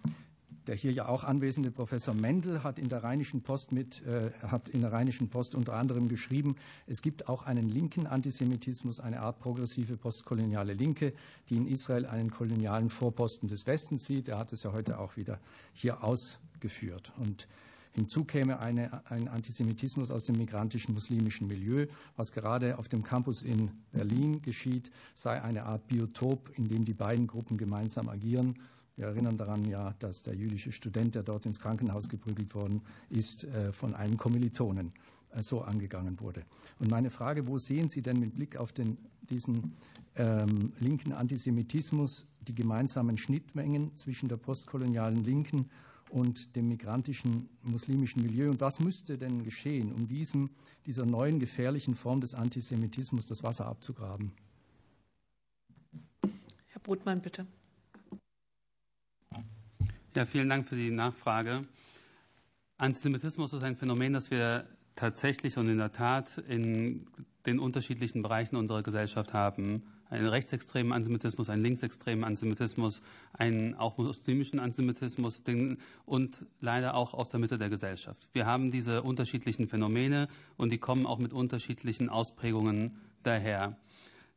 der 0.67 0.75
hier 0.75 0.93
ja 0.93 1.09
auch 1.09 1.25
anwesende 1.25 1.71
Professor 1.71 2.15
Mendel 2.15 2.63
hat 2.63 2.79
in 2.79 2.89
der 2.89 3.05
Rheinischen 3.05 3.43
Post 3.43 3.73
mit, 3.73 4.03
äh, 4.07 4.31
hat 4.43 4.69
in 4.69 4.81
der 4.81 4.93
Rheinischen 4.93 5.29
Post 5.29 5.55
unter 5.55 5.75
anderem 5.75 6.09
geschrieben, 6.09 6.57
es 6.87 7.03
gibt 7.03 7.29
auch 7.29 7.45
einen 7.45 7.69
linken 7.69 8.07
Antisemitismus, 8.07 9.01
eine 9.01 9.21
Art 9.21 9.39
progressive 9.39 9.97
postkoloniale 9.97 10.75
Linke, 10.75 11.13
die 11.49 11.57
in 11.57 11.67
Israel 11.67 12.07
einen 12.07 12.31
kolonialen 12.31 12.91
Vorposten 12.91 13.49
des 13.49 13.67
Westens 13.67 14.05
sieht. 14.05 14.29
Er 14.29 14.39
hat 14.39 14.53
es 14.53 14.63
ja 14.63 14.73
heute 14.73 14.99
auch 14.99 15.17
wieder 15.17 15.39
hier 15.73 16.03
ausgeführt. 16.03 17.13
Und 17.19 17.47
Hinzu 17.93 18.25
käme 18.25 18.61
eine, 18.61 19.09
ein 19.11 19.27
Antisemitismus 19.27 20.11
aus 20.11 20.25
dem 20.25 20.37
migrantischen 20.37 20.93
muslimischen 20.93 21.47
Milieu. 21.47 21.87
Was 22.17 22.31
gerade 22.33 22.79
auf 22.79 22.89
dem 22.89 23.03
Campus 23.03 23.41
in 23.41 23.71
Berlin 23.91 24.43
geschieht, 24.43 24.91
sei 25.15 25.41
eine 25.41 25.65
Art 25.65 25.89
Biotop, 25.89 26.51
in 26.59 26.69
dem 26.69 26.85
die 26.85 26.93
beiden 26.93 27.27
Gruppen 27.27 27.57
gemeinsam 27.57 28.11
agieren 28.11 28.59
wir 28.97 29.07
erinnern 29.07 29.37
daran 29.37 29.65
ja, 29.67 29.95
dass 29.99 30.23
der 30.23 30.35
jüdische 30.35 30.73
Student, 30.73 31.15
der 31.15 31.23
dort 31.23 31.47
ins 31.47 31.61
Krankenhaus 31.61 32.09
geprügelt 32.09 32.55
worden 32.55 32.81
ist, 33.11 33.45
äh, 33.45 33.73
von 33.73 33.95
einem 33.95 34.17
Kommilitonen 34.17 34.93
äh, 35.31 35.43
so 35.43 35.61
angegangen 35.61 36.19
wurde. 36.21 36.45
Und 36.79 36.91
meine 36.91 37.11
Frage, 37.11 37.47
wo 37.47 37.59
sehen 37.59 37.91
Sie 37.91 38.03
denn 38.03 38.19
mit 38.19 38.35
Blick 38.35 38.57
auf 38.57 38.73
den, 38.73 38.97
diesen 39.29 39.77
ähm, 40.17 40.73
linken 40.81 41.13
Antisemitismus 41.13 42.27
die 42.49 42.55
gemeinsamen 42.55 43.19
Schnittmengen 43.19 43.95
zwischen 43.97 44.29
der 44.29 44.39
postkolonialen 44.39 45.25
Linken 45.25 45.69
und 46.09 46.55
dem 46.57 46.69
migrantischen 46.69 47.49
muslimischen 47.63 48.23
Milieu. 48.23 48.49
Und 48.49 48.61
was 48.61 48.81
müsste 48.81 49.19
denn 49.19 49.45
geschehen, 49.45 49.93
um 49.93 50.09
diesem, 50.09 50.51
dieser 50.87 51.05
neuen 51.05 51.39
gefährlichen 51.39 51.97
Form 51.97 52.21
des 52.21 52.35
Antisemitismus 52.35 53.27
das 53.27 53.43
Wasser 53.43 53.67
abzugraben? 53.67 54.33
Herr 56.69 56.81
Brotmann, 56.83 57.21
bitte. 57.21 57.47
Ja, 60.17 60.25
vielen 60.25 60.49
Dank 60.49 60.67
für 60.67 60.77
die 60.77 60.91
Nachfrage. 60.91 61.67
Antisemitismus 62.79 63.53
ist 63.53 63.63
ein 63.63 63.77
Phänomen, 63.77 64.15
das 64.15 64.31
wir 64.31 64.67
tatsächlich 64.95 65.59
und 65.59 65.69
in 65.69 65.77
der 65.77 65.93
Tat 65.93 66.39
in 66.49 67.07
den 67.45 67.59
unterschiedlichen 67.59 68.23
Bereichen 68.23 68.57
unserer 68.57 68.83
Gesellschaft 68.83 69.35
haben. 69.35 69.83
Einen 70.09 70.27
rechtsextremen 70.27 70.95
Antisemitismus, 70.95 71.51
einen 71.51 71.63
linksextremen 71.63 72.25
Antisemitismus, 72.25 73.03
einen 73.35 73.75
auch 73.75 73.99
muslimischen 73.99 74.59
Antisemitismus 74.59 75.45
den, 75.45 75.77
und 76.07 76.47
leider 76.61 76.95
auch 76.95 77.13
aus 77.13 77.29
der 77.29 77.39
Mitte 77.39 77.59
der 77.59 77.69
Gesellschaft. 77.69 78.27
Wir 78.33 78.47
haben 78.47 78.71
diese 78.71 79.03
unterschiedlichen 79.03 79.69
Phänomene 79.69 80.29
und 80.57 80.73
die 80.73 80.79
kommen 80.79 81.05
auch 81.05 81.19
mit 81.19 81.35
unterschiedlichen 81.35 82.09
Ausprägungen 82.09 82.97
daher. 83.23 83.77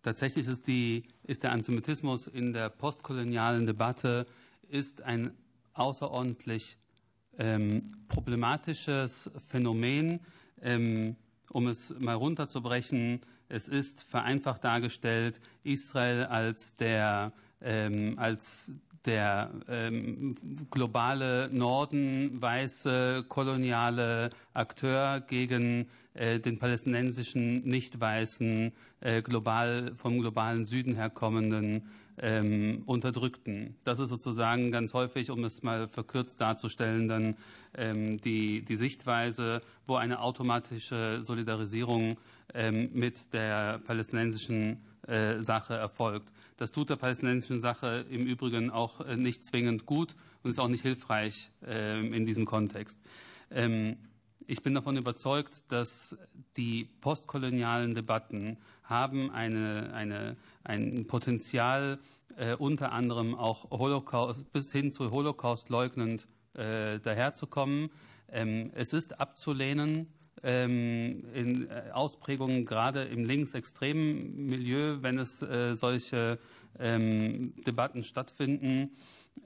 Tatsächlich 0.04 0.46
ist, 0.46 0.68
die, 0.68 1.06
ist 1.24 1.44
der 1.44 1.54
Antisemitismus 1.54 2.28
in 2.28 2.52
der 2.52 2.68
postkolonialen 2.68 3.66
Debatte 3.66 4.26
ist 4.68 5.04
ein 5.04 5.32
außerordentlich 5.80 6.78
ähm, 7.38 7.88
problematisches 8.08 9.32
Phänomen. 9.48 10.20
Ähm, 10.62 11.16
um 11.52 11.68
es 11.68 11.94
mal 12.00 12.16
runterzubrechen, 12.16 13.22
es 13.48 13.68
ist 13.68 14.04
vereinfacht 14.04 14.64
dargestellt 14.64 15.40
Israel 15.64 16.26
als 16.26 16.76
der, 16.76 17.34
ähm, 17.62 18.20
als 18.20 18.72
der 19.06 19.52
ähm, 19.68 20.36
globale 20.70 21.50
Norden, 21.52 22.42
weiße, 22.42 23.26
koloniale 23.28 24.30
Akteur 24.54 25.22
gegen 25.22 25.88
äh, 26.14 26.40
den 26.40 26.60
palästinensischen, 26.60 27.64
nicht 27.64 28.00
weißen, 28.00 28.72
äh, 29.00 29.22
global, 29.22 29.94
vom 29.96 30.20
globalen 30.20 30.66
Süden 30.66 30.96
herkommenden 30.96 31.90
ähm, 32.22 32.84
Unterdrückten. 32.86 33.76
Das 33.84 34.00
ist 34.00 34.10
sozusagen 34.10 34.72
ganz 34.72 34.94
häufig, 34.94 35.30
um 35.30 35.44
es 35.44 35.64
mal 35.64 35.88
verkürzt 35.88 36.40
darzustellen, 36.42 37.08
dann 37.08 37.36
ähm, 37.76 38.20
die, 38.22 38.64
die 38.64 38.76
Sichtweise, 38.76 39.62
wo 39.88 39.96
eine 39.96 40.20
automatische 40.22 41.24
Solidarisierung 41.24 42.18
ähm, 42.54 42.90
mit 42.94 43.34
der 43.34 43.80
palästinensischen 43.80 44.82
äh, 45.08 45.42
Sache 45.42 45.76
erfolgt. 45.76 46.32
Das 46.58 46.72
tut 46.72 46.90
der 46.90 46.98
palästinensischen 46.98 47.62
Sache 47.62 48.06
im 48.10 48.26
Übrigen 48.26 48.70
auch 48.70 49.02
äh, 49.02 49.16
nicht 49.16 49.46
zwingend 49.46 49.86
gut 49.86 50.16
und 50.44 50.52
ist 50.52 50.60
auch 50.60 50.68
nicht 50.68 50.82
hilfreich 50.82 51.52
äh, 51.66 52.00
in 52.06 52.26
diesem 52.26 52.46
Kontext. 52.46 52.98
Ähm, 53.50 53.98
ich 54.46 54.64
bin 54.64 54.74
davon 54.74 54.98
überzeugt, 54.98 55.64
dass 55.70 56.18
die 56.58 56.90
postkolonialen 57.02 57.94
Debatten 57.94 58.58
haben 58.84 59.30
eine, 59.30 59.94
eine, 59.94 60.38
ein 60.70 61.08
Potenzial, 61.08 62.00
äh, 62.38 62.56
unter 62.56 62.94
anderem 62.94 63.36
auch 63.36 63.72
Holocaust, 63.72 64.52
bis 64.54 64.72
hin 64.72 64.92
zu 64.92 65.10
Holocaust 65.12 65.70
leugnend 65.70 66.28
äh, 66.54 67.00
daherzukommen. 67.00 67.90
Ähm, 68.32 68.72
es 68.76 68.94
ist 68.94 69.20
abzulehnen, 69.20 70.08
ähm, 70.44 71.26
in 71.34 71.70
äh, 71.70 71.90
Ausprägungen 71.92 72.66
gerade 72.66 73.04
im 73.04 73.26
linksextremen 73.26 74.46
Milieu, 74.46 75.02
wenn 75.02 75.18
es 75.18 75.40
solche 75.40 76.40
ähm, 76.78 77.54
Debatten 77.66 78.04
stattfinden. 78.04 78.92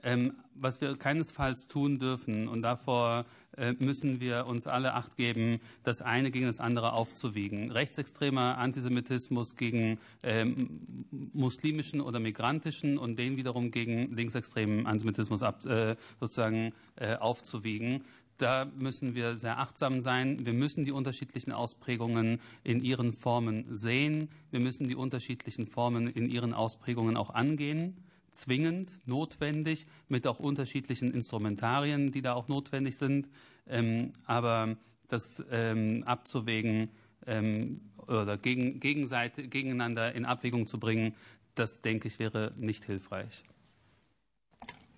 Ähm, 0.02 0.34
was 0.54 0.80
wir 0.80 0.96
keinesfalls 0.96 1.66
tun 1.66 1.98
dürfen, 1.98 2.46
und 2.46 2.62
davor 2.62 3.24
äh, 3.56 3.72
müssen 3.78 4.20
wir 4.20 4.46
uns 4.46 4.66
alle 4.66 4.94
Acht 4.94 5.16
geben, 5.16 5.60
das 5.82 6.02
eine 6.02 6.30
gegen 6.30 6.46
das 6.46 6.60
andere 6.60 6.92
aufzuwiegen. 6.92 7.70
Rechtsextremer 7.70 8.58
Antisemitismus 8.58 9.56
gegen 9.56 9.98
ähm, 10.22 10.96
muslimischen 11.32 12.00
oder 12.00 12.20
migrantischen 12.20 12.98
und 12.98 13.18
den 13.18 13.36
wiederum 13.36 13.70
gegen 13.70 14.14
linksextremen 14.14 14.86
Antisemitismus 14.86 15.42
äh, 15.42 15.96
sozusagen 16.20 16.72
äh, 16.96 17.16
aufzuwiegen. 17.16 18.04
Da 18.36 18.66
müssen 18.76 19.14
wir 19.14 19.38
sehr 19.38 19.58
achtsam 19.58 20.02
sein. 20.02 20.44
Wir 20.44 20.54
müssen 20.54 20.84
die 20.84 20.92
unterschiedlichen 20.92 21.52
Ausprägungen 21.52 22.40
in 22.64 22.82
ihren 22.82 23.12
Formen 23.12 23.64
sehen. 23.76 24.28
Wir 24.50 24.60
müssen 24.60 24.88
die 24.88 24.96
unterschiedlichen 24.96 25.68
Formen 25.68 26.08
in 26.08 26.28
ihren 26.28 26.52
Ausprägungen 26.52 27.16
auch 27.16 27.30
angehen 27.30 27.96
zwingend, 28.34 29.00
notwendig, 29.06 29.86
mit 30.08 30.26
auch 30.26 30.38
unterschiedlichen 30.38 31.10
Instrumentarien, 31.12 32.12
die 32.12 32.22
da 32.22 32.34
auch 32.34 32.48
notwendig 32.48 32.96
sind. 32.96 33.28
Ähm, 33.66 34.12
aber 34.26 34.76
das 35.08 35.44
ähm, 35.50 36.02
abzuwägen 36.04 36.90
ähm, 37.26 37.80
oder 38.06 38.36
gegen, 38.36 38.80
gegeneinander 38.80 40.14
in 40.14 40.24
Abwägung 40.24 40.66
zu 40.66 40.78
bringen, 40.78 41.14
das 41.54 41.80
denke 41.80 42.08
ich 42.08 42.18
wäre 42.18 42.52
nicht 42.56 42.84
hilfreich. 42.84 43.44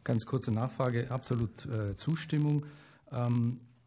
Ganz 0.04 0.24
kurze 0.24 0.52
Nachfrage, 0.52 1.10
absolut 1.10 1.66
äh, 1.66 1.96
Zustimmung. 1.96 2.64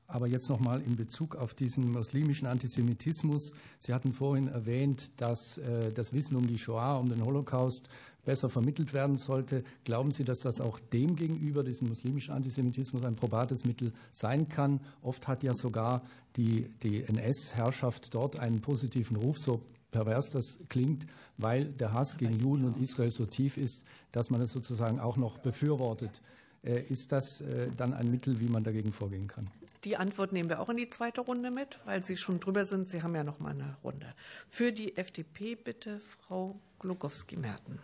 Aber 0.10 0.28
jetzt 0.28 0.50
noch 0.50 0.60
mal 0.60 0.82
in 0.82 0.96
Bezug 0.96 1.36
auf 1.36 1.54
diesen 1.54 1.92
muslimischen 1.92 2.48
Antisemitismus. 2.48 3.54
Sie 3.78 3.94
hatten 3.94 4.12
vorhin 4.12 4.48
erwähnt, 4.48 5.12
dass 5.18 5.60
äh, 5.60 5.92
das 5.94 6.14
Wissen 6.14 6.36
um 6.36 6.48
die 6.48 6.58
Shoah, 6.58 7.00
um 7.00 7.10
den 7.10 7.24
Holocaust 7.24 7.90
besser 8.26 8.50
vermittelt 8.50 8.94
werden 8.94 9.18
sollte. 9.18 9.64
Glauben 9.84 10.12
Sie, 10.12 10.24
dass 10.24 10.40
das 10.40 10.62
auch 10.62 10.80
dem 10.80 11.16
gegenüber, 11.16 11.64
diesem 11.64 11.90
muslimischen 11.90 12.34
Antisemitismus, 12.34 13.04
ein 13.04 13.16
probates 13.16 13.66
Mittel 13.66 13.94
sein 14.12 14.50
kann? 14.50 14.82
Oft 15.04 15.28
hat 15.28 15.44
ja 15.44 15.54
sogar 15.54 16.02
die, 16.36 16.70
die 16.82 17.04
NS-Herrschaft 17.04 18.14
dort 18.14 18.36
einen 18.36 18.62
positiven 18.62 19.16
Ruf, 19.16 19.38
so 19.38 19.62
pervers 19.92 20.32
das 20.32 20.60
klingt, 20.70 21.06
weil 21.38 21.66
der 21.66 21.94
Hass 21.94 22.18
gegen 22.18 22.40
Juden 22.40 22.66
und 22.66 22.78
Israel 22.78 23.12
so 23.12 23.26
tief 23.26 23.58
ist, 23.58 23.84
dass 24.12 24.30
man 24.30 24.42
es 24.42 24.52
sozusagen 24.52 25.00
auch 25.00 25.18
noch 25.18 25.38
befürwortet. 25.38 26.22
Äh, 26.64 26.82
ist 26.90 27.12
das 27.12 27.42
äh, 27.42 27.70
dann 27.78 27.94
ein 27.94 28.12
Mittel, 28.12 28.40
wie 28.40 28.48
man 28.48 28.64
dagegen 28.64 28.92
vorgehen 28.92 29.28
kann? 29.28 29.46
Die 29.86 29.96
Antwort 29.96 30.34
nehmen 30.34 30.50
wir 30.50 30.60
auch 30.60 30.70
in 30.70 30.76
die 30.76 30.90
zweite 30.90 31.22
Runde 31.22 31.52
mit, 31.52 31.80
weil 31.86 32.04
Sie 32.04 32.18
schon 32.18 32.42
drüber 32.42 32.66
sind. 32.66 32.90
Sie 32.90 33.02
haben 33.02 33.16
ja 33.16 33.24
noch 33.24 33.40
mal 33.40 33.52
eine 33.52 33.78
Runde. 33.82 34.14
Für 34.48 34.74
die 34.74 34.98
FDP 34.98 35.56
bitte 35.56 36.00
Frau 36.00 36.60
Glukowski-Merten. 36.80 37.80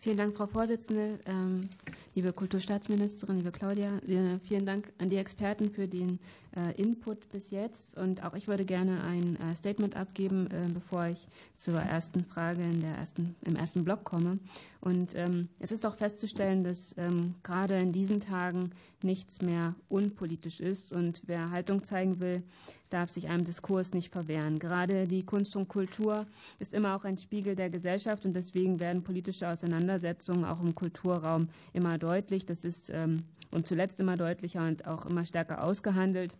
Vielen 0.00 0.16
Dank, 0.16 0.36
Frau 0.36 0.46
Vorsitzende. 0.46 1.20
Ähm, 1.26 1.60
liebe 2.14 2.32
Kulturstaatsministerin, 2.32 3.36
liebe 3.36 3.52
Claudia, 3.52 3.98
äh, 4.08 4.38
vielen 4.40 4.66
Dank 4.66 4.92
an 4.98 5.08
die 5.08 5.16
Experten 5.16 5.70
für 5.70 5.86
den 5.86 6.18
äh, 6.56 6.80
Input 6.80 7.28
bis 7.30 7.50
jetzt. 7.50 7.96
Und 7.96 8.24
auch 8.24 8.34
ich 8.34 8.48
würde 8.48 8.64
gerne 8.64 9.04
ein 9.04 9.36
äh, 9.36 9.54
Statement 9.54 9.94
abgeben, 9.94 10.48
bevor 10.74 11.06
ich 11.06 11.28
zur 11.56 11.80
ersten 11.80 12.24
Frage 12.24 12.62
in 12.62 12.80
der 12.80 12.96
ersten, 12.96 13.36
im 13.44 13.54
ersten 13.54 13.84
Block 13.84 14.02
komme. 14.02 14.38
Und 14.80 15.14
ähm, 15.16 15.48
es 15.58 15.72
ist 15.72 15.84
auch 15.84 15.96
festzustellen, 15.96 16.62
dass 16.62 16.94
ähm, 16.98 17.34
gerade 17.42 17.76
in 17.78 17.92
diesen 17.92 18.20
Tagen 18.20 18.70
nichts 19.02 19.42
mehr 19.42 19.74
unpolitisch 19.88 20.60
ist. 20.60 20.92
Und 20.92 21.22
wer 21.26 21.50
Haltung 21.50 21.82
zeigen 21.82 22.20
will, 22.20 22.44
darf 22.90 23.10
sich 23.10 23.28
einem 23.28 23.44
Diskurs 23.44 23.92
nicht 23.92 24.12
verwehren. 24.12 24.58
Gerade 24.58 25.06
die 25.08 25.24
Kunst 25.24 25.56
und 25.56 25.68
Kultur 25.68 26.26
ist 26.58 26.74
immer 26.74 26.96
auch 26.96 27.04
ein 27.04 27.18
Spiegel 27.18 27.56
der 27.56 27.70
Gesellschaft 27.70 28.24
und 28.24 28.34
deswegen 28.34 28.78
werden 28.80 29.02
politische 29.02 29.48
Auseinandersetzungen 29.48 30.44
auch 30.44 30.60
im 30.60 30.74
Kulturraum 30.74 31.48
immer 31.72 31.98
deutlich. 31.98 32.46
Das 32.46 32.64
ist 32.64 32.88
ähm, 32.90 33.24
und 33.50 33.66
zuletzt 33.66 33.98
immer 34.00 34.16
deutlicher 34.16 34.66
und 34.66 34.86
auch 34.86 35.06
immer 35.06 35.24
stärker 35.24 35.64
ausgehandelt. 35.64 36.34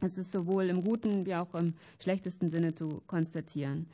Es 0.00 0.18
ist 0.18 0.32
sowohl 0.32 0.64
im 0.64 0.84
guten 0.84 1.24
wie 1.26 1.34
auch 1.34 1.54
im 1.54 1.74
schlechtesten 2.02 2.50
Sinne 2.50 2.74
zu 2.74 3.02
konstatieren. 3.06 3.86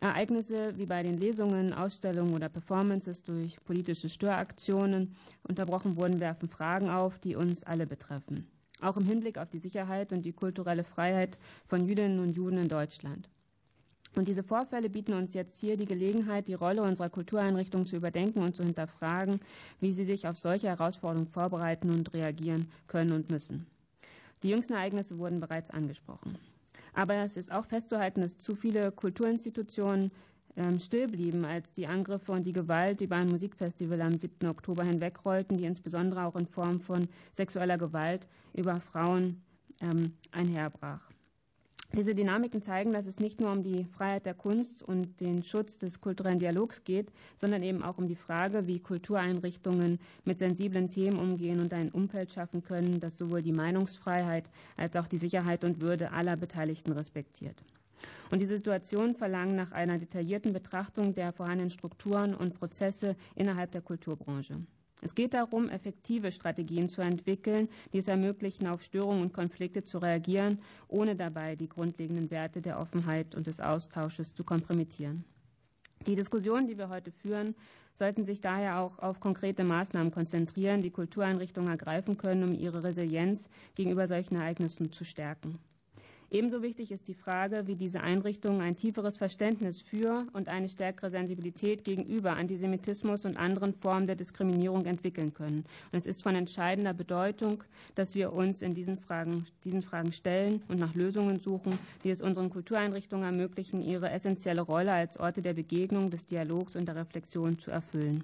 Ereignisse 0.00 0.76
wie 0.78 0.86
bei 0.86 1.02
den 1.02 1.18
Lesungen, 1.18 1.72
Ausstellungen 1.72 2.34
oder 2.34 2.48
Performances 2.48 3.22
durch 3.22 3.62
politische 3.64 4.08
Störaktionen 4.08 5.14
unterbrochen 5.46 5.96
wurden, 5.96 6.20
werfen 6.20 6.48
Fragen 6.48 6.88
auf, 6.88 7.18
die 7.18 7.36
uns 7.36 7.64
alle 7.64 7.86
betreffen 7.86 8.46
auch 8.82 8.96
im 8.96 9.04
Hinblick 9.04 9.38
auf 9.38 9.48
die 9.48 9.58
Sicherheit 9.58 10.12
und 10.12 10.22
die 10.22 10.32
kulturelle 10.32 10.84
Freiheit 10.84 11.38
von 11.66 11.86
Jüdinnen 11.86 12.20
und 12.20 12.32
Juden 12.32 12.58
in 12.58 12.68
Deutschland. 12.68 13.28
Und 14.16 14.26
diese 14.26 14.42
Vorfälle 14.42 14.90
bieten 14.90 15.12
uns 15.12 15.34
jetzt 15.34 15.60
hier 15.60 15.76
die 15.76 15.86
Gelegenheit, 15.86 16.48
die 16.48 16.54
Rolle 16.54 16.82
unserer 16.82 17.10
Kultureinrichtungen 17.10 17.86
zu 17.86 17.96
überdenken 17.96 18.42
und 18.42 18.56
zu 18.56 18.64
hinterfragen, 18.64 19.40
wie 19.78 19.92
sie 19.92 20.04
sich 20.04 20.26
auf 20.26 20.36
solche 20.36 20.66
Herausforderungen 20.66 21.28
vorbereiten 21.28 21.90
und 21.90 22.12
reagieren 22.12 22.66
können 22.88 23.12
und 23.12 23.30
müssen. 23.30 23.66
Die 24.42 24.48
jüngsten 24.48 24.72
Ereignisse 24.72 25.18
wurden 25.18 25.38
bereits 25.38 25.70
angesprochen. 25.70 26.38
Aber 26.92 27.14
es 27.16 27.36
ist 27.36 27.52
auch 27.52 27.66
festzuhalten, 27.66 28.20
dass 28.20 28.38
zu 28.38 28.54
viele 28.54 28.90
Kulturinstitutionen 28.92 30.10
ähm, 30.56 30.78
still 30.80 31.06
blieben, 31.06 31.44
als 31.44 31.72
die 31.72 31.86
Angriffe 31.86 32.32
und 32.32 32.44
die 32.44 32.52
Gewalt 32.52 33.00
über 33.00 33.16
ein 33.16 33.28
Musikfestival 33.28 34.00
am 34.00 34.18
7. 34.18 34.48
Oktober 34.48 34.84
hinwegrollten, 34.84 35.56
die 35.56 35.64
insbesondere 35.64 36.24
auch 36.24 36.36
in 36.36 36.46
Form 36.46 36.80
von 36.80 37.08
sexueller 37.32 37.78
Gewalt 37.78 38.26
über 38.54 38.80
Frauen 38.80 39.42
ähm, 39.80 40.14
einherbrach. 40.32 41.09
Diese 41.92 42.14
Dynamiken 42.14 42.62
zeigen, 42.62 42.92
dass 42.92 43.06
es 43.06 43.18
nicht 43.18 43.40
nur 43.40 43.50
um 43.50 43.64
die 43.64 43.84
Freiheit 43.84 44.24
der 44.24 44.34
Kunst 44.34 44.80
und 44.80 45.20
den 45.20 45.42
Schutz 45.42 45.76
des 45.76 46.00
kulturellen 46.00 46.38
Dialogs 46.38 46.84
geht, 46.84 47.10
sondern 47.36 47.64
eben 47.64 47.82
auch 47.82 47.98
um 47.98 48.06
die 48.06 48.14
Frage, 48.14 48.68
wie 48.68 48.78
Kultureinrichtungen 48.78 49.98
mit 50.24 50.38
sensiblen 50.38 50.88
Themen 50.88 51.18
umgehen 51.18 51.58
und 51.60 51.74
ein 51.74 51.90
Umfeld 51.90 52.30
schaffen 52.30 52.62
können, 52.62 53.00
das 53.00 53.18
sowohl 53.18 53.42
die 53.42 53.52
Meinungsfreiheit 53.52 54.48
als 54.76 54.94
auch 54.94 55.08
die 55.08 55.18
Sicherheit 55.18 55.64
und 55.64 55.80
Würde 55.80 56.12
aller 56.12 56.36
Beteiligten 56.36 56.92
respektiert. 56.92 57.60
Und 58.30 58.40
die 58.40 58.46
Situation 58.46 59.16
verlangt 59.16 59.56
nach 59.56 59.72
einer 59.72 59.98
detaillierten 59.98 60.52
Betrachtung 60.52 61.12
der 61.12 61.32
vorhandenen 61.32 61.70
Strukturen 61.70 62.34
und 62.34 62.54
Prozesse 62.54 63.16
innerhalb 63.34 63.72
der 63.72 63.80
Kulturbranche. 63.80 64.60
Es 65.02 65.14
geht 65.14 65.34
darum, 65.34 65.68
effektive 65.68 66.30
Strategien 66.30 66.88
zu 66.88 67.00
entwickeln, 67.00 67.68
die 67.92 67.98
es 67.98 68.08
ermöglichen, 68.08 68.66
auf 68.66 68.82
Störungen 68.82 69.22
und 69.22 69.32
Konflikte 69.32 69.82
zu 69.82 69.98
reagieren, 69.98 70.58
ohne 70.88 71.16
dabei 71.16 71.56
die 71.56 71.68
grundlegenden 71.68 72.30
Werte 72.30 72.60
der 72.60 72.78
Offenheit 72.78 73.34
und 73.34 73.46
des 73.46 73.60
Austausches 73.60 74.34
zu 74.34 74.44
kompromittieren. 74.44 75.24
Die 76.06 76.16
Diskussionen, 76.16 76.66
die 76.66 76.78
wir 76.78 76.88
heute 76.88 77.12
führen, 77.12 77.54
sollten 77.94 78.24
sich 78.24 78.40
daher 78.40 78.80
auch 78.80 78.98
auf 78.98 79.20
konkrete 79.20 79.64
Maßnahmen 79.64 80.10
konzentrieren, 80.10 80.80
die 80.80 80.90
Kultureinrichtungen 80.90 81.70
ergreifen 81.70 82.16
können, 82.16 82.44
um 82.44 82.54
ihre 82.54 82.82
Resilienz 82.82 83.48
gegenüber 83.74 84.06
solchen 84.06 84.36
Ereignissen 84.36 84.92
zu 84.92 85.04
stärken. 85.04 85.58
Ebenso 86.32 86.62
wichtig 86.62 86.92
ist 86.92 87.08
die 87.08 87.14
Frage, 87.14 87.66
wie 87.66 87.74
diese 87.74 88.02
Einrichtungen 88.02 88.60
ein 88.60 88.76
tieferes 88.76 89.18
Verständnis 89.18 89.82
für 89.82 90.28
und 90.32 90.48
eine 90.48 90.68
stärkere 90.68 91.10
Sensibilität 91.10 91.82
gegenüber 91.82 92.36
Antisemitismus 92.36 93.24
und 93.24 93.36
anderen 93.36 93.74
Formen 93.74 94.06
der 94.06 94.14
Diskriminierung 94.14 94.84
entwickeln 94.86 95.34
können. 95.34 95.64
Und 95.90 95.98
es 95.98 96.06
ist 96.06 96.22
von 96.22 96.36
entscheidender 96.36 96.94
Bedeutung, 96.94 97.64
dass 97.96 98.14
wir 98.14 98.32
uns 98.32 98.62
in 98.62 98.74
diesen 98.74 98.96
Fragen, 98.96 99.48
diesen 99.64 99.82
Fragen 99.82 100.12
stellen 100.12 100.62
und 100.68 100.78
nach 100.78 100.94
Lösungen 100.94 101.40
suchen, 101.40 101.76
die 102.04 102.10
es 102.10 102.22
unseren 102.22 102.48
Kultureinrichtungen 102.48 103.24
ermöglichen, 103.24 103.82
ihre 103.82 104.10
essentielle 104.10 104.62
Rolle 104.62 104.92
als 104.92 105.18
Orte 105.18 105.42
der 105.42 105.54
Begegnung, 105.54 106.10
des 106.10 106.26
Dialogs 106.26 106.76
und 106.76 106.86
der 106.86 106.94
Reflexion 106.94 107.58
zu 107.58 107.72
erfüllen. 107.72 108.22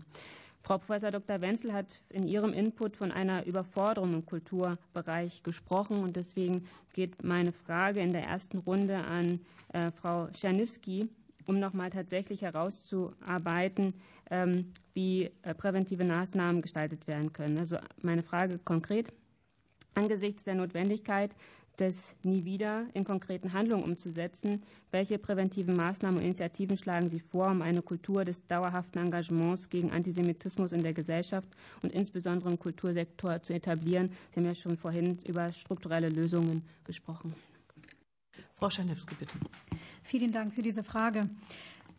Frau 0.66 0.78
Prof. 0.78 1.00
Dr. 1.00 1.40
Wenzel 1.40 1.72
hat 1.72 2.00
in 2.08 2.26
ihrem 2.26 2.52
Input 2.52 2.96
von 2.96 3.12
einer 3.12 3.46
Überforderung 3.46 4.12
im 4.14 4.26
Kulturbereich 4.26 5.44
gesprochen. 5.44 5.98
Und 5.98 6.16
deswegen 6.16 6.66
geht 6.92 7.22
meine 7.22 7.52
Frage 7.52 8.00
in 8.00 8.12
der 8.12 8.24
ersten 8.24 8.58
Runde 8.58 8.96
an 8.96 9.38
äh, 9.72 9.92
Frau 9.92 10.26
Czerniewski, 10.32 11.08
um 11.46 11.60
nochmal 11.60 11.90
tatsächlich 11.90 12.42
herauszuarbeiten, 12.42 13.94
ähm, 14.28 14.72
wie 14.92 15.30
äh, 15.42 15.54
präventive 15.54 16.04
Maßnahmen 16.04 16.62
gestaltet 16.62 17.06
werden 17.06 17.32
können. 17.32 17.58
Also 17.58 17.76
meine 18.02 18.22
Frage 18.22 18.58
konkret. 18.58 19.12
Angesichts 19.94 20.42
der 20.42 20.56
Notwendigkeit, 20.56 21.36
das 21.76 22.14
nie 22.22 22.44
wieder 22.44 22.86
in 22.94 23.04
konkreten 23.04 23.52
Handlungen 23.52 23.84
umzusetzen. 23.84 24.62
Welche 24.90 25.18
präventiven 25.18 25.76
Maßnahmen 25.76 26.18
und 26.18 26.24
Initiativen 26.24 26.78
schlagen 26.78 27.08
Sie 27.08 27.20
vor, 27.20 27.48
um 27.48 27.62
eine 27.62 27.82
Kultur 27.82 28.24
des 28.24 28.46
dauerhaften 28.46 28.98
Engagements 28.98 29.68
gegen 29.68 29.90
Antisemitismus 29.92 30.72
in 30.72 30.82
der 30.82 30.94
Gesellschaft 30.94 31.48
und 31.82 31.92
insbesondere 31.92 32.50
im 32.50 32.58
Kultursektor 32.58 33.42
zu 33.42 33.52
etablieren? 33.52 34.10
Sie 34.30 34.40
haben 34.40 34.46
ja 34.46 34.54
schon 34.54 34.76
vorhin 34.76 35.18
über 35.26 35.52
strukturelle 35.52 36.08
Lösungen 36.08 36.62
gesprochen. 36.84 37.34
Frau 38.54 38.70
Scharnewski, 38.70 39.14
bitte. 39.14 39.36
Vielen 40.02 40.32
Dank 40.32 40.54
für 40.54 40.62
diese 40.62 40.82
Frage. 40.82 41.28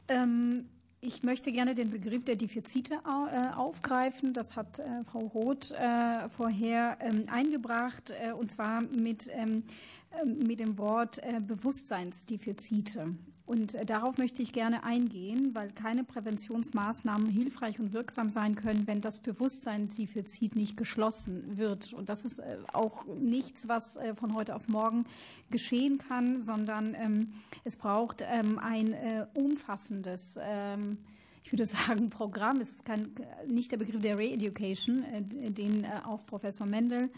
Ähm 0.08 0.66
ich 1.08 1.24
möchte 1.24 1.54
gerne 1.54 1.74
den 1.74 1.90
Begriff 1.90 2.26
der 2.26 2.36
Defizite 2.36 2.96
äh, 2.96 3.56
aufgreifen. 3.56 4.34
Das 4.34 4.58
hat 4.58 4.80
äh, 4.80 5.06
Frau 5.10 5.20
Roth 5.20 5.72
äh, 5.72 6.28
vorher 6.36 6.98
ähm, 7.00 7.26
eingebracht, 7.32 8.12
und 8.38 8.52
zwar 8.52 8.82
mit, 8.82 9.30
ähm, 9.32 9.64
mit 10.26 10.60
dem 10.60 10.78
Wort 10.78 11.22
Bewusstseinsdefizite. 11.48 13.16
Und 13.48 13.78
darauf 13.90 14.18
möchte 14.18 14.44
ich 14.44 14.54
gerne 14.54 14.84
eingehen, 14.84 15.56
weil 15.56 15.72
keine 15.72 16.04
Präventionsmaßnahmen 16.04 17.30
hilfreich 17.30 17.80
und 17.80 17.94
wirksam 17.94 18.30
sein 18.30 18.56
können, 18.56 18.86
wenn 18.86 19.02
das 19.02 19.22
Bewusstseinsdefizit 19.22 20.56
nicht 20.56 20.78
geschlossen 20.78 21.58
wird. 21.58 21.94
Und 21.94 22.10
das 22.10 22.26
ist 22.26 22.42
auch 22.74 23.06
nichts, 23.20 23.68
was 23.68 23.98
von 24.16 24.36
heute 24.36 24.54
auf 24.54 24.68
morgen 24.68 25.06
geschehen 25.50 25.98
kann, 25.98 26.44
sondern 26.44 26.94
ähm, 26.94 27.34
es 27.64 27.78
braucht 27.78 28.22
ein 28.22 29.28
umfassendes 29.34 30.38
ich 31.48 31.54
würde 31.54 31.66
sagen, 31.88 32.10
Programm. 32.10 32.60
Es 32.60 32.70
ist 32.70 32.86
kein, 32.86 33.10
nicht 33.48 33.72
der 33.72 33.78
Begriff 33.78 34.02
der 34.02 34.18
Re-Education, 34.18 35.04
äh, 35.04 35.22
den 35.52 35.84
äh, 35.84 35.88
auch 36.06 36.26
Professor 36.26 36.68
Mendel 36.68 37.10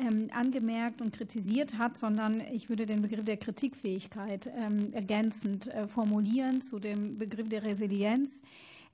ähm, 0.00 0.28
angemerkt 0.32 1.00
und 1.00 1.12
kritisiert 1.12 1.78
hat, 1.78 1.96
sondern 1.96 2.40
ich 2.52 2.68
würde 2.68 2.86
den 2.86 3.02
Begriff 3.02 3.24
der 3.24 3.36
Kritikfähigkeit 3.36 4.50
ähm, 4.56 4.92
ergänzend 4.92 5.68
äh, 5.68 5.86
formulieren 5.86 6.62
zu 6.62 6.80
dem 6.80 7.16
Begriff 7.16 7.48
der 7.48 7.62
Resilienz. 7.62 8.42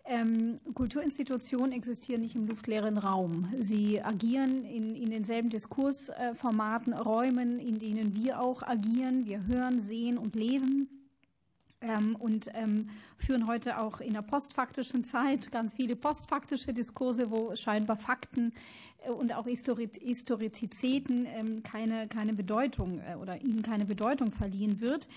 Ähm, 0.04 0.56
Kulturinstitutionen 0.74 1.72
existieren 1.72 2.20
nicht 2.20 2.34
im 2.34 2.46
luftleeren 2.46 2.98
Raum. 2.98 3.52
Sie 3.58 4.02
agieren 4.02 4.64
in, 4.64 4.94
in 4.94 5.10
denselben 5.10 5.50
Diskursformaten, 5.50 6.92
Räumen, 6.92 7.58
in 7.58 7.78
denen 7.78 8.14
wir 8.16 8.40
auch 8.40 8.62
agieren. 8.62 9.26
Wir 9.26 9.46
hören, 9.46 9.80
sehen 9.80 10.18
und 10.18 10.34
lesen. 10.34 10.88
Und 12.18 12.50
führen 13.16 13.46
heute 13.46 13.78
auch 13.78 14.02
in 14.02 14.12
der 14.12 14.20
postfaktischen 14.20 15.02
Zeit 15.02 15.50
ganz 15.50 15.72
viele 15.72 15.96
postfaktische 15.96 16.74
Diskurse, 16.74 17.30
wo 17.30 17.56
scheinbar 17.56 17.96
Fakten 17.96 18.52
und 19.08 19.34
auch 19.34 19.46
Historizitäten 19.46 21.26
ähm, 21.26 21.62
keine, 21.62 22.06
keine 22.08 22.34
Bedeutung 22.34 23.00
äh, 23.00 23.16
oder 23.16 23.40
ihnen 23.40 23.62
keine 23.62 23.86
Bedeutung 23.86 24.30
verliehen 24.30 24.80
wird. 24.80 25.08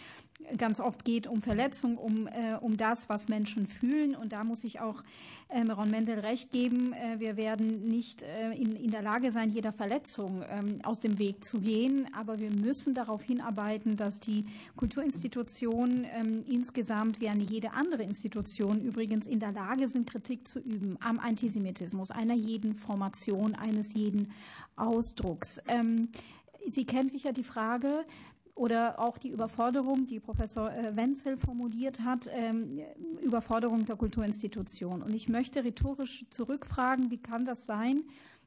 Ganz 0.57 0.79
oft 0.81 1.05
geht 1.05 1.27
um 1.27 1.41
Verletzung, 1.41 1.97
um, 1.97 2.27
äh, 2.27 2.55
um 2.59 2.75
das, 2.75 3.07
was 3.07 3.29
Menschen 3.29 3.67
fühlen. 3.67 4.15
Und 4.15 4.33
da 4.33 4.43
muss 4.43 4.63
ich 4.63 4.81
auch 4.81 5.03
ähm, 5.49 5.69
Ron 5.69 5.89
Mendel 5.89 6.19
recht 6.19 6.51
geben. 6.51 6.93
Wir 7.17 7.37
werden 7.37 7.87
nicht 7.87 8.23
in, 8.55 8.75
in 8.75 8.91
der 8.91 9.01
Lage 9.01 9.31
sein, 9.31 9.51
jeder 9.51 9.71
Verletzung 9.71 10.43
ähm, 10.49 10.79
aus 10.83 10.99
dem 10.99 11.17
Weg 11.17 11.45
zu 11.45 11.61
gehen. 11.61 12.09
Aber 12.13 12.39
wir 12.39 12.51
müssen 12.51 12.93
darauf 12.93 13.23
hinarbeiten, 13.23 13.95
dass 13.95 14.19
die 14.19 14.45
Kulturinstitutionen 14.75 16.43
insgesamt, 16.45 17.21
wie 17.21 17.29
eine 17.29 17.43
jede 17.43 17.71
andere 17.71 18.03
Institution 18.03 18.81
übrigens, 18.81 19.27
in 19.27 19.39
der 19.39 19.51
Lage 19.51 19.87
sind, 19.87 20.09
Kritik 20.09 20.47
zu 20.47 20.59
üben 20.59 20.97
am 20.99 21.19
Antisemitismus 21.19 22.11
einer 22.11 22.33
jeden 22.33 22.75
Formation, 22.75 23.55
eines 23.73 23.93
jeden 23.93 24.31
Ausdrucks. 24.75 25.59
Ähm, 25.67 26.09
Sie 26.65 26.85
kennen 26.85 27.09
sicher 27.09 27.33
die 27.33 27.43
Frage, 27.43 28.05
oder 28.55 28.99
auch 28.99 29.17
die 29.17 29.29
Überforderung, 29.29 30.05
die 30.05 30.19
Professor 30.19 30.71
äh, 30.71 30.95
Wenzel 30.95 31.37
formuliert 31.37 32.01
hat, 32.01 32.29
ähm, 32.31 32.79
Überforderung 33.21 33.85
der 33.85 33.95
Kulturinstitution. 33.95 35.01
Und 35.01 35.13
ich 35.13 35.27
möchte 35.27 35.63
rhetorisch 35.63 36.25
zurückfragen, 36.29 37.09
wie 37.09 37.17
kann 37.17 37.45
das 37.45 37.65
sein, 37.65 38.03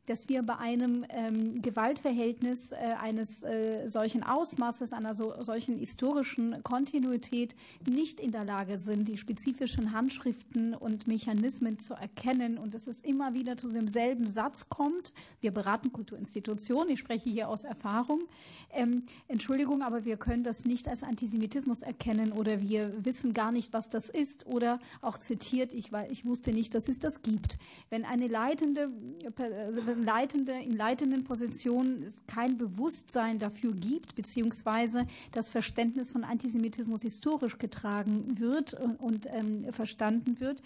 dass 0.07 0.29
wir 0.29 0.43
bei 0.43 0.57
einem 0.57 1.05
ähm, 1.09 1.61
Gewaltverhältnis 1.63 2.73
äh, 2.73 2.77
eines 3.01 3.43
äh, 3.43 3.89
solchen 3.89 4.23
Ausmaßes, 4.23 4.93
einer 4.93 5.15
so, 5.15 5.35
solchen 5.43 5.79
historischen 5.79 6.63
Kontinuität 6.63 7.55
nicht 7.89 8.21
in 8.21 8.33
der 8.33 8.45
Lage 8.45 8.79
sind, 8.79 9.09
die 9.09 9.19
spezifischen 9.19 9.93
Handschriften 9.93 10.75
und 10.75 11.07
Mechanismen 11.07 11.79
zu 11.79 11.95
erkennen 11.95 12.59
und 12.59 12.75
dass 12.75 12.87
es 12.87 13.01
immer 13.03 13.35
wieder 13.35 13.57
zu 13.57 13.69
demselben 13.69 14.27
Satz 14.27 14.69
kommt. 14.69 15.13
Wir 15.41 15.51
beraten 15.51 15.93
Kulturinstitutionen, 15.93 16.91
ich 16.91 17.01
spreche 17.01 17.29
hier 17.29 17.49
aus 17.49 17.65
Erfahrung. 17.65 18.23
Ähm, 18.71 19.05
Entschuldigung, 19.29 19.83
aber 19.83 20.05
wir 20.05 20.17
können 20.17 20.45
das 20.45 20.65
nicht 20.65 20.89
als 20.89 21.03
Antisemitismus 21.03 21.83
erkennen 21.83 22.33
oder 22.33 22.63
wir 22.63 22.93
wissen 23.05 23.35
gar 23.35 23.53
nicht, 23.53 23.73
was 23.73 23.89
das 23.89 24.09
ist 24.09 24.47
oder 24.47 24.79
auch 25.03 25.19
zitiert, 25.19 25.75
ich, 25.75 25.91
ich 26.11 26.25
wusste 26.25 26.53
nicht, 26.53 26.75
dass 26.75 26.89
es 26.89 26.99
das 26.99 27.23
gibt. 27.23 27.59
Wenn 27.91 28.05
eine 28.05 28.29
leitende 28.29 28.91
leitende, 30.03 30.53
in 30.53 30.73
leitenden 30.73 31.25
Positionen 31.25 32.13
kein 32.27 32.59
Bewusstsein 32.59 33.39
dafür 33.39 33.73
gibt, 33.73 34.15
beziehungsweise 34.15 35.07
das 35.33 35.49
Verständnis 35.49 36.13
von 36.13 36.25
Antisemitismus 36.25 37.03
historisch 37.03 37.59
getragen 37.59 38.39
wird 38.39 38.75
und 38.99 39.27
ähm, 39.31 39.73
verstanden 39.73 40.41
wird, 40.41 40.63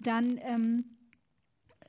dann 0.00 0.38
ähm, 0.42 0.84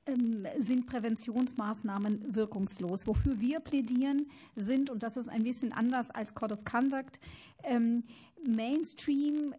ähm, 0.07 0.47
sind 0.57 0.88
Präventionsmaßnahmen 0.88 2.35
wirkungslos. 2.35 3.05
Wofür 3.05 3.39
wir 3.39 3.59
plädieren, 3.59 4.27
sind, 4.55 4.89
und 4.89 5.03
das 5.03 5.15
ist 5.15 5.30
ein 5.30 5.43
bisschen 5.43 5.73
anders 5.73 6.09
als 6.09 6.34
Code 6.34 6.55
of 6.55 6.65
Conduct, 6.65 7.19
ähm, 7.63 8.03
Mainstream 8.43 9.53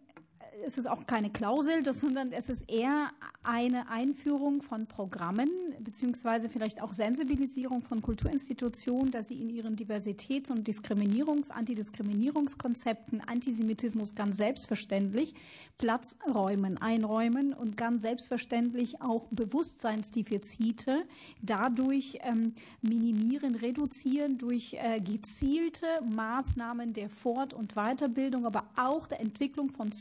es 0.65 0.77
ist 0.77 0.87
auch 0.87 1.05
keine 1.07 1.29
Klausel, 1.29 1.83
sondern 1.93 2.31
es 2.31 2.49
ist 2.49 2.69
eher 2.69 3.11
eine 3.43 3.89
Einführung 3.89 4.61
von 4.61 4.87
Programmen 4.87 5.49
beziehungsweise 5.79 6.49
vielleicht 6.49 6.81
auch 6.81 6.93
Sensibilisierung 6.93 7.81
von 7.81 8.01
Kulturinstitutionen, 8.01 9.11
dass 9.11 9.27
sie 9.27 9.41
in 9.41 9.49
ihren 9.49 9.75
Diversitäts- 9.75 10.51
und 10.51 10.67
Diskriminierungs-, 10.67 11.51
Antidiskriminierungskonzepten 11.51 13.21
Antisemitismus 13.21 14.15
ganz 14.15 14.37
selbstverständlich 14.37 15.33
Platz 15.77 16.15
räumen, 16.33 16.77
einräumen 16.77 17.53
und 17.53 17.75
ganz 17.75 18.03
selbstverständlich 18.03 19.01
auch 19.01 19.27
Bewusstseinsdefizite 19.31 21.03
dadurch 21.41 22.19
ähm, 22.21 22.53
minimieren, 22.81 23.55
reduzieren 23.55 24.37
durch 24.37 24.75
äh, 24.75 25.01
gezielte 25.01 25.87
Maßnahmen 26.15 26.93
der 26.93 27.09
Fort- 27.09 27.53
und 27.53 27.73
Weiterbildung, 27.75 28.45
aber 28.45 28.65
auch 28.77 29.07
der 29.07 29.19
Entwicklung 29.19 29.71
von 29.71 29.91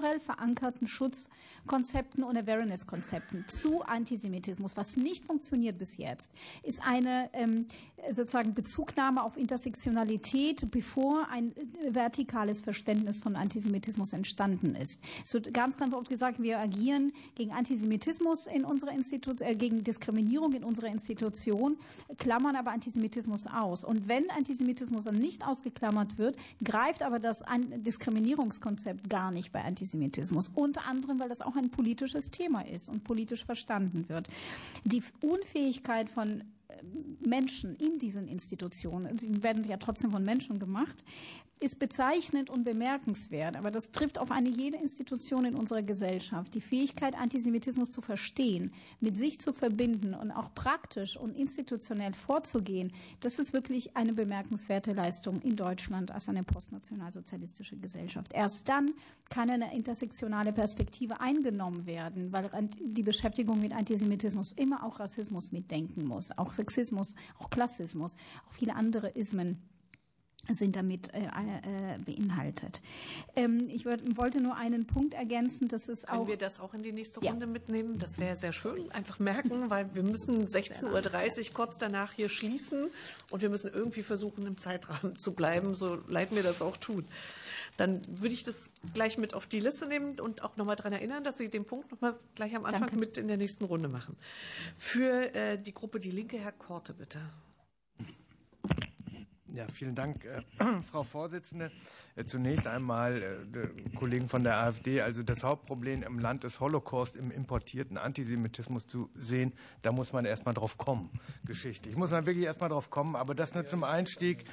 strukturell 0.00 0.20
verankerten 0.20 0.88
Schutzkonzepten 0.88 2.24
und 2.24 2.36
Awareness-Konzepten 2.36 3.44
zu 3.48 3.82
Antisemitismus. 3.82 4.76
Was 4.76 4.96
nicht 4.96 5.26
funktioniert 5.26 5.78
bis 5.78 5.98
jetzt, 5.98 6.32
ist 6.62 6.80
eine 6.86 7.28
ähm, 7.34 7.66
sozusagen 8.10 8.54
Bezugnahme 8.54 9.22
auf 9.22 9.36
Intersektionalität, 9.36 10.70
bevor 10.70 11.28
ein 11.30 11.52
vertikales 11.90 12.60
Verständnis 12.60 13.20
von 13.20 13.36
Antisemitismus 13.36 14.12
entstanden 14.12 14.74
ist. 14.74 15.02
Es 15.24 15.34
wird 15.34 15.52
ganz, 15.52 15.76
ganz 15.76 15.92
oft 15.92 16.08
gesagt, 16.08 16.42
wir 16.42 16.58
agieren 16.58 17.12
gegen 17.34 17.52
Antisemitismus 17.52 18.46
in 18.46 18.64
unserer 18.64 18.92
Institution, 18.92 19.46
äh, 19.46 19.54
gegen 19.54 19.84
Diskriminierung 19.84 20.54
in 20.54 20.64
unserer 20.64 20.88
Institution, 20.88 21.76
klammern 22.16 22.56
aber 22.56 22.70
Antisemitismus 22.70 23.46
aus. 23.46 23.84
Und 23.84 24.08
wenn 24.08 24.30
Antisemitismus 24.30 25.04
dann 25.04 25.16
nicht 25.16 25.46
ausgeklammert 25.46 26.16
wird, 26.16 26.36
greift 26.64 27.02
aber 27.02 27.18
das 27.18 27.42
Diskriminierungskonzept 27.76 29.10
gar 29.10 29.30
nicht 29.30 29.52
bei 29.52 29.62
Antisemitismus. 29.62 29.89
Unter 30.54 30.86
anderem, 30.86 31.18
weil 31.20 31.28
das 31.28 31.40
auch 31.40 31.56
ein 31.56 31.70
politisches 31.70 32.30
Thema 32.30 32.62
ist 32.62 32.88
und 32.88 33.04
politisch 33.04 33.44
verstanden 33.44 34.08
wird. 34.08 34.28
Die 34.84 35.02
Unfähigkeit 35.22 36.08
von 36.08 36.42
Menschen 37.26 37.76
in 37.76 37.98
diesen 37.98 38.28
Institutionen, 38.28 39.18
sie 39.18 39.42
werden 39.42 39.64
ja 39.64 39.76
trotzdem 39.76 40.10
von 40.10 40.24
Menschen 40.24 40.58
gemacht, 40.58 41.04
ist 41.60 41.78
bezeichnend 41.78 42.48
und 42.48 42.64
bemerkenswert, 42.64 43.54
aber 43.54 43.70
das 43.70 43.92
trifft 43.92 44.18
auf 44.18 44.30
eine 44.30 44.48
jede 44.48 44.78
Institution 44.78 45.44
in 45.44 45.54
unserer 45.54 45.82
Gesellschaft. 45.82 46.54
Die 46.54 46.60
Fähigkeit, 46.62 47.14
Antisemitismus 47.14 47.90
zu 47.90 48.00
verstehen, 48.00 48.72
mit 49.00 49.18
sich 49.18 49.38
zu 49.38 49.52
verbinden 49.52 50.14
und 50.14 50.30
auch 50.30 50.54
praktisch 50.54 51.18
und 51.18 51.36
institutionell 51.36 52.14
vorzugehen, 52.14 52.92
das 53.20 53.38
ist 53.38 53.52
wirklich 53.52 53.94
eine 53.94 54.14
bemerkenswerte 54.14 54.94
Leistung 54.94 55.42
in 55.42 55.54
Deutschland 55.54 56.10
als 56.10 56.30
eine 56.30 56.44
postnationalsozialistische 56.44 57.76
Gesellschaft. 57.76 58.32
Erst 58.32 58.66
dann 58.70 58.90
kann 59.28 59.50
eine 59.50 59.74
intersektionale 59.74 60.52
Perspektive 60.52 61.20
eingenommen 61.20 61.84
werden, 61.84 62.32
weil 62.32 62.50
die 62.80 63.02
Beschäftigung 63.02 63.60
mit 63.60 63.72
Antisemitismus 63.72 64.52
immer 64.52 64.82
auch 64.84 64.98
Rassismus 64.98 65.52
mitdenken 65.52 66.04
muss, 66.04 66.36
auch 66.38 66.54
Sexismus, 66.60 67.14
auch 67.38 67.50
Klassismus, 67.50 68.16
auch 68.48 68.52
viele 68.52 68.74
andere 68.74 69.08
Ismen 69.08 69.70
sind 70.48 70.74
damit 70.76 71.12
äh, 71.12 71.24
äh, 71.24 71.98
beinhaltet. 71.98 72.80
Ähm, 73.36 73.68
ich 73.68 73.84
würd, 73.84 74.16
wollte 74.16 74.40
nur 74.40 74.56
einen 74.56 74.86
Punkt 74.86 75.14
ergänzen, 75.14 75.68
dass 75.68 75.88
es 75.88 76.02
Können 76.02 76.22
auch. 76.22 76.28
wir 76.28 76.36
das 76.36 76.60
auch 76.60 76.74
in 76.74 76.82
die 76.82 76.92
nächste 76.92 77.20
Runde 77.20 77.46
ja. 77.46 77.52
mitnehmen? 77.52 77.98
Das 77.98 78.18
wäre 78.18 78.36
sehr 78.36 78.52
schön. 78.52 78.90
Einfach 78.90 79.18
merken, 79.18 79.70
weil 79.70 79.94
wir 79.94 80.02
müssen 80.02 80.46
16.30 80.46 81.48
Uhr 81.48 81.54
kurz 81.54 81.78
danach 81.78 82.12
hier 82.12 82.28
schließen 82.28 82.88
und 83.30 83.42
wir 83.42 83.50
müssen 83.50 83.70
irgendwie 83.72 84.02
versuchen, 84.02 84.46
im 84.46 84.58
Zeitrahmen 84.58 85.18
zu 85.18 85.34
bleiben, 85.34 85.74
so 85.74 85.98
leid 86.08 86.32
mir 86.32 86.42
das 86.42 86.62
auch 86.62 86.76
tut. 86.76 87.04
Dann 87.80 88.02
würde 88.06 88.34
ich 88.34 88.44
das 88.44 88.70
gleich 88.92 89.16
mit 89.16 89.32
auf 89.32 89.46
die 89.46 89.58
Liste 89.58 89.86
nehmen 89.86 90.20
und 90.20 90.44
auch 90.44 90.58
nochmal 90.58 90.76
daran 90.76 90.92
erinnern, 90.92 91.24
dass 91.24 91.38
Sie 91.38 91.48
den 91.48 91.64
Punkt 91.64 91.90
nochmal 91.90 92.14
gleich 92.34 92.54
am 92.54 92.66
Anfang 92.66 92.82
Danke. 92.82 92.98
mit 92.98 93.16
in 93.16 93.26
der 93.26 93.38
nächsten 93.38 93.64
Runde 93.64 93.88
machen. 93.88 94.18
Für 94.76 95.34
äh, 95.34 95.56
die 95.56 95.72
Gruppe 95.72 95.98
Die 95.98 96.10
Linke, 96.10 96.36
Herr 96.36 96.52
Korte, 96.52 96.92
bitte. 96.92 97.20
Ja, 99.52 99.66
vielen 99.66 99.96
Dank, 99.96 100.24
äh, 100.24 100.42
Frau 100.90 101.02
Vorsitzende. 101.02 101.72
Äh, 102.14 102.24
zunächst 102.24 102.68
einmal, 102.68 103.20
äh, 103.22 103.96
Kollegen 103.96 104.28
von 104.28 104.44
der 104.44 104.58
AfD, 104.58 105.00
also 105.00 105.22
das 105.24 105.42
Hauptproblem 105.42 106.02
im 106.04 106.20
Land 106.20 106.44
ist 106.44 106.60
Holocaust 106.60 107.16
im 107.16 107.32
importierten 107.32 107.98
Antisemitismus 107.98 108.86
zu 108.86 109.10
sehen. 109.16 109.52
Da 109.82 109.90
muss 109.90 110.12
man 110.12 110.24
erst 110.24 110.46
mal 110.46 110.52
drauf 110.52 110.78
kommen, 110.78 111.10
geschichtlich. 111.44 111.96
Muss 111.96 112.12
man 112.12 112.26
wirklich 112.26 112.44
erst 112.44 112.60
mal 112.60 112.68
drauf 112.68 112.90
kommen. 112.90 113.16
Aber 113.16 113.34
das 113.34 113.52
nur 113.54 113.66
zum 113.66 113.82
Einstieg, 113.82 114.44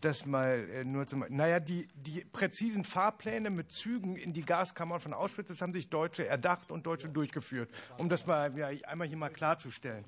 das 0.00 0.26
mal 0.26 0.68
äh, 0.70 0.84
nur 0.84 1.06
zum, 1.06 1.24
naja, 1.28 1.60
die, 1.60 1.86
die 1.94 2.24
präzisen 2.24 2.82
Fahrpläne 2.82 3.50
mit 3.50 3.70
Zügen 3.70 4.16
in 4.16 4.32
die 4.32 4.42
Gaskammern 4.42 4.98
von 4.98 5.12
Auschwitz, 5.12 5.48
das 5.48 5.60
haben 5.62 5.72
sich 5.72 5.90
Deutsche 5.90 6.26
erdacht 6.26 6.72
und 6.72 6.86
Deutsche 6.86 7.08
durchgeführt, 7.08 7.70
um 7.98 8.08
das 8.08 8.26
mal 8.26 8.56
ja, 8.58 8.68
einmal 8.88 9.06
hier 9.06 9.16
mal 9.16 9.30
klarzustellen. 9.30 10.04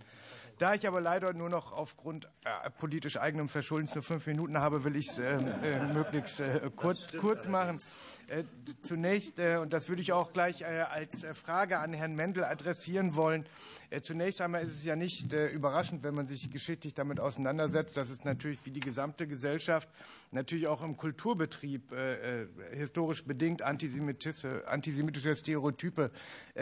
Da 0.58 0.74
ich 0.74 0.86
aber 0.86 1.00
leider 1.00 1.32
nur 1.32 1.48
noch 1.48 1.72
aufgrund 1.72 2.28
äh, 2.44 2.70
politisch 2.70 3.16
eigenem 3.16 3.48
Verschuldens 3.48 3.94
nur 3.94 4.02
fünf 4.02 4.26
Minuten 4.26 4.58
habe, 4.58 4.84
will 4.84 4.96
ich 4.96 5.08
es 5.08 5.18
äh, 5.18 5.34
äh, 5.34 5.92
möglichst 5.92 6.42
kurz, 6.76 7.08
kurz 7.18 7.46
machen. 7.48 7.78
Zunächst, 8.80 9.38
und 9.38 9.72
das 9.72 9.88
würde 9.90 10.00
ich 10.00 10.12
auch 10.12 10.32
gleich 10.32 10.64
als 10.64 11.26
Frage 11.34 11.78
an 11.80 11.92
Herrn 11.92 12.14
Mendel 12.14 12.44
adressieren 12.44 13.14
wollen, 13.14 13.44
zunächst 14.00 14.40
einmal 14.40 14.64
ist 14.64 14.72
es 14.72 14.84
ja 14.84 14.96
nicht 14.96 15.34
überraschend, 15.34 16.02
wenn 16.02 16.14
man 16.14 16.26
sich 16.26 16.50
geschichtlich 16.50 16.94
damit 16.94 17.20
auseinandersetzt, 17.20 17.94
dass 17.98 18.08
es 18.08 18.24
natürlich 18.24 18.64
wie 18.64 18.70
die 18.70 18.80
gesamte 18.80 19.26
Gesellschaft 19.26 19.86
natürlich 20.30 20.66
auch 20.66 20.82
im 20.82 20.96
Kulturbetrieb 20.96 21.94
historisch 22.70 23.22
bedingt 23.24 23.60
antisemitische 23.60 25.34
Stereotype 25.36 26.10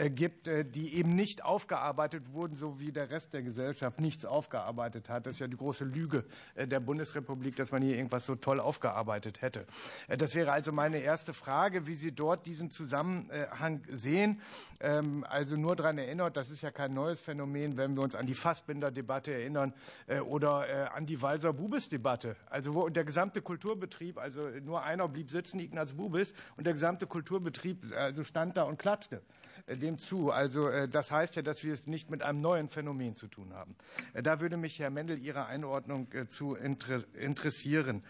gibt, 0.09 0.47
die 0.47 0.95
eben 0.95 1.15
nicht 1.15 1.45
aufgearbeitet 1.45 2.33
wurden, 2.33 2.57
so 2.57 2.81
wie 2.81 2.91
der 2.91 3.11
Rest 3.11 3.33
der 3.33 3.43
Gesellschaft 3.43 3.80
nichts 3.97 4.25
aufgearbeitet 4.25 5.09
hat. 5.09 5.25
Das 5.25 5.35
ist 5.35 5.39
ja 5.39 5.47
die 5.47 5.57
große 5.57 5.83
Lüge 5.85 6.23
der 6.55 6.79
Bundesrepublik, 6.79 7.55
dass 7.55 7.71
man 7.71 7.81
hier 7.81 7.95
irgendwas 7.95 8.25
so 8.25 8.35
toll 8.35 8.59
aufgearbeitet 8.59 9.41
hätte. 9.41 9.65
Das 10.07 10.35
wäre 10.35 10.51
also 10.51 10.71
meine 10.71 10.99
erste 10.99 11.33
Frage, 11.33 11.87
wie 11.87 11.95
Sie 11.95 12.11
dort 12.11 12.45
diesen 12.45 12.69
Zusammenhang 12.69 13.81
sehen. 13.91 14.41
Ähm, 14.79 15.25
also 15.29 15.55
nur 15.55 15.75
daran 15.75 15.97
erinnert, 15.97 16.37
das 16.37 16.49
ist 16.49 16.61
ja 16.61 16.71
kein 16.71 16.93
neues 16.93 17.19
Phänomen, 17.19 17.77
wenn 17.77 17.95
wir 17.95 18.03
uns 18.03 18.15
an 18.15 18.25
die 18.25 18.35
Fassbinder-Debatte 18.35 19.33
erinnern 19.33 19.73
äh, 20.07 20.19
oder 20.19 20.67
äh, 20.67 20.87
an 20.89 21.05
die 21.05 21.21
Walser-Bubis-Debatte. 21.21 22.35
Also 22.49 22.73
wo 22.73 22.89
der 22.89 23.03
gesamte 23.03 23.41
Kulturbetrieb, 23.41 24.17
also 24.17 24.49
nur 24.63 24.83
einer 24.83 25.07
blieb 25.07 25.29
sitzen, 25.29 25.59
Ignaz 25.59 25.93
Bubis, 25.93 26.33
und 26.57 26.65
der 26.65 26.73
gesamte 26.73 27.07
Kulturbetrieb 27.07 27.93
also 27.95 28.23
stand 28.23 28.57
da 28.57 28.63
und 28.63 28.79
klatschte 28.79 29.17
äh, 29.17 29.21
dem 29.67 29.97
zu. 29.97 30.31
Also 30.31 30.87
das 30.87 31.11
heißt 31.11 31.35
ja, 31.35 31.41
dass 31.41 31.63
wir 31.63 31.73
es 31.73 31.87
nicht 31.87 32.09
mit 32.09 32.21
einem 32.21 32.41
neuen 32.41 32.69
Phänomen 32.69 33.15
zu 33.15 33.27
tun 33.27 33.53
haben. 33.53 33.75
Da 34.13 34.39
würde 34.39 34.57
mich 34.57 34.79
Herr 34.79 34.89
Mendel 34.89 35.19
Ihre 35.19 35.45
Einordnung 35.45 36.07
zu 36.29 36.55
interessieren. 36.55 38.03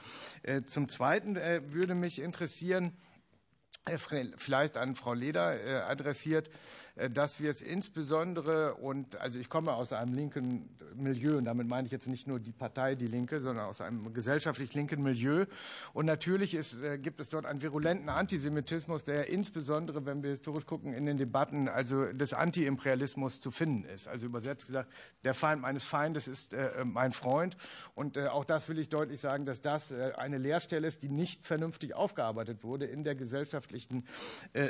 Zum 0.66 0.90
Zweiten 0.90 1.36
würde 1.36 1.96
mich 1.96 2.20
interessieren, 2.20 2.98
vielleicht 4.38 4.78
an 4.78 4.96
Frau 4.96 5.14
Leder 5.14 5.88
adressiert, 5.88 6.50
äh, 6.50 6.52
dass 7.12 7.40
wir 7.40 7.50
es 7.50 7.62
insbesondere, 7.62 8.76
und 8.76 9.16
also 9.16 9.40
ich 9.40 9.50
komme 9.50 9.74
aus 9.74 9.94
einem 9.94 10.14
linken 10.14 10.70
Milieu, 10.94 11.38
und 11.38 11.46
damit 11.46 11.68
meine 11.68 11.86
ich 11.86 11.92
jetzt 11.92 12.08
nicht 12.08 12.28
nur 12.28 12.40
die 12.40 12.52
Partei 12.52 12.96
Die 12.96 13.08
Linke, 13.08 13.40
sondern 13.40 13.66
aus 13.66 13.80
einem 13.80 14.14
gesellschaftlich 14.14 14.74
linken 14.74 15.02
Milieu. 15.02 15.46
Und 15.94 16.06
natürlich 16.06 16.54
ist, 16.54 16.82
äh, 16.82 16.98
gibt 16.98 17.22
es 17.22 17.30
dort 17.30 17.46
einen 17.46 17.62
virulenten 17.62 18.10
Antisemitismus, 18.10 19.04
der 19.04 19.28
insbesondere, 19.28 20.06
wenn 20.06 20.22
wir 20.22 20.32
historisch 20.32 20.66
gucken, 20.66 20.94
in 20.94 21.06
den 21.06 21.18
Debatten 21.18 21.70
also 21.70 22.12
des 22.12 22.34
Antiimperialismus 22.34 23.40
zu 23.40 23.52
finden 23.52 23.86
ist. 23.86 24.08
Also 24.08 24.26
übersetzt 24.26 24.68
gesagt, 24.68 24.92
der 25.24 25.34
Feind 25.34 25.62
meines 25.62 25.84
Feindes 25.84 26.28
ist 26.28 26.54
äh, 26.54 26.84
mein 26.84 27.14
Freund. 27.14 27.56
Und 27.96 28.18
auch 28.18 28.44
das 28.46 28.68
will 28.68 28.80
ich 28.80 28.90
deutlich 28.90 29.22
sagen, 29.22 29.46
dass 29.46 29.62
das 29.62 29.94
eine 29.94 30.38
Leerstelle 30.38 30.88
ist, 30.88 31.04
die 31.04 31.10
nicht 31.10 31.46
vernünftig 31.46 31.94
aufgearbeitet 31.94 32.64
wurde 32.64 32.86
in 32.86 33.04
der 33.04 33.16
gesellschaftlichen 33.16 34.06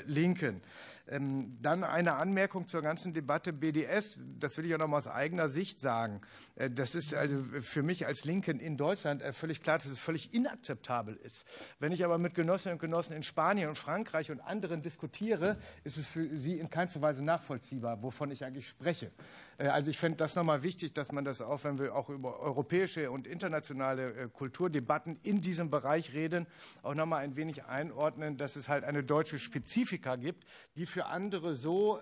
Linken. 0.05 0.61
Ähm, 1.07 1.57
dann 1.61 1.83
eine 1.83 2.10
Anmerkung 2.17 2.67
zur 2.67 2.81
ganzen 2.81 3.13
Debatte 3.13 3.53
BDS. 3.53 4.19
Das 4.39 4.57
will 4.57 4.65
ich 4.65 4.75
auch 4.75 4.79
noch 4.79 4.87
mal 4.87 4.97
aus 4.97 5.07
eigener 5.07 5.49
Sicht 5.49 5.79
sagen. 5.79 6.21
Äh, 6.55 6.69
das 6.69 6.95
ist 6.95 7.13
also 7.13 7.43
für 7.61 7.83
mich 7.83 8.07
als 8.07 8.25
Linken 8.25 8.59
in 8.59 8.77
Deutschland 8.77 9.21
äh, 9.21 9.33
völlig 9.33 9.61
klar, 9.61 9.77
dass 9.77 9.87
es 9.87 9.99
völlig 9.99 10.33
inakzeptabel 10.33 11.15
ist. 11.15 11.45
Wenn 11.79 11.91
ich 11.91 12.03
aber 12.05 12.17
mit 12.17 12.35
Genossinnen 12.35 12.75
und 12.75 12.79
Genossen 12.79 13.13
in 13.13 13.23
Spanien 13.23 13.69
und 13.69 13.77
Frankreich 13.77 14.31
und 14.31 14.39
anderen 14.39 14.81
diskutiere, 14.81 15.57
ist 15.83 15.97
es 15.97 16.07
für 16.07 16.35
sie 16.37 16.59
in 16.59 16.69
keinster 16.69 17.01
Weise 17.01 17.23
nachvollziehbar, 17.23 18.01
wovon 18.03 18.31
ich 18.31 18.43
eigentlich 18.43 18.67
spreche. 18.67 19.11
Also 19.57 19.91
ich 19.91 19.97
finde 19.99 20.17
das 20.17 20.35
nochmal 20.35 20.63
wichtig, 20.63 20.93
dass 20.93 21.11
man 21.11 21.23
das 21.23 21.39
auch, 21.39 21.63
wenn 21.63 21.77
wir 21.77 21.95
auch 21.95 22.09
über 22.09 22.39
europäische 22.39 23.11
und 23.11 23.27
internationale 23.27 24.29
Kulturdebatten 24.29 25.19
in 25.21 25.41
diesem 25.41 25.69
Bereich 25.69 26.13
reden, 26.13 26.47
auch 26.81 26.95
nochmal 26.95 27.23
ein 27.23 27.35
wenig 27.35 27.65
einordnen, 27.65 28.37
dass 28.37 28.55
es 28.55 28.69
halt 28.69 28.83
eine 28.83 29.03
deutsche 29.03 29.37
Spezifika 29.37 30.15
gibt, 30.15 30.45
die 30.75 30.87
für 30.87 31.05
andere 31.05 31.53
so 31.53 31.99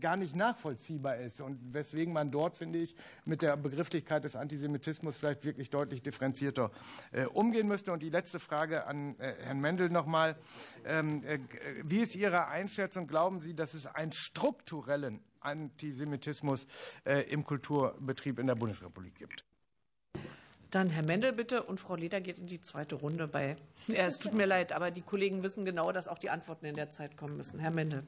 gar 0.00 0.16
nicht 0.16 0.34
nachvollziehbar 0.34 1.16
ist 1.16 1.40
und 1.40 1.58
weswegen 1.72 2.12
man 2.12 2.30
dort, 2.30 2.56
finde 2.56 2.78
ich, 2.78 2.96
mit 3.24 3.42
der 3.42 3.56
Begrifflichkeit 3.56 4.24
des 4.24 4.36
Antisemitismus 4.36 5.16
vielleicht 5.16 5.44
wirklich 5.44 5.70
deutlich 5.70 6.02
differenzierter 6.02 6.70
umgehen 7.32 7.68
müsste. 7.68 7.92
Und 7.92 8.02
die 8.02 8.10
letzte 8.10 8.38
Frage 8.38 8.86
an 8.86 9.16
Herrn 9.18 9.60
Mendel 9.60 9.90
nochmal. 9.90 10.36
Ähm, 10.84 11.22
wie 11.82 12.00
ist 12.00 12.14
Ihre 12.14 12.48
Einschätzung? 12.48 13.06
Glauben 13.06 13.40
Sie, 13.40 13.54
dass 13.54 13.74
es 13.74 13.86
einen 13.86 14.12
strukturellen 14.12 15.20
Antisemitismus 15.40 16.66
äh, 17.04 17.22
im 17.30 17.44
Kulturbetrieb 17.44 18.38
in 18.38 18.46
der 18.46 18.56
Bundesrepublik 18.56 19.14
gibt. 19.14 19.44
Dann 20.70 20.90
Herr 20.90 21.04
Mendel 21.04 21.32
bitte 21.32 21.62
und 21.62 21.78
Frau 21.78 21.94
Leder 21.94 22.20
geht 22.20 22.38
in 22.38 22.48
die 22.48 22.60
zweite 22.60 22.96
Runde 22.96 23.28
bei. 23.28 23.56
Ja, 23.86 24.06
es 24.06 24.18
tut 24.18 24.34
mir 24.34 24.46
leid, 24.46 24.72
aber 24.72 24.90
die 24.90 25.02
Kollegen 25.02 25.42
wissen 25.42 25.64
genau, 25.64 25.92
dass 25.92 26.08
auch 26.08 26.18
die 26.18 26.28
Antworten 26.28 26.66
in 26.66 26.74
der 26.74 26.90
Zeit 26.90 27.16
kommen 27.16 27.36
müssen. 27.36 27.60
Herr 27.60 27.70
Mendel. 27.70 28.02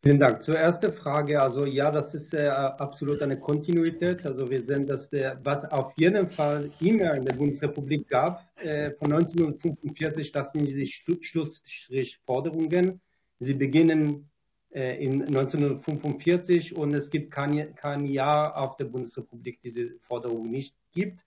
Vielen 0.00 0.20
Dank. 0.20 0.44
Zur 0.44 0.56
ersten 0.56 0.92
Frage. 0.92 1.42
Also 1.42 1.66
ja, 1.66 1.90
das 1.90 2.14
ist 2.14 2.32
äh, 2.32 2.46
absolut 2.46 3.20
eine 3.20 3.36
Kontinuität. 3.38 4.24
Also 4.24 4.48
wir 4.48 4.62
sehen, 4.62 4.86
dass 4.86 5.10
der, 5.10 5.40
was 5.42 5.64
auf 5.72 5.92
jeden 5.96 6.30
Fall 6.30 6.70
immer 6.78 7.14
in 7.14 7.24
der 7.24 7.34
Bundesrepublik 7.34 8.08
gab, 8.08 8.48
äh, 8.62 8.92
von 8.92 9.12
1945, 9.12 10.30
das 10.30 10.52
sind 10.52 10.66
die 10.66 10.86
Schlussstrichforderungen. 10.86 13.00
Sie 13.40 13.54
beginnen 13.54 14.30
äh, 14.70 15.04
in 15.04 15.22
1945 15.22 16.76
und 16.76 16.94
es 16.94 17.10
gibt 17.10 17.32
kein, 17.32 17.74
kein 17.74 18.06
Jahr 18.06 18.56
auf 18.56 18.76
der 18.76 18.84
Bundesrepublik, 18.84 19.60
diese 19.60 19.98
Forderung 20.02 20.48
nicht 20.48 20.76
gibt. 20.92 21.24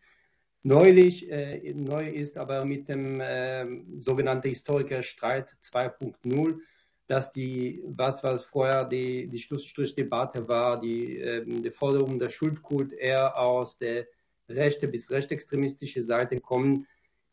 Neulich, 0.64 1.30
äh, 1.30 1.74
neu 1.74 2.08
ist 2.08 2.38
aber 2.38 2.64
mit 2.64 2.88
dem 2.88 3.20
äh, 3.20 3.66
sogenannten 4.00 4.48
Historikerstreit 4.48 5.50
2.0, 5.62 6.58
dass 7.08 7.32
die, 7.32 7.84
was, 7.86 8.24
was 8.24 8.46
vorher 8.46 8.86
die, 8.86 9.28
die 9.28 9.40
Schlussstrichdebatte 9.40 10.48
war, 10.48 10.80
die, 10.80 11.20
äh, 11.20 11.44
die 11.46 11.72
Forderung 11.72 12.20
der 12.20 12.30
Schuldkult 12.30 12.94
eher 12.94 13.38
aus 13.38 13.78
der 13.78 14.08
rechte 14.50 14.88
bis 14.88 15.12
rechtsextremistische 15.12 16.04
Seite 16.04 16.40
kommen, 16.40 16.88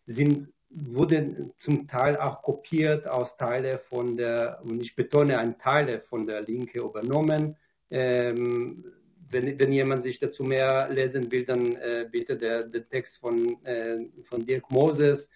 sind 0.07 0.49
wurde 0.71 1.51
zum 1.59 1.89
Teil 1.89 2.17
auch 2.17 2.43
kopiert 2.43 3.09
aus 3.09 3.37
Teile 3.37 3.79
von 3.79 4.17
der, 4.17 4.61
und 4.65 4.83
ich 4.83 4.95
betone 4.95 5.39
ein 5.39 5.59
Teile 5.59 6.01
von 6.01 6.27
der 6.27 6.43
Linke 6.43 6.81
übernommen. 6.81 7.57
Ähm, 7.91 8.85
wenn, 9.31 9.59
wenn 9.59 9.73
jemand 9.73 10.05
sich 10.05 10.19
dazu 10.19 10.43
mehr 10.43 10.89
lesen 10.91 11.31
will, 11.31 11.45
dann 11.45 11.77
äh, 11.77 12.07
bitte 12.11 12.37
der, 12.37 12.65
der 12.65 12.89
Text 12.89 13.19
von, 13.19 13.63
äh, 13.65 14.07
von 14.25 14.45
Dirk 14.45 14.71
Moses, 14.71 15.31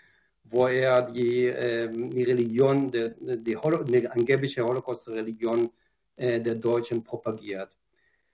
wo 0.44 0.66
er 0.66 1.02
die, 1.02 1.46
äh, 1.46 1.88
die 1.90 2.22
Religion, 2.24 2.90
die, 2.90 3.12
die, 3.20 3.56
Holo, 3.56 3.82
die 3.84 4.08
angebliche 4.08 4.62
Holocaust-Religion 4.64 5.70
äh, 6.16 6.40
der 6.40 6.56
Deutschen 6.56 7.02
propagiert. 7.02 7.76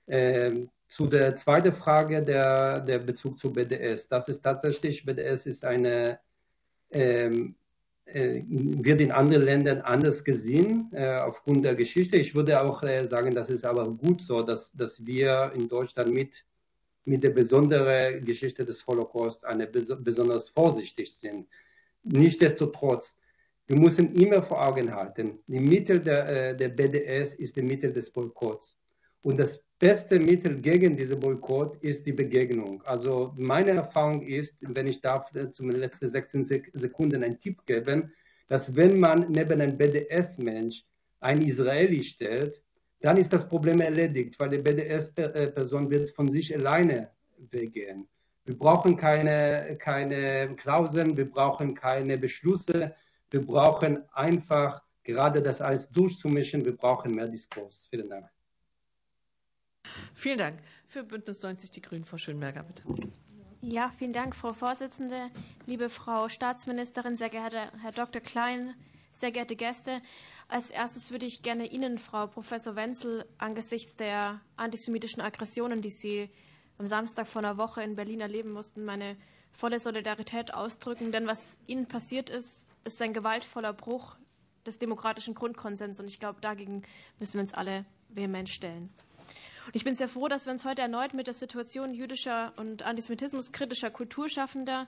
Ähm, 0.06 0.70
zu 0.88 1.06
der 1.06 1.36
zweiten 1.36 1.72
Frage, 1.72 2.22
der, 2.22 2.80
der 2.80 2.98
Bezug 2.98 3.38
zu 3.38 3.52
BDS. 3.52 4.08
Das 4.08 4.28
ist 4.28 4.40
tatsächlich, 4.40 5.04
BDS 5.04 5.46
ist 5.46 5.64
eine 5.64 6.18
ähm, 6.90 7.54
äh, 8.10 8.42
wird 8.48 9.02
in 9.02 9.12
anderen 9.12 9.42
Ländern 9.42 9.82
anders 9.82 10.24
gesehen 10.24 10.90
äh, 10.92 11.18
aufgrund 11.18 11.64
der 11.64 11.74
Geschichte. 11.74 12.16
Ich 12.16 12.34
würde 12.34 12.62
auch 12.62 12.82
äh, 12.82 13.06
sagen, 13.06 13.34
das 13.34 13.50
ist 13.50 13.66
aber 13.66 13.86
gut 13.90 14.22
so, 14.22 14.40
dass, 14.40 14.72
dass 14.72 15.04
wir 15.04 15.52
in 15.54 15.68
Deutschland 15.68 16.14
mit, 16.14 16.46
mit 17.04 17.22
der 17.22 17.30
besonderen 17.30 18.24
Geschichte 18.24 18.64
des 18.64 18.86
Holocaust 18.86 19.44
eine 19.44 19.66
bes 19.66 19.92
besonders 19.98 20.48
vorsichtig 20.48 21.14
sind. 21.14 21.48
Nichtsdestotrotz, 22.02 23.16
wir 23.66 23.78
müssen 23.78 24.14
immer 24.14 24.42
vor 24.42 24.66
Augen 24.66 24.94
halten, 24.94 25.38
die 25.46 25.60
Mittel 25.60 26.00
der, 26.00 26.54
der 26.54 26.68
BDS 26.68 27.34
ist 27.34 27.56
die 27.56 27.62
Mittel 27.62 27.92
des 27.92 28.10
Boykotts. 28.10 28.78
Und 29.22 29.38
das 29.38 29.62
beste 29.78 30.18
Mittel 30.18 30.60
gegen 30.60 30.96
diesen 30.96 31.20
Boykott 31.20 31.76
ist 31.82 32.06
die 32.06 32.12
Begegnung. 32.12 32.82
Also 32.84 33.32
meine 33.36 33.72
Erfahrung 33.72 34.22
ist, 34.22 34.56
wenn 34.60 34.86
ich 34.86 35.00
darf 35.00 35.32
äh, 35.34 35.52
zum 35.52 35.70
letzten 35.70 36.08
16 36.08 36.44
Sekunden 36.72 37.22
einen 37.22 37.38
Tipp 37.38 37.64
geben, 37.66 38.12
dass 38.48 38.74
wenn 38.74 38.98
man 38.98 39.30
neben 39.30 39.60
einem 39.60 39.76
BDS-Mensch 39.76 40.84
einen 41.20 41.42
Israeli 41.42 42.02
stellt, 42.02 42.62
dann 43.00 43.16
ist 43.16 43.32
das 43.32 43.46
Problem 43.46 43.80
erledigt, 43.80 44.38
weil 44.40 44.48
die 44.48 44.58
BDS-Person 44.58 45.90
wird 45.90 46.10
von 46.10 46.28
sich 46.28 46.54
alleine 46.54 47.10
weggehen. 47.50 48.08
Wir 48.48 48.58
brauchen 48.58 48.96
keine, 48.96 49.76
keine 49.78 50.56
Klauseln, 50.56 51.18
wir 51.18 51.30
brauchen 51.30 51.74
keine 51.74 52.16
Beschlüsse, 52.16 52.96
wir 53.30 53.44
brauchen 53.44 54.08
einfach 54.14 54.80
gerade 55.04 55.42
das 55.42 55.60
alles 55.60 55.90
durchzumischen, 55.90 56.64
wir 56.64 56.74
brauchen 56.74 57.14
mehr 57.14 57.28
Diskurs. 57.28 57.86
Vielen 57.90 58.08
Dank. 58.08 58.30
Vielen 60.14 60.38
Dank. 60.38 60.60
Für 60.86 61.04
Bündnis 61.04 61.42
90 61.42 61.72
Die 61.72 61.82
Grünen, 61.82 62.06
Frau 62.06 62.16
Schönberger, 62.16 62.62
bitte. 62.62 62.82
Ja, 63.60 63.92
vielen 63.98 64.14
Dank, 64.14 64.34
Frau 64.34 64.54
Vorsitzende, 64.54 65.28
liebe 65.66 65.90
Frau 65.90 66.30
Staatsministerin, 66.30 67.18
sehr 67.18 67.28
geehrter 67.28 67.70
Herr 67.82 67.92
Dr. 67.92 68.22
Klein, 68.22 68.72
sehr 69.12 69.30
geehrte 69.30 69.56
Gäste. 69.56 70.00
Als 70.48 70.70
erstes 70.70 71.10
würde 71.10 71.26
ich 71.26 71.42
gerne 71.42 71.66
Ihnen, 71.66 71.98
Frau 71.98 72.26
Professor 72.26 72.76
Wenzel, 72.76 73.26
angesichts 73.36 73.94
der 73.96 74.40
antisemitischen 74.56 75.20
Aggressionen, 75.20 75.82
die 75.82 75.90
Sie 75.90 76.30
am 76.78 76.86
Samstag 76.86 77.26
vor 77.26 77.42
einer 77.42 77.58
Woche 77.58 77.82
in 77.82 77.96
Berlin 77.96 78.20
erleben 78.20 78.52
mussten, 78.52 78.84
meine 78.84 79.16
volle 79.52 79.80
Solidarität 79.80 80.54
ausdrücken. 80.54 81.12
Denn 81.12 81.26
was 81.26 81.58
Ihnen 81.66 81.86
passiert 81.86 82.30
ist, 82.30 82.72
ist 82.84 83.02
ein 83.02 83.12
gewaltvoller 83.12 83.72
Bruch 83.72 84.16
des 84.64 84.78
demokratischen 84.78 85.34
Grundkonsens. 85.34 85.98
Und 86.00 86.06
ich 86.06 86.20
glaube, 86.20 86.40
dagegen 86.40 86.82
müssen 87.18 87.34
wir 87.34 87.40
uns 87.40 87.54
alle 87.54 87.84
vehement 88.08 88.48
stellen. 88.48 88.90
Und 89.66 89.76
ich 89.76 89.84
bin 89.84 89.94
sehr 89.94 90.08
froh, 90.08 90.28
dass 90.28 90.46
wir 90.46 90.52
uns 90.52 90.64
heute 90.64 90.82
erneut 90.82 91.12
mit 91.12 91.26
der 91.26 91.34
Situation 91.34 91.92
jüdischer 91.92 92.52
und 92.56 92.82
antisemitismuskritischer 92.82 93.90
Kulturschaffender 93.90 94.86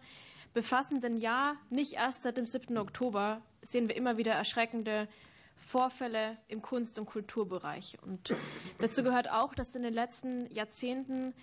befassen. 0.55 1.01
Denn 1.01 1.17
ja, 1.17 1.57
nicht 1.69 1.95
erst 1.95 2.23
seit 2.23 2.37
dem 2.37 2.47
7. 2.47 2.79
Oktober 2.79 3.43
sehen 3.63 3.89
wir 3.89 3.97
immer 3.97 4.17
wieder 4.17 4.33
erschreckende 4.33 5.09
Vorfälle 5.57 6.39
im 6.49 6.63
Kunst- 6.63 6.99
und 6.99 7.07
Kulturbereich. 7.07 7.99
Und 8.03 8.35
dazu 8.79 9.03
gehört 9.03 9.31
auch, 9.31 9.55
dass 9.55 9.75
in 9.75 9.83
den 9.83 9.93
letzten 9.93 10.51
Jahrzehnten 10.51 11.35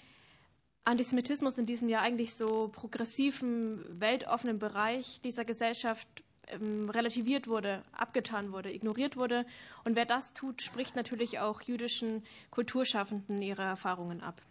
Antisemitismus 0.88 1.57
in 1.57 1.65
diesem 1.65 1.89
Jahr 1.89 2.01
eigentlich 2.01 2.34
so 2.34 2.69
progressiven, 2.69 3.84
weltoffenen 3.99 4.57
Bereich 4.57 5.19
dieser 5.22 5.43
Gesellschaft 5.43 6.07
ähm, 6.47 6.89
relativiert 6.89 7.49
wurde, 7.49 7.84
abgetan 7.91 8.53
wurde, 8.53 8.72
ignoriert 8.72 9.18
wurde. 9.18 9.45
Und 9.84 9.97
wer 9.97 10.05
das 10.05 10.34
tut, 10.34 10.61
spricht 10.61 10.95
natürlich 10.95 11.39
auch 11.39 11.61
jüdischen 11.61 12.23
Kulturschaffenden 12.51 13.41
ihre 13.41 13.64
Erfahrungen 13.64 14.22
ab. 14.22 14.41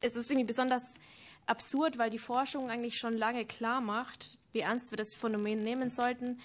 Es 0.00 0.16
ist 0.16 0.30
irgendwie 0.30 0.46
besonders 0.46 0.94
absurd, 1.44 1.98
weil 1.98 2.08
die 2.08 2.18
Forschung 2.18 2.70
eigentlich 2.70 2.96
schon 2.96 3.14
lange 3.14 3.44
klar 3.44 3.82
macht, 3.82 4.38
wie 4.52 4.60
ernst 4.60 4.92
wir 4.92 4.96
das 4.96 5.14
Phänomen 5.14 5.58
nehmen 5.58 5.90
sollten. 5.90 6.40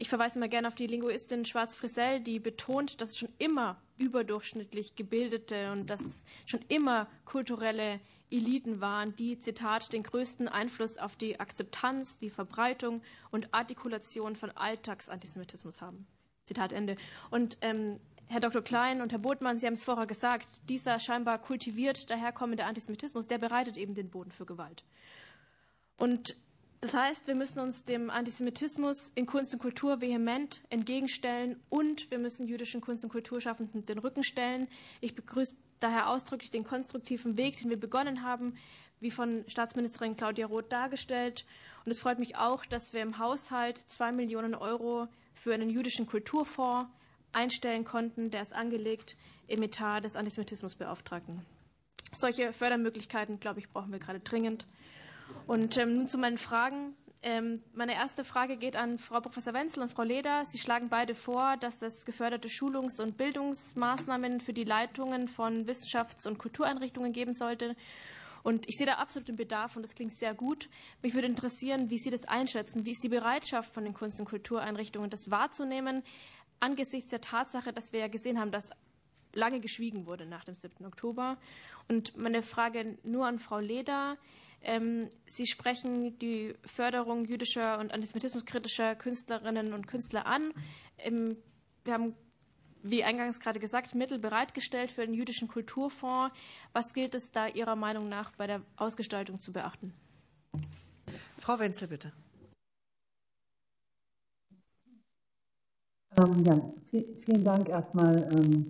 Ich 0.00 0.08
verweise 0.08 0.38
mal 0.38 0.48
gerne 0.48 0.68
auf 0.68 0.76
die 0.76 0.86
Linguistin 0.86 1.44
Schwarz-Frisell, 1.44 2.20
die 2.20 2.38
betont, 2.38 3.00
dass 3.00 3.10
es 3.10 3.18
schon 3.18 3.32
immer 3.38 3.82
überdurchschnittlich 3.98 4.94
gebildete 4.94 5.72
und 5.72 5.90
dass 5.90 6.00
es 6.00 6.24
schon 6.46 6.60
immer 6.68 7.08
kulturelle 7.24 7.98
Eliten 8.30 8.80
waren, 8.80 9.16
die, 9.16 9.40
Zitat, 9.40 9.92
den 9.92 10.04
größten 10.04 10.46
Einfluss 10.46 10.98
auf 10.98 11.16
die 11.16 11.40
Akzeptanz, 11.40 12.16
die 12.18 12.30
Verbreitung 12.30 13.02
und 13.32 13.52
Artikulation 13.52 14.36
von 14.36 14.52
Alltagsantisemitismus 14.52 15.82
haben. 15.82 16.06
Zitat 16.44 16.72
Ende. 16.72 16.96
Und 17.30 17.58
ähm, 17.60 17.98
Herr 18.26 18.40
Dr. 18.40 18.62
Klein 18.62 19.00
und 19.00 19.10
Herr 19.10 19.18
Botmann, 19.18 19.58
Sie 19.58 19.66
haben 19.66 19.74
es 19.74 19.82
vorher 19.82 20.06
gesagt, 20.06 20.48
dieser 20.68 21.00
scheinbar 21.00 21.38
kultiviert 21.38 22.08
daherkommende 22.08 22.66
Antisemitismus, 22.66 23.26
der 23.26 23.38
bereitet 23.38 23.76
eben 23.76 23.94
den 23.94 24.10
Boden 24.10 24.30
für 24.30 24.46
Gewalt. 24.46 24.84
Und 25.96 26.36
das 26.80 26.94
heißt, 26.94 27.26
wir 27.26 27.34
müssen 27.34 27.58
uns 27.58 27.84
dem 27.84 28.08
Antisemitismus 28.08 29.10
in 29.14 29.26
Kunst 29.26 29.52
und 29.52 29.58
Kultur 29.58 30.00
vehement 30.00 30.62
entgegenstellen 30.70 31.60
und 31.68 32.10
wir 32.10 32.18
müssen 32.18 32.46
jüdischen 32.46 32.80
Kunst- 32.80 33.02
und 33.02 33.10
Kulturschaffenden 33.10 33.84
den 33.84 33.98
Rücken 33.98 34.22
stellen. 34.22 34.68
Ich 35.00 35.14
begrüße 35.14 35.56
daher 35.80 36.08
ausdrücklich 36.08 36.50
den 36.50 36.64
konstruktiven 36.64 37.36
Weg, 37.36 37.60
den 37.60 37.70
wir 37.70 37.80
begonnen 37.80 38.22
haben, 38.22 38.54
wie 39.00 39.10
von 39.10 39.44
Staatsministerin 39.48 40.16
Claudia 40.16 40.46
Roth 40.46 40.70
dargestellt. 40.70 41.44
Und 41.84 41.92
es 41.92 42.00
freut 42.00 42.18
mich 42.18 42.36
auch, 42.36 42.64
dass 42.64 42.92
wir 42.92 43.02
im 43.02 43.18
Haushalt 43.18 43.84
zwei 43.88 44.12
Millionen 44.12 44.54
Euro 44.54 45.08
für 45.34 45.54
einen 45.54 45.70
jüdischen 45.70 46.06
Kulturfonds 46.06 46.86
einstellen 47.32 47.84
konnten. 47.84 48.30
Der 48.30 48.42
ist 48.42 48.52
angelegt 48.52 49.16
im 49.46 49.62
Etat 49.62 50.00
des 50.00 50.16
Antisemitismusbeauftragten. 50.16 51.44
Solche 52.14 52.52
Fördermöglichkeiten, 52.52 53.40
glaube 53.40 53.58
ich, 53.60 53.68
brauchen 53.68 53.92
wir 53.92 53.98
gerade 53.98 54.20
dringend. 54.20 54.66
Und 55.46 55.76
ähm, 55.76 55.96
nun 55.96 56.08
zu 56.08 56.18
meinen 56.18 56.38
Fragen. 56.38 56.94
Ähm, 57.20 57.62
meine 57.74 57.94
erste 57.94 58.22
Frage 58.22 58.56
geht 58.56 58.76
an 58.76 58.98
Frau 58.98 59.20
Professor 59.20 59.52
Wenzel 59.52 59.82
und 59.82 59.90
Frau 59.90 60.02
Leder. 60.02 60.44
Sie 60.44 60.58
schlagen 60.58 60.88
beide 60.88 61.16
vor, 61.16 61.56
dass 61.56 61.82
es 61.82 62.04
geförderte 62.04 62.48
Schulungs- 62.48 63.00
und 63.00 63.16
Bildungsmaßnahmen 63.16 64.40
für 64.40 64.52
die 64.52 64.64
Leitungen 64.64 65.26
von 65.26 65.66
Wissenschafts- 65.66 66.28
und 66.28 66.38
Kultureinrichtungen 66.38 67.12
geben 67.12 67.34
sollte. 67.34 67.74
Und 68.44 68.68
ich 68.68 68.76
sehe 68.76 68.86
da 68.86 68.94
absolut 68.94 69.28
den 69.28 69.36
Bedarf 69.36 69.74
und 69.76 69.82
das 69.82 69.94
klingt 69.94 70.14
sehr 70.14 70.32
gut. 70.32 70.68
Mich 71.02 71.14
würde 71.14 71.26
interessieren, 71.26 71.90
wie 71.90 71.98
Sie 71.98 72.10
das 72.10 72.24
einschätzen. 72.24 72.86
Wie 72.86 72.92
ist 72.92 73.02
die 73.02 73.08
Bereitschaft 73.08 73.74
von 73.74 73.84
den 73.84 73.94
Kunst- 73.94 74.20
und 74.20 74.26
Kultureinrichtungen, 74.26 75.10
das 75.10 75.30
wahrzunehmen, 75.30 76.04
angesichts 76.60 77.10
der 77.10 77.20
Tatsache, 77.20 77.72
dass 77.72 77.92
wir 77.92 78.00
ja 78.00 78.08
gesehen 78.08 78.38
haben, 78.38 78.52
dass 78.52 78.70
lange 79.32 79.60
geschwiegen 79.60 80.06
wurde 80.06 80.24
nach 80.24 80.44
dem 80.44 80.54
7. 80.54 80.86
Oktober? 80.86 81.36
Und 81.88 82.16
meine 82.16 82.42
Frage 82.42 82.96
nur 83.02 83.26
an 83.26 83.40
Frau 83.40 83.58
Leder. 83.58 84.16
Ähm, 84.62 85.08
Sie 85.26 85.46
sprechen 85.46 86.18
die 86.18 86.54
Förderung 86.64 87.24
jüdischer 87.24 87.78
und 87.78 87.92
antisemitismuskritischer 87.92 88.94
Künstlerinnen 88.96 89.72
und 89.72 89.86
Künstler 89.86 90.26
an. 90.26 90.52
Ähm, 90.98 91.36
wir 91.84 91.94
haben 91.94 92.14
wie 92.82 93.04
eingangs 93.04 93.40
gerade 93.40 93.58
gesagt, 93.58 93.94
Mittel 93.94 94.18
bereitgestellt 94.18 94.90
für 94.90 95.04
den 95.04 95.14
jüdischen 95.14 95.48
Kulturfonds. 95.48 96.34
Was 96.72 96.94
gilt 96.94 97.14
es 97.14 97.30
da 97.32 97.46
Ihrer 97.48 97.76
Meinung 97.76 98.08
nach 98.08 98.32
bei 98.32 98.46
der 98.46 98.62
Ausgestaltung 98.76 99.40
zu 99.40 99.52
beachten? 99.52 99.92
Frau 101.38 101.58
Wenzel, 101.58 101.88
bitte. 101.88 102.12
Ähm, 106.16 106.44
ja, 106.44 106.72
vielen 106.90 107.44
Dank 107.44 107.68
erstmal 107.68 108.18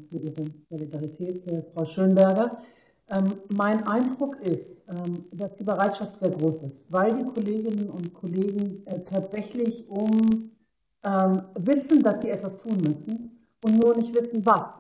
für 0.09 0.17
Ihre 0.17 0.45
Solidarität, 0.69 1.47
äh, 1.47 1.63
Frau 1.75 1.85
Schönberger. 1.85 2.63
Ähm, 3.11 3.39
mein 3.57 3.87
Eindruck 3.87 4.37
ist, 4.41 4.83
ähm, 4.89 5.25
dass 5.33 5.57
die 5.57 5.65
Bereitschaft 5.65 6.19
sehr 6.19 6.31
groß 6.31 6.63
ist, 6.65 6.91
weil 6.91 7.15
die 7.15 7.25
Kolleginnen 7.25 7.89
und 7.91 8.13
Kollegen 8.13 8.87
äh, 8.87 9.01
tatsächlich 9.01 9.89
um 9.89 10.51
ähm, 11.05 11.43
wissen, 11.55 12.03
dass 12.03 12.21
sie 12.23 12.31
etwas 12.31 12.59
tun 12.59 12.77
müssen 12.77 13.39
und 13.65 13.79
nur 13.79 13.97
nicht 13.97 14.15
wissen, 14.15 14.45
was. 14.45 14.75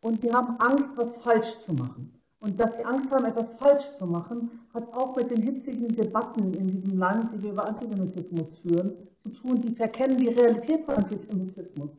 Und 0.00 0.20
sie 0.20 0.32
haben 0.32 0.56
Angst, 0.60 0.90
was 0.96 1.16
falsch 1.18 1.58
zu 1.64 1.72
machen. 1.74 2.12
Und 2.40 2.58
dass 2.58 2.74
sie 2.76 2.84
Angst 2.84 3.10
haben, 3.10 3.26
etwas 3.26 3.52
falsch 3.54 3.84
zu 3.98 4.06
machen, 4.06 4.50
hat 4.72 4.90
auch 4.94 5.14
mit 5.16 5.30
den 5.30 5.42
hitzigen 5.42 5.88
Debatten 5.88 6.54
in 6.54 6.68
diesem 6.68 6.98
Land, 6.98 7.32
die 7.32 7.42
wir 7.42 7.52
über 7.52 7.68
Antisemitismus 7.68 8.56
führen, 8.62 8.92
zu 9.22 9.28
tun. 9.28 9.60
Die 9.60 9.74
verkennen 9.74 10.16
die 10.16 10.28
Realität 10.28 10.84
von 10.86 10.94
Antisemitismus, 10.94 11.90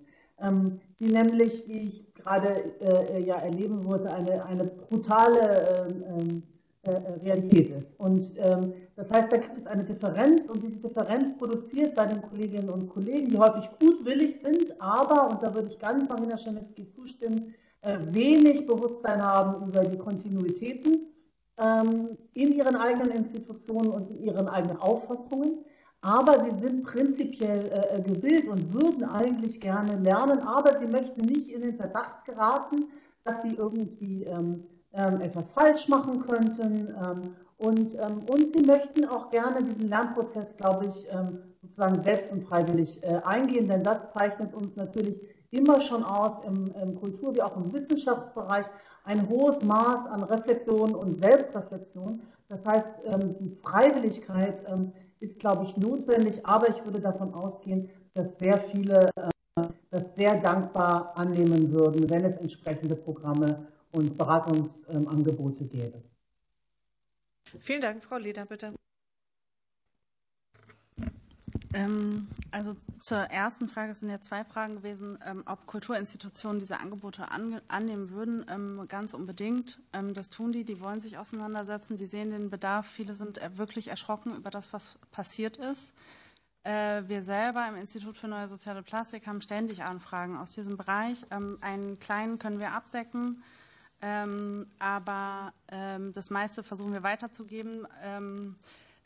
die 0.99 1.07
nämlich, 1.07 1.67
wie 1.67 1.79
ich 1.79 2.13
gerade 2.15 2.63
äh, 2.79 3.21
ja 3.23 3.35
erleben 3.35 3.83
wollte, 3.85 4.13
eine, 4.13 4.45
eine 4.45 4.63
brutale 4.65 5.93
ähm, 6.07 6.43
äh, 6.83 6.91
Realität 7.23 7.69
ist. 7.69 7.99
Und 7.99 8.33
ähm, 8.37 8.73
das 8.95 9.11
heißt, 9.11 9.31
da 9.31 9.37
gibt 9.37 9.57
es 9.57 9.67
eine 9.67 9.83
Differenz 9.83 10.47
und 10.49 10.63
diese 10.63 10.77
Differenz 10.77 11.37
produziert 11.37 11.95
bei 11.95 12.05
den 12.05 12.21
Kolleginnen 12.23 12.69
und 12.69 12.89
Kollegen, 12.89 13.27
die 13.29 13.37
häufig 13.37 13.69
gutwillig 13.79 14.41
sind, 14.41 14.79
aber, 14.81 15.29
und 15.29 15.43
da 15.43 15.53
würde 15.53 15.69
ich 15.69 15.79
ganz 15.79 16.09
Marina 16.09 16.37
Schanitzky 16.37 16.89
zustimmen, 16.89 17.53
äh, 17.81 17.97
wenig 18.09 18.67
Bewusstsein 18.67 19.21
haben 19.21 19.67
über 19.67 19.83
die 19.83 19.97
Kontinuitäten 19.97 21.07
ähm, 21.57 22.17
in 22.33 22.51
ihren 22.53 22.75
eigenen 22.75 23.11
Institutionen 23.11 23.89
und 23.89 24.09
in 24.09 24.23
ihren 24.23 24.47
eigenen 24.47 24.77
Auffassungen. 24.77 25.65
Aber 26.01 26.43
sie 26.43 26.65
sind 26.65 26.83
prinzipiell 26.83 27.71
äh, 27.71 28.01
gewillt 28.01 28.47
und 28.47 28.73
würden 28.73 29.03
eigentlich 29.03 29.61
gerne 29.61 29.97
lernen, 29.97 30.39
aber 30.39 30.79
sie 30.79 30.87
möchten 30.87 31.21
nicht 31.25 31.49
in 31.49 31.61
den 31.61 31.75
Verdacht 31.75 32.25
geraten, 32.25 32.85
dass 33.23 33.43
sie 33.43 33.53
irgendwie 33.55 34.23
ähm, 34.23 34.63
ähm, 34.93 35.21
etwas 35.21 35.51
falsch 35.51 35.87
machen 35.87 36.25
könnten. 36.27 36.87
Ähm, 37.05 37.35
und, 37.57 37.93
ähm, 37.93 38.21
und 38.27 38.55
sie 38.55 38.65
möchten 38.65 39.05
auch 39.05 39.29
gerne 39.29 39.63
diesen 39.63 39.89
Lernprozess, 39.89 40.57
glaube 40.57 40.87
ich, 40.87 41.07
sozusagen 41.61 42.01
selbst 42.01 42.31
und 42.31 42.43
freiwillig 42.43 43.03
äh, 43.03 43.21
eingehen, 43.23 43.67
denn 43.67 43.83
das 43.83 43.99
zeichnet 44.17 44.51
uns 44.55 44.75
natürlich 44.75 45.21
immer 45.51 45.79
schon 45.79 46.03
aus 46.03 46.43
im, 46.47 46.73
im 46.81 46.95
Kultur- 46.99 47.35
wie 47.35 47.41
auch 47.43 47.55
im 47.55 47.71
Wissenschaftsbereich 47.71 48.65
ein 49.03 49.29
hohes 49.29 49.61
Maß 49.63 50.07
an 50.07 50.23
Reflexion 50.23 50.95
und 50.95 51.23
Selbstreflexion. 51.23 52.21
Das 52.49 52.65
heißt, 52.65 52.87
die 53.39 53.49
Freiwilligkeit 53.49 54.63
ist, 55.21 55.39
glaube 55.39 55.65
ich, 55.65 55.77
notwendig, 55.77 56.45
aber 56.45 56.69
ich 56.69 56.83
würde 56.83 56.99
davon 56.99 57.33
ausgehen, 57.33 57.89
dass 58.13 58.27
sehr 58.39 58.57
viele 58.57 59.09
das 59.89 60.03
sehr 60.15 60.39
dankbar 60.39 61.15
annehmen 61.17 61.71
würden, 61.71 62.09
wenn 62.09 62.25
es 62.25 62.37
entsprechende 62.37 62.95
Programme 62.95 63.67
und 63.91 64.17
Beratungsangebote 64.17 65.65
gäbe. 65.65 66.01
Vielen 67.59 67.81
Dank, 67.81 68.03
Frau 68.03 68.17
Leder, 68.17 68.45
bitte. 68.45 68.73
Ähm, 71.73 72.27
also 72.51 72.75
zur 72.99 73.17
ersten 73.17 73.69
Frage, 73.69 73.93
es 73.93 73.99
sind 73.99 74.09
ja 74.09 74.19
zwei 74.19 74.43
Fragen 74.43 74.75
gewesen, 74.77 75.17
ähm, 75.25 75.43
ob 75.45 75.65
Kulturinstitutionen 75.67 76.59
diese 76.59 76.79
Angebote 76.79 77.27
annehmen 77.31 78.11
würden. 78.11 78.45
Ähm, 78.49 78.85
ganz 78.87 79.13
unbedingt. 79.13 79.79
Das 79.91 80.29
tun 80.29 80.51
die, 80.51 80.63
die 80.63 80.81
wollen 80.81 81.01
sich 81.01 81.17
auseinandersetzen, 81.17 81.97
die 81.97 82.05
sehen 82.05 82.31
den 82.31 82.49
Bedarf. 82.49 82.85
Viele 82.87 83.15
sind 83.15 83.39
wirklich 83.57 83.87
erschrocken 83.87 84.35
über 84.35 84.49
das, 84.49 84.73
was 84.73 84.97
passiert 85.11 85.57
ist. 85.57 85.93
Äh, 86.63 87.03
wir 87.07 87.23
selber 87.23 87.67
im 87.67 87.75
Institut 87.75 88.17
für 88.17 88.27
Neue 88.27 88.47
Soziale 88.47 88.83
Plastik 88.83 89.25
haben 89.27 89.41
ständig 89.41 89.83
Anfragen 89.83 90.37
aus 90.37 90.51
diesem 90.51 90.77
Bereich. 90.77 91.25
Einen 91.29 91.99
kleinen 91.99 92.37
können 92.37 92.59
wir 92.59 92.71
abdecken. 92.73 93.43
Ähm, 94.03 94.65
aber 94.79 95.53
ähm, 95.69 96.11
das 96.13 96.31
meiste 96.31 96.63
versuchen 96.63 96.93
wir 96.93 97.03
weiterzugeben. 97.03 97.87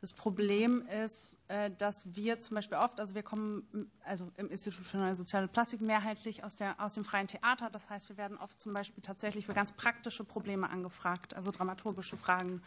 Das 0.01 0.13
Problem 0.13 0.85
ist, 1.03 1.37
äh, 1.47 1.71
dass 1.77 2.15
wir 2.15 2.41
zum 2.41 2.55
Beispiel 2.55 2.77
oft, 2.77 2.99
also 2.99 3.15
wir 3.15 3.23
kommen 3.23 3.89
also 4.03 4.31
im 4.37 4.49
Institut 4.49 4.85
für 4.85 4.97
Neue 4.97 5.15
Soziale 5.15 5.47
Plastik 5.47 5.81
mehrheitlich 5.81 6.43
aus, 6.43 6.55
der, 6.55 6.79
aus 6.79 6.93
dem 6.93 7.05
freien 7.05 7.27
Theater. 7.27 7.69
Das 7.69 7.89
heißt, 7.89 8.09
wir 8.09 8.17
werden 8.17 8.37
oft 8.37 8.59
zum 8.59 8.73
Beispiel 8.73 9.01
tatsächlich 9.01 9.45
für 9.45 9.53
ganz 9.53 9.71
praktische 9.71 10.23
Probleme 10.23 10.69
angefragt, 10.69 11.33
also 11.33 11.51
dramaturgische 11.51 12.17
Fragen, 12.17 12.61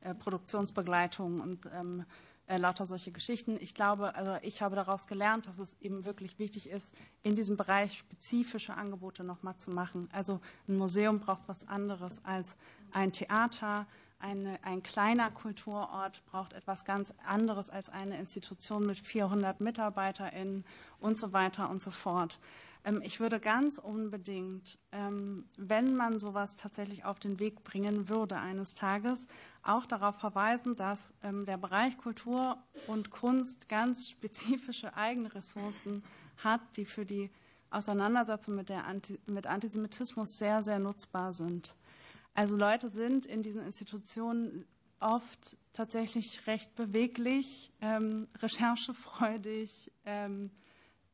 äh, 0.00 0.14
Produktionsbegleitung 0.14 1.40
und 1.40 1.66
ähm, 1.72 2.04
äh, 2.50 2.56
lauter 2.56 2.84
solche 2.84 3.12
Geschichten. 3.12 3.56
Ich 3.60 3.76
glaube, 3.76 4.16
also 4.16 4.36
ich 4.42 4.60
habe 4.60 4.74
daraus 4.74 5.06
gelernt, 5.06 5.46
dass 5.46 5.60
es 5.60 5.76
eben 5.80 6.04
wirklich 6.04 6.40
wichtig 6.40 6.68
ist, 6.68 6.92
in 7.22 7.36
diesem 7.36 7.56
Bereich 7.56 7.98
spezifische 7.98 8.74
Angebote 8.74 9.22
nochmal 9.22 9.56
zu 9.56 9.70
machen. 9.70 10.08
Also 10.10 10.40
ein 10.66 10.76
Museum 10.76 11.20
braucht 11.20 11.42
was 11.46 11.68
anderes 11.68 12.18
als 12.24 12.56
ein 12.90 13.12
Theater. 13.12 13.86
Eine, 14.20 14.58
ein 14.62 14.82
kleiner 14.82 15.30
Kulturort 15.30 16.22
braucht 16.26 16.52
etwas 16.52 16.84
ganz 16.84 17.12
anderes 17.26 17.70
als 17.70 17.88
eine 17.88 18.18
Institution 18.18 18.86
mit 18.86 18.98
400 18.98 19.60
MitarbeiterInnen 19.60 20.64
und 20.98 21.18
so 21.18 21.32
weiter 21.32 21.70
und 21.70 21.82
so 21.82 21.90
fort. 21.90 22.38
Ähm, 22.84 23.02
ich 23.04 23.20
würde 23.20 23.40
ganz 23.40 23.78
unbedingt, 23.78 24.78
ähm, 24.92 25.46
wenn 25.56 25.94
man 25.94 26.18
sowas 26.18 26.56
tatsächlich 26.56 27.04
auf 27.04 27.18
den 27.18 27.38
Weg 27.38 27.64
bringen 27.64 28.08
würde 28.08 28.36
eines 28.36 28.74
Tages, 28.74 29.26
auch 29.62 29.86
darauf 29.86 30.16
verweisen, 30.16 30.76
dass 30.76 31.12
ähm, 31.22 31.46
der 31.46 31.56
Bereich 31.56 31.98
Kultur 31.98 32.58
und 32.86 33.10
Kunst 33.10 33.68
ganz 33.68 34.08
spezifische 34.08 34.96
eigene 34.96 35.34
Ressourcen 35.34 36.02
hat, 36.38 36.60
die 36.76 36.84
für 36.84 37.04
die 37.04 37.30
Auseinandersetzung 37.70 38.56
mit, 38.56 38.70
Anti 38.70 39.18
mit 39.26 39.46
Antisemitismus 39.46 40.38
sehr, 40.38 40.62
sehr 40.62 40.78
nutzbar 40.78 41.32
sind. 41.32 41.74
Also 42.34 42.56
Leute 42.56 42.90
sind 42.90 43.26
in 43.26 43.42
diesen 43.42 43.64
Institutionen 43.64 44.64
oft 45.00 45.56
tatsächlich 45.72 46.46
recht 46.46 46.74
beweglich, 46.74 47.72
ähm, 47.80 48.28
recherchefreudig, 48.38 49.90
ähm, 50.04 50.50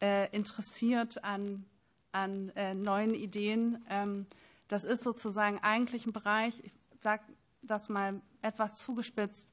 äh, 0.01 0.29
interessiert 0.35 1.23
an, 1.25 1.65
an 2.13 2.51
äh, 2.51 2.75
neuen 2.75 3.15
Ideen. 3.15 3.85
Ähm, 3.89 4.27
das 4.69 4.85
ist 4.85 5.03
sozusagen 5.03 5.59
eigentlich 5.63 6.07
ein 6.07 6.13
Bereich, 6.13 6.59
ich 6.65 6.73
sage 7.01 7.23
das 7.63 7.89
mal 7.89 8.21
etwas 8.43 8.75
zugespitzt, 8.75 9.49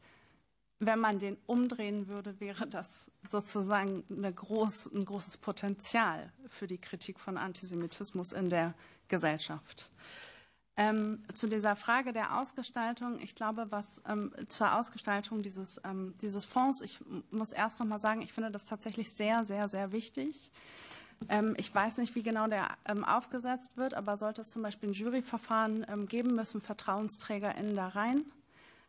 wenn 0.79 0.99
man 0.99 1.19
den 1.19 1.37
umdrehen 1.45 2.07
würde, 2.07 2.39
wäre 2.39 2.67
das 2.67 3.09
sozusagen 3.29 4.03
groß, 4.35 4.91
ein 4.93 5.05
großes 5.05 5.37
Potenzial 5.37 6.31
für 6.47 6.67
die 6.67 6.77
Kritik 6.77 7.19
von 7.19 7.37
Antisemitismus 7.37 8.33
in 8.33 8.49
der 8.49 8.73
Gesellschaft. 9.07 9.89
Ähm, 10.75 11.23
zu 11.35 11.47
dieser 11.47 11.75
Frage 11.75 12.13
der 12.13 12.39
Ausgestaltung, 12.39 13.19
ich 13.19 13.35
glaube, 13.35 13.67
was 13.69 13.85
ähm, 14.07 14.33
zur 14.47 14.79
Ausgestaltung 14.79 15.43
dieses, 15.43 15.79
ähm, 15.83 16.15
dieses 16.19 16.45
Fonds, 16.45 16.81
ich 16.81 16.99
muss 17.29 17.51
erst 17.51 17.79
noch 17.79 17.85
mal 17.85 17.99
sagen, 17.99 18.23
ich 18.23 18.33
finde 18.33 18.49
das 18.49 18.65
tatsächlich 18.65 19.11
sehr, 19.11 19.45
sehr, 19.45 19.69
sehr 19.69 19.91
wichtig. 19.91 20.51
Ähm, 21.29 21.53
ich 21.57 21.73
weiß 21.73 21.99
nicht, 21.99 22.15
wie 22.15 22.23
genau 22.23 22.47
der 22.47 22.69
ähm, 22.85 23.03
aufgesetzt 23.03 23.77
wird, 23.77 23.93
aber 23.93 24.17
sollte 24.17 24.41
es 24.41 24.49
zum 24.49 24.63
Beispiel 24.63 24.89
ein 24.89 24.93
Juryverfahren 24.93 25.85
ähm, 25.87 26.07
geben, 26.07 26.35
müssen 26.35 26.59
VertrauensträgerInnen 26.59 27.75
da 27.75 27.89
rein. 27.89 28.23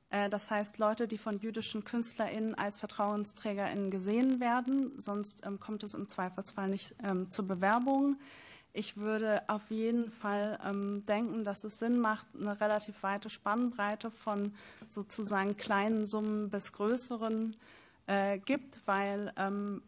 Äh, 0.08 0.30
das 0.30 0.50
heißt, 0.50 0.78
Leute, 0.78 1.06
die 1.06 1.18
von 1.18 1.38
jüdischen 1.38 1.84
KünstlerInnen 1.84 2.54
als 2.54 2.78
VertrauensträgerInnen 2.78 3.90
gesehen 3.90 4.40
werden, 4.40 4.98
sonst 4.98 5.42
kommt 5.60 5.82
es 5.82 5.92
im 5.92 6.08
Zweifelsfall 6.08 6.68
nicht 6.68 6.94
zur 7.30 7.46
Bewerbung. 7.46 8.16
Ich 8.74 8.96
würde 8.96 9.42
auf 9.46 9.70
jeden 9.70 10.10
Fall 10.10 10.58
ähm, 10.66 11.04
denken, 11.06 11.44
dass 11.44 11.64
es 11.64 11.78
Sinn 11.78 11.98
macht, 11.98 12.26
eine 12.38 12.60
relativ 12.60 13.02
weite 13.02 13.30
Spannbreite 13.30 14.10
von 14.10 14.52
sozusagen 14.90 15.56
kleinen 15.56 16.06
Summen 16.06 16.50
bis 16.50 16.72
größeren 16.72 17.56
gibt, 18.44 18.80
weil 18.84 19.32
ähm, 19.38 19.80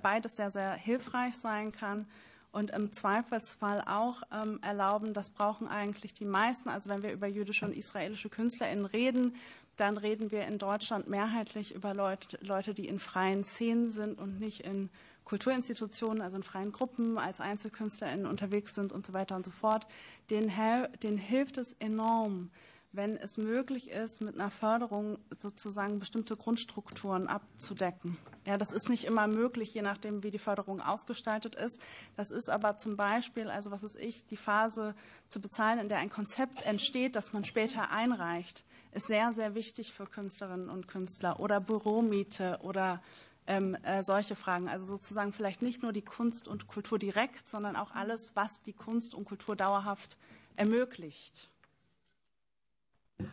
beides 0.00 0.36
sehr, 0.36 0.50
sehr 0.50 0.72
hilfreich 0.72 1.36
sein 1.36 1.70
kann 1.70 2.06
und 2.52 2.70
im 2.70 2.92
Zweifelsfall 2.92 3.82
auch 3.86 4.22
ähm, 4.32 4.58
erlauben, 4.62 5.12
das 5.12 5.30
brauchen 5.30 5.68
eigentlich 5.68 6.14
die 6.14 6.24
meisten. 6.24 6.68
Also 6.68 6.88
wenn 6.88 7.02
wir 7.02 7.12
über 7.12 7.26
jüdische 7.26 7.66
und 7.66 7.76
israelische 7.76 8.28
KünstlerInnen 8.28 8.86
reden, 8.86 9.36
dann 9.76 9.96
reden 9.96 10.30
wir 10.30 10.46
in 10.46 10.58
Deutschland 10.58 11.08
mehrheitlich 11.08 11.74
über 11.74 11.94
Leute, 11.94 12.38
Leute, 12.40 12.74
die 12.74 12.88
in 12.88 12.98
freien 12.98 13.44
Szenen 13.44 13.90
sind 13.90 14.18
und 14.18 14.40
nicht 14.40 14.60
in 14.60 14.90
Kulturinstitutionen, 15.28 16.22
also 16.22 16.38
in 16.38 16.42
freien 16.42 16.72
Gruppen, 16.72 17.18
als 17.18 17.38
EinzelkünstlerInnen 17.38 18.26
unterwegs 18.26 18.74
sind 18.74 18.92
und 18.92 19.06
so 19.06 19.12
weiter 19.12 19.36
und 19.36 19.44
so 19.44 19.50
fort. 19.50 19.86
Den, 20.30 20.50
denen 21.02 21.18
hilft 21.18 21.58
es 21.58 21.74
enorm, 21.74 22.50
wenn 22.92 23.18
es 23.18 23.36
möglich 23.36 23.90
ist, 23.90 24.22
mit 24.22 24.34
einer 24.34 24.50
Förderung 24.50 25.18
sozusagen 25.38 25.98
bestimmte 25.98 26.34
Grundstrukturen 26.34 27.28
abzudecken. 27.28 28.16
Ja, 28.46 28.56
das 28.56 28.72
ist 28.72 28.88
nicht 28.88 29.04
immer 29.04 29.26
möglich, 29.26 29.74
je 29.74 29.82
nachdem, 29.82 30.22
wie 30.22 30.30
die 30.30 30.38
Förderung 30.38 30.80
ausgestaltet 30.80 31.54
ist. 31.54 31.78
Das 32.16 32.30
ist 32.30 32.48
aber 32.48 32.78
zum 32.78 32.96
Beispiel, 32.96 33.50
also 33.50 33.70
was 33.70 33.82
ist 33.82 33.96
ich, 33.96 34.24
die 34.26 34.38
Phase 34.38 34.94
zu 35.28 35.42
bezahlen, 35.42 35.78
in 35.78 35.90
der 35.90 35.98
ein 35.98 36.08
Konzept 36.08 36.62
entsteht, 36.62 37.14
das 37.14 37.34
man 37.34 37.44
später 37.44 37.90
einreicht, 37.90 38.64
ist 38.92 39.08
sehr, 39.08 39.34
sehr 39.34 39.54
wichtig 39.54 39.92
für 39.92 40.06
Künstlerinnen 40.06 40.70
und 40.70 40.88
Künstler 40.88 41.38
oder 41.38 41.60
Büromiete 41.60 42.58
oder 42.62 43.02
ähm, 43.48 43.74
äh, 43.82 44.02
solche 44.02 44.36
Fragen. 44.36 44.68
Also 44.68 44.84
sozusagen 44.84 45.32
vielleicht 45.32 45.62
nicht 45.62 45.82
nur 45.82 45.92
die 45.92 46.02
Kunst 46.02 46.46
und 46.46 46.68
Kultur 46.68 46.98
direkt, 46.98 47.48
sondern 47.48 47.74
auch 47.74 47.90
alles, 47.92 48.36
was 48.36 48.62
die 48.62 48.74
Kunst 48.74 49.14
und 49.14 49.24
Kultur 49.24 49.56
dauerhaft 49.56 50.16
ermöglicht. 50.54 51.48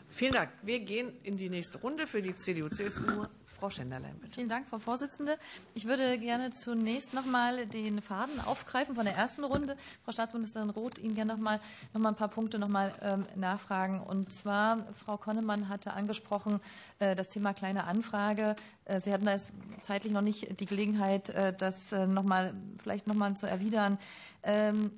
Vielen 0.10 0.34
Dank. 0.34 0.52
Wir 0.64 0.80
gehen 0.80 1.14
in 1.24 1.38
die 1.38 1.50
nächste 1.50 1.78
Runde 1.80 2.08
für 2.08 2.22
die 2.22 2.36
CDU-CSU. 2.36 3.26
Frau 3.60 3.70
Schenderlein, 3.70 4.16
bitte. 4.20 4.36
Vielen 4.36 4.50
Dank, 4.50 4.68
Frau 4.68 4.80
Vorsitzende. 4.80 5.38
Ich 5.74 5.86
würde 5.86 6.18
gerne 6.20 6.54
zunächst 6.54 7.14
noch 7.14 7.26
mal 7.26 7.66
den 7.66 8.02
Faden 8.02 8.40
aufgreifen 8.42 8.96
von 8.96 9.06
der 9.06 9.16
ersten 9.16 9.44
Runde. 9.44 9.78
Frau 10.04 10.12
Staatsministerin 10.12 10.70
Roth, 10.70 10.98
Ihnen 10.98 11.16
gerne 11.16 11.34
noch 11.34 11.40
mal, 11.40 11.60
noch 11.94 12.02
mal 12.02 12.10
ein 12.10 12.16
paar 12.16 12.28
Punkte 12.28 12.60
noch 12.60 12.68
mal 12.68 12.94
ähm, 13.02 13.26
nachfragen. 13.36 14.02
Und 14.02 14.34
zwar, 14.34 14.86
Frau 15.06 15.18
Konnemann 15.18 15.70
hatte 15.70 15.94
angesprochen, 15.94 16.60
äh, 17.00 17.16
das 17.16 17.30
Thema 17.30 17.54
kleine 17.54 17.86
Anfrage. 17.86 18.56
Äh, 18.84 19.00
Sie 19.00 19.14
hatten 19.14 19.26
da 19.26 19.38
zeitlich 19.82 20.12
noch 20.12 20.22
nicht 20.22 20.60
die 20.60 20.66
Gelegenheit, 20.66 21.30
äh, 21.30 21.54
das 21.54 21.94
äh, 21.94 22.08
noch 22.08 22.24
mal, 22.24 22.54
vielleicht 22.84 23.08
noch 23.08 23.16
mal 23.16 23.36
zu 23.38 23.48
erwidern. 23.48 23.98
Ähm, 24.44 24.92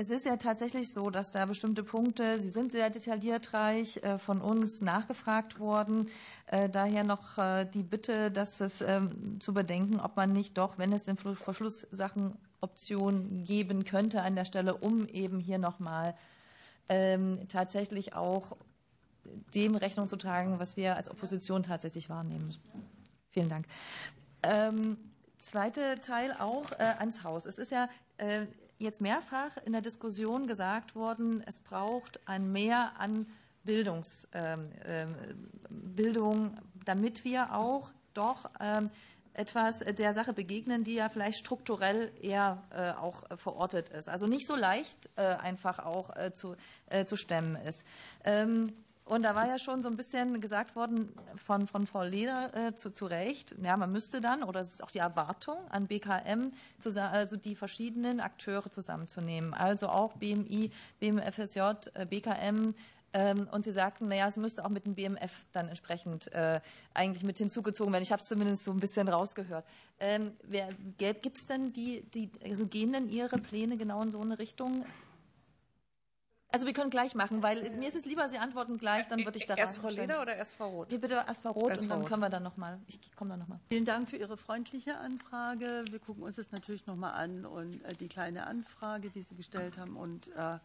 es 0.00 0.10
ist 0.10 0.24
ja 0.24 0.36
tatsächlich 0.36 0.92
so, 0.94 1.10
dass 1.10 1.32
da 1.32 1.44
bestimmte 1.44 1.82
Punkte, 1.82 2.40
sie 2.40 2.50
sind 2.50 2.70
sehr 2.70 2.88
detailliertreich 2.88 3.96
äh, 4.04 4.18
von 4.18 4.40
uns 4.40 4.80
nachgefragt 4.80 5.58
worden. 5.58 6.08
Äh, 6.46 6.68
daher 6.68 7.02
noch 7.02 7.36
äh, 7.36 7.64
die 7.64 7.82
Bitte, 7.82 8.30
dass 8.30 8.60
es 8.60 8.80
ähm, 8.80 9.40
zu 9.40 9.52
bedenken, 9.52 9.98
ob 9.98 10.14
man 10.14 10.30
nicht 10.30 10.56
doch, 10.56 10.78
wenn 10.78 10.92
es 10.92 11.02
den 11.02 11.16
Verschlusssachen 11.16 12.36
Optionen 12.60 13.44
geben 13.44 13.84
könnte 13.84 14.22
an 14.22 14.36
der 14.36 14.44
Stelle, 14.44 14.76
um 14.76 15.08
eben 15.08 15.40
hier 15.40 15.58
nochmal 15.58 16.14
ähm, 16.88 17.48
tatsächlich 17.48 18.14
auch 18.14 18.56
dem 19.52 19.74
Rechnung 19.74 20.06
zu 20.06 20.16
tragen, 20.16 20.60
was 20.60 20.76
wir 20.76 20.94
als 20.94 21.10
Opposition 21.10 21.64
tatsächlich 21.64 22.08
wahrnehmen. 22.08 22.54
Vielen 23.30 23.48
Dank. 23.48 23.66
Ähm, 24.44 24.96
zweite 25.40 25.98
Teil 26.00 26.36
auch 26.38 26.70
ans 26.78 27.24
Haus. 27.24 27.46
Es 27.46 27.58
ist 27.58 27.72
ja 27.72 27.88
jetzt 28.78 29.00
mehrfach 29.00 29.56
in 29.64 29.72
der 29.72 29.82
Diskussion 29.82 30.46
gesagt 30.46 30.94
worden, 30.94 31.42
es 31.46 31.60
braucht 31.60 32.20
ein 32.26 32.50
Mehr 32.52 32.92
an 32.98 33.26
Bildungs, 33.64 34.28
ähm, 34.32 34.70
ähm, 34.84 35.14
Bildung, 35.68 36.56
damit 36.84 37.24
wir 37.24 37.54
auch 37.54 37.90
doch 38.14 38.50
ähm, 38.60 38.90
etwas 39.34 39.80
der 39.80 40.14
Sache 40.14 40.32
begegnen, 40.32 40.84
die 40.84 40.94
ja 40.94 41.08
vielleicht 41.08 41.38
strukturell 41.38 42.12
eher 42.20 42.62
äh, 42.70 42.90
auch 42.92 43.24
verortet 43.38 43.88
ist. 43.90 44.08
Also 44.08 44.26
nicht 44.26 44.46
so 44.46 44.56
leicht 44.56 45.08
äh, 45.16 45.22
einfach 45.22 45.78
auch 45.78 46.16
äh, 46.16 46.32
zu, 46.34 46.56
zu 47.06 47.16
stemmen 47.16 47.54
ist. 47.56 47.84
Und 49.08 49.22
da 49.22 49.34
war 49.34 49.46
ja 49.46 49.58
schon 49.58 49.82
so 49.82 49.88
ein 49.88 49.96
bisschen 49.96 50.38
gesagt 50.42 50.76
worden 50.76 51.10
von, 51.36 51.66
von 51.66 51.86
Frau 51.86 52.02
Leder 52.02 52.54
äh, 52.54 52.74
zu, 52.74 52.90
zu 52.90 53.06
Recht, 53.06 53.54
ja, 53.62 53.74
man 53.78 53.90
müsste 53.90 54.20
dann, 54.20 54.42
oder 54.42 54.60
es 54.60 54.74
ist 54.74 54.82
auch 54.82 54.90
die 54.90 54.98
Erwartung 54.98 55.56
an 55.70 55.86
BKM, 55.86 56.52
zu, 56.78 56.90
also 57.00 57.38
die 57.38 57.56
verschiedenen 57.56 58.20
Akteure 58.20 58.70
zusammenzunehmen. 58.70 59.54
Also 59.54 59.88
auch 59.88 60.12
BMI, 60.18 60.70
BMFSJ, 61.00 61.60
äh, 61.94 62.04
BKM, 62.04 62.74
ähm, 63.14 63.48
und 63.50 63.64
Sie 63.64 63.72
sagten, 63.72 64.08
naja, 64.08 64.28
es 64.28 64.36
müsste 64.36 64.62
auch 64.62 64.68
mit 64.68 64.84
dem 64.84 64.94
BMF 64.94 65.32
dann 65.54 65.68
entsprechend 65.68 66.30
äh, 66.32 66.60
eigentlich 66.92 67.24
mit 67.24 67.38
hinzugezogen 67.38 67.90
werden. 67.90 68.02
Ich 68.02 68.12
habe 68.12 68.20
es 68.20 68.28
zumindest 68.28 68.64
so 68.64 68.70
ein 68.70 68.80
bisschen 68.80 69.08
rausgehört. 69.08 69.64
Ähm, 69.98 70.32
Gibt 70.98 71.38
es 71.38 71.46
denn 71.46 71.72
die, 71.72 72.02
die, 72.10 72.30
also 72.44 72.66
gehen 72.66 72.92
denn 72.92 73.08
Ihre 73.08 73.38
Pläne 73.38 73.78
genau 73.78 74.02
in 74.02 74.10
so 74.10 74.20
eine 74.20 74.38
Richtung? 74.38 74.84
Also 76.50 76.64
wir 76.64 76.72
können 76.72 76.88
gleich 76.88 77.14
machen, 77.14 77.42
weil 77.42 77.70
mir 77.72 77.88
ist 77.88 77.96
es 77.96 78.06
lieber, 78.06 78.26
Sie 78.28 78.38
antworten 78.38 78.78
gleich, 78.78 79.06
dann 79.06 79.22
würde 79.24 79.36
ich 79.36 79.44
da 79.44 79.54
Erst 79.54 79.78
Frau 79.78 79.90
Leder 79.90 80.22
oder 80.22 80.34
erst 80.34 80.54
Frau 80.54 80.68
Roth? 80.68 80.90
Wir 80.90 80.98
bitte 80.98 81.14
erst 81.26 81.42
Frau 81.42 81.50
Roth 81.50 81.70
erst 81.70 81.82
und 81.82 81.90
dann 81.90 82.00
Roth. 82.00 82.08
können 82.08 82.22
wir 82.22 82.30
dann 82.30 82.42
nochmal, 82.42 82.78
ich 82.86 82.98
komme 83.16 83.30
dann 83.30 83.40
nochmal. 83.40 83.58
Vielen 83.68 83.84
Dank 83.84 84.08
für 84.08 84.16
Ihre 84.16 84.38
freundliche 84.38 84.96
Anfrage. 84.96 85.84
Wir 85.90 85.98
gucken 85.98 86.22
uns 86.22 86.36
das 86.36 86.50
natürlich 86.50 86.86
nochmal 86.86 87.12
an 87.12 87.44
und 87.44 87.84
äh, 87.84 87.92
die 87.94 88.08
kleine 88.08 88.46
Anfrage, 88.46 89.10
die 89.10 89.22
Sie 89.22 89.34
gestellt 89.34 89.76
haben 89.76 89.96
und 89.96 90.28
äh, 90.28 90.58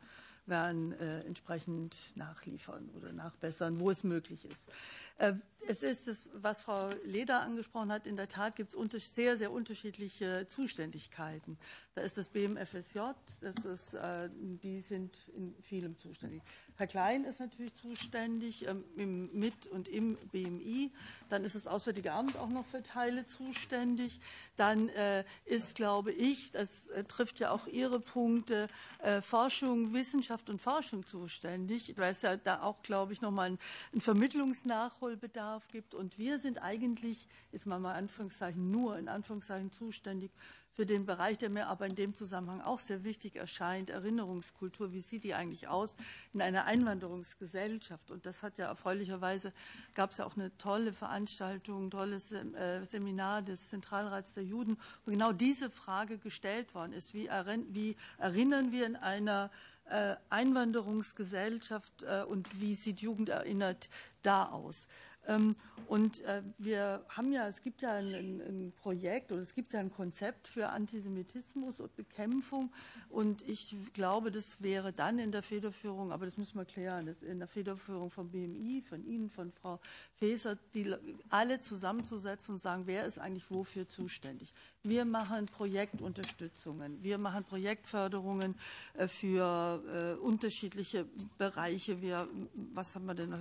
werden 0.46 0.94
äh, 1.00 1.22
entsprechend 1.22 1.96
nachliefern 2.16 2.90
oder 2.96 3.12
nachbessern, 3.12 3.80
wo 3.80 3.90
es 3.90 4.04
möglich 4.04 4.46
ist. 4.46 4.70
Äh, 5.18 5.34
es 5.66 5.82
ist 5.82 6.08
das, 6.08 6.28
was 6.34 6.62
Frau 6.62 6.90
Leder 7.06 7.42
angesprochen 7.42 7.92
hat. 7.92 8.06
In 8.06 8.18
der 8.18 8.28
Tat 8.28 8.56
gibt 8.56 8.74
es 8.74 9.16
sehr, 9.16 9.38
sehr 9.38 9.52
unterschiedliche 9.52 10.46
Zuständigkeiten. 10.50 11.58
Da 11.96 12.02
ist 12.02 12.18
das 12.18 12.28
BMFSJ, 12.28 13.00
das 13.40 13.66
ist, 13.66 13.94
äh, 13.94 14.30
die 14.34 14.82
sind 14.82 15.16
in 15.36 15.56
vielem 15.62 15.98
zuständig. 15.98 16.42
Herr 16.76 16.88
Klein 16.88 17.24
ist 17.24 17.40
natürlich 17.40 17.76
zuständig 17.76 18.66
ähm, 18.68 19.30
mit 19.32 19.68
und 19.68 19.88
im 19.88 20.18
BMI. 20.32 20.92
Dann 21.30 21.46
ist 21.46 21.56
das 21.56 21.68
Auswärtige 21.68 22.12
Amt 22.12 22.36
auch 22.36 22.50
noch 22.50 22.66
für 22.66 22.82
Teile 22.82 23.26
zuständig. 23.28 24.20
Dann 24.58 24.90
äh, 24.90 25.24
ist, 25.46 25.76
glaube 25.76 26.12
ich, 26.12 26.52
das 26.52 26.88
trifft 27.08 27.40
ja 27.40 27.52
auch 27.52 27.68
Ihre 27.68 28.00
Punkte, 28.00 28.68
Forschung, 29.22 29.94
Wissenschaft 29.94 30.50
und 30.50 30.62
Forschung 30.62 31.06
zuständig, 31.06 31.94
weil 31.98 32.12
es 32.12 32.22
ja 32.22 32.38
da 32.38 32.62
auch, 32.62 32.82
glaube 32.82 33.14
ich, 33.14 33.22
nochmal 33.22 33.48
einen, 33.48 33.60
einen 33.92 34.02
Vermittlungsnachholbedarf 35.04 35.68
gibt. 35.68 35.94
Und 35.96 36.18
wir 36.18 36.40
sind 36.40 36.62
eigentlich, 36.62 37.28
jetzt 37.52 37.66
mal 37.66 37.80
mal 37.80 37.94
Anführungszeichen, 37.94 38.72
nur 38.72 38.98
in 38.98 39.08
Anführungszeichen 39.08 39.72
zuständig 39.72 40.32
für 40.76 40.88
den 40.88 41.06
Bereich, 41.06 41.38
der 41.38 41.52
mir 41.52 41.68
aber 41.68 41.86
in 41.86 41.94
dem 41.96 42.16
Zusammenhang 42.16 42.60
auch 42.62 42.80
sehr 42.80 43.04
wichtig 43.04 43.36
erscheint, 43.36 43.92
Erinnerungskultur. 43.92 44.92
Wie 44.92 45.02
sieht 45.02 45.24
die 45.24 45.36
eigentlich 45.36 45.68
aus 45.68 45.96
in 46.34 46.42
einer 46.42 46.66
Einwanderungsgesellschaft? 46.66 48.10
Und 48.10 48.26
das 48.26 48.42
hat 48.42 48.58
ja 48.58 48.66
erfreulicherweise, 48.66 49.54
gab 49.94 50.12
es 50.12 50.18
ja 50.18 50.26
auch 50.26 50.36
eine 50.36 50.56
tolle 50.58 50.92
Veranstaltung, 50.92 51.86
ein 51.88 51.92
tolles 51.92 52.32
äh, 52.32 52.84
Seminar 52.86 53.44
des 53.44 53.70
Zentralrats 53.70 54.34
der 54.34 54.46
Juden, 54.46 54.78
wo 55.06 55.12
genau 55.12 55.32
diese 55.32 55.70
Frage 55.70 56.18
gestellt 56.18 56.74
worden 56.74 56.94
ist. 56.94 57.14
Wie, 57.14 57.28
erinnern 58.18 58.72
wir 58.72 58.88
in 58.88 58.96
einer 58.96 59.52
Einwanderungsgesellschaft 60.30 62.04
äh, 62.04 62.24
und 62.24 62.60
wie 62.60 62.76
sieht 62.76 63.02
Jugend 63.02 63.30
erinnert 63.30 63.90
da 64.22 64.46
aus? 64.46 64.88
Ähm, 65.28 65.56
und 65.88 66.22
äh, 66.22 66.42
wir 66.58 67.06
haben 67.10 67.32
ja, 67.32 67.48
es 67.48 67.62
gibt 67.62 67.82
ja 67.82 67.94
ein, 67.94 68.74
Projekt 68.82 69.32
oder 69.32 69.42
es 69.42 69.54
gibt 69.54 69.74
ja 69.74 69.80
ein 69.80 69.92
Konzept 69.92 70.48
für 70.48 70.70
Antisemitismus 70.70 71.80
und 71.80 71.96
Bekämpfung. 71.96 72.72
Und 73.10 73.48
ich 73.48 73.76
glaube, 73.94 74.32
das 74.32 74.62
wäre 74.62 74.92
dann 74.92 75.20
in 75.20 75.32
der 75.32 75.44
Federführung, 75.44 76.12
aber 76.12 76.26
das 76.26 76.38
müssen 76.38 76.58
wir 76.58 76.66
klären, 76.66 77.06
das 77.06 77.22
in 77.22 77.40
der 77.40 77.48
Federführung 77.48 78.10
vom 78.10 78.32
BMI, 78.32 78.82
von 78.82 79.06
Ihnen, 79.06 79.30
von 79.30 79.52
Frau 79.52 79.80
Faeser, 80.16 80.58
die 80.74 80.94
alle 81.30 81.60
zusammenzusetzen 81.60 82.56
und 82.56 82.62
sagen, 82.62 82.84
wer 82.86 83.06
ist 83.06 83.20
eigentlich 83.20 83.50
wofür 83.50 83.88
zuständig. 83.88 84.54
Wir 84.86 85.06
machen 85.06 85.46
Projektunterstützungen, 85.46 87.02
wir 87.02 87.18
machen 87.18 87.46
Projektförderungen 87.46 88.56
äh, 88.96 89.08
für 89.08 89.82
äh, 89.88 90.20
unterschiedliche 90.20 91.06
Bereiche. 91.38 92.02
Wir, 92.02 92.28
was 92.74 92.94
haben 92.94 93.06
wir 93.06 93.14
denn? 93.14 93.34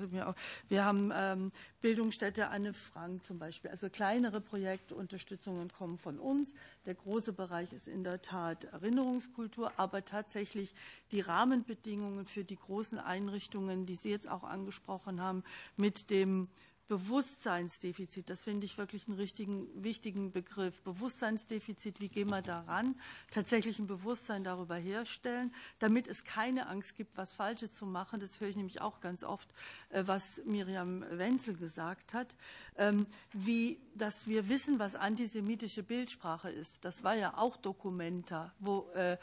Wir 0.68 0.84
haben 0.84 1.12
ähm, 1.12 1.50
Bildungsstätte 1.80 2.46
Anne 2.46 2.72
Frank 2.72 3.26
zum 3.26 3.40
Beispiel. 3.40 3.72
Also 3.72 3.90
kleinere 3.90 4.40
Projektunterstützungen 4.40 5.68
kommen 5.72 5.98
von 5.98 6.20
uns. 6.20 6.54
Der 6.86 6.94
große 6.94 7.32
Bereich 7.32 7.72
ist 7.72 7.88
in 7.88 8.04
der 8.04 8.22
Tat 8.22 8.62
Erinnerungskultur, 8.62 9.72
aber 9.78 10.04
tatsächlich 10.04 10.72
die 11.10 11.22
Rahmenbedingungen 11.22 12.24
für 12.24 12.44
die 12.44 12.56
großen 12.56 13.00
Einrichtungen, 13.00 13.84
die 13.84 13.96
Sie 13.96 14.10
jetzt 14.10 14.28
auch 14.28 14.44
angesprochen 14.44 15.20
haben, 15.20 15.42
mit 15.76 16.10
dem 16.10 16.46
Bewusstseinsdefizit. 16.92 18.28
Das 18.28 18.42
finde 18.42 18.66
ich 18.66 18.76
wirklich 18.76 19.08
einen 19.08 19.16
richtigen, 19.16 19.66
wichtigen 19.82 20.30
Begriff. 20.30 20.78
Bewusstseinsdefizit, 20.82 22.00
wie 22.00 22.10
gehen 22.10 22.28
wir 22.28 22.42
daran? 22.42 22.96
Tatsächlich 23.30 23.78
ein 23.78 23.86
Bewusstsein 23.86 24.44
darüber 24.44 24.76
herstellen, 24.76 25.54
damit 25.78 26.06
es 26.06 26.22
keine 26.24 26.66
Angst 26.66 26.94
gibt, 26.94 27.16
was 27.16 27.32
Falsches 27.32 27.72
zu 27.72 27.86
machen. 27.86 28.20
Das 28.20 28.38
höre 28.40 28.48
ich 28.48 28.56
nämlich 28.56 28.82
auch 28.82 29.00
ganz 29.00 29.24
oft, 29.24 29.48
äh, 29.88 30.02
was 30.04 30.42
Miriam 30.44 31.02
Wenzel 31.10 31.56
gesagt 31.56 32.12
hat. 32.12 32.36
Ähm, 32.76 33.06
wie, 33.32 33.78
dass 33.94 34.26
wir 34.26 34.50
wissen, 34.50 34.78
was 34.78 34.94
antisemitische 34.94 35.82
Bildsprache 35.82 36.50
ist. 36.50 36.84
Das 36.84 37.02
war 37.02 37.14
ja 37.14 37.38
auch 37.38 37.56
Dokumenta, 37.56 38.52
wo 38.58 38.90
äh, 38.94 39.16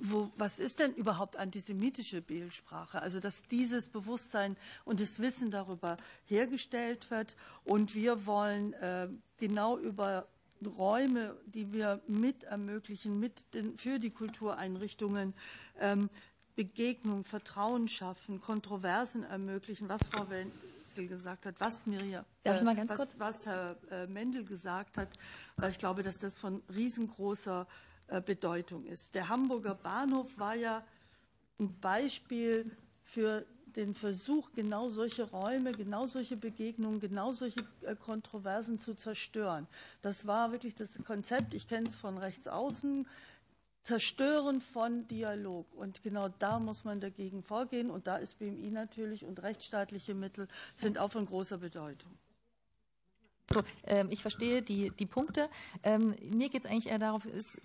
wo, 0.00 0.30
was 0.36 0.58
ist 0.58 0.78
denn 0.78 0.94
überhaupt 0.94 1.36
antisemitische 1.36 2.20
Bildsprache? 2.20 3.00
Also, 3.00 3.20
dass 3.20 3.42
dieses 3.50 3.88
Bewusstsein 3.88 4.56
und 4.84 5.00
das 5.00 5.18
Wissen 5.20 5.50
darüber 5.50 5.96
hergestellt 6.26 7.10
wird. 7.10 7.36
Und 7.64 7.94
wir 7.94 8.26
wollen 8.26 8.72
äh, 8.74 9.08
genau 9.38 9.78
über 9.78 10.26
Räume, 10.76 11.36
die 11.46 11.72
wir 11.72 12.00
mit 12.06 12.44
ermöglichen, 12.44 13.18
mit 13.18 13.54
den, 13.54 13.78
für 13.78 13.98
die 13.98 14.10
Kultureinrichtungen, 14.10 15.34
ähm, 15.78 16.10
Begegnung, 16.56 17.24
Vertrauen 17.24 17.88
schaffen, 17.88 18.40
Kontroversen 18.40 19.22
ermöglichen, 19.24 19.88
was 19.88 20.02
Frau 20.10 20.28
Wenzel 20.28 21.06
gesagt 21.08 21.46
hat, 21.46 21.54
was 21.58 21.86
Mirja, 21.86 22.26
Darf 22.42 22.56
ich 22.56 22.62
mal 22.62 22.76
ganz 22.76 22.90
was, 22.90 22.96
kurz? 22.98 23.14
was 23.16 23.46
Herr 23.46 23.76
äh, 23.90 24.06
Mendel 24.06 24.44
gesagt 24.44 24.98
hat. 24.98 25.08
Ich 25.70 25.78
glaube, 25.78 26.02
dass 26.02 26.18
das 26.18 26.36
von 26.36 26.62
riesengroßer 26.74 27.62
äh, 27.62 27.89
Bedeutung 28.18 28.86
ist. 28.86 29.14
Der 29.14 29.28
Hamburger 29.28 29.74
Bahnhof 29.74 30.36
war 30.38 30.56
ja 30.56 30.84
ein 31.60 31.78
Beispiel 31.80 32.70
für 33.04 33.46
den 33.76 33.94
Versuch, 33.94 34.50
genau 34.52 34.88
solche 34.88 35.30
Räume, 35.30 35.72
genau 35.72 36.06
solche 36.06 36.36
Begegnungen, 36.36 36.98
genau 36.98 37.32
solche 37.32 37.60
äh, 37.82 37.94
Kontroversen 37.94 38.80
zu 38.80 38.94
zerstören. 38.94 39.68
Das 40.02 40.26
war 40.26 40.50
wirklich 40.50 40.74
das 40.74 40.90
Konzept, 41.04 41.54
ich 41.54 41.68
kenne 41.68 41.86
es 41.86 41.94
von 41.94 42.18
rechts 42.18 42.48
außen, 42.48 43.06
Zerstören 43.82 44.60
von 44.60 45.06
Dialog. 45.08 45.72
Und 45.74 46.02
genau 46.02 46.28
da 46.28 46.58
muss 46.58 46.84
man 46.84 47.00
dagegen 47.00 47.42
vorgehen. 47.42 47.90
Und 47.90 48.06
da 48.06 48.16
ist 48.16 48.38
BMI 48.38 48.70
natürlich 48.70 49.24
und 49.24 49.42
rechtsstaatliche 49.42 50.14
Mittel 50.14 50.48
sind 50.74 50.98
auch 50.98 51.12
von 51.12 51.26
großer 51.26 51.58
Bedeutung. 51.58 52.10
So, 53.52 53.62
ähm, 53.84 54.08
ich 54.10 54.22
verstehe 54.22 54.62
die, 54.62 54.90
die 54.90 55.06
Punkte. 55.06 55.48
Ähm, 55.82 56.14
mir 56.32 56.48
geht 56.50 56.64
es 56.64 56.70
eigentlich 56.70 56.86
eher 56.86 57.00
darauf, 57.00 57.24
ist, 57.24 57.58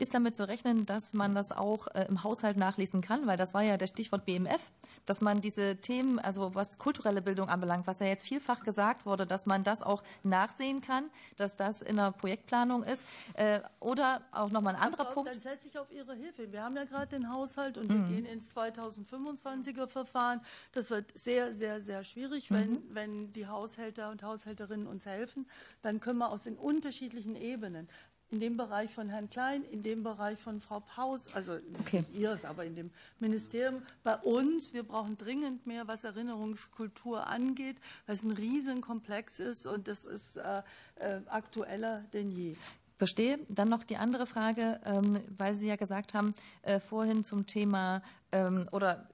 ist 0.00 0.14
damit 0.14 0.34
zu 0.34 0.48
rechnen, 0.48 0.86
dass 0.86 1.12
man 1.12 1.34
das 1.34 1.52
auch 1.52 1.86
äh, 1.88 2.06
im 2.08 2.24
Haushalt 2.24 2.56
nachlesen 2.56 3.02
kann, 3.02 3.26
weil 3.26 3.36
das 3.36 3.54
war 3.54 3.62
ja 3.62 3.76
der 3.76 3.86
Stichwort 3.86 4.24
BMF, 4.24 4.60
dass 5.06 5.20
man 5.20 5.40
diese 5.40 5.76
Themen, 5.76 6.18
also 6.18 6.54
was 6.54 6.78
kulturelle 6.78 7.22
Bildung 7.22 7.48
anbelangt, 7.48 7.86
was 7.86 8.00
ja 8.00 8.06
jetzt 8.06 8.24
vielfach 8.26 8.62
gesagt 8.64 9.06
wurde, 9.06 9.26
dass 9.26 9.46
man 9.46 9.62
das 9.64 9.82
auch 9.82 10.02
nachsehen 10.22 10.80
kann, 10.80 11.10
dass 11.36 11.56
das 11.56 11.82
in 11.82 11.96
der 11.96 12.12
Projektplanung 12.12 12.82
ist. 12.82 13.02
Äh, 13.34 13.60
oder 13.80 14.22
auch 14.32 14.50
nochmal 14.50 14.74
ein 14.76 14.82
anderer 14.82 15.04
Dann 15.04 15.14
Punkt. 15.14 15.30
Dann 15.30 15.40
setze 15.40 15.68
ich 15.68 15.78
auf 15.78 15.90
Ihre 15.92 16.14
Hilfe. 16.14 16.50
Wir 16.50 16.62
haben 16.62 16.76
ja 16.76 16.84
gerade 16.84 17.08
den 17.08 17.30
Haushalt 17.30 17.76
und 17.76 17.88
wir 17.88 17.98
Mhm. 18.00 18.08
gehen 18.08 18.26
ins 18.26 18.48
2025er 18.56 19.86
Verfahren. 19.86 20.40
Das 20.72 20.90
wird 20.90 21.06
sehr, 21.18 21.54
sehr, 21.54 21.80
sehr 21.80 22.04
schwierig, 22.04 22.50
wenn, 22.50 22.72
Mhm. 22.72 22.82
wenn 22.90 23.32
die 23.32 23.46
Haushälter 23.46 24.10
und 24.10 24.22
Haushälterinnen 24.22 24.86
uns 24.86 25.06
helfen. 25.06 25.46
Dann 25.82 26.00
können 26.00 26.18
wir 26.18 26.30
aus 26.30 26.44
den 26.44 26.56
unterschiedlichen 26.56 27.36
Ebenen 27.36 27.88
in 28.30 28.40
dem 28.40 28.56
Bereich 28.56 28.92
von 28.94 29.08
Herrn 29.08 29.28
Klein, 29.28 29.64
in 29.70 29.82
dem 29.82 30.02
Bereich 30.02 30.38
von 30.38 30.60
Frau 30.60 30.80
Paus, 30.80 31.26
also 31.34 31.58
Okay. 31.80 31.98
nicht 31.98 32.14
ihres, 32.14 32.44
aber 32.44 32.64
in 32.64 32.76
dem 32.76 32.90
Ministerium, 33.18 33.82
bei 34.04 34.16
uns, 34.16 34.72
wir 34.72 34.84
brauchen 34.84 35.18
dringend 35.18 35.66
mehr, 35.66 35.88
was 35.88 36.04
Erinnerungskultur 36.04 37.26
angeht, 37.26 37.76
weil 38.06 38.14
es 38.16 38.22
ein 38.22 38.30
Riesenkomplex 38.30 39.40
ist 39.40 39.66
und 39.66 39.88
das 39.88 40.04
ist 40.04 40.36
äh, 40.36 40.62
äh, 40.96 41.20
aktueller 41.28 42.04
denn 42.12 42.30
je. 42.30 42.56
Verstehe. 42.98 43.38
Dann 43.48 43.70
noch 43.70 43.82
die 43.82 43.96
andere 43.96 44.26
Frage, 44.26 44.78
ähm, 44.84 45.20
weil 45.38 45.54
Sie 45.54 45.66
ja 45.66 45.76
gesagt 45.76 46.12
haben, 46.12 46.34
äh, 46.62 46.80
vorhin 46.80 47.24
zum 47.24 47.46
Thema 47.46 48.02
ähm, 48.30 48.68
oder 48.72 49.08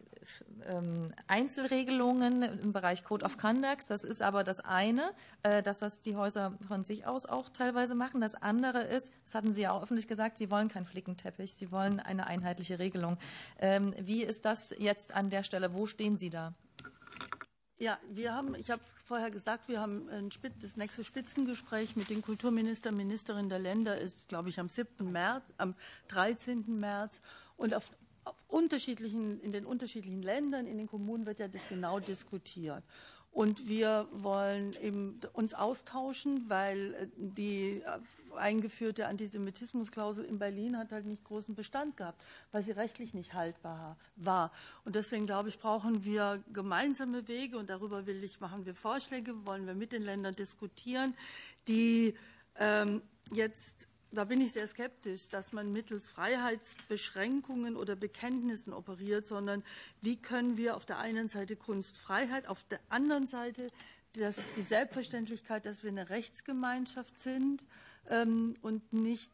Einzelregelungen 1.27 2.43
im 2.43 2.73
Bereich 2.73 3.05
Code 3.05 3.25
of 3.25 3.39
Conduct. 3.39 3.89
Das 3.89 4.05
ist 4.05 4.23
aber 4.23 4.45
das 4.45 4.61
eine, 4.61 5.13
äh, 5.43 5.63
dass 5.63 5.79
das 5.79 6.03
die 6.03 6.17
Häuser 6.17 6.53
von 6.67 6.85
sich 6.85 7.07
aus 7.07 7.27
auch 7.27 7.49
teilweise 7.49 7.95
machen. 7.95 8.21
Das 8.21 8.35
andere 8.35 8.83
ist, 8.83 9.13
das 9.25 9.35
hatten 9.35 9.55
Sie 9.55 9.63
ja 9.63 9.73
auch 9.73 9.83
öffentlich 9.83 10.09
gesagt, 10.09 10.39
Sie 10.39 10.51
wollen 10.51 10.69
keinen 10.69 10.87
Flickenteppich, 10.87 11.55
Sie 11.55 11.71
wollen 11.71 12.01
eine 12.01 12.27
einheitliche 12.27 12.79
Regelung. 12.79 13.19
Ähm, 13.59 13.95
Wie 13.99 14.23
ist 14.23 14.45
das 14.45 14.75
jetzt 14.79 15.13
an 15.13 15.31
der 15.31 15.43
Stelle? 15.43 15.75
Wo 15.75 15.87
stehen 15.87 16.19
Sie 16.19 16.31
da? 16.31 16.55
Ja, 17.79 17.99
wir 18.09 18.33
haben, 18.33 18.55
ich 18.55 18.71
habe 18.71 18.81
vorher 19.05 19.31
gesagt, 19.31 19.69
wir 19.69 19.81
haben 19.81 20.09
ein 20.09 20.31
das 20.63 20.77
nächste 20.77 21.05
Spitzengespräch 21.05 21.95
mit 21.95 22.09
den 22.09 22.23
Kulturministern, 22.23 22.97
Ministerinnen 22.97 23.51
der 23.51 23.59
Länder 23.59 23.99
ist, 23.99 24.31
glaube 24.31 24.49
ich, 24.49 24.59
am 24.59 24.71
7. 24.71 25.13
März, 25.13 25.45
am 25.59 25.75
13. 26.09 26.65
März. 26.79 27.21
Und 27.59 27.75
auf 27.75 27.85
unterschiedlichen, 28.49 29.41
in 29.41 29.53
den 29.53 29.67
unterschiedlichen 29.67 30.23
Ländern, 30.23 30.67
in 30.67 30.79
den 30.79 30.87
Kommunen 30.87 31.27
wird 31.27 31.39
ja 31.39 31.49
das 31.49 31.63
genau 31.69 32.01
diskutiert. 32.01 32.83
Und 33.37 33.69
wir 33.69 34.09
wollen 34.13 34.75
eben 34.81 35.21
uns 35.35 35.53
austauschen, 35.53 36.49
weil 36.49 36.95
äh, 36.95 37.07
die 37.17 37.83
äh, 37.83 37.99
eingeführte 38.35 39.07
Antisemitismusklausel 39.09 40.25
in 40.25 40.39
Berlin 40.39 40.79
hat 40.79 40.91
halt 40.91 41.05
nicht 41.05 41.23
großen 41.23 41.55
Bestand 41.55 41.99
gehabt, 41.99 42.23
weil 42.53 42.63
sie 42.63 42.71
rechtlich 42.71 43.13
nicht 43.13 43.35
haltbar 43.35 43.99
war. 44.17 44.53
Und 44.87 44.95
deswegen 44.95 45.27
glaube 45.27 45.51
ich, 45.51 45.59
brauchen 45.59 46.03
wir 46.03 46.43
gemeinsame 46.55 47.29
Wege 47.29 47.59
und 47.59 47.69
darüber 47.69 48.07
will 48.07 48.25
ich, 48.25 48.41
machen 48.41 48.65
wir 48.65 48.75
Vorschläge, 48.75 49.35
wollen 49.47 49.67
wir 49.67 49.75
mit 49.75 49.93
den 49.93 50.03
Ländern 50.03 50.35
diskutieren, 50.35 51.15
die 51.69 52.15
ähm, 52.59 53.03
jetzt 53.33 53.87
da 54.13 54.25
bin 54.25 54.41
ich 54.41 54.53
sehr 54.53 54.67
skeptisch, 54.67 55.29
dass 55.29 55.53
man 55.53 55.73
mittels 55.73 56.09
Freiheitsbeschränkungen 56.09 57.77
oder 57.77 57.97
Bekenntnissen 57.97 58.73
operiert, 58.73 59.27
sondern 59.27 59.63
wie 60.01 60.17
können 60.17 60.57
wir 60.57 60.77
auf 60.77 60.87
der 60.87 60.99
einen 60.99 61.29
Seite 61.29 61.57
Kunstfreiheit, 61.57 62.49
auf 62.49 62.65
der 62.65 62.81
anderen 62.89 63.27
Seite 63.27 63.71
das, 64.15 64.37
die 64.57 64.63
Selbstverständlichkeit, 64.63 65.67
dass 65.67 65.83
wir 65.83 65.91
eine 65.91 66.09
Rechtsgemeinschaft 66.09 67.21
sind 67.21 67.65
ähm, 68.09 68.55
und 68.63 68.93
nicht 68.93 69.31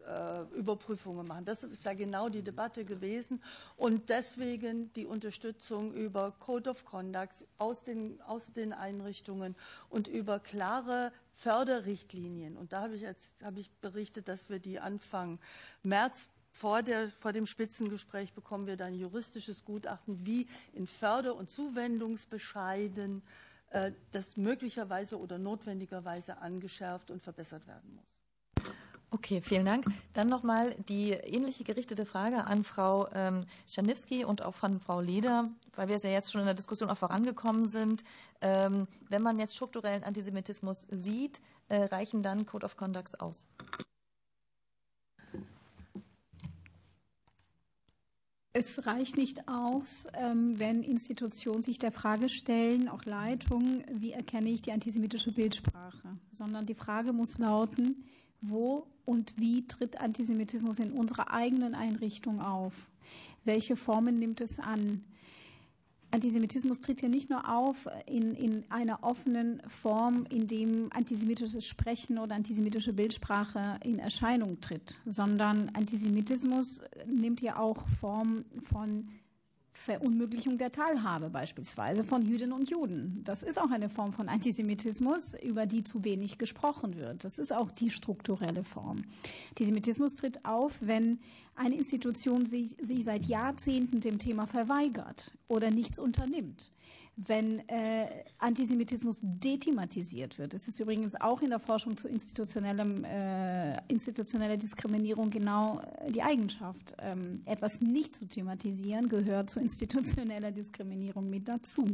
Gesinnungsüberprüfungen 0.00 1.26
machen. 1.26 1.44
Das 1.44 1.62
ist 1.62 1.84
ja 1.84 1.94
genau 1.94 2.28
die 2.28 2.42
Debatte 2.42 2.84
gewesen. 2.84 3.42
Und 3.76 4.08
deswegen 4.08 4.92
die 4.94 5.06
Unterstützung 5.06 5.92
über 5.92 6.32
Code 6.38 6.70
of 6.70 6.84
Conduct 6.84 7.46
aus 7.58 7.82
den, 7.82 8.20
aus 8.22 8.52
den 8.52 8.72
Einrichtungen 8.72 9.56
und 9.88 10.08
über 10.08 10.38
klare 10.38 11.12
Förderrichtlinien. 11.34 12.56
Und 12.56 12.72
da 12.72 12.82
habe 12.82 12.96
ich, 12.96 13.02
jetzt, 13.02 13.32
habe 13.42 13.60
ich 13.60 13.70
berichtet, 13.80 14.28
dass 14.28 14.48
wir 14.50 14.58
die 14.58 14.80
Anfang 14.80 15.38
März 15.82 16.28
vor, 16.52 16.82
der, 16.82 17.08
vor 17.08 17.32
dem 17.32 17.46
Spitzengespräch 17.46 18.32
bekommen 18.34 18.66
wir 18.66 18.76
dann 18.76 18.98
juristisches 18.98 19.64
Gutachten, 19.64 20.26
wie 20.26 20.46
in 20.72 20.86
Förder- 20.86 21.36
und 21.36 21.48
Zuwendungsbescheiden 21.48 23.22
äh, 23.70 23.92
das 24.12 24.36
möglicherweise 24.36 25.18
oder 25.18 25.38
notwendigerweise 25.38 26.38
angeschärft 26.38 27.10
und 27.10 27.22
verbessert 27.22 27.66
werden 27.66 27.94
muss. 27.94 28.19
Okay, 29.12 29.40
vielen 29.42 29.64
Dank. 29.64 29.86
Dann 30.12 30.28
nochmal 30.28 30.76
die 30.88 31.10
ähnliche 31.10 31.64
gerichtete 31.64 32.06
Frage 32.06 32.44
an 32.44 32.62
Frau 32.62 33.08
ähm, 33.12 33.44
und 34.24 34.44
auch 34.44 34.54
von 34.54 34.78
Frau 34.78 35.00
Leder, 35.00 35.50
weil 35.74 35.88
wir 35.88 35.96
es 35.96 36.04
ja 36.04 36.10
jetzt 36.10 36.30
schon 36.30 36.40
in 36.40 36.46
der 36.46 36.54
Diskussion 36.54 36.88
auch 36.88 36.98
vorangekommen 36.98 37.68
sind. 37.68 38.04
Ähm, 38.40 38.86
wenn 39.08 39.22
man 39.22 39.40
jetzt 39.40 39.56
strukturellen 39.56 40.04
Antisemitismus 40.04 40.86
sieht, 40.90 41.40
äh, 41.68 41.82
reichen 41.84 42.22
dann 42.22 42.46
Code 42.46 42.64
of 42.64 42.76
Conducts 42.76 43.18
aus? 43.18 43.46
Es 48.52 48.84
reicht 48.86 49.16
nicht 49.16 49.48
aus, 49.48 50.06
ähm, 50.14 50.58
wenn 50.58 50.82
Institutionen 50.82 51.62
sich 51.62 51.78
der 51.78 51.92
Frage 51.92 52.28
stellen, 52.28 52.88
auch 52.88 53.04
Leitungen, 53.04 53.84
wie 53.92 54.12
erkenne 54.12 54.50
ich 54.50 54.62
die 54.62 54.72
antisemitische 54.72 55.32
Bildsprache, 55.32 56.16
sondern 56.32 56.66
die 56.66 56.74
Frage 56.74 57.12
muss 57.12 57.38
lauten, 57.38 58.04
wo 58.40 58.86
und 59.04 59.34
wie 59.38 59.66
tritt 59.66 60.00
Antisemitismus 60.00 60.78
in 60.78 60.92
unserer 60.92 61.32
eigenen 61.32 61.74
Einrichtung 61.74 62.40
auf? 62.40 62.72
Welche 63.44 63.76
Formen 63.76 64.18
nimmt 64.18 64.40
es 64.40 64.58
an? 64.58 65.04
Antisemitismus 66.12 66.80
tritt 66.80 67.02
ja 67.02 67.08
nicht 67.08 67.30
nur 67.30 67.48
auf 67.48 67.88
in, 68.06 68.34
in 68.34 68.64
einer 68.68 69.04
offenen 69.04 69.62
Form, 69.68 70.26
in 70.28 70.48
dem 70.48 70.92
antisemitisches 70.92 71.64
Sprechen 71.64 72.18
oder 72.18 72.34
antisemitische 72.34 72.92
Bildsprache 72.92 73.78
in 73.84 74.00
Erscheinung 74.00 74.60
tritt, 74.60 74.98
sondern 75.06 75.70
Antisemitismus 75.74 76.82
nimmt 77.06 77.40
ja 77.40 77.58
auch 77.58 77.86
Form 78.00 78.44
von 78.64 79.08
Verunmöglichung 79.72 80.58
der 80.58 80.72
Teilhabe 80.72 81.30
beispielsweise 81.30 82.04
von 82.04 82.22
Jüdinnen 82.22 82.52
und 82.52 82.68
Juden. 82.68 83.22
Das 83.24 83.42
ist 83.42 83.58
auch 83.58 83.70
eine 83.70 83.88
Form 83.88 84.12
von 84.12 84.28
Antisemitismus, 84.28 85.34
über 85.34 85.66
die 85.66 85.84
zu 85.84 86.04
wenig 86.04 86.38
gesprochen 86.38 86.96
wird. 86.96 87.24
Das 87.24 87.38
ist 87.38 87.52
auch 87.52 87.70
die 87.70 87.90
strukturelle 87.90 88.64
Form. 88.64 89.04
Antisemitismus 89.50 90.16
tritt 90.16 90.44
auf, 90.44 90.72
wenn 90.80 91.20
eine 91.54 91.76
Institution 91.76 92.46
sich, 92.46 92.76
sich 92.80 93.04
seit 93.04 93.24
Jahrzehnten 93.26 94.00
dem 94.00 94.18
Thema 94.18 94.46
verweigert 94.46 95.32
oder 95.48 95.70
nichts 95.70 95.98
unternimmt 95.98 96.70
wenn 97.26 97.68
äh, 97.68 98.06
Antisemitismus 98.38 99.20
dethematisiert 99.22 100.38
wird. 100.38 100.54
Es 100.54 100.68
ist 100.68 100.80
übrigens 100.80 101.20
auch 101.20 101.42
in 101.42 101.50
der 101.50 101.58
Forschung 101.58 101.96
zu 101.96 102.08
institutionellem, 102.08 103.04
äh, 103.04 103.76
institutioneller 103.88 104.56
Diskriminierung 104.56 105.30
genau 105.30 105.82
die 106.08 106.22
Eigenschaft. 106.22 106.94
Ähm, 106.98 107.42
etwas 107.44 107.80
nicht 107.80 108.16
zu 108.16 108.26
thematisieren 108.26 109.08
gehört 109.08 109.50
zu 109.50 109.60
institutioneller 109.60 110.50
Diskriminierung 110.50 111.28
mit 111.28 111.48
dazu. 111.48 111.84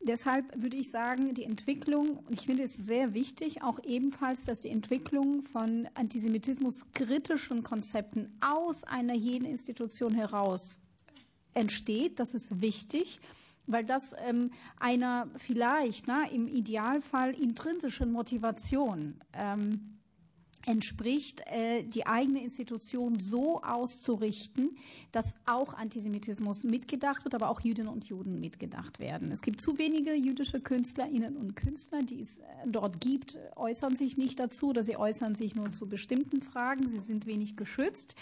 Deshalb 0.00 0.60
würde 0.60 0.76
ich 0.76 0.90
sagen, 0.90 1.34
die 1.34 1.44
Entwicklung, 1.44 2.18
ich 2.28 2.46
finde 2.46 2.64
es 2.64 2.76
sehr 2.76 3.14
wichtig, 3.14 3.62
auch 3.62 3.78
ebenfalls, 3.84 4.44
dass 4.44 4.58
die 4.58 4.70
Entwicklung 4.70 5.42
von 5.44 5.88
antisemitismuskritischen 5.94 7.62
Konzepten 7.62 8.36
aus 8.40 8.82
einer 8.82 9.14
jeden 9.14 9.44
Institution 9.44 10.14
heraus 10.14 10.80
entsteht. 11.54 12.18
Das 12.18 12.34
ist 12.34 12.60
wichtig 12.60 13.20
weil 13.66 13.84
das 13.84 14.14
ähm, 14.26 14.50
einer 14.78 15.28
vielleicht 15.36 16.06
na, 16.06 16.24
im 16.28 16.48
Idealfall 16.48 17.34
intrinsischen 17.34 18.12
Motivation 18.12 19.20
ähm, 19.32 19.92
entspricht, 20.66 21.42
äh, 21.46 21.82
die 21.82 22.06
eigene 22.06 22.42
Institution 22.42 23.18
so 23.18 23.62
auszurichten, 23.62 24.76
dass 25.10 25.34
auch 25.46 25.74
Antisemitismus 25.74 26.64
mitgedacht 26.64 27.24
wird, 27.24 27.34
aber 27.34 27.50
auch 27.50 27.60
Jüdinnen 27.60 27.88
und 27.88 28.04
Juden 28.04 28.40
mitgedacht 28.40 28.98
werden. 28.98 29.32
Es 29.32 29.42
gibt 29.42 29.60
zu 29.60 29.78
wenige 29.78 30.14
jüdische 30.14 30.60
Künstlerinnen 30.60 31.36
und 31.36 31.56
Künstler, 31.56 32.02
die 32.02 32.20
es 32.20 32.38
äh, 32.38 32.42
dort 32.66 33.00
gibt, 33.00 33.38
äußern 33.56 33.96
sich 33.96 34.16
nicht 34.16 34.38
dazu 34.38 34.68
oder 34.68 34.82
sie 34.82 34.96
äußern 34.96 35.34
sich 35.34 35.54
nur 35.54 35.72
zu 35.72 35.88
bestimmten 35.88 36.42
Fragen. 36.42 36.88
Sie 36.88 37.00
sind 37.00 37.26
wenig 37.26 37.56
geschützt. 37.56 38.14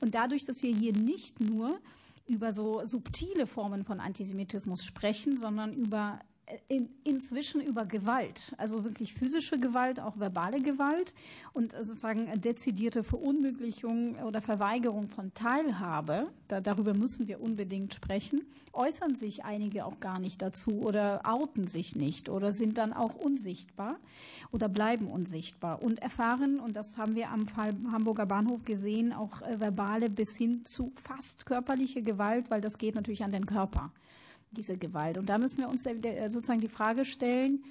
Und 0.00 0.14
dadurch, 0.14 0.44
dass 0.44 0.62
wir 0.62 0.74
hier 0.74 0.92
nicht 0.92 1.40
nur 1.40 1.78
über 2.28 2.52
so 2.52 2.86
subtile 2.86 3.46
Formen 3.46 3.84
von 3.84 4.00
Antisemitismus 4.00 4.84
sprechen, 4.84 5.38
sondern 5.38 5.72
über 5.72 6.20
in, 6.68 6.88
inzwischen 7.04 7.60
über 7.60 7.84
Gewalt, 7.84 8.54
also 8.56 8.84
wirklich 8.84 9.14
physische 9.14 9.58
Gewalt, 9.58 10.00
auch 10.00 10.18
verbale 10.18 10.60
Gewalt 10.60 11.14
und 11.52 11.72
sozusagen 11.72 12.28
dezidierte 12.40 13.02
Verunmöglichung 13.04 14.16
oder 14.22 14.40
Verweigerung 14.40 15.08
von 15.08 15.32
Teilhabe, 15.34 16.28
da, 16.48 16.60
darüber 16.60 16.94
müssen 16.94 17.28
wir 17.28 17.40
unbedingt 17.40 17.94
sprechen, 17.94 18.42
äußern 18.72 19.14
sich 19.14 19.44
einige 19.44 19.84
auch 19.84 20.00
gar 20.00 20.18
nicht 20.18 20.40
dazu 20.40 20.80
oder 20.82 21.22
outen 21.24 21.66
sich 21.66 21.96
nicht 21.96 22.28
oder 22.28 22.52
sind 22.52 22.78
dann 22.78 22.92
auch 22.92 23.14
unsichtbar 23.14 23.96
oder 24.50 24.68
bleiben 24.68 25.08
unsichtbar 25.08 25.82
und 25.82 26.00
erfahren, 26.00 26.60
und 26.60 26.76
das 26.76 26.96
haben 26.96 27.14
wir 27.14 27.30
am 27.30 27.48
Fall 27.48 27.74
Hamburger 27.90 28.26
Bahnhof 28.26 28.64
gesehen, 28.64 29.12
auch 29.12 29.42
äh, 29.42 29.60
verbale 29.60 30.08
bis 30.08 30.36
hin 30.36 30.64
zu 30.64 30.92
fast 30.96 31.46
körperliche 31.46 32.02
Gewalt, 32.02 32.50
weil 32.50 32.60
das 32.60 32.78
geht 32.78 32.94
natürlich 32.94 33.24
an 33.24 33.32
den 33.32 33.46
Körper 33.46 33.90
diese 34.50 34.76
Gewalt. 34.76 35.18
Und 35.18 35.28
da 35.28 35.38
müssen 35.38 35.58
wir 35.58 35.68
uns 35.68 35.84
sozusagen 35.84 36.60
die 36.60 36.68
Frage 36.68 37.04
stellen, 37.04 37.64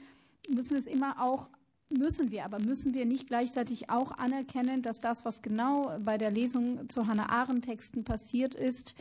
müssen 0.49 0.77
es 0.77 0.87
immer 0.87 1.21
auch 1.21 1.47
müssen 1.89 2.31
wir, 2.31 2.43
aber 2.43 2.59
müssen 2.59 2.93
wir 2.93 3.05
nicht 3.05 3.27
gleichzeitig 3.27 3.89
auch 3.89 4.11
anerkennen, 4.11 4.81
dass 4.81 4.99
das, 4.99 5.23
was 5.23 5.41
genau 5.41 5.97
bei 6.03 6.17
der 6.17 6.31
Lesung 6.31 6.89
zu 6.89 7.07
Hannah 7.07 7.29
Arendt 7.29 7.65
Texten 7.65 8.03
passiert 8.03 8.55
ist, 8.55 8.93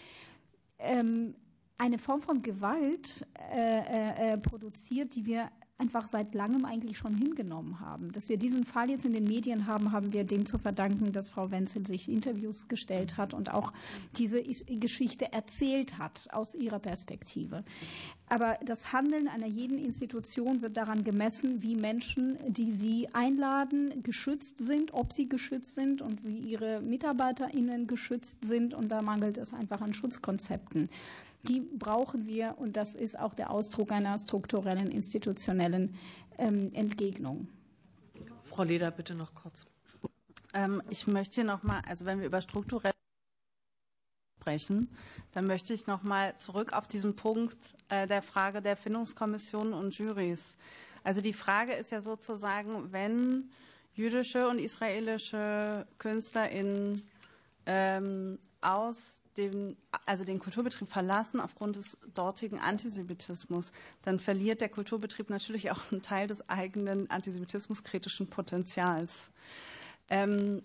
ähm, 0.78 1.34
eine 1.78 1.98
Form 1.98 2.22
von 2.22 2.42
Gewalt 2.42 3.26
äh, 3.52 3.78
äh, 3.78 4.32
äh 4.32 4.38
produziert, 4.38 5.14
die 5.14 5.26
wir 5.26 5.50
einfach 5.78 6.08
seit 6.08 6.34
langem 6.34 6.64
eigentlich 6.64 6.96
schon 6.96 7.14
hingenommen 7.14 7.80
haben. 7.80 8.10
Dass 8.12 8.28
wir 8.28 8.38
diesen 8.38 8.64
Fall 8.64 8.88
jetzt 8.88 9.04
in 9.04 9.12
den 9.12 9.24
Medien 9.24 9.66
haben, 9.66 9.92
haben 9.92 10.12
wir 10.12 10.24
dem 10.24 10.46
zu 10.46 10.58
verdanken, 10.58 11.12
dass 11.12 11.28
Frau 11.28 11.50
Wenzel 11.50 11.86
sich 11.86 12.08
Interviews 12.08 12.66
gestellt 12.68 13.16
hat 13.18 13.34
und 13.34 13.52
auch 13.52 13.72
diese 14.16 14.42
Geschichte 14.42 15.32
erzählt 15.32 15.98
hat 15.98 16.28
aus 16.32 16.54
ihrer 16.54 16.78
Perspektive. 16.78 17.62
Aber 18.28 18.58
das 18.64 18.92
Handeln 18.92 19.28
einer 19.28 19.46
jeden 19.46 19.78
Institution 19.78 20.62
wird 20.62 20.76
daran 20.76 21.04
gemessen, 21.04 21.62
wie 21.62 21.76
Menschen, 21.76 22.38
die 22.48 22.72
sie 22.72 23.08
einladen, 23.12 24.02
geschützt 24.02 24.56
sind, 24.58 24.94
ob 24.94 25.12
sie 25.12 25.28
geschützt 25.28 25.74
sind 25.74 26.00
und 26.00 26.24
wie 26.24 26.38
ihre 26.38 26.80
MitarbeiterInnen 26.80 27.86
geschützt 27.86 28.38
sind. 28.44 28.74
Und 28.74 28.88
da 28.88 29.02
mangelt 29.02 29.36
es 29.36 29.52
einfach 29.52 29.80
an 29.80 29.94
Schutzkonzepten. 29.94 30.88
Die 31.42 31.60
brauchen 31.60 32.26
wir 32.26 32.56
und 32.58 32.76
das 32.76 32.94
ist 32.94 33.18
auch 33.18 33.34
der 33.34 33.50
Ausdruck 33.50 33.92
einer 33.92 34.18
strukturellen, 34.18 34.90
institutionellen 34.90 35.94
ähm, 36.38 36.72
Entgegnung. 36.74 37.48
Frau 38.44 38.62
Leder, 38.62 38.90
bitte 38.90 39.14
noch 39.14 39.34
kurz. 39.34 39.66
Ähm, 40.54 40.82
ich 40.90 41.06
möchte 41.06 41.36
hier 41.36 41.44
noch 41.44 41.62
mal, 41.62 41.82
also 41.86 42.04
wenn 42.04 42.20
wir 42.20 42.26
über 42.26 42.40
strukturelle 42.40 42.94
sprechen, 44.40 44.88
dann 45.32 45.46
möchte 45.46 45.74
ich 45.74 45.86
noch 45.86 46.04
mal 46.04 46.38
zurück 46.38 46.72
auf 46.72 46.86
diesen 46.86 47.16
Punkt 47.16 47.58
äh, 47.88 48.06
der 48.06 48.22
Frage 48.22 48.62
der 48.62 48.76
Findungskommissionen 48.76 49.74
und 49.74 49.98
Juries. 49.98 50.54
Also 51.02 51.20
die 51.20 51.32
Frage 51.32 51.72
ist 51.72 51.90
ja 51.90 52.00
sozusagen, 52.00 52.92
wenn 52.92 53.50
jüdische 53.94 54.48
und 54.48 54.58
israelische 54.58 55.86
KünstlerInnen 55.98 57.02
ähm, 57.66 58.38
aus 58.60 59.20
den, 59.36 59.76
also 60.06 60.24
den 60.24 60.38
Kulturbetrieb 60.38 60.88
verlassen 60.88 61.40
aufgrund 61.40 61.76
des 61.76 61.96
dortigen 62.14 62.58
Antisemitismus, 62.58 63.72
dann 64.02 64.18
verliert 64.18 64.60
der 64.60 64.68
Kulturbetrieb 64.68 65.30
natürlich 65.30 65.70
auch 65.70 65.80
einen 65.90 66.02
Teil 66.02 66.26
des 66.26 66.48
eigenen 66.48 67.10
antisemitismuskritischen 67.10 68.28
Potenzials. 68.28 69.30
Ähm, 70.08 70.62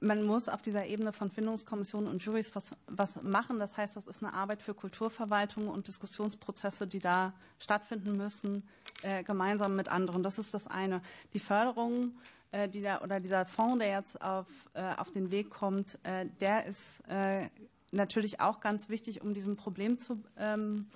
man 0.00 0.24
muss 0.24 0.48
auf 0.48 0.60
dieser 0.60 0.86
Ebene 0.86 1.12
von 1.12 1.30
Findungskommissionen 1.30 2.10
und 2.10 2.22
Juries 2.22 2.54
was, 2.54 2.64
was, 2.86 3.22
machen. 3.22 3.58
Das 3.58 3.76
heißt, 3.76 3.96
das 3.96 4.06
ist 4.06 4.22
eine 4.22 4.34
Arbeit 4.34 4.60
für 4.60 4.74
Kulturverwaltung 4.74 5.68
und 5.68 5.88
Diskussionsprozesse, 5.88 6.86
die 6.86 6.98
da 6.98 7.32
stattfinden 7.58 8.16
müssen, 8.16 8.62
äh, 9.02 9.22
gemeinsam 9.22 9.74
mit 9.74 9.88
anderen. 9.88 10.22
Das 10.22 10.38
ist 10.38 10.52
das 10.52 10.66
eine. 10.66 11.00
Die 11.32 11.40
Förderung 11.40 12.12
äh, 12.52 12.68
die 12.68 12.82
da, 12.82 13.00
oder 13.02 13.20
dieser 13.20 13.44
Fonds, 13.46 13.78
der 13.78 13.88
jetzt 13.88 14.20
auf, 14.22 14.46
äh, 14.74 14.94
auf 14.96 15.10
den 15.10 15.30
Weg 15.30 15.50
kommt, 15.50 15.98
äh, 16.04 16.26
der 16.40 16.66
ist 16.66 17.00
äh, 17.08 17.48
natürlich 17.92 18.40
auch 18.40 18.60
ganz 18.60 18.88
wichtig, 18.88 19.22
um 19.22 19.34
diesem 19.34 19.56
Problem 19.56 19.98
zu, 19.98 20.22
ähm, 20.38 20.86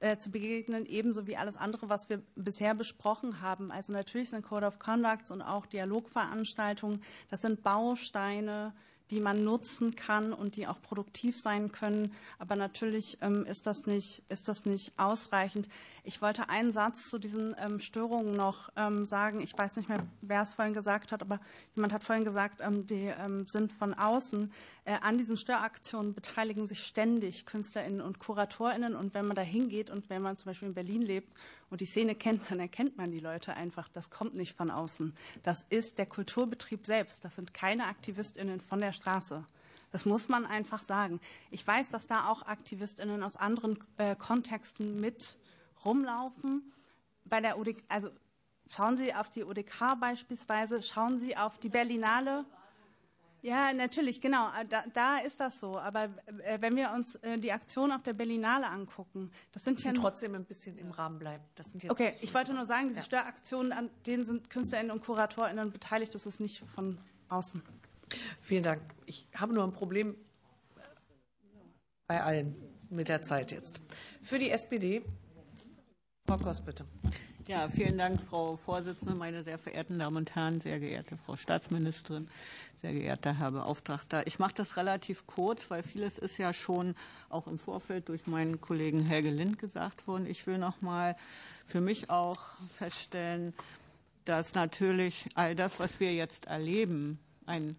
äh, 0.00 0.16
zu 0.16 0.30
begegnen, 0.30 0.86
ebenso 0.86 1.26
wie 1.26 1.36
alles 1.36 1.56
andere, 1.56 1.88
was 1.88 2.08
wir 2.08 2.22
bisher 2.36 2.74
besprochen 2.74 3.40
haben. 3.40 3.70
Also 3.70 3.92
natürlich 3.92 4.30
sind 4.30 4.42
Code 4.42 4.66
of 4.66 4.78
Conducts 4.78 5.30
und 5.30 5.42
auch 5.42 5.66
Dialogveranstaltungen, 5.66 7.02
das 7.30 7.42
sind 7.42 7.62
Bausteine, 7.62 8.72
die 9.10 9.20
man 9.20 9.42
nutzen 9.42 9.96
kann 9.96 10.32
und 10.32 10.56
die 10.56 10.66
auch 10.66 10.80
produktiv 10.82 11.40
sein 11.40 11.72
können. 11.72 12.12
Aber 12.38 12.56
natürlich 12.56 13.18
ähm, 13.22 13.44
ist, 13.46 13.66
das 13.66 13.86
nicht, 13.86 14.22
ist 14.28 14.48
das 14.48 14.66
nicht 14.66 14.92
ausreichend. 14.98 15.68
Ich 16.08 16.22
wollte 16.22 16.48
einen 16.48 16.72
Satz 16.72 17.10
zu 17.10 17.18
diesen 17.18 17.54
ähm, 17.58 17.80
Störungen 17.80 18.32
noch 18.32 18.70
ähm, 18.76 19.04
sagen. 19.04 19.42
Ich 19.42 19.52
weiß 19.58 19.76
nicht 19.76 19.90
mehr, 19.90 19.98
wer 20.22 20.40
es 20.40 20.52
vorhin 20.52 20.72
gesagt 20.72 21.12
hat, 21.12 21.20
aber 21.20 21.38
jemand 21.76 21.92
hat 21.92 22.02
vorhin 22.02 22.24
gesagt, 22.24 22.62
die 22.88 23.12
sind 23.44 23.72
von 23.74 23.92
außen. 23.92 24.50
Äh, 24.86 24.94
an 25.02 25.18
diesen 25.18 25.36
Störaktionen 25.36 26.14
beteiligen 26.14 26.66
sich 26.66 26.82
ständig 26.82 27.44
KünstlerInnen 27.44 28.00
und 28.00 28.20
KuratorInnen. 28.20 28.96
Und 28.96 29.12
wenn 29.12 29.26
man 29.26 29.36
da 29.36 29.42
hingeht 29.42 29.90
und 29.90 30.08
wenn 30.08 30.22
man 30.22 30.38
zum 30.38 30.46
Beispiel 30.46 30.68
in 30.68 30.74
Berlin 30.74 31.02
lebt 31.02 31.30
und 31.68 31.82
die 31.82 31.86
Szene 31.86 32.14
kennt, 32.14 32.50
dann 32.50 32.58
erkennt 32.58 32.96
man 32.96 33.10
die 33.10 33.20
Leute 33.20 33.52
einfach. 33.52 33.90
Das 33.90 34.08
kommt 34.08 34.34
nicht 34.34 34.56
von 34.56 34.70
außen. 34.70 35.14
Das 35.42 35.66
ist 35.68 35.98
der 35.98 36.06
Kulturbetrieb 36.06 36.86
selbst. 36.86 37.22
Das 37.22 37.36
sind 37.36 37.52
keine 37.52 37.84
AktivistInnen 37.84 38.62
von 38.62 38.80
der 38.80 38.94
Straße. 38.94 39.44
Das 39.92 40.06
muss 40.06 40.30
man 40.30 40.46
einfach 40.46 40.82
sagen. 40.82 41.20
Ich 41.50 41.66
weiß, 41.66 41.90
dass 41.90 42.06
da 42.06 42.30
auch 42.30 42.46
AktivistInnen 42.46 43.22
aus 43.22 43.36
anderen 43.36 43.78
äh, 43.98 44.16
Kontexten 44.16 45.02
mit 45.02 45.36
rumlaufen. 45.88 46.72
Bei 47.24 47.40
der 47.40 47.58
UDK, 47.58 47.82
also 47.88 48.10
schauen 48.68 48.96
Sie 48.96 49.14
auf 49.14 49.28
die 49.30 49.44
UDK 49.44 49.98
beispielsweise, 50.00 50.82
schauen 50.82 51.18
Sie 51.18 51.36
auf 51.36 51.58
die 51.58 51.68
Berlinale. 51.68 52.44
Ja, 53.40 53.72
natürlich, 53.72 54.20
genau. 54.20 54.48
Äh, 54.48 54.66
da, 54.68 54.84
da, 54.92 55.18
ist 55.18 55.38
das 55.40 55.60
so. 55.60 55.78
Aber 55.78 56.04
äh, 56.44 56.60
wenn 56.60 56.74
wir 56.74 56.90
uns 56.90 57.14
äh, 57.16 57.38
die 57.38 57.52
Aktion 57.52 57.92
auf 57.92 58.02
der 58.02 58.12
Berlinale 58.12 58.66
angucken, 58.66 59.30
das 59.52 59.64
sind 59.64 59.82
ja 59.82 59.92
trotzdem 59.92 60.34
ein 60.34 60.44
bisschen 60.44 60.76
im 60.76 60.90
Rahmen 60.90 61.18
bleiben. 61.18 61.44
Okay, 61.88 62.14
ich 62.20 62.34
wollte 62.34 62.52
nur 62.52 62.66
sagen, 62.66 62.88
diese 62.88 63.00
ja. 63.00 63.04
Störaktionen, 63.04 63.72
an 63.72 63.90
denen 64.06 64.26
sind 64.26 64.50
KünstlerInnen 64.50 64.90
und 64.90 65.04
KuratorInnen 65.04 65.70
beteiligt. 65.70 66.14
Das 66.14 66.26
ist 66.26 66.40
nicht 66.40 66.64
von 66.74 66.98
außen. 67.28 67.62
Vielen 68.40 68.64
Dank. 68.64 68.82
Ich 69.06 69.28
habe 69.34 69.54
nur 69.54 69.64
ein 69.64 69.72
Problem 69.72 70.16
bei 72.08 72.22
allen 72.22 72.56
mit 72.90 73.08
der 73.08 73.22
Zeit 73.22 73.52
jetzt. 73.52 73.80
Für 74.24 74.38
die 74.38 74.50
SPD, 74.50 75.04
Frau 76.28 76.36
Kost, 76.36 76.66
bitte. 76.66 76.84
Ja, 77.46 77.70
vielen 77.70 77.96
Dank, 77.96 78.20
Frau 78.20 78.56
Vorsitzende, 78.56 79.14
meine 79.14 79.44
sehr 79.44 79.56
verehrten 79.56 79.98
Damen 79.98 80.18
und 80.18 80.34
Herren, 80.34 80.60
sehr 80.60 80.78
geehrte 80.78 81.16
Frau 81.24 81.36
Staatsministerin, 81.36 82.28
sehr 82.82 82.92
geehrter 82.92 83.38
Herr 83.38 83.52
Beauftragter. 83.52 84.26
Ich 84.26 84.38
mache 84.38 84.52
das 84.54 84.76
relativ 84.76 85.26
kurz, 85.26 85.70
weil 85.70 85.82
vieles 85.82 86.18
ist 86.18 86.36
ja 86.36 86.52
schon 86.52 86.94
auch 87.30 87.46
im 87.46 87.58
Vorfeld 87.58 88.10
durch 88.10 88.26
meinen 88.26 88.60
Kollegen 88.60 89.00
Helge 89.00 89.30
Lind 89.30 89.58
gesagt 89.58 90.06
worden. 90.06 90.26
Ich 90.26 90.46
will 90.46 90.58
noch 90.58 90.82
mal 90.82 91.16
für 91.66 91.80
mich 91.80 92.10
auch 92.10 92.40
feststellen, 92.76 93.54
dass 94.26 94.52
natürlich 94.52 95.30
all 95.34 95.56
das, 95.56 95.80
was 95.80 95.98
wir 95.98 96.12
jetzt 96.12 96.44
erleben, 96.44 97.18
ein 97.46 97.74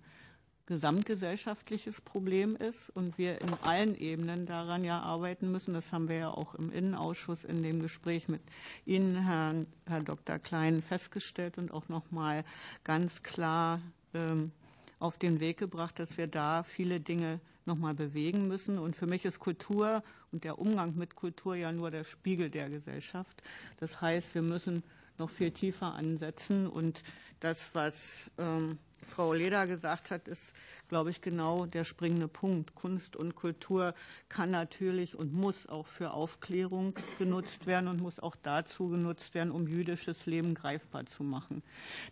gesamtgesellschaftliches 0.69 1.99
Problem 1.99 2.55
ist 2.55 2.91
und 2.91 3.17
wir 3.17 3.41
in 3.41 3.53
allen 3.63 3.99
Ebenen 3.99 4.45
daran 4.45 4.83
ja 4.83 5.01
arbeiten 5.01 5.51
müssen. 5.51 5.73
Das 5.73 5.91
haben 5.91 6.07
wir 6.07 6.17
ja 6.17 6.29
auch 6.29 6.55
im 6.55 6.71
Innenausschuss 6.71 7.43
in 7.43 7.63
dem 7.63 7.81
Gespräch 7.81 8.29
mit 8.29 8.41
Ihnen, 8.85 9.25
Herrn, 9.25 9.65
Herr 9.87 10.01
Dr. 10.01 10.37
Klein, 10.37 10.81
festgestellt 10.83 11.57
und 11.57 11.71
auch 11.71 11.89
noch 11.89 12.11
mal 12.11 12.45
ganz 12.83 13.23
klar 13.23 13.81
ähm, 14.13 14.51
auf 14.99 15.17
den 15.17 15.39
Weg 15.39 15.57
gebracht, 15.57 15.97
dass 15.97 16.17
wir 16.17 16.27
da 16.27 16.61
viele 16.61 16.99
Dinge 16.99 17.39
noch 17.65 17.77
mal 17.77 17.95
bewegen 17.95 18.47
müssen. 18.47 18.77
Und 18.77 18.95
für 18.95 19.07
mich 19.07 19.25
ist 19.25 19.39
Kultur 19.39 20.03
und 20.31 20.43
der 20.43 20.59
Umgang 20.59 20.95
mit 20.95 21.15
Kultur 21.15 21.55
ja 21.55 21.71
nur 21.71 21.89
der 21.89 22.03
Spiegel 22.03 22.51
der 22.51 22.69
Gesellschaft. 22.69 23.41
Das 23.79 24.01
heißt, 24.01 24.35
wir 24.35 24.43
müssen 24.43 24.83
noch 25.17 25.31
viel 25.31 25.49
tiefer 25.49 25.95
ansetzen. 25.95 26.67
Und 26.67 27.03
das, 27.39 27.69
was 27.73 27.95
ähm, 28.37 28.77
Frau 29.07 29.33
Leder 29.33 29.67
gesagt 29.67 30.11
hat, 30.11 30.27
ist, 30.27 30.41
glaube 30.89 31.11
ich, 31.11 31.21
genau 31.21 31.65
der 31.65 31.85
springende 31.85 32.27
Punkt. 32.27 32.75
Kunst 32.75 33.15
und 33.15 33.35
Kultur 33.35 33.93
kann 34.27 34.51
natürlich 34.51 35.17
und 35.17 35.33
muss 35.33 35.69
auch 35.69 35.85
für 35.85 36.11
Aufklärung 36.11 36.95
genutzt 37.17 37.67
werden 37.67 37.87
und 37.87 38.01
muss 38.01 38.19
auch 38.19 38.35
dazu 38.41 38.89
genutzt 38.89 39.33
werden, 39.33 39.51
um 39.51 39.67
jüdisches 39.67 40.25
Leben 40.25 40.55
greifbar 40.55 41.05
zu 41.05 41.23
machen. 41.23 41.63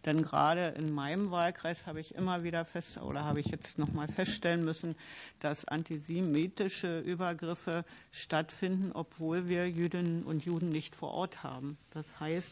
Denn 0.05 0.22
gerade 0.22 0.68
in 0.77 0.93
meinem 0.93 1.31
Wahlkreis 1.31 1.85
habe 1.85 1.99
ich 1.99 2.15
immer 2.15 2.43
wieder 2.43 2.65
fest 2.65 2.97
oder 2.97 3.23
habe 3.26 3.39
ich 3.39 3.47
jetzt 3.47 3.77
noch 3.77 3.91
mal 3.91 4.07
feststellen 4.07 4.64
müssen, 4.64 4.95
dass 5.39 5.65
antisemitische 5.65 6.99
Übergriffe 6.99 7.84
stattfinden, 8.11 8.91
obwohl 8.93 9.49
wir 9.49 9.69
Jüdinnen 9.69 10.23
und 10.23 10.45
Juden 10.45 10.69
nicht 10.69 10.95
vor 10.95 11.11
Ort 11.11 11.43
haben. 11.43 11.77
Das 11.91 12.05
heißt, 12.19 12.51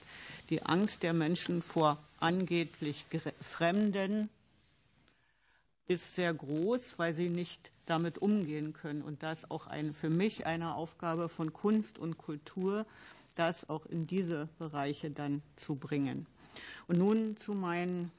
die 0.49 0.63
Angst 0.63 1.03
der 1.03 1.13
Menschen 1.13 1.61
vor 1.61 1.99
angeblich 2.25 3.05
Fremden 3.41 4.29
ist 5.87 6.15
sehr 6.15 6.33
groß, 6.33 6.97
weil 6.97 7.13
sie 7.13 7.29
nicht 7.29 7.71
damit 7.85 8.17
umgehen 8.17 8.73
können. 8.73 9.03
Und 9.03 9.21
das 9.21 9.49
auch 9.51 9.67
ein, 9.67 9.93
für 9.93 10.09
mich 10.09 10.45
eine 10.45 10.75
Aufgabe 10.75 11.29
von 11.29 11.53
Kunst 11.53 11.99
und 11.99 12.17
Kultur, 12.17 12.85
das 13.35 13.69
auch 13.69 13.85
in 13.85 14.07
diese 14.07 14.49
Bereiche 14.57 15.11
dann 15.11 15.43
zu 15.57 15.75
bringen. 15.75 16.25
Und 16.87 16.97
nun 16.97 17.37
zu 17.37 17.53
meinen 17.53 18.11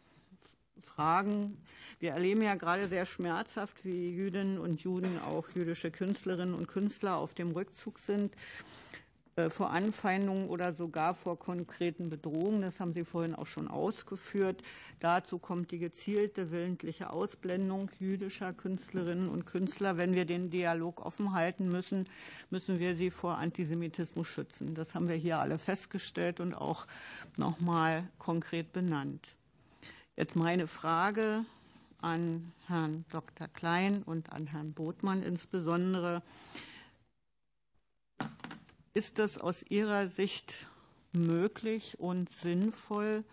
Fragen. 0.83 1.57
Wir 1.99 2.13
erleben 2.13 2.43
ja 2.43 2.55
gerade 2.55 2.89
sehr 2.89 3.07
schmerzhaft, 3.07 3.85
wie 3.85 4.15
Jüdinnen 4.15 4.59
und 4.59 4.83
Juden, 4.83 5.19
auch 5.21 5.49
jüdische 5.55 5.91
Künstlerinnen 5.91 6.55
und 6.55 6.69
Künstler 6.69 7.17
auf 7.17 7.35
dem 7.35 7.51
Rückzug 7.51 7.99
sind. 7.99 8.33
Äh, 9.37 9.51
vor 9.51 9.71
Anfeindungen 9.71 10.49
oder 10.49 10.73
sogar 10.73 11.15
vor 11.15 11.39
konkreten 11.39 12.09
Bedrohungen. 12.09 12.63
Das 12.63 12.81
haben 12.81 12.95
Sie 12.95 13.05
vorhin 13.05 13.35
auch 13.35 13.47
schon 13.47 13.69
ausgeführt. 13.69 14.63
Dazu 14.99 15.39
kommt 15.39 15.71
die 15.71 15.79
gezielte 15.79 16.51
willentliche 16.51 17.11
Ausblendung 17.11 17.91
jüdischer 17.99 18.55
Künstlerinnen 18.55 19.29
und 19.29 19.45
Künstler. 19.45 19.99
Wenn 19.99 20.15
wir 20.15 20.25
den 20.25 20.49
Dialog 20.49 21.05
offen 21.05 21.35
halten 21.35 21.69
müssen, 21.69 22.09
müssen 22.49 22.79
wir 22.79 22.97
sie 22.97 23.11
vor 23.11 23.37
Antisemitismus 23.37 24.27
schützen. 24.27 24.75
Das 24.75 24.95
haben 24.95 25.07
wir 25.09 25.17
hier 25.17 25.39
alle 25.39 25.59
festgestellt 25.59 26.41
und 26.41 26.55
auch 26.55 26.87
noch 27.37 27.61
mal 27.61 28.05
konkret 28.19 28.73
benannt. 28.73 29.29
Jetzt 30.17 30.35
meine 30.35 30.67
Frage 30.67 31.45
an 32.01 32.53
Herrn 32.69 33.05
Dr. 33.11 33.49
Klein 33.49 34.03
und 34.03 34.33
an 34.33 34.47
Herrn 34.47 34.73
Botmann 34.73 35.23
insbesondere. 35.23 36.23
Ist 38.97 39.19
das 39.19 39.37
aus 39.37 39.63
Ihrer 39.69 40.09
Sicht 40.09 40.69
möglich 41.13 42.01
und 42.01 42.33
sinnvoll, 42.41 43.25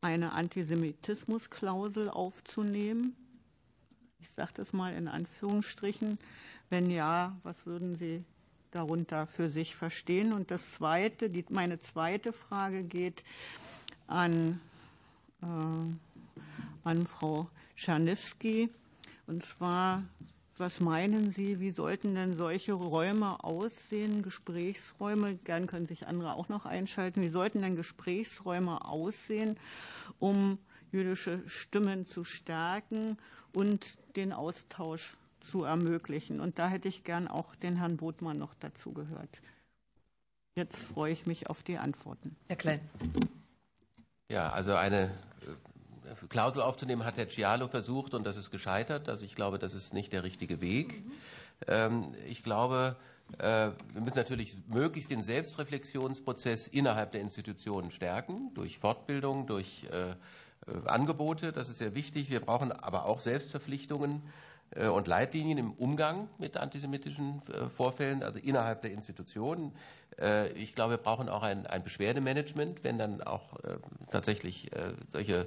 eine 0.00 0.32
Antisemitismusklausel 0.32 2.10
aufzunehmen? 2.10 3.14
Ich 4.18 4.28
sage 4.30 4.50
das 4.54 4.72
mal 4.72 4.94
in 4.94 5.06
Anführungsstrichen. 5.06 6.18
Wenn 6.70 6.90
ja, 6.90 7.36
was 7.44 7.66
würden 7.66 7.94
Sie 7.94 8.24
darunter 8.72 9.28
für 9.28 9.48
sich 9.48 9.76
verstehen? 9.76 10.32
Und 10.32 10.50
das 10.50 10.72
zweite, 10.72 11.30
die, 11.30 11.44
meine 11.50 11.78
zweite 11.78 12.32
Frage 12.32 12.82
geht 12.82 13.22
an, 14.08 14.60
äh, 15.40 15.46
an 16.82 17.06
Frau 17.06 17.48
Czarniewski. 17.76 18.70
Und 19.28 19.46
zwar 19.46 20.02
was 20.60 20.80
meinen 20.80 21.32
Sie, 21.32 21.60
wie 21.60 21.70
sollten 21.70 22.14
denn 22.14 22.36
solche 22.36 22.72
Räume 22.72 23.42
aussehen, 23.44 24.22
Gesprächsräume? 24.22 25.36
Gern 25.36 25.66
können 25.66 25.86
sich 25.86 26.06
andere 26.06 26.34
auch 26.34 26.48
noch 26.48 26.66
einschalten. 26.66 27.22
Wie 27.22 27.30
sollten 27.30 27.62
denn 27.62 27.76
Gesprächsräume 27.76 28.84
aussehen, 28.84 29.58
um 30.18 30.58
jüdische 30.90 31.42
Stimmen 31.48 32.06
zu 32.06 32.24
stärken 32.24 33.18
und 33.52 33.96
den 34.16 34.32
Austausch 34.32 35.16
zu 35.50 35.64
ermöglichen? 35.64 36.40
Und 36.40 36.58
da 36.58 36.68
hätte 36.68 36.88
ich 36.88 37.04
gern 37.04 37.28
auch 37.28 37.54
den 37.56 37.76
Herrn 37.76 37.96
Botmann 37.96 38.38
noch 38.38 38.54
dazu 38.54 38.92
gehört. 38.92 39.40
Jetzt 40.56 40.78
freue 40.78 41.12
ich 41.12 41.26
mich 41.26 41.48
auf 41.48 41.62
die 41.62 41.78
Antworten. 41.78 42.36
Herr 42.48 42.56
Klein. 42.56 42.80
Ja, 44.28 44.50
also 44.50 44.74
eine 44.74 45.16
Klausel 46.28 46.62
aufzunehmen, 46.62 47.04
hat 47.04 47.16
Herr 47.16 47.28
Cialo 47.28 47.68
versucht 47.68 48.14
und 48.14 48.24
das 48.24 48.36
ist 48.36 48.50
gescheitert. 48.50 49.08
Also 49.08 49.24
ich 49.24 49.34
glaube, 49.34 49.58
das 49.58 49.74
ist 49.74 49.92
nicht 49.94 50.12
der 50.12 50.24
richtige 50.24 50.60
Weg. 50.60 51.04
Mhm. 51.66 52.14
Ich 52.28 52.44
glaube, 52.44 52.96
äh, 53.38 53.70
wir 53.92 54.00
müssen 54.00 54.16
natürlich 54.16 54.56
möglichst 54.68 55.10
den 55.10 55.22
Selbstreflexionsprozess 55.22 56.66
innerhalb 56.66 57.12
der 57.12 57.20
Institutionen 57.20 57.90
stärken, 57.90 58.52
durch 58.54 58.78
Fortbildung, 58.78 59.46
durch 59.46 59.84
äh, 59.92 60.10
äh, 60.70 60.86
Angebote. 60.86 61.52
Das 61.52 61.68
ist 61.68 61.78
sehr 61.78 61.94
wichtig. 61.94 62.30
Wir 62.30 62.40
brauchen 62.40 62.72
aber 62.72 63.04
auch 63.04 63.20
Selbstverpflichtungen 63.20 64.22
und 64.76 65.08
Leitlinien 65.08 65.56
im 65.56 65.72
Umgang 65.72 66.28
mit 66.38 66.56
antisemitischen 66.56 67.42
Vorfällen, 67.76 68.22
also 68.22 68.38
innerhalb 68.38 68.82
der 68.82 68.92
Institutionen. 68.92 69.72
Äh, 70.20 70.50
ich 70.52 70.74
glaube, 70.74 70.94
wir 70.94 70.98
brauchen 70.98 71.28
auch 71.28 71.42
ein, 71.42 71.66
Beschwerdemanagement, 71.82 72.82
wenn 72.84 72.98
dann 72.98 73.22
auch 73.22 73.54
äh, 73.64 73.78
tatsächlich 74.10 74.72
äh, 74.72 74.94
solche 75.08 75.46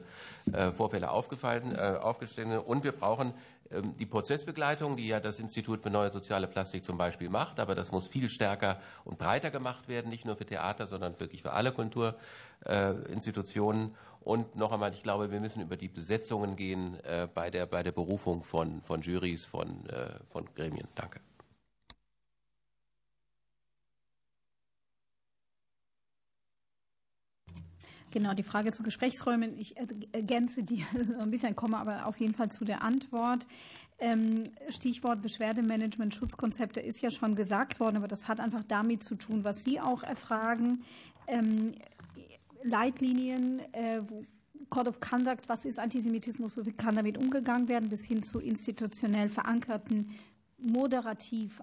Vorfälle 0.75 1.11
aufgefallen, 1.11 1.77
aufgestellt 1.77 2.49
sind. 2.49 2.57
Und 2.57 2.83
wir 2.83 2.93
brauchen 2.93 3.35
ähm, 3.71 3.95
die 3.97 4.07
Prozessbegleitung, 4.07 4.97
die 4.97 5.05
ja 5.07 5.19
das 5.19 5.39
Institut 5.39 5.83
für 5.83 5.91
neue 5.91 6.11
soziale 6.11 6.47
Plastik 6.47 6.83
zum 6.83 6.97
Beispiel 6.97 7.29
macht, 7.29 7.59
aber 7.59 7.75
das 7.75 7.91
muss 7.91 8.07
viel 8.07 8.27
stärker 8.29 8.81
und 9.05 9.19
breiter 9.19 9.51
gemacht 9.51 9.87
werden, 9.87 10.09
nicht 10.09 10.25
nur 10.25 10.35
für 10.35 10.47
Theater, 10.47 10.87
sondern 10.87 11.19
wirklich 11.19 11.43
für 11.43 11.53
alle 11.53 11.71
Kulturinstitutionen. 11.71 13.95
Und 14.23 14.55
noch 14.55 14.71
einmal, 14.71 14.93
ich 14.93 15.03
glaube, 15.03 15.31
wir 15.31 15.39
müssen 15.39 15.61
über 15.61 15.77
die 15.77 15.87
Besetzungen 15.87 16.55
gehen 16.55 16.97
bei 17.33 17.49
der, 17.49 17.65
bei 17.65 17.81
der 17.81 17.91
Berufung 17.91 18.43
von, 18.43 18.81
von 18.83 19.01
Jurys, 19.01 19.45
von, 19.45 19.83
von 20.29 20.45
Gremien. 20.53 20.87
Danke. 20.93 21.21
Genau, 28.11 28.33
die 28.33 28.43
Frage 28.43 28.71
zu 28.73 28.83
Gesprächsräumen. 28.83 29.57
Ich 29.57 29.75
ergänze 30.11 30.63
die 30.63 30.85
ein 31.19 31.31
bisschen, 31.31 31.55
komme 31.55 31.77
aber 31.77 32.07
auf 32.07 32.19
jeden 32.19 32.35
Fall 32.35 32.51
zu 32.51 32.65
der 32.65 32.81
Antwort. 32.81 33.47
Ähm, 33.99 34.51
Stichwort 34.69 35.21
Beschwerdemanagement, 35.21 36.13
Schutzkonzepte 36.13 36.81
ist 36.81 37.01
ja 37.01 37.09
schon 37.09 37.35
gesagt 37.35 37.79
worden, 37.79 37.97
aber 37.97 38.07
das 38.07 38.27
hat 38.27 38.39
einfach 38.39 38.63
damit 38.67 39.03
zu 39.03 39.15
tun, 39.15 39.43
was 39.43 39.63
Sie 39.63 39.79
auch 39.79 40.03
erfragen. 40.03 40.83
Leitlinien, 42.63 43.59
äh, 43.73 44.01
Code 44.69 44.89
of 44.89 44.99
Conduct, 44.99 45.49
was 45.49 45.65
ist 45.65 45.79
Antisemitismus, 45.79 46.57
wie 46.65 46.71
kann 46.71 46.95
damit 46.95 47.17
umgegangen 47.17 47.67
werden, 47.67 47.89
bis 47.89 48.05
hin 48.05 48.23
zu 48.23 48.39
institutionell 48.39 49.29
verankerten, 49.29 50.11
moderativ 50.57 51.61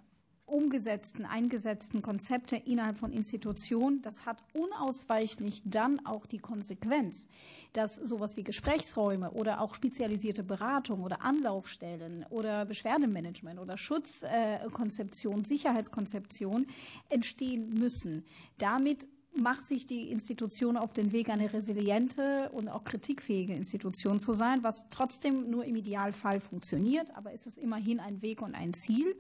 umgesetzten, 0.49 1.27
eingesetzten 1.27 2.03
Konzepte 2.03 2.57
innerhalb 2.57 2.99
von 2.99 3.13
Institutionen, 3.13 4.03
das 4.03 4.25
hat 4.27 4.43
unausweichlich 4.55 5.63
dann 5.65 6.05
auch 6.07 6.27
die 6.27 6.39
Konsequenz, 6.39 7.27
dass 7.75 7.97
sowas 7.97 8.37
wie 8.37 8.45
Gesprächsräume 8.45 9.31
oder 9.33 9.61
auch 9.61 9.75
spezialisierte 9.75 10.43
Beratung 10.43 11.03
oder 11.03 11.23
Anlaufstellen 11.23 12.25
oder 12.31 12.65
Beschwerdemanagement 12.65 13.61
oder 13.61 13.77
Schutzkonzeption, 13.77 15.45
Sicherheitskonzeption 15.45 16.67
entstehen 17.11 17.69
müssen. 17.69 18.25
Damit 18.57 19.07
macht 19.37 19.67
sich 19.67 19.87
die 19.87 20.11
Institution 20.11 20.77
auf 20.77 20.93
den 20.93 21.13
Weg, 21.13 21.29
eine 21.29 21.53
resiliente 21.53 22.51
und 22.53 22.69
auch 22.69 22.85
kritikfähige 22.85 23.55
Institution 23.55 24.21
zu 24.21 24.33
sein, 24.33 24.63
was 24.63 24.89
trotzdem 24.89 25.51
nur 25.51 25.65
im 25.65 25.77
Idealfall 25.77 26.41
funktioniert, 26.41 27.15
aber 27.17 27.33
es 27.33 27.47
ist 27.47 27.59
immerhin 27.59 28.01
ein 28.01 28.21
Weg 28.23 28.43
und 28.43 28.55
ein 28.55 28.75
Ziel. 28.75 29.19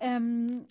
Ähm, 0.00 0.66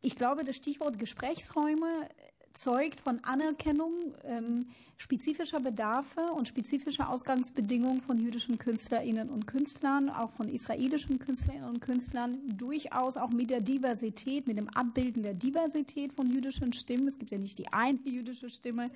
ich 0.00 0.16
glaube, 0.16 0.44
das 0.44 0.56
Stichwort 0.56 0.98
Gesprächsräume, 0.98 2.08
zeugt 2.54 3.00
von 3.00 3.22
Anerkennung 3.24 4.14
ähm, 4.24 4.66
spezifischer 5.02 5.58
Bedarfe 5.58 6.20
und 6.36 6.46
spezifischer 6.46 7.08
Ausgangsbedingungen 7.08 8.00
von 8.00 8.18
jüdischen 8.18 8.58
Künstlerinnen 8.58 9.30
und 9.30 9.48
Künstlern, 9.48 10.08
auch 10.08 10.30
von 10.30 10.48
israelischen 10.48 11.18
Künstlerinnen 11.18 11.68
und 11.68 11.80
Künstlern, 11.80 12.38
durchaus 12.56 13.16
auch 13.16 13.30
mit 13.30 13.50
der 13.50 13.60
Diversität, 13.60 14.46
mit 14.46 14.58
dem 14.58 14.68
Abbilden 14.68 15.24
der 15.24 15.34
Diversität 15.34 16.12
von 16.12 16.30
jüdischen 16.30 16.72
Stimmen. 16.72 17.08
Es 17.08 17.18
gibt 17.18 17.32
ja 17.32 17.38
nicht 17.38 17.58
die 17.58 17.72
eine 17.72 17.98
jüdische 18.04 18.48
Stimme, 18.48 18.92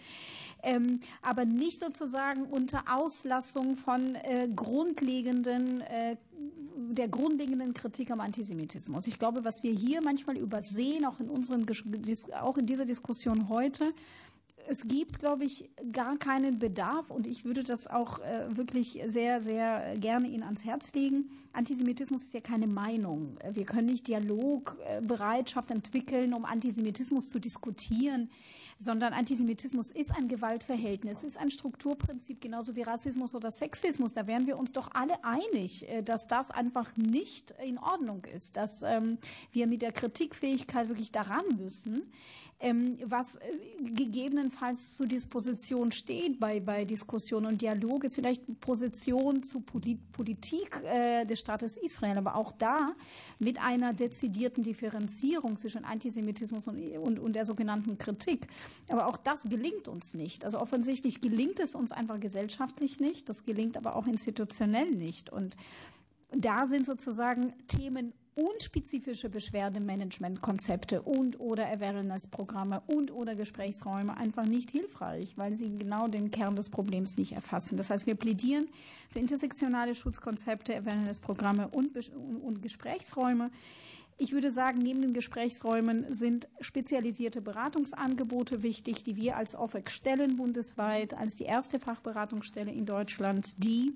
ähm, 0.63 1.01
aber 1.23 1.45
nicht 1.45 1.81
sozusagen 1.81 2.45
unter 2.45 2.85
Auslassung 2.89 3.77
von 3.77 4.15
äh, 4.15 4.49
grundlegenden 4.55 5.81
äh, 5.81 6.17
der 6.77 7.09
grundlegenden 7.09 7.75
Kritik 7.75 8.11
am 8.11 8.21
Antisemitismus. 8.21 9.07
Ich 9.07 9.19
glaube, 9.19 9.45
was 9.45 9.63
wir 9.63 9.73
hier 9.73 10.01
manchmal 10.03 10.37
übersehen, 10.37 11.05
auch 11.05 11.21
in, 11.21 11.29
unseren, 11.29 11.67
auch 12.41 12.57
in 12.57 12.67
dieser 12.67 12.87
Diskussion 12.87 13.49
heute, 13.49 13.93
es 14.69 14.87
gibt, 14.87 15.21
glaube 15.21 15.45
ich, 15.45 15.71
gar 15.93 16.17
keinen 16.19 16.59
Bedarf 16.59 17.11
und 17.11 17.27
ich 17.27 17.45
würde 17.45 17.63
das 17.63 17.87
auch 17.87 18.19
äh, 18.19 18.57
wirklich 18.57 19.01
sehr, 19.07 19.41
sehr 19.41 19.97
gerne 19.99 20.27
Ihnen 20.27 20.43
ans 20.43 20.65
Herz 20.65 20.93
legen. 20.93 21.31
Antisemitismus 21.53 22.25
ist 22.25 22.35
ja 22.35 22.41
keine 22.41 22.67
Meinung. 22.67 23.39
Wir 23.53 23.65
können 23.65 23.87
nicht 23.87 24.09
Dialogbereitschaft 24.09 25.71
entwickeln, 25.71 26.35
um 26.35 26.45
Antisemitismus 26.45 27.29
zu 27.29 27.39
diskutieren 27.39 28.29
sondern 28.79 29.13
Antisemitismus 29.13 29.91
ist 29.91 30.11
ein 30.11 30.29
Gewaltverhältnis, 30.29 31.25
ist 31.25 31.39
ein 31.39 31.51
Strukturprinzip, 31.51 32.41
genauso 32.41 32.77
wie 32.77 32.83
Rassismus 32.83 33.35
oder 33.35 33.51
Sexismus. 33.51 34.13
Da 34.13 34.27
wären 34.27 34.47
wir 34.47 34.59
uns 34.59 34.73
doch 34.73 34.91
alle 34.93 35.25
einig, 35.25 35.89
äh, 35.89 36.03
dass 36.03 36.27
das 36.27 36.51
einfach 36.51 36.97
nicht 36.97 37.55
in 37.65 37.79
Ordnung 37.79 38.25
ist, 38.25 38.57
dass 38.57 38.83
ähm, 38.83 39.19
wir 39.53 39.67
mit 39.67 39.83
der 39.83 39.93
Kritikfähigkeit 39.93 40.89
wirklich 40.89 41.13
daran 41.13 41.45
müssen. 41.57 42.03
Ähm, 42.59 42.99
was 43.05 43.37
äh, 43.37 43.41
gegebenenfalls 43.83 44.95
zur 44.95 45.07
Disposition 45.07 45.93
steht 45.93 46.41
bei, 46.41 46.59
bei 46.59 46.87
Diskussion 46.87 47.45
und 47.45 47.61
Dialog, 47.61 48.05
ist 48.05 48.15
vielleicht 48.15 48.61
Position 48.61 49.43
zu 49.43 49.61
Politik 49.61 50.83
äh, 50.85 51.27
des 51.27 51.41
Staates 51.41 51.77
Israel, 51.77 52.17
aber 52.17 52.35
auch 52.35 52.53
da 52.53 52.95
mit 53.39 53.61
einer 53.61 53.93
dezidierten 53.93 54.65
Differenzierung 54.65 55.59
zwischen 55.59 55.85
Antisemitismus 55.85 56.67
und, 56.67 56.97
und, 56.97 57.19
und 57.19 57.35
der 57.35 57.45
sogenannten 57.45 57.99
Kritik. 57.99 58.47
Aber 58.89 59.07
auch 59.09 59.19
das 59.19 59.43
gelingt 59.45 59.87
uns 59.87 60.15
nicht. 60.15 60.43
Also 60.47 60.59
offensichtlich 60.59 61.21
gelingt 61.21 61.61
es 61.61 61.75
uns 61.75 61.93
einfach 61.93 62.19
gesellschaftlich 62.21 63.01
nicht, 63.01 63.29
das 63.29 63.45
gelingt 63.45 63.77
aber 63.77 63.97
auch 63.97 64.07
institutionell 64.07 64.91
nicht. 64.93 65.29
Und 65.31 65.57
da 66.31 66.67
sind 66.67 66.87
sozusagen 66.87 67.53
Themen 67.69 68.15
unspezifische 68.37 69.31
Beschwerdemanagementkonzepte 69.31 71.01
und 71.01 71.41
oder 71.41 71.67
Awareness-Programme 71.69 72.83
und 72.87 73.11
oder 73.11 73.35
Gesprächsräume 73.35 74.15
einfach 74.17 74.45
nicht 74.45 74.71
hilfreich, 74.71 75.39
weil 75.39 75.55
sie 75.55 75.77
genau 75.79 76.07
den 76.07 76.31
Kern 76.31 76.55
des 76.55 76.69
Problems 76.69 77.17
nicht 77.17 77.33
erfassen. 77.33 77.79
Das 77.79 77.89
heißt, 77.89 78.07
wir 78.07 78.15
plädieren 78.15 78.69
für 79.09 79.21
intersektionale 79.21 79.95
Schutzkonzepte, 79.95 80.77
Awareness-Programme 80.77 81.69
und, 81.69 81.97
und 82.43 82.61
Gesprächsräume. 82.61 83.51
Ich 84.19 84.33
würde 84.33 84.51
sagen, 84.51 84.79
neben 84.79 85.01
den 85.01 85.15
Gesprächsräumen 85.15 86.07
sind 86.15 86.49
spezialisierte 86.61 87.41
Beratungsangebote 87.41 88.63
wichtig, 88.63 89.03
die 89.03 89.17
wir 89.17 89.37
als 89.37 89.55
OFEC 89.55 89.91
stellen 89.91 90.37
bundesweit, 90.37 91.15
als 91.15 91.35
die 91.35 91.45
erste 91.45 91.79
Fachberatungsstelle 91.79 92.73
in 92.73 92.85
Deutschland, 92.85 93.55
die 93.57 93.95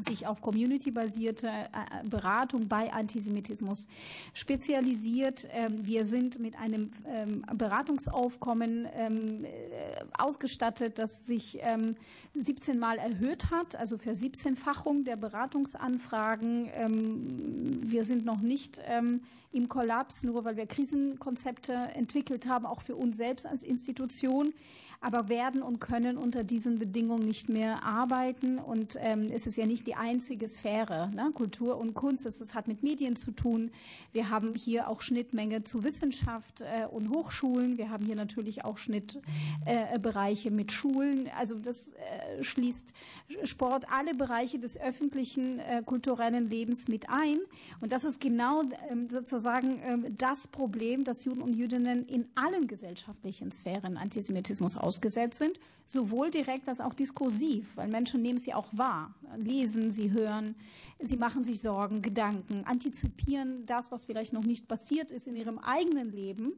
sich 0.00 0.26
auf 0.26 0.40
community-basierte 0.40 1.48
äh, 1.48 2.08
Beratung 2.08 2.68
bei 2.68 2.92
Antisemitismus 2.92 3.86
spezialisiert. 4.32 5.46
Ähm, 5.52 5.84
wir 5.84 6.06
sind 6.06 6.38
mit 6.38 6.58
einem 6.58 6.90
ähm, 7.06 7.44
Beratungsaufkommen 7.54 8.88
ähm, 8.94 9.44
äh, 9.44 9.48
ausgestattet, 10.18 10.98
das 10.98 11.26
sich 11.26 11.60
17 12.34 12.78
Mal 12.78 12.98
erhöht 12.98 13.50
hat, 13.50 13.76
also 13.76 13.98
für 13.98 14.10
17-fachung 14.10 15.04
der 15.04 15.16
Beratungsanfragen. 15.16 16.70
Wir 17.82 18.04
sind 18.04 18.24
noch 18.24 18.40
nicht 18.40 18.80
im 19.52 19.68
Kollaps, 19.68 20.22
nur 20.22 20.44
weil 20.44 20.56
wir 20.56 20.66
Krisenkonzepte 20.66 21.72
entwickelt 21.72 22.46
haben, 22.46 22.66
auch 22.66 22.82
für 22.82 22.96
uns 22.96 23.16
selbst 23.16 23.46
als 23.46 23.62
Institution 23.62 24.52
aber 25.02 25.28
werden 25.28 25.62
und 25.62 25.80
können 25.80 26.16
unter 26.16 26.44
diesen 26.44 26.78
Bedingungen 26.78 27.26
nicht 27.26 27.48
mehr 27.48 27.82
arbeiten. 27.82 28.58
Und 28.58 28.96
ähm, 29.00 29.28
es 29.32 29.46
ist 29.46 29.56
ja 29.56 29.66
nicht 29.66 29.86
die 29.86 29.96
einzige 29.96 30.46
Sphäre, 30.46 31.10
ne? 31.14 31.30
Kultur 31.34 31.76
und 31.76 31.94
Kunst. 31.94 32.24
Es 32.24 32.54
hat 32.54 32.68
mit 32.68 32.82
Medien 32.82 33.16
zu 33.16 33.32
tun. 33.32 33.70
Wir 34.12 34.30
haben 34.30 34.54
hier 34.54 34.88
auch 34.88 35.02
Schnittmenge 35.02 35.64
zu 35.64 35.82
Wissenschaft 35.82 36.60
äh, 36.60 36.86
und 36.86 37.10
Hochschulen. 37.10 37.78
Wir 37.78 37.90
haben 37.90 38.06
hier 38.06 38.14
natürlich 38.14 38.64
auch 38.64 38.78
Schnittbereiche 38.78 40.48
äh, 40.48 40.52
mit 40.52 40.70
Schulen. 40.70 41.28
Also 41.36 41.58
das 41.58 41.88
äh, 41.88 42.42
schließt 42.42 42.92
Sport 43.44 43.86
alle 43.90 44.14
Bereiche 44.14 44.58
des 44.58 44.78
öffentlichen 44.78 45.58
äh, 45.58 45.82
kulturellen 45.84 46.48
Lebens 46.48 46.86
mit 46.86 47.08
ein. 47.08 47.38
Und 47.80 47.92
das 47.92 48.04
ist 48.04 48.20
genau 48.20 48.62
ähm, 48.88 49.08
sozusagen 49.10 49.80
ähm, 49.84 50.16
das 50.16 50.46
Problem, 50.46 51.04
dass 51.04 51.24
Juden 51.24 51.42
und 51.42 51.54
Jüdinnen 51.54 52.06
in 52.06 52.26
allen 52.34 52.66
gesellschaftlichen 52.68 53.50
Sphären 53.50 53.96
Antisemitismus 53.96 54.76
aus 54.76 54.91
ausgesetzt 54.92 55.38
sind, 55.38 55.58
sowohl 55.86 56.30
direkt 56.30 56.68
als 56.68 56.80
auch 56.80 56.92
diskursiv, 56.92 57.76
weil 57.76 57.88
Menschen 57.88 58.20
nehmen 58.20 58.38
sie 58.38 58.52
auch 58.52 58.68
wahr, 58.72 59.14
lesen, 59.36 59.90
sie 59.90 60.12
hören, 60.12 60.54
sie 61.00 61.16
machen 61.16 61.44
sich 61.44 61.60
Sorgen, 61.60 62.02
Gedanken, 62.02 62.64
antizipieren 62.64 63.64
das, 63.64 63.90
was 63.90 64.04
vielleicht 64.04 64.34
noch 64.34 64.44
nicht 64.44 64.68
passiert 64.68 65.10
ist 65.10 65.26
in 65.26 65.36
ihrem 65.36 65.58
eigenen 65.58 66.12
Leben. 66.12 66.52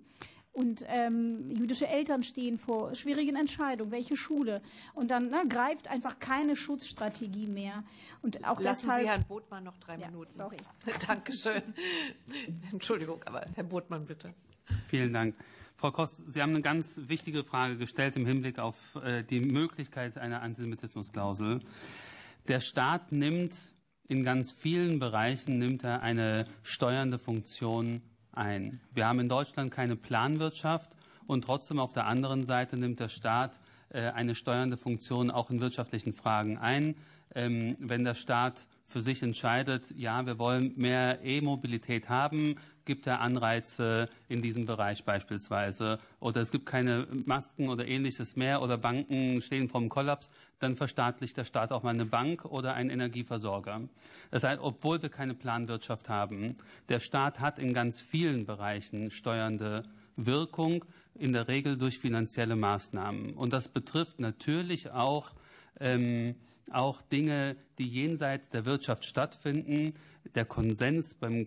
Und 0.52 0.84
ähm, 0.86 1.50
jüdische 1.50 1.88
Eltern 1.88 2.22
stehen 2.22 2.58
vor 2.58 2.94
schwierigen 2.94 3.34
Entscheidungen, 3.34 3.90
welche 3.90 4.16
Schule. 4.16 4.62
Und 4.94 5.10
dann 5.10 5.28
na, 5.28 5.42
greift 5.42 5.88
einfach 5.88 6.20
keine 6.20 6.54
Schutzstrategie 6.54 7.48
mehr. 7.48 7.82
Und 8.22 8.46
auch 8.46 8.60
Lassen 8.60 8.86
deshalb, 8.86 9.02
Sie 9.02 9.08
Herrn 9.08 9.24
Botmann 9.26 9.64
noch 9.64 9.76
drei 9.78 9.96
ja, 9.96 10.06
Minuten. 10.06 10.30
Sorry. 10.30 10.58
Dankeschön. 11.08 11.62
Entschuldigung, 12.70 13.20
aber 13.24 13.46
Herr 13.56 13.64
Botmann, 13.64 14.04
bitte. 14.04 14.32
Vielen 14.86 15.12
Dank. 15.12 15.34
Frau 15.84 15.92
Kost, 15.92 16.22
Sie 16.32 16.40
haben 16.40 16.52
eine 16.52 16.62
ganz 16.62 16.98
wichtige 17.08 17.44
Frage 17.44 17.76
gestellt 17.76 18.16
im 18.16 18.24
Hinblick 18.24 18.58
auf 18.58 18.74
äh, 19.04 19.22
die 19.22 19.40
Möglichkeit 19.40 20.16
einer 20.16 20.40
Antisemitismusklausel. 20.40 21.60
Der 22.48 22.62
Staat 22.62 23.12
nimmt 23.12 23.54
in 24.08 24.24
ganz 24.24 24.50
vielen 24.50 24.98
Bereichen 24.98 25.58
nimmt 25.58 25.84
er 25.84 26.00
eine 26.00 26.46
steuernde 26.62 27.18
Funktion 27.18 28.00
ein. 28.32 28.80
Wir 28.94 29.06
haben 29.06 29.20
in 29.20 29.28
Deutschland 29.28 29.72
keine 29.72 29.94
Planwirtschaft 29.94 30.96
und 31.26 31.44
trotzdem 31.44 31.78
auf 31.78 31.92
der 31.92 32.06
anderen 32.06 32.46
Seite 32.46 32.78
nimmt 32.78 32.98
der 32.98 33.10
Staat 33.10 33.60
äh, 33.90 34.04
eine 34.08 34.34
steuernde 34.34 34.78
Funktion 34.78 35.30
auch 35.30 35.50
in 35.50 35.60
wirtschaftlichen 35.60 36.14
Fragen 36.14 36.56
ein. 36.56 36.94
Ähm, 37.34 37.76
wenn 37.78 38.04
der 38.04 38.14
Staat 38.14 38.66
für 38.86 39.02
sich 39.02 39.22
entscheidet, 39.22 39.82
ja, 39.94 40.24
wir 40.24 40.38
wollen 40.38 40.72
mehr 40.76 41.22
E-Mobilität 41.22 42.08
haben, 42.08 42.56
gibt 42.84 43.06
er 43.06 43.20
Anreize 43.20 44.08
in 44.28 44.42
diesem 44.42 44.66
Bereich 44.66 45.04
beispielsweise. 45.04 45.98
Oder 46.20 46.40
es 46.40 46.50
gibt 46.50 46.66
keine 46.66 47.06
Masken 47.24 47.68
oder 47.68 47.86
ähnliches 47.86 48.36
mehr 48.36 48.62
oder 48.62 48.78
Banken 48.78 49.42
stehen 49.42 49.68
vom 49.68 49.88
Kollaps, 49.88 50.30
dann 50.58 50.76
verstaatlicht 50.76 51.36
der 51.36 51.44
Staat 51.44 51.72
auch 51.72 51.82
mal 51.82 51.94
eine 51.94 52.06
Bank 52.06 52.44
oder 52.44 52.74
einen 52.74 52.90
Energieversorger. 52.90 53.82
Das 54.30 54.44
heißt, 54.44 54.60
obwohl 54.60 55.02
wir 55.02 55.08
keine 55.08 55.34
Planwirtschaft 55.34 56.08
haben, 56.08 56.56
der 56.88 57.00
Staat 57.00 57.40
hat 57.40 57.58
in 57.58 57.74
ganz 57.74 58.00
vielen 58.00 58.46
Bereichen 58.46 59.10
steuernde 59.10 59.84
Wirkung, 60.16 60.84
in 61.16 61.32
der 61.32 61.48
Regel 61.48 61.76
durch 61.76 61.98
finanzielle 61.98 62.56
Maßnahmen. 62.56 63.34
Und 63.34 63.52
das 63.52 63.68
betrifft 63.68 64.20
natürlich 64.20 64.90
auch 64.90 65.32
ähm, 65.80 66.34
auch 66.70 67.02
Dinge, 67.02 67.56
die 67.78 67.88
jenseits 67.88 68.48
der 68.50 68.66
Wirtschaft 68.66 69.04
stattfinden. 69.04 69.94
Der 70.34 70.44
Konsens 70.44 71.14
beim 71.14 71.46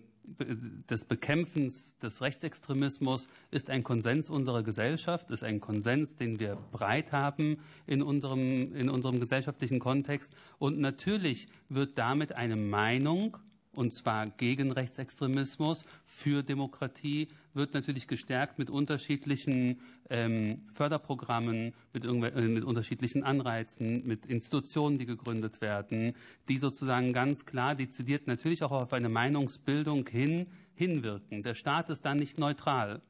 des 0.89 1.05
Bekämpfens 1.05 1.97
des 1.99 2.21
Rechtsextremismus 2.21 3.29
ist 3.49 3.69
ein 3.69 3.83
Konsens 3.83 4.29
unserer 4.29 4.61
Gesellschaft, 4.61 5.31
ist 5.31 5.43
ein 5.43 5.61
Konsens, 5.61 6.15
den 6.15 6.39
wir 6.39 6.57
breit 6.71 7.11
haben 7.11 7.57
in 7.85 8.01
unserem, 8.01 8.75
in 8.75 8.89
unserem 8.89 9.19
gesellschaftlichen 9.19 9.79
Kontext. 9.79 10.33
Und 10.59 10.79
natürlich 10.79 11.47
wird 11.69 11.97
damit 11.97 12.37
eine 12.37 12.57
Meinung 12.57 13.37
und 13.77 13.93
zwar 13.93 14.25
gegen 14.25 14.71
Rechtsextremismus, 14.71 15.85
für 16.03 16.41
Demokratie, 16.41 17.27
wird 17.53 17.75
natürlich 17.75 18.07
gestärkt 18.07 18.57
mit 18.57 18.71
unterschiedlichen 18.71 19.81
ähm, 20.09 20.63
Förderprogrammen, 20.73 21.75
mit, 21.93 22.03
äh, 22.03 22.41
mit, 22.41 22.63
unterschiedlichen 22.63 23.23
Anreizen, 23.23 24.05
mit 24.07 24.25
Institutionen, 24.25 24.97
die 24.97 25.05
gegründet 25.05 25.61
werden, 25.61 26.15
die 26.49 26.57
sozusagen 26.57 27.13
ganz 27.13 27.45
klar 27.45 27.75
dezidiert 27.75 28.25
natürlich 28.25 28.63
auch 28.63 28.71
auf 28.71 28.93
eine 28.93 29.09
Meinungsbildung 29.09 30.07
hin, 30.07 30.47
hinwirken. 30.73 31.43
Der 31.43 31.53
Staat 31.53 31.91
ist 31.91 32.03
da 32.03 32.15
nicht 32.15 32.39
neutral, 32.39 33.01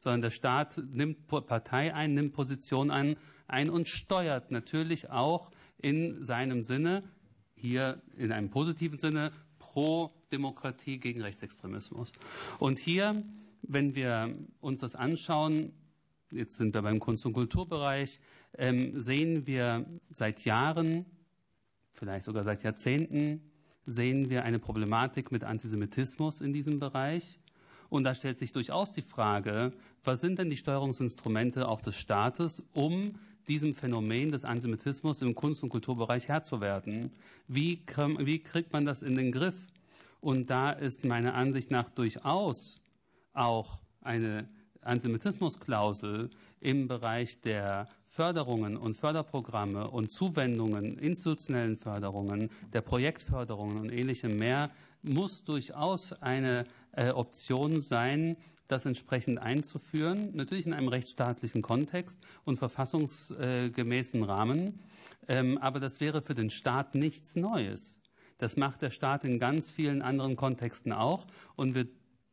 sondern 0.00 0.20
der 0.20 0.30
Staat 0.30 0.76
nimmt 0.92 1.26
Partei 1.26 1.94
ein, 1.94 2.12
nimmt 2.12 2.34
Position 2.34 2.90
ein, 2.90 3.16
ein 3.48 3.70
und 3.70 3.88
steuert 3.88 4.50
natürlich 4.50 5.08
auch 5.08 5.50
in 5.78 6.22
seinem 6.22 6.62
Sinne, 6.62 7.02
hier 7.54 8.02
in 8.18 8.30
einem 8.30 8.50
positiven 8.50 8.98
Sinne, 8.98 9.32
pro 9.62 10.10
Demokratie 10.32 10.98
gegen 10.98 11.22
Rechtsextremismus. 11.22 12.12
Und 12.58 12.80
hier, 12.80 13.22
wenn 13.62 13.94
wir 13.94 14.34
uns 14.60 14.80
das 14.80 14.96
anschauen, 14.96 15.72
jetzt 16.32 16.56
sind 16.56 16.74
wir 16.74 16.82
beim 16.82 16.98
Kunst- 16.98 17.24
und 17.24 17.32
Kulturbereich, 17.32 18.20
ähm, 18.58 19.00
sehen 19.00 19.46
wir 19.46 19.86
seit 20.10 20.44
Jahren, 20.44 21.06
vielleicht 21.92 22.24
sogar 22.24 22.42
seit 22.42 22.64
Jahrzehnten, 22.64 23.40
sehen 23.86 24.30
wir 24.30 24.42
eine 24.42 24.58
Problematik 24.58 25.30
mit 25.30 25.44
Antisemitismus 25.44 26.40
in 26.40 26.52
diesem 26.52 26.80
Bereich. 26.80 27.38
Und 27.88 28.04
da 28.04 28.14
stellt 28.14 28.38
sich 28.38 28.50
durchaus 28.52 28.90
die 28.90 29.02
Frage, 29.02 29.72
was 30.02 30.20
sind 30.20 30.38
denn 30.38 30.50
die 30.50 30.56
Steuerungsinstrumente 30.56 31.68
auch 31.68 31.80
des 31.80 31.96
Staates, 31.96 32.64
um 32.72 33.14
diesem 33.48 33.74
Phänomen 33.74 34.30
des 34.30 34.44
Antisemitismus 34.44 35.22
im 35.22 35.34
Kunst- 35.34 35.62
und 35.62 35.68
Kulturbereich 35.68 36.28
Herr 36.28 36.42
zu 36.42 36.60
werden? 36.60 37.10
Wie, 37.48 37.80
wie 38.18 38.38
kriegt 38.38 38.72
man 38.72 38.84
das 38.84 39.02
in 39.02 39.16
den 39.16 39.32
Griff? 39.32 39.56
Und 40.20 40.50
da 40.50 40.70
ist 40.70 41.04
meiner 41.04 41.34
Ansicht 41.34 41.70
nach 41.70 41.90
durchaus 41.90 42.80
auch 43.32 43.80
eine 44.00 44.48
Antisemitismusklausel 44.82 46.30
im 46.60 46.88
Bereich 46.88 47.40
der 47.40 47.88
Förderungen 48.06 48.76
und 48.76 48.96
Förderprogramme 48.96 49.88
und 49.88 50.10
Zuwendungen, 50.10 50.98
institutionellen 50.98 51.76
Förderungen, 51.76 52.50
der 52.72 52.82
Projektförderungen 52.82 53.78
und 53.78 53.90
ähnlichem 53.90 54.36
mehr, 54.38 54.70
muss 55.02 55.44
durchaus 55.44 56.12
eine 56.20 56.66
äh, 56.92 57.10
Option 57.10 57.80
sein, 57.80 58.36
das 58.72 58.86
entsprechend 58.86 59.38
einzuführen, 59.38 60.30
natürlich 60.34 60.66
in 60.66 60.72
einem 60.72 60.88
rechtsstaatlichen 60.88 61.62
Kontext 61.62 62.18
und 62.44 62.58
verfassungsgemäßen 62.58 64.22
Rahmen. 64.24 64.80
Ähm, 65.28 65.58
aber 65.58 65.78
das 65.78 66.00
wäre 66.00 66.22
für 66.22 66.34
den 66.34 66.50
Staat 66.50 66.94
nichts 66.94 67.36
Neues. 67.36 68.00
Das 68.38 68.56
macht 68.56 68.82
der 68.82 68.90
Staat 68.90 69.24
in 69.24 69.38
ganz 69.38 69.70
vielen 69.70 70.02
anderen 70.02 70.34
Kontexten 70.34 70.92
auch. 70.92 71.26
Und 71.54 71.76
wir 71.76 71.86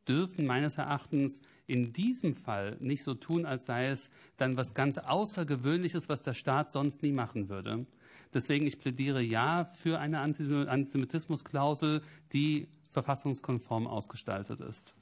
dürfen 0.07 0.45
meines 0.47 0.77
Erachtens 0.77 1.41
in 1.67 1.93
diesem 1.93 2.35
Fall 2.35 2.77
nicht 2.79 3.03
so 3.03 3.13
tun, 3.13 3.45
als 3.45 3.67
sei 3.67 3.89
es 3.89 4.09
dann 4.37 4.57
was 4.57 4.73
ganz 4.73 4.97
Außergewöhnliches, 4.97 6.09
was 6.09 6.23
der 6.23 6.33
Staat 6.33 6.71
sonst 6.71 7.03
nie 7.03 7.11
machen 7.11 7.47
würde. 7.47 7.85
Deswegen, 8.33 8.65
ich 8.65 8.79
plädiere 8.79 9.21
ja 9.21 9.71
für 9.83 9.99
eine 9.99 10.19
Antisemitismusklausel, 10.21 12.01
die 12.33 12.67
verfassungskonform 12.91 13.85
ausgestaltet 13.85 14.61
ist. 14.61 14.95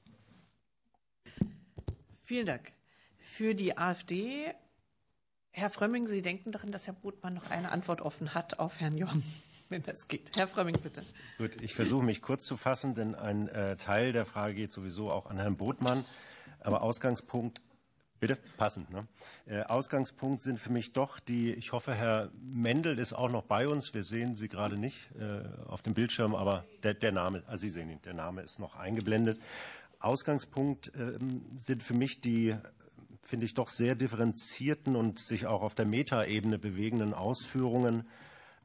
Vielen 2.28 2.46
Dank. 2.46 2.74
Für 3.38 3.56
die 3.56 3.78
AfD, 3.78 4.54
Herr 5.52 5.70
Frömming, 5.70 6.08
Sie 6.08 6.22
denken 6.22 6.52
daran, 6.52 6.74
dass 6.74 6.86
Herr 6.86 6.94
Botmann 6.94 7.34
noch 7.34 7.50
eine 7.52 7.72
Antwort 7.72 8.02
offen 8.02 8.34
hat 8.34 8.60
auf 8.60 8.82
Herrn 8.82 8.98
Jung, 8.98 9.24
wenn 9.70 9.82
das 9.84 10.10
geht. 10.10 10.32
Herr 10.36 10.50
Frömming, 10.50 10.78
bitte. 10.84 11.06
Gut, 11.38 11.56
ich 11.62 11.74
versuche 11.74 12.04
mich 12.04 12.22
kurz 12.22 12.44
zu 12.44 12.58
fassen, 12.58 12.96
denn 12.96 13.16
ein 13.16 13.48
äh, 13.48 13.78
Teil 13.78 14.12
der 14.12 14.26
Frage 14.26 14.56
geht 14.56 14.74
sowieso 14.74 15.10
auch 15.10 15.28
an 15.28 15.38
Herrn 15.38 15.56
Botmann. 15.56 16.04
Aber 16.60 16.82
Ausgangspunkt 16.82 17.62
Bitte, 18.20 18.36
passend. 18.58 18.90
Ne? 18.90 19.08
Äh, 19.46 19.62
Ausgangspunkt 19.62 20.42
sind 20.42 20.60
für 20.60 20.72
mich 20.72 20.92
doch 20.92 21.20
die, 21.20 21.54
ich 21.54 21.72
hoffe, 21.72 21.94
Herr 21.94 22.32
Mendel 22.42 22.98
ist 22.98 23.14
auch 23.14 23.30
noch 23.30 23.44
bei 23.44 23.68
uns. 23.68 23.94
Wir 23.94 24.04
sehen 24.04 24.36
Sie 24.36 24.50
gerade 24.50 24.76
nicht 24.76 25.12
äh, 25.20 25.44
auf 25.68 25.84
dem 25.84 25.94
Bildschirm, 25.94 26.34
aber 26.34 26.66
der, 26.82 26.96
der, 26.96 27.12
Name, 27.12 27.44
also 27.46 27.62
Sie 27.62 27.70
sehen 27.70 27.92
ihn, 27.92 28.02
der 28.02 28.16
Name 28.16 28.42
ist 28.42 28.58
noch 28.58 28.76
eingeblendet. 28.76 29.40
Ausgangspunkt 30.00 30.94
äh, 30.96 31.18
sind 31.60 31.84
für 31.84 31.94
mich 31.94 32.22
die, 32.22 32.56
finde 33.22 33.46
ich, 33.46 33.54
doch 33.54 33.70
sehr 33.70 33.96
differenzierten 33.96 34.96
und 34.96 35.20
sich 35.20 35.48
auch 35.48 35.62
auf 35.62 35.76
der 35.76 35.86
Metaebene 35.86 36.60
bewegenden 36.60 37.14
Ausführungen 37.14 38.08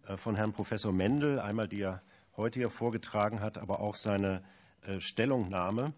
äh, 0.07 0.17
von 0.17 0.37
Herrn 0.37 0.53
Professor 0.53 0.93
Mendel. 0.93 1.41
Einmal, 1.41 1.69
die 1.69 1.81
er 1.81 2.03
heute 2.37 2.61
hier 2.61 2.71
vorgetragen 2.71 3.41
hat, 3.41 3.59
aber 3.59 3.81
auch 3.81 3.95
seine 3.95 4.43
äh, 4.83 5.01
Stellungnahme 5.01 5.93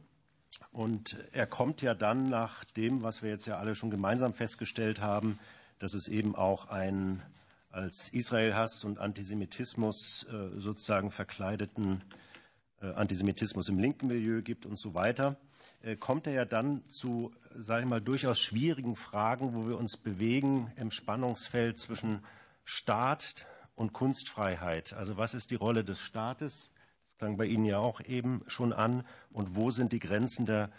und 0.73 1.17
er 1.33 1.47
kommt 1.47 1.83
ja 1.83 1.95
dann 1.95 2.29
nach 2.29 2.65
dem, 2.65 3.03
was 3.03 3.23
wir 3.23 3.31
jetzt 3.31 3.47
ja 3.47 3.59
alle 3.59 3.75
schon 3.75 3.91
gemeinsam 3.91 4.35
festgestellt 4.35 5.01
haben, 5.01 5.39
dass 5.79 5.95
es 5.95 6.09
eben 6.09 6.35
auch 6.35 6.69
einen 6.69 7.23
als 7.71 8.09
Israelhass 8.11 8.85
und 8.85 8.99
Antisemitismus 8.99 10.27
äh, 10.31 10.61
sozusagen 10.61 11.11
verkleideten 11.11 12.05
Antisemitismus 12.93 13.69
im 13.69 13.79
linken 13.79 14.07
Milieu 14.07 14.43
gibt 14.43 14.67
und 14.67 14.79
so 14.79 14.95
weiter, 14.95 15.37
äh, 15.83 15.97
kommt 15.97 16.27
er 16.27 16.33
ja 16.33 16.45
dann 16.45 16.83
zu, 16.89 17.33
sage 17.57 17.85
ich 17.85 17.89
mal, 17.89 18.01
durchaus 18.01 18.39
schwierigen 18.39 18.97
Fragen, 18.97 19.55
wo 19.55 19.67
wir 19.69 19.79
uns 19.79 19.97
bewegen 19.97 20.73
im 20.77 20.91
Spannungsfeld 20.91 21.79
zwischen 21.79 22.21
Staat 22.65 23.47
und 23.75 23.93
Kunstfreiheit. 23.93 24.93
Also 24.93 25.17
was 25.17 25.35
ist 25.35 25.51
die 25.51 25.57
Rolle 25.57 25.85
des 25.85 25.99
Staates? 25.99 26.71
klang 27.25 27.37
bei 27.39 27.47
Ihnen 27.47 27.65
ja 27.65 27.79
auch 27.79 28.01
eben 28.03 28.43
schon 28.49 28.75
an. 28.75 29.03
Und 29.33 29.57
wo 29.57 29.71
sind 29.71 29.93
die 29.93 29.99
Grenzen 29.99 30.45
der 30.45 30.71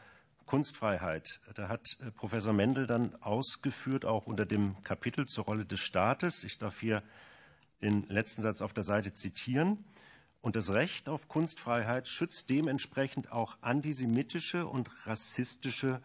Kunstfreiheit? 0.45 1.40
Da 1.56 1.69
hat 1.69 1.98
äh, 2.02 2.11
Professor 2.11 2.53
Mendel 2.53 2.86
dann 2.86 3.15
ausgeführt, 3.22 4.06
auch 4.06 4.27
unter 4.27 4.45
dem 4.45 4.76
Kapitel 4.84 5.26
zur 5.26 5.45
Rolle 5.45 5.65
des 5.65 5.80
Staates. 5.80 6.44
Ich 6.44 6.60
darf 6.60 6.80
hier 6.80 7.02
den 7.82 8.07
letzten 8.10 8.44
Satz 8.44 8.61
auf 8.61 8.73
der 8.73 8.84
Seite 8.84 9.14
zitieren. 9.14 9.84
Und 10.45 10.55
das 10.55 10.69
Recht 10.69 11.09
auf 11.09 11.27
Kunstfreiheit 11.27 12.07
schützt 12.07 12.51
dementsprechend 12.51 13.31
auch 13.31 13.57
antisemitische 13.61 14.67
und 14.67 14.91
rassistische 15.07 16.03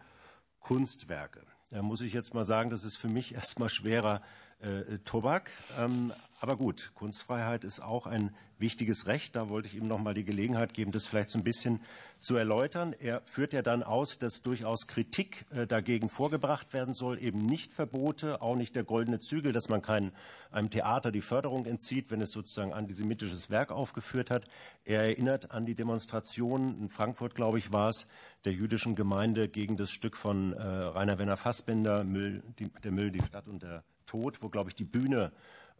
Kunstwerke. 0.59 1.43
Da 1.69 1.83
muss 1.83 2.01
ich 2.01 2.11
jetzt 2.11 2.33
mal 2.33 2.43
sagen, 2.43 2.71
das 2.71 2.83
ist 2.83 2.97
für 2.97 3.07
mich 3.07 3.35
erstmal 3.35 3.69
schwerer 3.69 4.23
äh, 4.61 4.99
Tobak. 5.05 5.49
Ähm, 5.79 6.13
aber 6.39 6.57
gut, 6.57 6.91
Kunstfreiheit 6.95 7.63
ist 7.63 7.81
auch 7.81 8.07
ein 8.07 8.33
wichtiges 8.57 9.05
Recht. 9.05 9.35
Da 9.35 9.49
wollte 9.49 9.67
ich 9.67 9.75
ihm 9.75 9.87
noch 9.87 9.99
mal 9.99 10.13
die 10.13 10.23
Gelegenheit 10.23 10.73
geben, 10.73 10.91
das 10.91 11.05
vielleicht 11.05 11.29
so 11.29 11.37
ein 11.37 11.43
bisschen 11.43 11.81
zu 12.19 12.35
erläutern. 12.35 12.95
Er 12.99 13.21
führt 13.25 13.53
ja 13.53 13.61
dann 13.61 13.83
aus, 13.83 14.19
dass 14.19 14.41
durchaus 14.41 14.87
Kritik 14.87 15.45
äh, 15.51 15.67
dagegen 15.67 16.09
vorgebracht 16.09 16.73
werden 16.73 16.93
soll, 16.93 17.21
eben 17.21 17.45
nicht 17.45 17.73
Verbote, 17.73 18.41
auch 18.41 18.55
nicht 18.55 18.75
der 18.75 18.83
goldene 18.83 19.19
Zügel, 19.19 19.51
dass 19.51 19.69
man 19.69 19.81
kein, 19.81 20.11
einem 20.51 20.69
Theater 20.69 21.11
die 21.11 21.21
Förderung 21.21 21.65
entzieht, 21.65 22.11
wenn 22.11 22.21
es 22.21 22.31
sozusagen 22.31 22.73
antisemitisches 22.73 23.49
Werk 23.49 23.71
aufgeführt 23.71 24.29
hat. 24.31 24.45
Er 24.85 25.01
erinnert 25.01 25.51
an 25.51 25.65
die 25.65 25.75
Demonstration 25.75 26.79
in 26.79 26.89
Frankfurt, 26.89 27.35
glaube 27.35 27.57
ich, 27.57 27.71
war 27.71 27.89
es, 27.89 28.07
der 28.45 28.53
jüdischen 28.53 28.95
Gemeinde 28.95 29.47
gegen 29.47 29.77
das 29.77 29.91
Stück 29.91 30.17
von 30.17 30.53
äh, 30.53 30.63
Rainer 30.63 31.19
Werner 31.19 31.37
Fassbinder, 31.37 32.03
Müll, 32.03 32.43
die, 32.59 32.69
der 32.83 32.91
Müll, 32.91 33.11
die 33.11 33.23
Stadt 33.23 33.47
und 33.47 33.61
der 33.61 33.83
Tod, 34.11 34.41
wo, 34.41 34.49
glaube 34.49 34.69
ich, 34.69 34.75
die 34.75 34.83
Bühne 34.83 35.31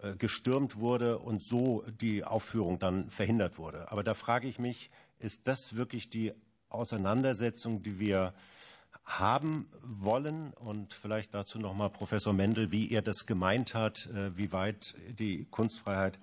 äh, 0.01 0.15
gestürmt 0.15 0.79
wurde 0.79 1.19
und 1.19 1.43
so 1.43 1.83
die 1.99 2.23
Aufführung 2.23 2.79
dann 2.79 3.09
verhindert 3.09 3.57
wurde. 3.57 3.91
Aber 3.91 4.03
da 4.03 4.13
frage 4.13 4.47
ich 4.47 4.57
mich, 4.57 4.89
ist 5.19 5.41
das 5.49 5.75
wirklich 5.75 6.09
die 6.09 6.33
Auseinandersetzung, 6.69 7.83
die 7.83 7.99
wir 7.99 8.33
haben 9.03 9.69
wollen? 9.81 10.53
Und 10.53 10.93
vielleicht 10.93 11.33
dazu 11.33 11.59
noch 11.59 11.73
mal 11.73 11.89
Professor 11.89 12.31
Mendel, 12.31 12.71
wie 12.71 12.89
er 12.89 13.01
das 13.01 13.25
gemeint 13.25 13.73
hat, 13.73 14.07
äh, 14.07 14.35
wie 14.37 14.53
weit 14.53 14.95
die 15.19 15.45
Kunstfreiheit 15.51 16.17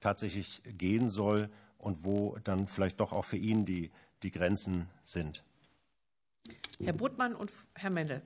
tatsächlich 0.00 0.60
gehen 0.66 1.08
soll 1.08 1.48
und 1.78 2.04
wo 2.04 2.36
dann 2.44 2.66
vielleicht 2.66 3.00
doch 3.00 3.12
auch 3.12 3.24
für 3.24 3.38
ihn 3.38 3.64
die, 3.64 3.90
die 4.22 4.30
Grenzen 4.30 4.90
sind. 5.02 5.42
Herr 6.78 6.92
Brutmann 6.92 7.34
und 7.34 7.50
Herr 7.74 7.88
Mendel. 7.88 8.20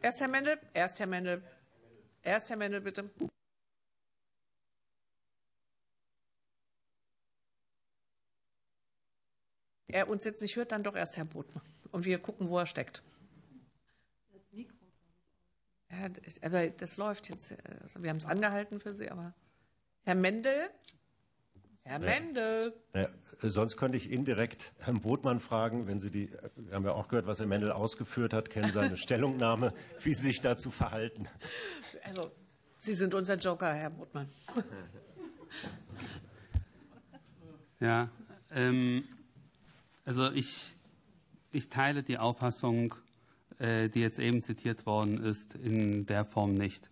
Erst 0.00 0.22
Herr 0.22 0.28
Mendel, 0.28 0.58
erst 0.72 0.98
Herr 0.98 1.06
Mendel. 1.06 1.42
Erst 2.22 2.50
Herr 2.50 2.56
Mendel, 2.56 2.80
bitte. 2.80 3.10
Er 9.88 10.08
uns 10.08 10.24
jetzt 10.24 10.40
nicht 10.40 10.56
hört, 10.56 10.72
dann 10.72 10.84
doch 10.84 10.94
erst 10.94 11.16
Herr 11.16 11.24
Brotmann. 11.24 11.64
Und 11.90 12.04
wir 12.04 12.18
gucken, 12.20 12.48
wo 12.48 12.58
er 12.58 12.66
steckt. 12.66 13.02
Ja, 15.90 16.08
aber 16.42 16.70
das 16.70 16.96
läuft 16.96 17.28
jetzt. 17.28 17.52
Also 17.82 18.02
wir 18.02 18.10
haben 18.10 18.18
es 18.18 18.26
angehalten 18.26 18.80
für 18.80 18.94
Sie, 18.94 19.10
aber 19.10 19.34
Herr 20.02 20.14
Mendel? 20.14 20.70
Herr 21.82 21.98
Mendel. 21.98 22.74
Ja, 22.94 23.08
sonst 23.38 23.76
könnte 23.76 23.96
ich 23.96 24.10
indirekt 24.10 24.72
Herrn 24.78 25.00
Brotmann 25.00 25.40
fragen, 25.40 25.86
wenn 25.86 25.98
Sie 25.98 26.10
die, 26.10 26.30
wir 26.56 26.74
haben 26.74 26.84
ja 26.84 26.92
auch 26.92 27.08
gehört, 27.08 27.26
was 27.26 27.38
Herr 27.38 27.46
Mendel 27.46 27.72
ausgeführt 27.72 28.32
hat, 28.32 28.50
kennen 28.50 28.70
seine 28.70 28.96
Stellungnahme, 28.98 29.72
wie 30.00 30.14
Sie 30.14 30.26
sich 30.26 30.40
dazu 30.40 30.70
verhalten. 30.70 31.26
Also, 32.04 32.30
Sie 32.78 32.94
sind 32.94 33.14
unser 33.14 33.36
Joker, 33.36 33.72
Herr 33.72 33.90
Brotmann. 33.90 34.28
Ja, 37.80 38.10
ähm, 38.50 39.04
also 40.04 40.30
ich, 40.32 40.76
ich 41.50 41.70
teile 41.70 42.02
die 42.02 42.18
Auffassung, 42.18 42.94
äh, 43.58 43.88
die 43.88 44.00
jetzt 44.00 44.18
eben 44.18 44.42
zitiert 44.42 44.84
worden 44.84 45.24
ist, 45.24 45.54
in 45.54 46.04
der 46.04 46.26
Form 46.26 46.52
nicht. 46.52 46.90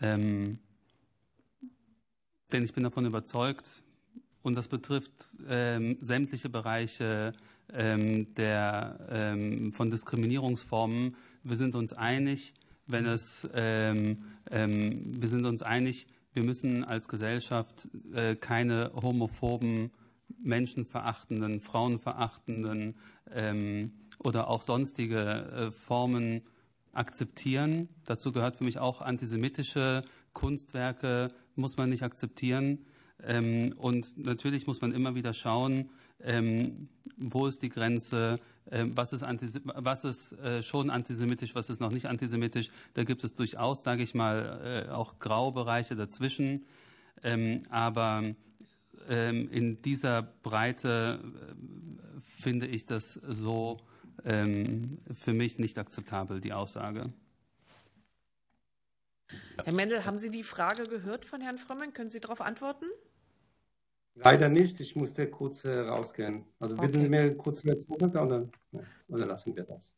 Ähm, 0.00 0.60
denn 2.52 2.62
ich 2.62 2.72
bin 2.72 2.84
davon 2.84 3.04
überzeugt, 3.04 3.81
und 4.42 4.56
das 4.56 4.68
betrifft 4.68 5.12
ähm, 5.48 5.98
sämtliche 6.00 6.48
Bereiche 6.48 7.32
ähm, 7.72 8.34
der, 8.34 8.98
ähm, 9.10 9.72
von 9.72 9.90
Diskriminierungsformen. 9.90 11.16
Wir 11.44 11.56
sind 11.56 11.74
uns 11.74 11.92
einig, 11.92 12.54
wenn 12.86 13.06
es, 13.06 13.48
ähm, 13.54 14.24
ähm, 14.50 15.20
wir 15.20 15.28
sind 15.28 15.46
uns 15.46 15.62
einig, 15.62 16.08
wir 16.34 16.44
müssen 16.44 16.84
als 16.84 17.08
Gesellschaft 17.08 17.88
äh, 18.12 18.36
keine 18.36 18.92
homophoben, 18.94 19.90
menschenverachtenden, 20.42 21.60
frauenverachtenden 21.60 22.96
ähm, 23.30 23.92
oder 24.18 24.48
auch 24.48 24.62
sonstige 24.62 25.18
äh, 25.18 25.70
Formen 25.70 26.42
akzeptieren. 26.92 27.88
Dazu 28.04 28.32
gehört 28.32 28.56
für 28.56 28.64
mich 28.64 28.78
auch 28.78 29.02
antisemitische 29.02 30.04
Kunstwerke, 30.32 31.32
muss 31.54 31.76
man 31.76 31.90
nicht 31.90 32.02
akzeptieren. 32.02 32.84
Ähm, 33.24 33.74
und 33.78 34.18
natürlich 34.18 34.66
muss 34.66 34.80
man 34.80 34.92
immer 34.92 35.14
wieder 35.14 35.34
schauen, 35.34 35.90
ähm, 36.20 36.88
wo 37.16 37.46
ist 37.46 37.62
die 37.62 37.68
Grenze, 37.68 38.38
ähm, 38.70 38.96
was 38.96 39.12
ist, 39.12 39.24
was 39.64 40.04
ist 40.04 40.32
äh, 40.32 40.62
schon 40.62 40.90
antisemitisch, 40.90 41.54
was 41.54 41.70
ist 41.70 41.80
noch 41.80 41.90
nicht 41.90 42.06
antisemitisch. 42.06 42.70
Da 42.94 43.04
gibt 43.04 43.24
es 43.24 43.34
durchaus, 43.34 43.82
sage 43.82 44.02
ich 44.02 44.14
mal, 44.14 44.86
äh, 44.88 44.90
auch 44.90 45.18
Graubereiche 45.18 45.96
dazwischen. 45.96 46.64
aber 47.70 48.22
in 49.08 49.82
dieser 49.82 50.22
Breite 50.22 51.20
äh, 51.22 52.20
finde 52.40 52.66
ich 52.66 52.86
das 52.86 53.14
so 53.14 53.78
für 54.24 55.32
mich 55.32 55.58
nicht 55.58 55.78
akzeptabel, 55.78 56.40
die 56.40 56.52
Aussage. 56.52 57.12
Herr 59.64 59.72
Mendel, 59.72 60.04
haben 60.04 60.18
Sie 60.18 60.30
die 60.30 60.44
Frage 60.44 60.86
gehört 60.86 61.24
von 61.24 61.40
Herrn 61.40 61.58
Frömming? 61.58 61.92
Können 61.92 62.10
Sie 62.10 62.20
darauf 62.20 62.40
antworten? 62.40 62.86
Leider 64.14 64.48
nicht. 64.48 64.80
Ich 64.80 64.94
musste 64.94 65.28
kurz 65.28 65.64
äh, 65.64 65.78
rausgehen. 65.78 66.44
Also 66.58 66.76
bitten 66.76 66.96
okay. 66.96 67.02
Sie 67.02 67.08
mir 67.08 67.36
kurz 67.36 67.64
eine 67.64 67.78
Zeit 67.78 68.14
oder, 68.16 68.48
oder 69.08 69.26
lassen 69.26 69.56
wir 69.56 69.64
das? 69.64 69.94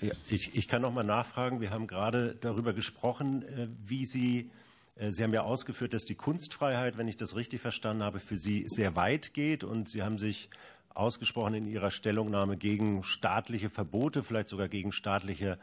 Ja, 0.00 0.12
ich, 0.28 0.56
ich 0.56 0.68
kann 0.68 0.82
noch 0.82 0.92
mal 0.92 1.04
nachfragen. 1.04 1.60
Wir 1.60 1.70
haben 1.70 1.86
gerade 1.86 2.36
darüber 2.36 2.72
gesprochen, 2.72 3.42
äh, 3.42 3.68
wie 3.84 4.04
Sie 4.04 4.50
äh, 4.98 5.12
Sie 5.12 5.22
haben 5.22 5.32
ja 5.32 5.42
ausgeführt, 5.42 5.94
dass 5.94 6.04
die 6.04 6.14
Kunstfreiheit, 6.14 6.98
wenn 6.98 7.08
ich 7.08 7.16
das 7.16 7.36
richtig 7.36 7.60
verstanden 7.60 8.02
habe, 8.02 8.20
für 8.20 8.36
Sie 8.36 8.68
sehr 8.68 8.96
weit 8.96 9.32
geht. 9.34 9.64
Und 9.64 9.88
Sie 9.88 10.02
haben 10.02 10.18
sich 10.18 10.50
ausgesprochen 10.90 11.54
in 11.54 11.66
Ihrer 11.66 11.90
Stellungnahme 11.90 12.56
gegen 12.56 13.02
staatliche 13.02 13.70
Verbote, 13.70 14.22
vielleicht 14.22 14.48
sogar 14.48 14.68
gegen 14.68 14.92
staatliche 14.92 15.58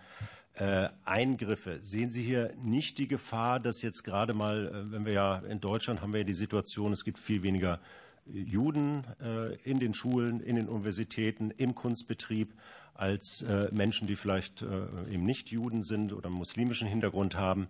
äh, 0.56 0.90
Eingriffe. 1.03 1.80
Sehen 1.82 2.11
Sie 2.11 2.23
hier 2.23 2.53
nicht 2.64 2.98
die 2.98 3.07
Gefahr, 3.07 3.60
dass 3.60 3.82
jetzt 3.82 4.03
gerade 4.03 4.34
mal, 4.34 4.68
äh, 4.68 4.91
wenn 4.91 5.06
wir 5.06 5.14
ja 5.14 5.38
in 5.40 5.60
Deutschland 5.60 6.02
haben 6.02 6.14
wir 6.14 6.22
ja 6.22 6.26
die 6.26 6.34
Situation, 6.34 6.94
es 6.94 7.03
gibt 7.03 7.19
viel 7.19 7.44
weniger 7.44 7.80
Juden 8.26 9.03
äh, 9.22 9.56
in 9.69 9.80
den 9.80 9.94
Schulen, 9.94 10.40
in 10.40 10.56
den 10.56 10.69
Universitäten, 10.69 11.52
im 11.52 11.76
Kunstbetrieb 11.76 12.53
als 12.94 13.44
Menschen, 13.72 14.07
die 14.07 14.15
vielleicht 14.15 14.61
eben 14.61 15.26
nicht 15.26 15.49
Juden 15.49 15.84
sind 15.84 16.14
oder 16.14 16.30
muslimischen 16.30 16.88
Hintergrund 16.88 17.36
haben. 17.36 17.68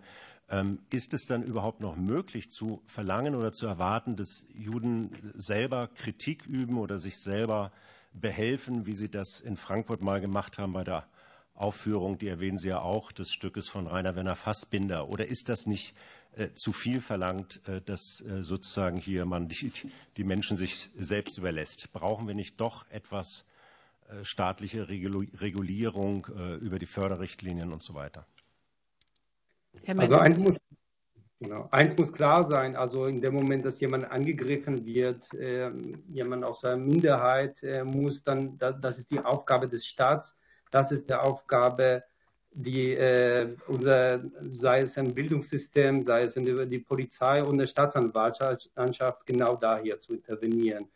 Ähm, 0.48 0.78
ist 0.92 1.12
es 1.14 1.26
dann 1.26 1.42
überhaupt 1.42 1.80
noch 1.80 1.96
möglich 1.96 2.52
zu 2.52 2.80
verlangen 2.86 3.34
oder 3.34 3.52
zu 3.52 3.66
erwarten, 3.66 4.14
dass 4.14 4.46
Juden 4.54 5.10
selber 5.34 5.88
Kritik 5.88 6.46
üben 6.46 6.78
oder 6.78 6.98
sich 6.98 7.18
selber 7.18 7.72
behelfen, 8.12 8.86
wie 8.86 8.92
sie 8.92 9.10
das 9.10 9.40
in 9.40 9.56
Frankfurt 9.56 10.00
mal 10.00 10.20
gemacht 10.20 10.58
haben 10.58 10.72
bei 10.72 10.84
der 10.84 11.08
Aufführung, 11.56 12.18
die 12.18 12.28
erwähnen 12.28 12.58
Sie 12.58 12.68
ja 12.68 12.80
auch, 12.80 13.12
des 13.12 13.32
Stückes 13.32 13.68
von 13.68 13.86
Rainer 13.86 14.14
Werner 14.14 14.36
Fassbinder. 14.36 15.08
Oder 15.08 15.26
ist 15.26 15.48
das 15.48 15.66
nicht 15.66 15.94
äh, 16.36 16.52
zu 16.52 16.74
viel 16.74 17.00
verlangt, 17.00 17.66
äh, 17.66 17.80
dass 17.80 18.20
äh, 18.20 18.42
sozusagen 18.42 18.98
hier 18.98 19.24
man 19.24 19.48
die, 19.48 19.72
die, 20.18 20.24
Menschen 20.24 20.58
sich 20.58 20.90
selbst 20.98 21.38
überlässt? 21.38 21.92
Brauchen 21.94 22.28
wir 22.28 22.34
nicht 22.34 22.60
doch 22.60 22.88
etwas 22.90 23.48
staatliche 24.22 24.88
Regulierung 24.88 26.28
über 26.60 26.78
die 26.78 26.86
Förderrichtlinien 26.86 27.72
und 27.72 27.82
so 27.82 27.94
weiter? 27.94 28.24
also 29.84 30.14
eins 30.14 30.38
muss, 30.38 30.58
genau, 31.40 31.66
eins 31.72 31.96
muss 31.96 32.12
klar 32.12 32.44
sein, 32.44 32.76
also 32.76 33.06
in 33.06 33.20
dem 33.20 33.34
Moment, 33.34 33.64
dass 33.64 33.80
jemand 33.80 34.08
angegriffen 34.08 34.86
wird, 34.86 35.34
äh, 35.34 35.72
jemand 36.06 36.44
aus 36.44 36.64
einer 36.64 36.76
Minderheit, 36.76 37.60
muss 37.82 38.22
dann, 38.22 38.56
das 38.56 38.98
ist 38.98 39.10
die 39.10 39.18
Aufgabe 39.18 39.68
des 39.68 39.84
Staats, 39.84 40.36
das 40.70 40.92
ist 40.92 41.08
die 41.08 41.14
Aufgabe, 41.14 42.04
die 42.50 42.94
äh, 42.94 43.54
unser, 43.66 44.24
sei 44.52 44.80
es 44.80 44.96
ein 44.96 45.14
Bildungssystem, 45.14 46.02
sei 46.02 46.22
es 46.22 46.36
in 46.36 46.70
die 46.70 46.78
Polizei 46.78 47.42
und 47.42 47.58
die 47.58 47.66
Staatsanwaltschaft, 47.66 49.26
genau 49.26 49.56
da 49.56 49.78
hier 49.78 50.00
zu 50.00 50.14
intervenieren. 50.14 50.88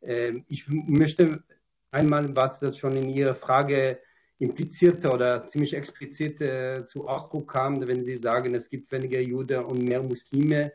Äh, 0.00 0.40
ich 0.48 0.66
möchte 0.68 1.42
einmal, 1.90 2.34
was 2.34 2.60
das 2.60 2.78
schon 2.78 2.96
in 2.96 3.10
Ihrer 3.10 3.34
Frage 3.34 4.00
implizierte 4.38 5.10
oder 5.10 5.46
ziemlich 5.46 5.74
explizit 5.74 6.40
äh, 6.40 6.84
zu 6.86 7.06
Ausdruck 7.06 7.52
kam, 7.52 7.86
wenn 7.86 8.04
Sie 8.04 8.16
sagen, 8.16 8.54
es 8.54 8.68
gibt 8.68 8.90
weniger 8.90 9.20
Juden 9.20 9.64
und 9.64 9.84
mehr 9.84 10.02
Muslime. 10.02 10.72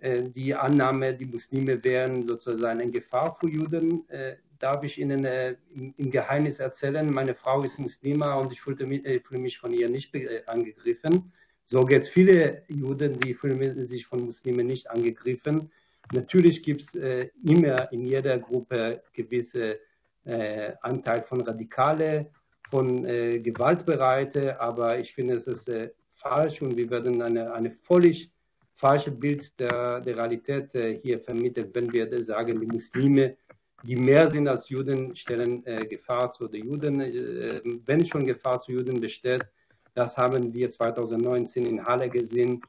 Äh, 0.00 0.24
die 0.24 0.54
Annahme, 0.54 1.14
die 1.14 1.24
Muslime 1.24 1.82
wären 1.82 2.28
sozusagen 2.28 2.80
eine 2.80 2.90
Gefahr 2.90 3.36
für 3.40 3.48
Juden, 3.48 4.08
äh, 4.10 4.36
darf 4.60 4.84
ich 4.84 4.98
Ihnen 4.98 5.24
äh, 5.24 5.56
im 5.74 6.10
Geheimnis 6.10 6.60
erzählen, 6.60 7.12
meine 7.12 7.34
Frau 7.34 7.62
ist 7.62 7.78
Muslima 7.78 8.34
und 8.34 8.52
ich 8.52 8.60
fühlte 8.60 8.86
mich, 8.86 9.04
äh, 9.04 9.18
fühle 9.20 9.40
mich 9.40 9.58
von 9.58 9.72
ihr 9.72 9.88
nicht 9.88 10.14
äh, 10.14 10.42
angegriffen. 10.46 11.32
So 11.64 11.82
geht 11.82 12.02
es 12.02 12.08
viele 12.08 12.62
Juden, 12.68 13.18
die 13.20 13.34
fühlen 13.34 13.88
sich 13.88 14.06
von 14.06 14.24
Muslimen 14.24 14.66
nicht 14.66 14.90
angegriffen. 14.90 15.70
Natürlich 16.12 16.62
gibt 16.62 16.82
es 16.82 16.94
äh, 16.94 17.30
immer 17.44 17.90
in 17.92 18.04
jeder 18.04 18.38
Gruppe 18.38 19.02
gewisse 19.12 19.78
äh, 20.24 20.72
Anteil 20.82 21.22
von 21.22 21.40
Radikale, 21.40 22.30
von 22.70 23.04
äh, 23.06 23.38
Gewaltbereite, 23.38 24.60
aber 24.60 24.98
ich 24.98 25.12
finde, 25.14 25.34
es 25.34 25.46
ist 25.46 25.68
äh, 25.68 25.90
falsch 26.14 26.60
und 26.62 26.76
wir 26.76 26.90
werden 26.90 27.22
eine, 27.22 27.52
eine 27.52 27.70
völlig 27.70 28.30
falsche 28.76 29.10
Bild 29.10 29.58
der, 29.58 30.00
der 30.00 30.16
Realität 30.16 30.74
äh, 30.74 30.98
hier 31.02 31.20
vermittelt, 31.20 31.74
wenn 31.74 31.92
wir 31.92 32.24
sagen, 32.24 32.60
die 32.60 32.66
Muslime 32.66 33.36
die 33.82 33.96
mehr 33.96 34.30
sind 34.30 34.48
als 34.48 34.68
Juden, 34.68 35.14
stellen 35.16 35.64
äh, 35.66 35.86
Gefahr 35.86 36.32
zu 36.32 36.48
den 36.48 36.66
Juden. 36.66 37.00
Äh, 37.00 37.60
wenn 37.86 38.06
schon 38.06 38.26
Gefahr 38.26 38.60
zu 38.60 38.72
Juden 38.72 39.00
besteht, 39.00 39.46
das 39.94 40.16
haben 40.16 40.54
wir 40.54 40.70
2019 40.70 41.66
in 41.66 41.84
Halle 41.84 42.08
gesehen, 42.08 42.60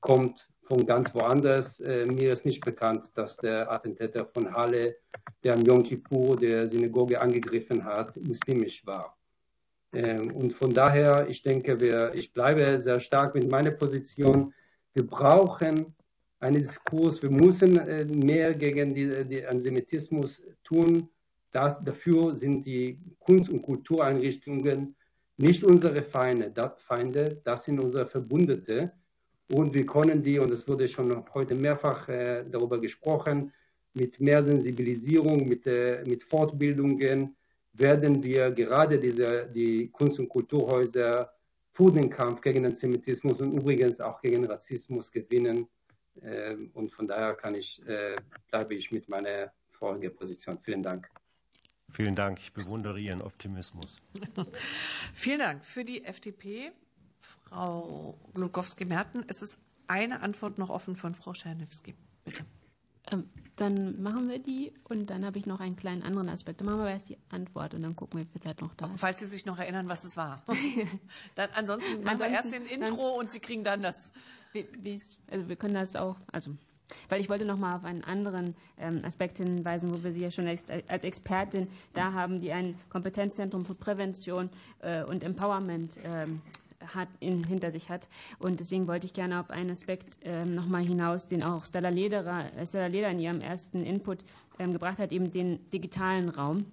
kommt 0.00 0.48
von 0.62 0.86
ganz 0.86 1.14
woanders. 1.14 1.80
Äh, 1.80 2.06
mir 2.06 2.32
ist 2.32 2.44
nicht 2.44 2.64
bekannt, 2.64 3.10
dass 3.14 3.36
der 3.36 3.70
Attentäter 3.70 4.26
von 4.26 4.52
Halle, 4.54 4.96
der 5.42 5.54
am 5.54 5.62
Yom 5.62 5.82
Kippur 5.82 6.36
der 6.36 6.68
Synagoge 6.68 7.20
angegriffen 7.20 7.84
hat, 7.84 8.16
muslimisch 8.16 8.86
war. 8.86 9.16
Ähm, 9.92 10.34
und 10.34 10.52
von 10.54 10.72
daher, 10.72 11.28
ich 11.28 11.42
denke, 11.42 11.78
wir, 11.80 12.14
ich 12.14 12.32
bleibe 12.32 12.82
sehr 12.82 13.00
stark 13.00 13.34
mit 13.34 13.50
meiner 13.50 13.72
Position. 13.72 14.54
Wir 14.94 15.06
brauchen 15.06 15.94
einen 16.42 16.58
Diskurs. 16.58 17.22
Wir 17.22 17.30
müssen 17.30 17.78
äh, 17.78 18.04
mehr 18.04 18.54
gegen 18.54 18.94
den 18.94 19.46
Antisemitismus 19.46 20.42
tun. 20.64 21.08
Das, 21.52 21.82
dafür 21.84 22.34
sind 22.34 22.66
die 22.66 22.98
Kunst- 23.20 23.50
und 23.50 23.62
Kultureinrichtungen 23.62 24.94
nicht 25.36 25.64
unsere 25.64 26.02
Feinde, 26.02 26.50
das, 26.50 26.80
Feinde, 26.82 27.40
das 27.44 27.64
sind 27.64 27.78
unsere 27.80 28.06
Verbündete. 28.06 28.92
Und 29.52 29.74
wir 29.74 29.86
können 29.86 30.22
die, 30.22 30.38
und 30.38 30.50
es 30.50 30.66
wurde 30.66 30.88
schon 30.88 31.24
heute 31.34 31.54
mehrfach 31.54 32.08
äh, 32.08 32.44
darüber 32.50 32.80
gesprochen, 32.80 33.52
mit 33.94 34.18
mehr 34.20 34.42
Sensibilisierung, 34.42 35.46
mit, 35.46 35.66
äh, 35.66 36.02
mit 36.06 36.24
Fortbildungen 36.24 37.36
werden 37.74 38.22
wir 38.22 38.50
gerade 38.50 38.98
diese, 38.98 39.46
die 39.54 39.90
Kunst- 39.90 40.18
und 40.18 40.28
Kulturhäuser 40.28 41.32
für 41.72 41.90
den 41.90 42.10
Kampf 42.10 42.40
gegen 42.40 42.64
Antisemitismus 42.66 43.40
und 43.40 43.52
übrigens 43.52 44.00
auch 44.00 44.20
gegen 44.20 44.44
Rassismus 44.44 45.10
gewinnen. 45.10 45.68
Ähm, 46.20 46.70
und 46.74 46.92
von 46.92 47.08
daher 47.08 47.34
kann 47.34 47.54
ich, 47.54 47.84
äh, 47.86 48.16
bleibe 48.50 48.74
ich 48.74 48.90
mit 48.90 49.08
meiner 49.08 49.52
vorigen 49.70 50.14
Position. 50.14 50.58
Vielen 50.62 50.82
Dank. 50.82 51.08
Vielen 51.90 52.14
Dank. 52.14 52.38
Ich 52.40 52.52
bewundere 52.52 52.98
Ihren 52.98 53.22
Optimismus. 53.22 53.98
Vielen 55.14 55.40
Dank. 55.40 55.64
Für 55.64 55.84
die 55.84 56.04
FDP, 56.04 56.72
Frau 57.20 58.18
Glukowski-Merten, 58.34 59.24
es 59.28 59.42
ist 59.42 59.60
eine 59.88 60.20
Antwort 60.20 60.58
noch 60.58 60.70
offen 60.70 60.96
von 60.96 61.14
Frau 61.14 61.32
Czerniewski. 61.32 61.94
Bitte. 62.24 62.44
Ähm, 63.10 63.28
dann 63.56 64.00
machen 64.00 64.28
wir 64.28 64.38
die 64.38 64.72
und 64.84 65.10
dann 65.10 65.24
habe 65.26 65.38
ich 65.38 65.44
noch 65.44 65.60
einen 65.60 65.76
kleinen 65.76 66.02
anderen 66.02 66.28
Aspekt. 66.28 66.60
Dann 66.60 66.68
machen 66.68 66.80
wir 66.80 66.90
erst 66.90 67.08
die 67.08 67.18
Antwort 67.28 67.74
und 67.74 67.82
dann 67.82 67.94
gucken 67.94 68.20
wir, 68.20 68.26
wie 68.26 68.30
viel 68.30 68.40
Zeit 68.40 68.60
noch 68.62 68.74
da 68.74 68.86
ist. 68.86 69.00
Falls 69.00 69.20
Sie 69.20 69.26
sich 69.26 69.44
noch 69.44 69.58
erinnern, 69.58 69.88
was 69.88 70.04
es 70.04 70.16
war. 70.16 70.42
dann, 71.34 71.50
ansonsten 71.54 72.02
machen 72.02 72.20
wir 72.20 72.28
erst 72.28 72.52
den 72.52 72.64
Intro 72.64 73.18
und 73.18 73.30
Sie 73.30 73.40
kriegen 73.40 73.64
dann 73.64 73.82
das 73.82 74.12
also 75.30 75.48
wir 75.48 75.56
können 75.56 75.74
das 75.74 75.96
auch, 75.96 76.16
also 76.30 76.52
weil 77.08 77.20
ich 77.20 77.28
wollte 77.28 77.44
noch 77.44 77.58
mal 77.58 77.76
auf 77.76 77.84
einen 77.84 78.04
anderen 78.04 78.54
ähm, 78.78 79.02
Aspekt 79.04 79.38
hinweisen, 79.38 79.90
wo 79.90 80.02
wir 80.02 80.12
Sie 80.12 80.20
ja 80.20 80.30
schon 80.30 80.46
als, 80.46 80.64
Expertin 81.04 81.68
da 81.94 82.12
haben, 82.12 82.40
die 82.40 82.52
ein 82.52 82.78
Kompetenzzentrum 82.90 83.64
für 83.64 83.74
Prävention 83.74 84.50
äh, 84.80 85.02
und 85.04 85.22
Empowerment 85.22 85.96
ähm, 86.04 86.42
hat, 86.94 87.08
in, 87.20 87.44
hinter 87.44 87.70
sich 87.70 87.88
hat. 87.88 88.08
Und 88.38 88.60
deswegen 88.60 88.86
wollte 88.88 89.06
ich 89.06 89.12
gerne 89.12 89.40
auf 89.40 89.50
einen 89.50 89.70
Aspekt 89.70 90.18
ähm, 90.22 90.54
noch 90.54 90.66
mal 90.66 90.84
hinaus, 90.84 91.26
den 91.26 91.42
auch 91.42 91.64
Stella 91.64 91.88
Lederer, 91.88 92.46
Stella 92.66 92.86
Leder 92.86 93.10
in 93.10 93.20
ihrem 93.20 93.40
ersten 93.40 93.82
Input 93.82 94.18
ähm, 94.58 94.72
gebracht 94.72 94.98
hat, 94.98 95.12
eben 95.12 95.30
den 95.30 95.70
digitalen 95.70 96.28
Raum. 96.28 96.66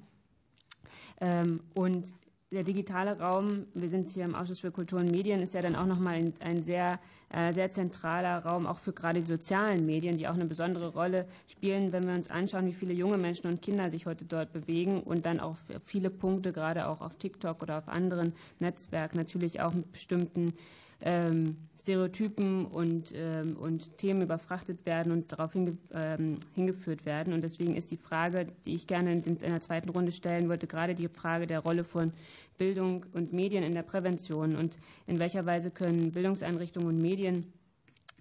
Und 1.74 2.14
der 2.52 2.64
digitale 2.64 3.20
Raum, 3.20 3.68
wir 3.76 3.90
sind 3.90 4.10
hier 4.10 4.26
im 4.26 4.34
Ausschuss 4.34 4.60
für 4.60 4.72
Kultur 4.72 5.00
und 5.00 5.12
Medien, 5.12 5.40
ist 5.40 5.54
ja 5.54 5.62
dann 5.62 5.76
auch 5.76 5.86
nochmal 5.86 6.16
ein, 6.16 6.34
ein 6.40 6.64
sehr, 6.64 7.00
äh, 7.32 7.54
sehr 7.54 7.70
zentraler 7.70 8.44
Raum, 8.44 8.66
auch 8.66 8.80
für 8.80 8.92
gerade 8.92 9.20
die 9.20 9.26
sozialen 9.26 9.86
Medien, 9.86 10.18
die 10.18 10.28
auch 10.28 10.34
eine 10.34 10.46
besondere 10.46 10.88
Rolle 10.94 11.28
spielen, 11.48 11.92
wenn 11.92 12.08
wir 12.08 12.16
uns 12.16 12.32
anschauen, 12.32 12.66
wie 12.66 12.74
viele 12.74 12.94
junge 12.94 13.20
Menschen 13.20 13.48
und 13.48 13.62
Kinder 13.62 13.92
sich 13.92 14.08
heute 14.08 14.26
dort 14.26 14.52
bewegen 14.52 15.04
und 15.04 15.28
dann 15.28 15.40
auch 15.40 15.58
viele 15.86 16.10
Punkte, 16.10 16.52
gerade 16.52 16.88
auch 16.88 17.02
auf 17.02 17.16
TikTok 17.18 17.62
oder 17.62 17.78
auf 17.78 17.88
anderen 17.88 18.34
Netzwerken, 18.58 19.18
natürlich 19.18 19.62
auch 19.62 19.74
mit 19.74 19.92
bestimmten 19.92 20.54
ähm, 21.02 21.56
Stereotypen 21.80 22.66
und, 22.66 23.14
ähm, 23.16 23.56
und 23.58 23.98
Themen 23.98 24.22
überfrachtet 24.22 24.86
werden 24.86 25.12
und 25.12 25.32
darauf 25.32 25.54
hinge, 25.54 25.78
ähm, 25.94 26.38
hingeführt 26.56 27.06
werden. 27.06 27.34
Und 27.34 27.42
deswegen 27.42 27.76
ist 27.76 27.92
die 27.92 27.98
Frage, 27.98 28.48
die 28.66 28.76
ich 28.76 28.88
gerne 28.88 29.14
in, 29.14 29.40
der 29.40 29.62
zweiten 29.62 29.90
Runde 29.90 30.12
stellen 30.12 30.50
wollte, 30.50 30.68
gerade 30.68 30.96
die 30.96 31.08
Frage 31.08 31.48
der 31.48 31.60
Rolle 31.60 31.84
von 31.84 32.12
Bildung 32.58 33.06
und 33.14 33.32
Medien 33.32 33.64
in 33.64 33.74
der 33.74 33.84
Prävention 33.84 34.56
und 34.56 34.78
in 35.08 35.20
welcher 35.20 35.46
Weise 35.46 35.72
können 35.72 36.12
Bildungseinrichtungen 36.12 36.90
und 36.90 37.02
Medien 37.02 37.46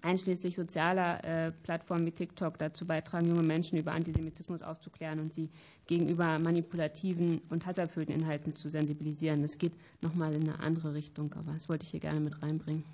einschließlich 0.01 0.55
sozialer 0.55 1.23
äh, 1.25 1.51
Plattformen 1.51 2.05
wie 2.05 2.11
TikTok 2.11 2.57
dazu 2.57 2.85
beitragen, 2.85 3.27
junge 3.27 3.43
Menschen 3.43 3.77
über 3.77 3.91
Antisemitismus 3.91 4.61
aufzuklären 4.61 5.19
und 5.19 5.33
sie 5.33 5.49
gegenüber 5.87 6.39
manipulativen 6.39 7.41
und 7.49 7.65
hasserfüllten 7.65 8.15
Inhalten 8.15 8.55
zu 8.55 8.69
sensibilisieren. 8.69 9.41
Das 9.41 9.57
geht 9.57 9.73
nochmal 10.01 10.33
in 10.33 10.43
eine 10.43 10.59
andere 10.59 10.93
Richtung, 10.93 11.33
aber 11.33 11.53
das 11.53 11.67
wollte 11.67 11.83
ich 11.83 11.91
hier 11.91 11.99
gerne 11.99 12.21
mit 12.21 12.41
reinbringen. 12.41 12.85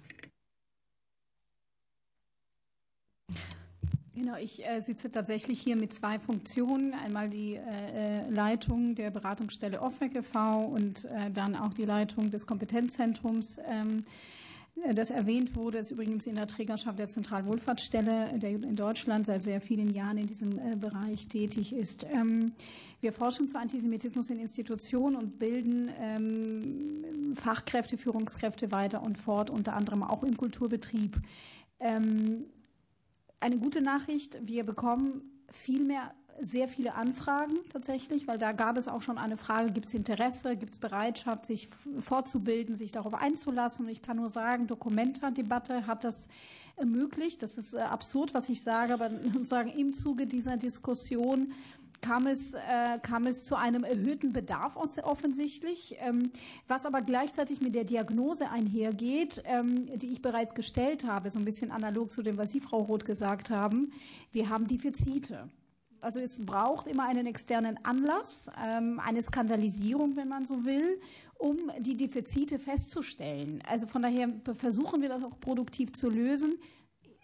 Genau, 4.15 4.37
ich 4.37 4.65
äh, 4.65 4.79
sitze 4.79 5.11
tatsächlich 5.11 5.59
hier 5.59 5.75
mit 5.75 5.93
zwei 5.93 6.19
Funktionen. 6.19 6.93
Einmal 6.93 7.29
die 7.29 7.55
äh, 7.55 7.59
äh 7.59 8.29
Leitung 8.29 8.95
der 8.95 9.11
Beratungsstelle 9.11 9.81
OFWEC 9.81 10.15
e.V. 10.15 10.65
und 10.65 11.07
dann 11.33 11.55
auch 11.55 11.73
die 11.73 11.83
Leitung 11.83 12.31
des 12.31 12.47
Kompetenzzentrums. 12.47 13.59
Ähm, 13.69 14.05
äh, 14.83 14.93
das 14.93 15.11
erwähnt 15.11 15.55
wurde, 15.55 15.79
ist 15.79 15.91
übrigens 15.91 16.27
in 16.27 16.35
der 16.35 16.47
Trägerschaft 16.47 16.97
der 16.97 17.07
Zentralwohlfahrtsstelle, 17.07 18.39
der 18.39 18.51
in 18.51 18.75
Deutschland 18.77 19.25
seit 19.25 19.43
sehr 19.43 19.59
vielen 19.59 19.93
Jahren 19.93 20.17
in 20.17 20.27
diesem 20.27 20.79
Bereich 20.79 21.27
tätig 21.27 21.73
ist. 21.73 22.05
Ähm, 22.05 22.53
wir 23.01 23.11
forschen 23.11 23.49
zu 23.49 23.59
Antisemitismus 23.59 24.29
in 24.29 24.39
Institutionen 24.39 25.17
und 25.17 25.39
bilden 25.39 25.91
ähm, 25.99 27.35
Fachkräfte, 27.35 27.97
Führungskräfte 27.97 28.71
weiter 28.71 29.03
und 29.03 29.17
fort, 29.17 29.49
unter 29.49 29.73
anderem 29.73 30.03
auch 30.03 30.23
im 30.23 30.37
Kulturbetrieb. 30.37 31.19
Eine 33.45 33.57
gute 33.57 33.81
Nachricht, 33.81 34.39
wir 34.41 34.65
bekommen 34.65 35.21
viel 35.51 35.83
mehr 35.83 36.13
sehr 36.41 36.67
viele 36.67 36.95
Anfragen 36.95 37.53
tatsächlich, 37.71 38.27
weil 38.27 38.37
da 38.37 38.51
gab 38.51 38.77
es 38.77 38.87
auch 38.89 39.01
schon 39.01 39.17
eine 39.17 39.37
Frage, 39.37 39.71
gibt 39.71 39.87
es 39.87 39.93
Interesse, 39.93 40.57
gibt 40.57 40.73
es 40.73 40.79
Bereitschaft, 40.79 41.45
sich 41.45 41.69
fortzubilden, 41.99 42.75
sich 42.75 42.91
darauf 42.91 43.13
einzulassen. 43.13 43.85
Und 43.85 43.91
ich 43.91 44.01
kann 44.01 44.17
nur 44.17 44.29
sagen, 44.29 44.67
Dokumenta-Debatte 44.67 45.87
hat 45.87 46.03
das 46.03 46.27
ermöglicht. 46.75 47.41
Das 47.41 47.57
ist 47.57 47.73
äh, 47.73 47.77
absurd, 47.79 48.33
was 48.33 48.49
ich 48.49 48.63
sage, 48.63 48.93
aber 48.93 49.09
sozusagen 49.23 49.69
im 49.69 49.93
Zuge 49.93 50.27
dieser 50.27 50.57
Diskussion 50.57 51.53
kam 52.01 52.27
es, 52.27 52.53
äh, 52.53 52.99
kam 53.01 53.25
es 53.25 53.43
zu 53.43 53.55
einem 53.55 53.83
erhöhten 53.83 54.33
Bedarf 54.33 54.75
offensichtlich, 54.75 55.95
ähm, 55.99 56.31
was 56.67 56.85
aber 56.85 57.01
gleichzeitig 57.01 57.61
mit 57.61 57.75
der 57.75 57.83
Diagnose 57.83 58.49
einhergeht, 58.49 59.43
ähm, 59.45 59.87
die 59.97 60.11
ich 60.11 60.21
bereits 60.21 60.53
gestellt 60.53 61.05
habe, 61.05 61.29
so 61.29 61.39
ein 61.39 61.45
bisschen 61.45 61.71
analog 61.71 62.11
zu 62.11 62.21
dem, 62.21 62.37
was 62.37 62.51
Sie, 62.51 62.59
Frau 62.59 62.79
Roth, 62.79 63.05
gesagt 63.05 63.49
haben. 63.49 63.91
Wir 64.31 64.49
haben 64.49 64.67
Defizite. 64.67 65.49
Also 66.01 66.19
es 66.19 66.45
braucht 66.45 66.87
immer 66.87 67.05
einen 67.05 67.25
externen 67.25 67.79
Anlass, 67.83 68.49
ähm, 68.63 68.99
eine 69.03 69.23
Skandalisierung, 69.23 70.15
wenn 70.15 70.27
man 70.27 70.45
so 70.45 70.63
will, 70.63 70.99
um 71.37 71.71
die 71.79 71.97
Defizite 71.97 72.59
festzustellen. 72.59 73.61
Also 73.67 73.87
von 73.87 74.01
daher 74.01 74.29
versuchen 74.53 75.01
wir 75.01 75.09
das 75.09 75.23
auch 75.23 75.39
produktiv 75.39 75.93
zu 75.93 76.09
lösen 76.09 76.55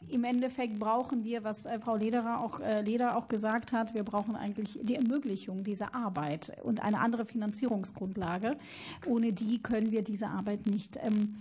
im 0.08 0.24
Endeffekt 0.24 0.80
brauchen 0.80 1.24
wir, 1.24 1.44
was 1.44 1.66
äh, 1.66 1.80
Frau 1.80 1.96
Lederer 1.96 2.44
auch, 2.44 2.60
äh, 2.60 2.82
Leder 2.82 3.18
auch 3.18 3.28
gesagt 3.28 3.72
hat, 3.72 3.94
wir 3.94 4.04
brauchen 4.04 4.36
eigentlich 4.36 4.80
die 4.82 4.96
Ermöglichung 4.96 5.64
dieser 5.64 5.96
Arbeit 5.96 6.58
und 6.64 6.84
eine 6.84 7.00
andere 7.00 7.26
Finanzierungsgrundlage. 7.26 8.58
Ohne 9.06 9.34
die 9.34 9.62
können 9.62 9.92
wir 9.92 10.04
diese 10.04 10.28
Arbeit 10.28 10.68
nicht 10.68 10.98
ähm, 11.02 11.36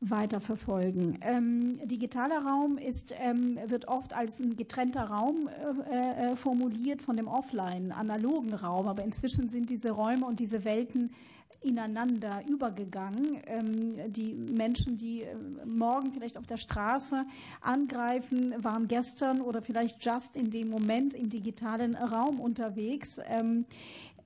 weiter 0.00 0.40
verfolgen. 0.40 1.18
Ähm, 1.22 1.80
digitaler 1.86 2.44
Raum 2.44 2.78
ist, 2.78 3.12
ähm, 3.18 3.58
wird 3.66 3.88
oft 3.88 4.12
als 4.12 4.38
ein 4.38 4.56
getrennter 4.56 5.04
Raum 5.04 5.48
äh, 5.90 6.36
formuliert 6.36 7.02
von 7.02 7.16
dem 7.16 7.26
offline, 7.26 7.90
analogen 7.90 8.54
Raum, 8.54 8.86
aber 8.86 9.02
inzwischen 9.02 9.48
sind 9.48 9.70
diese 9.70 9.90
Räume 9.90 10.24
und 10.26 10.38
diese 10.38 10.64
Welten 10.64 11.10
ineinander 11.60 12.42
übergegangen. 12.48 13.42
Ähm, 13.46 14.12
die 14.12 14.34
Menschen, 14.34 14.96
die 14.96 15.22
äh, 15.22 15.34
morgen 15.66 16.12
vielleicht 16.12 16.38
auf 16.38 16.46
der 16.46 16.56
Straße 16.56 17.24
angreifen, 17.60 18.54
waren 18.62 18.86
gestern 18.88 19.40
oder 19.40 19.60
vielleicht 19.60 20.04
just 20.04 20.36
in 20.36 20.50
dem 20.50 20.70
Moment 20.70 21.14
im 21.14 21.30
digitalen 21.30 21.96
Raum 21.96 22.40
unterwegs 22.40 23.20
ähm, 23.26 23.64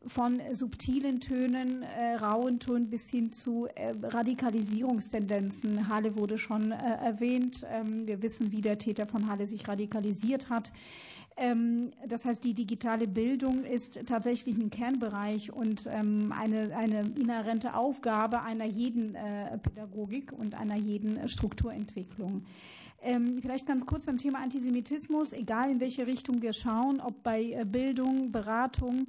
von 0.07 0.41
subtilen 0.53 1.21
Tönen, 1.21 1.83
äh, 1.83 2.15
rauen 2.17 2.59
Tönen 2.59 2.91
bis 2.91 3.09
hin 3.09 3.33
zu 3.33 3.67
äh, 3.75 3.95
Radikalisierungstendenzen. 4.03 5.89
Halle 5.89 6.17
wurde 6.17 6.39
schon 6.39 6.73
äh, 6.73 6.77
erwähnt. 6.77 7.65
Ähm, 7.71 8.07
wir 8.07 8.23
wissen, 8.23 8.53
wie 8.53 8.61
der 8.61 8.79
Täter 8.79 9.07
von 9.07 9.29
Halle 9.29 9.47
sich 9.47 9.67
radikalisiert 9.69 10.51
hat. 10.51 10.73
Ähm, 11.43 11.91
das 12.07 12.25
heißt, 12.25 12.45
die 12.45 12.55
digitale 12.55 13.09
Bildung 13.09 13.65
ist 13.65 14.07
tatsächlich 14.07 14.57
ein 14.57 14.71
Kernbereich 14.71 15.53
und 15.53 15.89
ähm, 15.93 16.33
eine, 16.33 16.77
eine 16.77 17.01
inhärente 17.19 17.75
Aufgabe 17.75 18.43
einer 18.43 18.65
jeden 18.65 19.17
äh, 19.17 19.59
Pädagogik 19.59 20.33
und 20.33 20.55
einer 20.55 20.77
jeden 20.77 21.29
Strukturentwicklung. 21.29 22.45
Ähm, 23.03 23.39
vielleicht 23.43 23.67
ganz 23.67 23.85
kurz 23.87 24.07
beim 24.07 24.19
Thema 24.19 24.39
Antisemitismus, 24.39 25.33
egal 25.33 25.73
in 25.73 25.81
welche 25.81 26.07
Richtung 26.07 26.43
wir 26.43 26.53
schauen, 26.53 27.01
ob 27.01 27.25
bei 27.25 27.43
äh, 27.43 27.65
Bildung, 27.65 28.31
Beratung, 28.31 29.09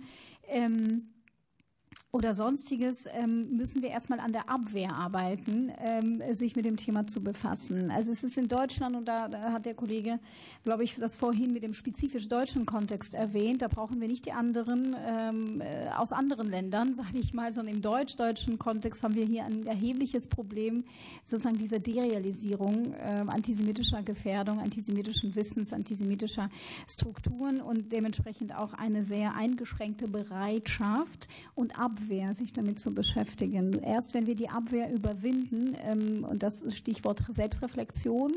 oder 2.13 2.35
sonstiges, 2.35 3.07
ähm, 3.11 3.57
müssen 3.57 3.81
wir 3.81 3.89
erstmal 3.89 4.19
an 4.19 4.31
der 4.31 4.47
Abwehr 4.47 4.95
arbeiten, 4.95 5.71
ähm, 5.79 6.21
sich 6.31 6.55
mit 6.55 6.63
dem 6.63 6.77
Thema 6.77 7.07
zu 7.07 7.23
befassen. 7.23 7.89
Also 7.89 8.11
es 8.11 8.23
ist 8.23 8.37
in 8.37 8.47
Deutschland, 8.47 8.95
und 8.95 9.05
da, 9.05 9.31
hat 9.51 9.65
der 9.65 9.73
Kollege, 9.73 10.19
glaube 10.63 10.83
ich, 10.83 10.95
das 10.97 11.15
vorhin 11.15 11.53
mit 11.53 11.63
dem 11.63 11.73
spezifisch 11.73 12.27
deutschen 12.27 12.67
Kontext 12.67 13.15
erwähnt, 13.15 13.63
da 13.63 13.67
brauchen 13.67 13.99
wir 13.99 14.07
nicht 14.07 14.27
die 14.27 14.31
anderen 14.31 14.95
ähm, 15.03 15.61
äh, 15.61 15.89
aus 15.97 16.11
anderen 16.11 16.51
Ländern, 16.51 16.93
sage 16.95 17.17
ich 17.17 17.33
mal, 17.33 17.51
sondern 17.51 17.77
im 17.77 17.81
deutsch-deutschen 17.81 18.59
Kontext 18.59 19.01
haben 19.01 19.15
wir 19.15 19.25
hier 19.25 19.45
ein 19.45 19.65
erhebliches 19.65 20.27
Problem, 20.27 20.83
sozusagen 21.25 21.57
dieser 21.57 21.79
Derealisierung 21.79 22.93
antisemitischer 22.93 24.03
Gefährdung, 24.03 24.59
antisemitischen 24.59 25.35
Wissens, 25.35 25.73
antisemitischer 25.73 26.49
Strukturen 26.87 27.61
und 27.61 27.91
dementsprechend 27.91 28.55
auch 28.55 28.73
eine 28.73 29.03
sehr 29.03 29.35
eingeschränkte 29.35 30.07
Bereitschaft 30.07 31.27
und 31.55 31.77
Abwehr 31.79 32.02
Abwehr, 32.03 32.33
sich 32.33 32.53
damit 32.53 32.79
zu 32.79 32.93
beschäftigen. 32.93 33.79
Erst 33.79 34.13
wenn 34.13 34.25
wir 34.25 34.35
die 34.35 34.49
Abwehr 34.49 34.91
überwinden, 34.91 35.75
ähm, 35.83 36.25
und 36.25 36.43
das 36.43 36.63
Stichwort 36.75 37.23
Selbstreflexion, 37.29 38.33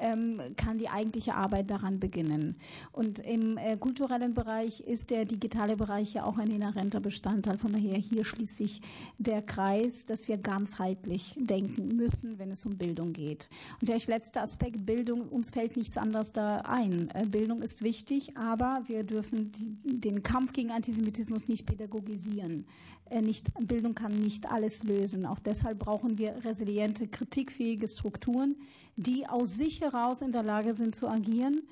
ähm, 0.00 0.40
kann 0.56 0.78
die 0.78 0.88
eigentliche 0.88 1.34
Arbeit 1.34 1.70
daran 1.70 2.00
beginnen. 2.00 2.56
Und 2.92 3.18
im 3.20 3.58
äh, 3.58 3.76
kulturellen 3.76 4.34
Bereich 4.34 4.80
ist 4.80 5.10
der 5.10 5.24
digitale 5.24 5.76
Bereich 5.76 6.14
ja 6.14 6.24
auch 6.24 6.38
ein 6.38 6.50
inhärenter 6.50 7.00
Bestandteil. 7.00 7.58
Von 7.58 7.72
daher 7.72 7.98
hier 7.98 8.24
schließt 8.24 8.56
sich 8.56 8.80
der 9.18 9.42
Kreis, 9.42 10.06
dass 10.06 10.26
wir 10.28 10.38
ganzheitlich 10.38 11.36
denken 11.38 11.88
müssen, 11.88 12.38
wenn 12.38 12.50
es 12.50 12.64
um 12.64 12.76
Bildung 12.76 13.12
geht. 13.12 13.48
Und 13.80 13.88
der 13.88 14.00
letzte 14.06 14.40
Aspekt 14.40 14.86
Bildung, 14.86 15.28
uns 15.28 15.50
fällt 15.50 15.76
nichts 15.76 15.96
anderes 15.98 16.32
da 16.32 16.58
ein. 16.60 17.10
Äh, 17.10 17.26
Bildung 17.26 17.62
ist 17.62 17.82
wichtig, 17.82 18.36
aber 18.36 18.82
wir 18.86 19.04
dürfen 19.04 19.52
den 19.84 20.22
Kampf 20.22 20.52
gegen 20.52 20.70
Antisemitismus 20.70 21.48
nicht 21.48 21.66
pädagogisieren. 21.66 22.64
Äh, 23.10 23.22
nicht, 23.22 23.46
Bildung 23.60 23.94
kann 23.94 24.12
nicht 24.12 24.50
alles 24.50 24.82
lösen. 24.84 25.26
Auch 25.26 25.40
deshalb 25.40 25.80
brauchen 25.80 26.18
wir 26.18 26.44
resiliente, 26.44 27.08
kritikfähige 27.08 27.88
Strukturen, 27.88 28.56
die 28.96 29.26
aus 29.26 29.56
sich 29.56 29.80
heraus 29.80 30.22
in 30.22 30.32
der 30.32 30.42
Lage 30.42 30.74
sind 30.74 30.94
zu 30.94 31.08
agieren 31.08 31.62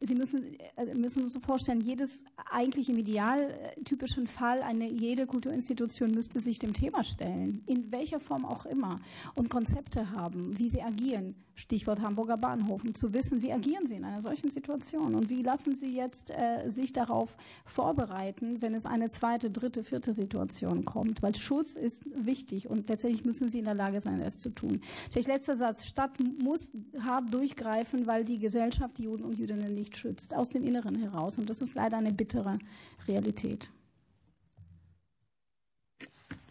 Sie 0.00 0.14
müssen, 0.14 0.58
äh, 0.76 0.94
müssen 0.94 1.22
uns 1.22 1.32
so 1.32 1.40
vorstellen, 1.40 1.80
jedes 1.80 2.24
eigentlich 2.50 2.88
im 2.88 2.98
idealtypischen 2.98 4.26
Fall, 4.26 4.62
eine, 4.62 4.90
jede 4.90 5.26
Kulturinstitution 5.26 6.10
müsste 6.10 6.40
sich 6.40 6.58
dem 6.58 6.72
Thema 6.72 7.04
stellen, 7.04 7.62
in 7.66 7.90
welcher 7.90 8.20
Form 8.20 8.44
auch 8.44 8.66
immer, 8.66 9.00
und 9.34 9.48
Konzepte 9.50 10.10
haben, 10.10 10.58
wie 10.58 10.68
sie 10.68 10.82
agieren. 10.82 11.34
Stichwort 11.56 12.00
Hamburger 12.00 12.36
Bahnhof, 12.36 12.82
um 12.82 12.94
zu 12.94 13.14
wissen, 13.14 13.40
wie 13.42 13.52
agieren 13.52 13.86
sie 13.86 13.94
in 13.94 14.04
einer 14.04 14.20
solchen 14.20 14.50
Situation 14.50 15.14
und 15.14 15.28
wie 15.28 15.42
lassen 15.42 15.76
sie 15.76 15.94
jetzt 15.94 16.30
äh, 16.30 16.68
sich 16.68 16.92
darauf 16.92 17.36
vorbereiten, 17.64 18.60
wenn 18.60 18.74
es 18.74 18.86
eine 18.86 19.08
zweite, 19.08 19.50
dritte, 19.50 19.84
vierte 19.84 20.12
Situation 20.12 20.84
kommt. 20.84 21.22
Weil 21.22 21.36
Schutz 21.36 21.76
ist 21.76 22.02
wichtig 22.06 22.68
und 22.68 22.88
letztendlich 22.88 23.24
müssen 23.24 23.48
sie 23.48 23.60
in 23.60 23.66
der 23.66 23.74
Lage 23.74 24.00
sein, 24.00 24.20
es 24.20 24.40
zu 24.40 24.50
tun. 24.50 24.80
Vielleicht 25.12 25.28
letzter 25.28 25.56
Satz. 25.56 25.86
Stadt 25.86 26.12
muss 26.42 26.70
hart 27.00 27.32
durchgreifen, 27.32 28.06
weil 28.06 28.24
die 28.24 28.38
Gesellschaft 28.38 28.98
die 28.98 29.04
Juden 29.04 29.24
und 29.24 29.38
Jüdinnen 29.38 29.74
nicht 29.74 29.93
schützt, 29.96 30.34
aus 30.34 30.50
dem 30.50 30.64
Inneren 30.64 30.94
heraus. 30.96 31.38
Und 31.38 31.50
das 31.50 31.60
ist 31.60 31.74
leider 31.74 31.98
eine 31.98 32.12
bittere 32.12 32.58
Realität. 33.06 33.68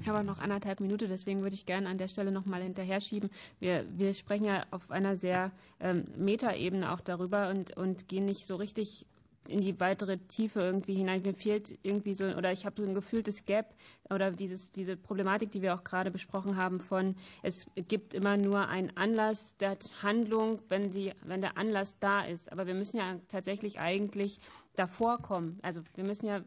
Ich 0.04 0.10
habe 0.10 0.24
noch 0.26 0.40
anderthalb 0.40 0.82
Minuten, 0.82 1.08
deswegen 1.08 1.44
würde 1.44 1.56
ich 1.56 1.66
gerne 1.66 1.88
an 1.88 1.98
der 1.98 2.10
Stelle 2.10 2.32
noch 2.32 2.46
mal 2.46 2.62
hinterher 2.62 3.00
schieben. 3.00 3.30
Wir, 3.62 3.86
wir 3.98 4.14
sprechen 4.14 4.44
ja 4.44 4.66
auf 4.70 4.92
einer 4.92 5.16
sehr 5.16 5.52
ähm, 5.80 6.04
Metaebene 6.18 6.92
auch 6.92 7.00
darüber 7.00 7.50
und, 7.50 7.78
und 7.78 8.10
gehen 8.10 8.26
nicht 8.26 8.46
so 8.46 8.58
richtig 8.58 9.06
in 9.48 9.62
die 9.62 9.80
weitere 9.80 10.18
Tiefe 10.18 10.60
irgendwie 10.60 10.96
hinein. 10.96 11.22
Mir 11.24 11.34
fehlt 11.34 11.78
irgendwie 11.84 12.14
so, 12.14 12.26
oder 12.26 12.52
ich 12.52 12.66
habe 12.66 12.82
so 12.82 12.88
ein 12.88 12.94
gefühltes 12.94 13.46
Gap 13.46 13.76
oder 14.10 14.32
dieses, 14.32 14.72
diese 14.72 14.96
Problematik, 14.96 15.52
die 15.52 15.62
wir 15.62 15.74
auch 15.74 15.84
gerade 15.84 16.12
besprochen 16.12 16.58
haben, 16.58 16.80
von 16.80 17.16
es 17.42 17.68
gibt 17.88 18.14
immer 18.14 18.38
nur 18.38 18.68
einen 18.68 18.96
Anlass 18.96 19.58
der 19.58 19.78
Handlung, 20.02 20.60
wenn, 20.70 20.92
die, 20.92 21.14
wenn 21.24 21.42
der 21.42 21.58
Anlass 21.58 21.98
da 22.00 22.22
ist. 22.22 22.52
Aber 22.52 22.68
wir 22.68 22.74
müssen 22.74 22.98
ja 22.98 23.16
tatsächlich 23.30 23.80
eigentlich 23.80 24.40
davor 24.76 25.19
kommen. 25.19 25.60
Also 25.61 25.82
wir 25.95 26.03
müssen 26.03 26.26
ja, 26.26 26.42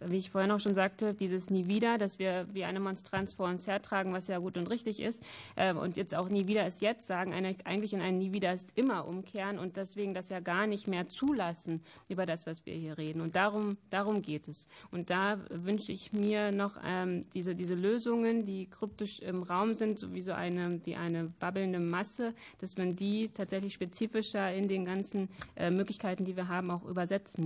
wie 0.00 0.16
ich 0.16 0.30
vorhin 0.30 0.50
auch 0.50 0.58
schon 0.58 0.74
sagte, 0.74 1.14
dieses 1.14 1.50
Nie 1.50 1.68
wieder, 1.68 1.98
dass 1.98 2.18
wir 2.18 2.46
wie 2.52 2.64
eine 2.64 2.80
Monstranz 2.80 3.34
vor 3.34 3.48
uns 3.48 3.66
hertragen, 3.66 4.12
was 4.12 4.26
ja 4.26 4.38
gut 4.38 4.58
und 4.58 4.68
richtig 4.68 5.00
ist, 5.00 5.22
ähm, 5.56 5.78
und 5.78 5.96
jetzt 5.96 6.14
auch 6.14 6.28
Nie 6.28 6.48
wieder 6.48 6.66
ist 6.66 6.82
jetzt 6.82 7.06
sagen, 7.06 7.32
eigentlich 7.32 7.92
in 7.92 8.00
ein 8.00 8.18
Nie 8.18 8.32
wieder 8.32 8.52
ist 8.52 8.70
immer 8.74 9.06
umkehren 9.06 9.58
und 9.58 9.76
deswegen 9.76 10.14
das 10.14 10.30
ja 10.30 10.40
gar 10.40 10.66
nicht 10.66 10.88
mehr 10.88 11.08
zulassen 11.08 11.80
über 12.08 12.26
das, 12.26 12.46
was 12.46 12.66
wir 12.66 12.74
hier 12.74 12.98
reden. 12.98 13.20
Und 13.20 13.36
darum, 13.36 13.76
darum 13.90 14.22
geht 14.22 14.48
es. 14.48 14.66
Und 14.90 15.10
da 15.10 15.38
wünsche 15.48 15.92
ich 15.92 16.12
mir 16.12 16.50
noch 16.50 16.76
ähm, 16.84 17.24
diese, 17.34 17.54
diese 17.54 17.74
Lösungen, 17.74 18.44
die 18.44 18.66
kryptisch 18.66 19.20
im 19.20 19.44
Raum 19.44 19.74
sind, 19.74 20.00
so 20.00 20.12
wie 20.12 20.22
so 20.22 20.32
eine, 20.32 20.80
wie 20.84 20.96
eine 20.96 21.32
babbelnde 21.38 21.78
Masse, 21.78 22.34
dass 22.60 22.76
man 22.76 22.96
die 22.96 23.28
tatsächlich 23.28 23.74
spezifischer 23.74 24.52
in 24.52 24.66
den 24.66 24.84
ganzen 24.84 25.28
äh, 25.54 25.70
Möglichkeiten, 25.70 26.24
die 26.24 26.36
wir 26.36 26.48
haben, 26.48 26.72
auch 26.72 26.84
übersetzen 26.84 27.43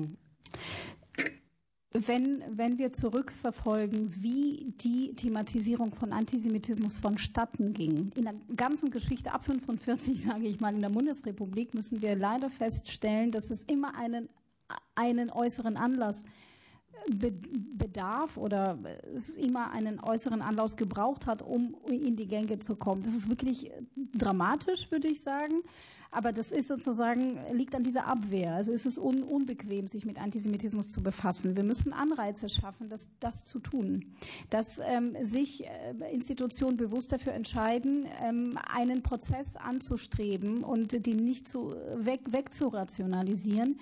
wenn, 1.92 2.44
wenn 2.50 2.78
wir 2.78 2.92
zurückverfolgen, 2.92 4.22
wie 4.22 4.74
die 4.76 5.14
Thematisierung 5.14 5.94
von 5.94 6.12
Antisemitismus 6.12 6.98
vonstatten 6.98 7.72
ging, 7.72 8.12
in 8.14 8.24
der 8.24 8.34
ganzen 8.56 8.90
Geschichte 8.90 9.32
ab 9.32 9.44
45, 9.46 10.22
sage 10.26 10.46
ich 10.46 10.60
mal, 10.60 10.74
in 10.74 10.82
der 10.82 10.90
Bundesrepublik, 10.90 11.74
müssen 11.74 12.02
wir 12.02 12.14
leider 12.14 12.50
feststellen, 12.50 13.32
dass 13.32 13.50
es 13.50 13.62
immer 13.64 13.94
einen, 13.96 14.28
einen 14.94 15.30
äußeren 15.30 15.76
Anlass 15.76 16.24
bedarf 17.10 18.36
oder 18.36 18.78
es 19.14 19.30
immer 19.30 19.70
einen 19.70 20.00
äußeren 20.00 20.42
Anlass 20.42 20.76
gebraucht 20.76 21.26
hat, 21.26 21.42
um 21.42 21.76
in 21.88 22.16
die 22.16 22.28
Gänge 22.28 22.58
zu 22.58 22.76
kommen. 22.76 23.02
Das 23.02 23.14
ist 23.14 23.28
wirklich 23.28 23.70
dramatisch, 24.14 24.90
würde 24.90 25.08
ich 25.08 25.20
sagen. 25.22 25.62
Aber 26.10 26.32
das 26.32 26.52
ist 26.52 26.68
sozusagen, 26.68 27.38
liegt 27.52 27.74
an 27.74 27.82
dieser 27.82 28.06
Abwehr. 28.06 28.54
Also 28.54 28.72
ist 28.72 28.86
es 28.86 28.96
un, 28.96 29.22
unbequem, 29.22 29.88
sich 29.88 30.06
mit 30.06 30.18
Antisemitismus 30.18 30.88
zu 30.88 31.02
befassen. 31.02 31.54
Wir 31.54 31.64
müssen 31.64 31.92
Anreize 31.92 32.48
schaffen, 32.48 32.88
das, 32.88 33.10
das 33.20 33.44
zu 33.44 33.58
tun. 33.58 34.06
Dass 34.48 34.78
ähm, 34.78 35.16
sich 35.22 35.66
äh, 35.66 35.94
Institutionen 36.10 36.78
bewusst 36.78 37.12
dafür 37.12 37.34
entscheiden, 37.34 38.06
ähm, 38.22 38.58
einen 38.72 39.02
Prozess 39.02 39.56
anzustreben 39.56 40.64
und 40.64 41.06
den 41.06 41.16
nicht 41.18 41.46
zu, 41.46 41.74
weg, 41.96 42.20
wegzurationalisieren. 42.30 43.78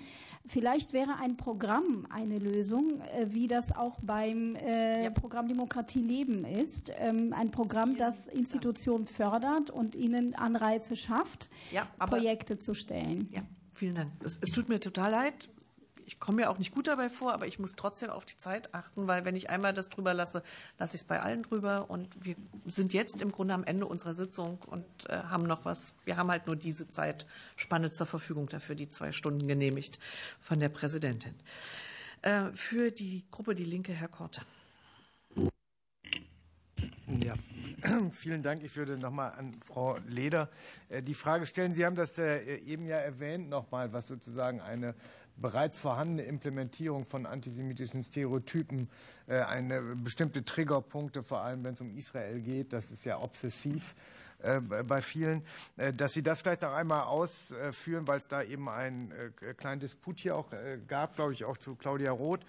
Vielleicht 0.47 0.93
wäre 0.93 1.17
ein 1.19 1.35
Programm 1.37 2.07
eine 2.09 2.39
Lösung, 2.39 3.01
äh, 3.01 3.27
wie 3.29 3.47
das 3.47 3.75
auch 3.75 3.99
beim 4.01 4.55
äh. 4.55 5.11
Programm 5.11 5.47
Demokratie 5.47 6.01
Leben 6.01 6.45
ist. 6.45 6.91
Ähm, 6.97 7.33
ein 7.33 7.51
Programm, 7.51 7.97
das 7.97 8.27
Institutionen 8.27 9.07
fördert 9.07 9.69
und 9.69 9.95
ihnen 9.95 10.35
Anreize 10.35 10.95
schafft. 10.95 11.49
Ja, 11.71 11.87
Projekte 11.99 12.59
zu 12.59 12.73
stellen. 12.73 13.29
Ja, 13.31 13.41
vielen 13.73 13.95
Dank. 13.95 14.11
Es, 14.23 14.37
es 14.41 14.51
tut 14.51 14.69
mir 14.69 14.79
total 14.79 15.11
leid. 15.11 15.49
Ich 16.07 16.21
komme 16.21 16.37
mir 16.37 16.49
auch 16.49 16.57
nicht 16.57 16.73
gut 16.73 16.87
dabei 16.87 17.09
vor, 17.09 17.33
aber 17.33 17.47
ich 17.47 17.59
muss 17.59 17.75
trotzdem 17.75 18.09
auf 18.09 18.23
die 18.23 18.37
Zeit 18.37 18.73
achten, 18.73 19.07
weil 19.07 19.25
wenn 19.25 19.35
ich 19.35 19.49
einmal 19.49 19.73
das 19.73 19.89
drüber 19.89 20.13
lasse, 20.13 20.41
lasse 20.79 20.95
ich 20.95 21.01
es 21.01 21.07
bei 21.07 21.19
allen 21.19 21.43
drüber. 21.43 21.89
Und 21.89 22.07
wir 22.23 22.37
sind 22.65 22.93
jetzt 22.93 23.21
im 23.21 23.29
Grunde 23.29 23.53
am 23.53 23.65
Ende 23.65 23.85
unserer 23.85 24.13
Sitzung 24.13 24.57
und 24.67 24.85
äh, 25.09 25.17
haben 25.23 25.43
noch 25.43 25.65
was. 25.65 25.95
Wir 26.05 26.15
haben 26.15 26.31
halt 26.31 26.47
nur 26.47 26.55
diese 26.55 26.87
Zeitspanne 26.87 27.91
zur 27.91 28.05
Verfügung 28.05 28.47
dafür, 28.47 28.75
die 28.75 28.89
zwei 28.89 29.11
Stunden 29.11 29.49
genehmigt 29.49 29.99
von 30.39 30.61
der 30.61 30.69
Präsidentin. 30.69 31.35
Äh, 32.21 32.53
für 32.53 32.89
die 32.91 33.25
Gruppe 33.29 33.53
Die 33.53 33.65
Linke, 33.65 33.91
Herr 33.91 34.07
Korte. 34.07 34.43
Ja, 37.19 37.35
vielen 38.11 38.43
Dank. 38.43 38.63
Ich 38.63 38.77
würde 38.77 38.97
noch 38.97 39.11
mal 39.11 39.31
an 39.31 39.59
Frau 39.65 39.97
Leder 40.07 40.49
äh, 40.87 41.03
die 41.03 41.13
Frage 41.13 41.45
stellen. 41.45 41.73
Sie 41.73 41.85
haben 41.85 41.97
das 41.97 42.17
eben 42.17 42.85
ja 42.85 42.95
erwähnt, 42.95 43.49
noch 43.49 43.69
mal, 43.71 43.91
was 43.91 44.07
sozusagen 44.07 44.61
eine 44.61 44.95
bereits 45.37 45.77
vorhandene 45.77 46.23
Implementierung 46.23 47.05
von 47.05 47.25
antisemitischen 47.25 48.03
Stereotypen, 48.03 48.89
äh, 49.27 49.39
eine 49.39 49.81
bestimmte 49.95 50.43
Triggerpunkte, 50.43 51.23
vor 51.23 51.41
allem 51.41 51.63
wenn 51.63 51.73
es 51.73 51.81
um 51.81 51.95
Israel 51.97 52.41
geht, 52.41 52.73
das 52.73 52.91
ist 52.91 53.05
ja 53.05 53.19
obsessiv 53.19 53.95
bei 54.87 55.01
vielen, 55.01 55.41
dass 55.95 56.13
Sie 56.13 56.21
das 56.21 56.41
vielleicht 56.41 56.63
auch 56.63 56.73
einmal 56.73 57.05
ausführen, 57.05 58.07
weil 58.07 58.19
es 58.19 58.27
da 58.27 58.43
eben 58.43 58.69
einen 58.69 59.11
kleinen 59.57 59.81
Disput 59.81 60.19
hier 60.19 60.35
auch 60.35 60.51
gab, 60.87 61.15
glaube 61.15 61.33
ich, 61.33 61.43
auch 61.43 61.57
zu 61.57 61.73
Claudia 61.73 62.11
Roth 62.11 62.45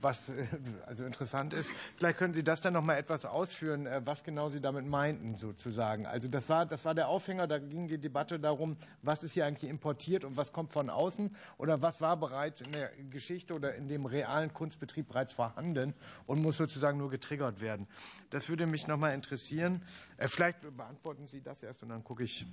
was 0.00 0.28
äh, 0.28 0.46
also 0.86 1.04
interessant 1.04 1.54
ist. 1.54 1.70
Vielleicht 1.96 2.18
können 2.18 2.34
Sie 2.34 2.42
das 2.42 2.60
dann 2.60 2.72
noch 2.72 2.82
mal 2.82 2.96
etwas 2.96 3.24
ausführen, 3.24 3.86
äh, 3.86 4.00
was 4.04 4.22
genau 4.22 4.48
Sie 4.48 4.60
damit 4.60 4.86
meinten, 4.86 5.36
sozusagen. 5.36 6.06
Also 6.06 6.28
das 6.28 6.48
war, 6.48 6.66
das 6.66 6.84
war 6.84 6.94
der 6.94 7.08
Aufhänger, 7.08 7.46
da 7.46 7.58
ging 7.58 7.88
die 7.88 7.98
Debatte 7.98 8.38
darum, 8.38 8.76
was 9.02 9.22
ist 9.22 9.32
hier 9.32 9.46
eigentlich 9.46 9.70
importiert 9.70 10.24
und 10.24 10.36
was 10.36 10.52
kommt 10.52 10.72
von 10.72 10.90
außen 10.90 11.34
oder 11.56 11.82
was 11.82 12.00
war 12.00 12.16
bereits 12.16 12.60
in 12.60 12.72
der 12.72 12.90
Geschichte 13.10 13.54
oder 13.54 13.74
in 13.74 13.88
dem 13.88 14.06
realen 14.06 14.52
Kunstbetrieb 14.52 15.08
bereits 15.08 15.32
vorhanden 15.32 15.94
und 16.26 16.42
muss 16.42 16.56
sozusagen 16.56 16.98
nur 16.98 17.10
getriggert 17.10 17.60
werden. 17.60 17.86
Das 18.30 18.48
würde 18.48 18.66
mich 18.66 18.86
noch 18.86 18.98
mal 18.98 19.10
interessieren. 19.10 19.82
Äh, 20.16 20.28
vielleicht 20.28 20.60
beantworten 20.76 21.26
Sie 21.26 21.40
das 21.40 21.62
erst 21.62 21.82
und 21.82 21.90
dann 21.90 22.04
gucke 22.04 22.24
ich, 22.24 22.46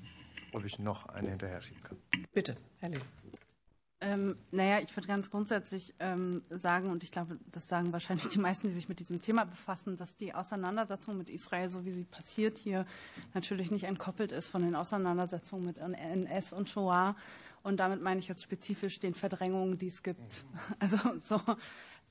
ob 0.53 0.65
ich 0.65 0.80
noch 0.80 1.07
eine 1.07 1.30
hinterher 1.30 1.61
schieben 1.61 1.83
kann. 1.83 1.97
Bitte, 2.33 2.55
Herr 2.80 2.89
Lehn. 2.89 3.01
Ähm, 4.01 4.35
naja, 4.51 4.80
ich 4.82 4.95
würde 4.95 5.07
ganz 5.07 5.32
grundsätzlich 5.32 5.93
ähm, 5.99 6.43
sagen, 6.49 6.91
und 6.91 7.03
ich 7.03 7.11
glaube, 7.11 7.40
das 7.51 7.67
sagen 7.67 7.93
wahrscheinlich 7.93 8.27
die 8.27 8.40
meisten, 8.40 8.67
die 8.67 8.74
sich 8.74 8.90
mit 8.90 8.99
diesem 8.99 9.22
Thema 9.22 9.45
befassen, 9.45 9.95
dass 9.95 10.15
die 10.15 10.33
Auseinandersetzung 10.33 11.17
mit 11.17 11.30
Israel, 11.30 11.69
so 11.69 11.85
wie 11.85 11.91
sie 11.91 12.03
passiert 12.03 12.57
hier, 12.57 12.85
natürlich 13.33 13.72
nicht 13.72 13.85
entkoppelt 13.85 14.33
ist 14.33 14.49
von 14.49 14.61
den 14.61 14.75
Auseinandersetzungen 14.75 15.65
mit 15.65 15.77
NS 15.77 16.51
und 16.51 16.69
Shoah. 16.69 17.15
Und 17.64 17.80
damit 17.80 18.01
meine 18.01 18.19
ich 18.19 18.27
jetzt 18.27 18.43
spezifisch 18.43 18.99
den 18.99 19.15
Verdrängungen, 19.15 19.77
die 19.77 19.88
es 19.88 20.03
gibt. 20.03 20.45
Also 20.80 20.98
so 21.19 21.41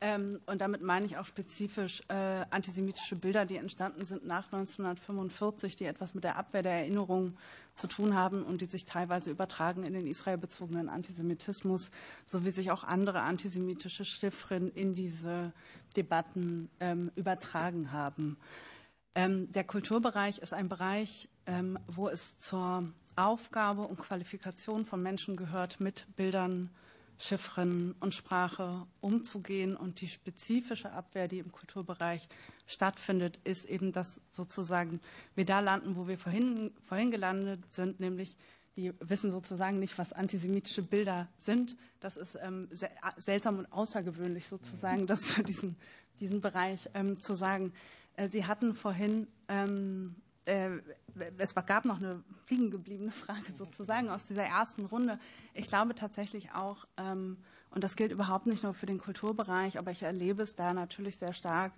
ähm, 0.06 0.38
und 0.44 0.60
damit 0.60 0.82
meine 0.82 1.06
ich 1.06 1.16
auch 1.16 1.24
spezifisch 1.24 2.02
äh, 2.08 2.44
antisemitische 2.50 3.16
Bilder, 3.16 3.46
die 3.46 3.56
entstanden 3.56 4.04
sind 4.04 4.26
nach 4.26 4.52
1945, 4.52 5.76
die 5.76 5.86
etwas 5.86 6.12
mit 6.12 6.24
der 6.24 6.36
Abwehr 6.36 6.62
der 6.62 6.72
Erinnerung 6.72 7.38
zu 7.74 7.86
tun 7.86 8.14
haben 8.14 8.42
und 8.42 8.60
die 8.60 8.66
sich 8.66 8.84
teilweise 8.84 9.30
übertragen 9.30 9.82
in 9.82 9.94
den 9.94 10.06
israelbezogenen 10.06 10.90
Antisemitismus, 10.90 11.90
sowie 12.26 12.50
sich 12.50 12.70
auch 12.70 12.84
andere 12.84 13.22
antisemitische 13.22 14.04
Chiffren 14.04 14.70
in 14.72 14.92
diese 14.92 15.54
Debatten 15.96 16.68
ähm, 16.80 17.10
übertragen 17.16 17.90
haben. 17.90 18.36
Ähm, 19.14 19.50
der 19.52 19.64
Kulturbereich 19.64 20.40
ist 20.40 20.52
ein 20.52 20.68
Bereich, 20.68 21.30
wo 21.88 22.08
es 22.08 22.38
zur 22.38 22.90
Aufgabe 23.16 23.82
und 23.82 23.98
Qualifikation 23.98 24.86
von 24.86 25.02
Menschen 25.02 25.36
gehört, 25.36 25.78
mit 25.78 26.06
Bildern 26.16 26.70
Chiffren 27.18 27.94
und 28.00 28.14
Sprache 28.14 28.86
umzugehen. 29.00 29.76
Und 29.76 30.00
die 30.00 30.08
spezifische 30.08 30.92
Abwehr, 30.92 31.28
die 31.28 31.38
im 31.38 31.52
Kulturbereich 31.52 32.28
stattfindet, 32.66 33.38
ist 33.44 33.64
eben, 33.66 33.92
dass 33.92 34.20
sozusagen 34.30 35.00
wir 35.34 35.44
da 35.44 35.60
landen, 35.60 35.96
wo 35.96 36.08
wir 36.08 36.18
vorhin, 36.18 36.72
vorhin 36.84 37.10
gelandet 37.10 37.60
sind, 37.72 38.00
nämlich 38.00 38.36
die 38.76 38.92
wissen 39.00 39.30
sozusagen 39.30 39.78
nicht, 39.78 39.98
was 39.98 40.12
antisemitische 40.12 40.82
Bilder 40.82 41.28
sind. 41.36 41.76
Das 42.00 42.16
ist 42.16 42.36
ähm, 42.42 42.68
seltsam 43.16 43.58
und 43.58 43.72
außergewöhnlich 43.72 44.48
sozusagen, 44.48 45.06
das 45.06 45.24
für 45.24 45.44
diesen, 45.44 45.76
diesen 46.18 46.40
Bereich 46.40 46.90
ähm, 46.94 47.20
zu 47.20 47.36
sagen. 47.36 47.72
Äh, 48.16 48.28
Sie 48.28 48.46
hatten 48.46 48.74
vorhin 48.74 49.28
ähm, 49.48 50.16
äh, 50.16 50.23
es 51.38 51.54
gab 51.54 51.84
noch 51.84 51.98
eine 51.98 52.22
liegen 52.48 52.70
gebliebene 52.70 53.12
Frage 53.12 53.52
sozusagen 53.56 54.08
aus 54.10 54.26
dieser 54.26 54.44
ersten 54.44 54.84
Runde. 54.86 55.18
Ich 55.54 55.68
glaube 55.68 55.94
tatsächlich 55.94 56.52
auch, 56.52 56.86
ähm, 56.96 57.38
und 57.70 57.82
das 57.82 57.96
gilt 57.96 58.12
überhaupt 58.12 58.46
nicht 58.46 58.62
nur 58.62 58.74
für 58.74 58.86
den 58.86 58.98
Kulturbereich, 58.98 59.78
aber 59.78 59.90
ich 59.90 60.02
erlebe 60.02 60.42
es 60.42 60.54
da 60.54 60.72
natürlich 60.72 61.16
sehr 61.16 61.32
stark, 61.32 61.72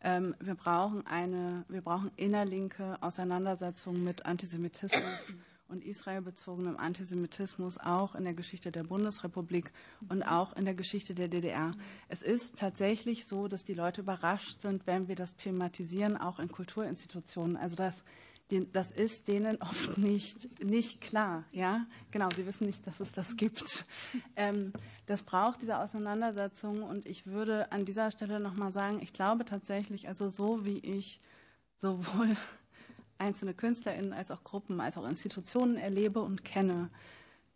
ähm, 0.00 0.34
wir 0.40 0.54
brauchen 0.54 1.06
eine, 1.06 1.64
wir 1.68 1.80
brauchen 1.80 2.10
innerlinke 2.16 2.96
Auseinandersetzung 3.00 4.02
mit 4.04 4.26
Antisemitismus 4.26 5.34
und 5.68 5.84
israelbezogenem 5.84 6.76
Antisemitismus 6.76 7.78
auch 7.78 8.14
in 8.14 8.24
der 8.24 8.34
Geschichte 8.34 8.72
der 8.72 8.84
Bundesrepublik 8.84 9.70
und 10.08 10.22
auch 10.22 10.54
in 10.56 10.64
der 10.64 10.74
Geschichte 10.74 11.14
der 11.14 11.28
DDR. 11.28 11.72
Es 12.08 12.22
ist 12.22 12.58
tatsächlich 12.58 13.26
so, 13.26 13.48
dass 13.48 13.64
die 13.64 13.74
Leute 13.74 14.00
überrascht 14.00 14.60
sind, 14.62 14.86
wenn 14.86 15.08
wir 15.08 15.16
das 15.16 15.36
thematisieren, 15.36 16.16
auch 16.16 16.38
in 16.38 16.50
Kulturinstitutionen. 16.50 17.56
Also 17.56 17.76
dass 17.76 18.02
das 18.72 18.90
ist 18.90 19.28
denen 19.28 19.56
oft 19.62 19.98
nicht, 19.98 20.64
nicht 20.64 21.00
klar. 21.00 21.44
Ja, 21.52 21.86
genau, 22.10 22.28
sie 22.34 22.46
wissen 22.46 22.66
nicht, 22.66 22.86
dass 22.86 23.00
es 23.00 23.12
das 23.12 23.36
gibt. 23.36 23.84
Ähm, 24.36 24.72
das 25.06 25.22
braucht 25.22 25.62
diese 25.62 25.78
Auseinandersetzung 25.78 26.82
und 26.82 27.06
ich 27.06 27.26
würde 27.26 27.72
an 27.72 27.84
dieser 27.84 28.10
Stelle 28.10 28.38
nochmal 28.38 28.72
sagen, 28.72 29.00
ich 29.02 29.12
glaube 29.12 29.44
tatsächlich, 29.44 30.06
also 30.06 30.28
so 30.28 30.64
wie 30.64 30.78
ich 30.78 31.20
sowohl 31.76 32.36
einzelne 33.18 33.54
KünstlerInnen 33.54 34.12
als 34.12 34.30
auch 34.30 34.44
Gruppen, 34.44 34.80
als 34.80 34.96
auch 34.96 35.08
Institutionen 35.08 35.76
erlebe 35.76 36.20
und 36.20 36.44
kenne, 36.44 36.90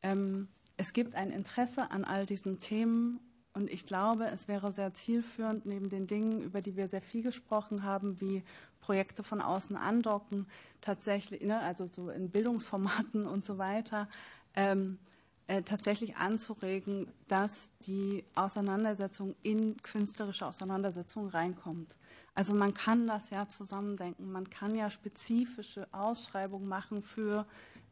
ähm, 0.02 0.48
es 0.76 0.92
gibt 0.92 1.14
ein 1.14 1.30
Interesse 1.30 1.90
an 1.90 2.04
all 2.04 2.26
diesen 2.26 2.60
Themen 2.60 3.20
und 3.54 3.70
ich 3.70 3.86
glaube, 3.86 4.26
es 4.26 4.48
wäre 4.48 4.72
sehr 4.72 4.94
zielführend, 4.94 5.66
neben 5.66 5.90
den 5.90 6.06
Dingen, 6.06 6.40
über 6.40 6.60
die 6.60 6.76
wir 6.76 6.88
sehr 6.88 7.02
viel 7.02 7.22
gesprochen 7.22 7.84
haben, 7.84 8.20
wie 8.20 8.42
Projekte 8.80 9.22
von 9.22 9.40
außen 9.40 9.76
andocken, 9.76 10.46
tatsächlich, 10.80 11.42
ne, 11.42 11.60
also 11.60 11.88
so 11.92 12.10
in 12.10 12.30
Bildungsformaten 12.30 13.26
und 13.26 13.44
so 13.44 13.58
weiter, 13.58 14.08
ähm, 14.54 14.98
äh, 15.46 15.62
tatsächlich 15.62 16.16
anzuregen, 16.16 17.08
dass 17.28 17.70
die 17.86 18.24
Auseinandersetzung 18.34 19.34
in 19.42 19.76
künstlerische 19.82 20.46
Auseinandersetzung 20.46 21.28
reinkommt. 21.28 21.94
Also 22.34 22.54
man 22.54 22.72
kann 22.72 23.06
das 23.06 23.30
ja 23.30 23.48
zusammendenken, 23.48 24.32
man 24.32 24.48
kann 24.48 24.74
ja 24.74 24.90
spezifische 24.90 25.86
Ausschreibungen 25.92 26.66
machen 26.66 27.02
für 27.02 27.46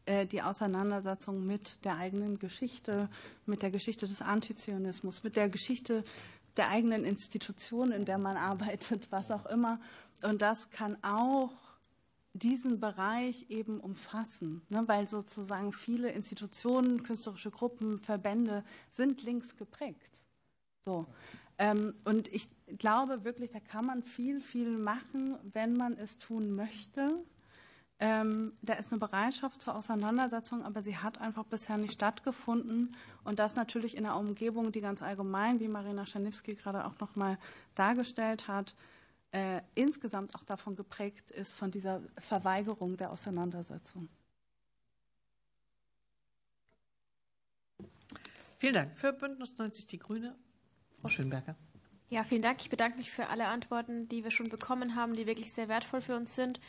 äh, 0.06 0.26
die 0.26 0.40
Auseinandersetzung 0.40 1.46
mit 1.46 1.84
der 1.84 1.98
eigenen 1.98 2.38
Geschichte, 2.38 3.10
mit 3.44 3.62
der 3.62 3.70
Geschichte 3.70 4.06
des 4.06 4.22
Antizionismus, 4.22 5.22
mit 5.22 5.36
der 5.36 5.50
Geschichte 5.50 6.04
der 6.56 6.70
eigenen 6.70 7.04
Institution, 7.04 7.92
in 7.92 8.04
der 8.06 8.18
man 8.18 8.36
arbeitet, 8.36 9.08
was 9.10 9.30
auch 9.30 9.46
immer. 9.46 9.78
Und 10.22 10.40
das 10.40 10.70
kann 10.70 10.96
auch 11.02 11.50
diesen 12.32 12.80
Bereich 12.80 13.46
eben 13.50 13.80
umfassen, 13.80 14.62
ne, 14.68 14.84
weil 14.86 15.08
sozusagen 15.08 15.72
viele 15.72 16.10
Institutionen, 16.10 17.02
künstlerische 17.02 17.50
Gruppen, 17.50 17.98
Verbände 17.98 18.64
sind 18.92 19.22
links 19.22 19.56
geprägt. 19.56 20.24
So. 20.84 21.06
Ähm, 21.60 21.92
und 22.04 22.26
ich 22.28 22.48
glaube 22.78 23.22
wirklich, 23.22 23.50
da 23.50 23.60
kann 23.60 23.84
man 23.84 24.02
viel, 24.02 24.40
viel 24.40 24.78
machen, 24.78 25.36
wenn 25.52 25.74
man 25.74 25.92
es 25.98 26.18
tun 26.18 26.52
möchte. 26.52 27.22
Ähm, 27.98 28.54
da 28.62 28.72
ist 28.72 28.90
eine 28.90 28.98
Bereitschaft 28.98 29.60
zur 29.60 29.76
Auseinandersetzung, 29.76 30.64
aber 30.64 30.82
sie 30.82 30.96
hat 30.96 31.20
einfach 31.20 31.44
bisher 31.44 31.76
nicht 31.76 31.92
stattgefunden. 31.92 32.96
Und 33.24 33.38
das 33.38 33.56
natürlich 33.56 33.94
in 33.94 34.06
einer 34.06 34.16
Umgebung, 34.16 34.72
die 34.72 34.80
ganz 34.80 35.02
allgemein, 35.02 35.60
wie 35.60 35.68
Marina 35.68 36.06
Scharniewski 36.06 36.54
gerade 36.54 36.86
auch 36.86 36.98
noch 36.98 37.14
mal 37.14 37.36
dargestellt 37.74 38.48
hat, 38.48 38.74
äh, 39.32 39.60
insgesamt 39.74 40.34
auch 40.36 40.44
davon 40.44 40.76
geprägt 40.76 41.30
ist, 41.30 41.52
von 41.52 41.70
dieser 41.70 42.00
Verweigerung 42.16 42.96
der 42.96 43.10
Auseinandersetzung. 43.10 44.08
Vielen 48.56 48.74
Dank. 48.74 48.98
Für 48.98 49.12
Bündnis 49.12 49.58
90 49.58 49.86
Die 49.86 49.98
Grüne, 49.98 50.34
Frau 51.00 51.08
Schönberger. 51.08 51.56
Ja, 52.08 52.24
vielen 52.24 52.42
Dank. 52.42 52.60
Ich 52.60 52.70
bedanke 52.70 52.98
mich 52.98 53.10
für 53.10 53.28
alle 53.28 53.46
Antworten, 53.46 54.08
die 54.08 54.24
wir 54.24 54.30
schon 54.30 54.48
bekommen 54.48 54.96
haben, 54.96 55.14
die 55.14 55.26
wirklich 55.26 55.52
sehr 55.52 55.68
wertvoll 55.68 56.00
für 56.00 56.16
uns 56.16 56.34
sind. 56.34 56.60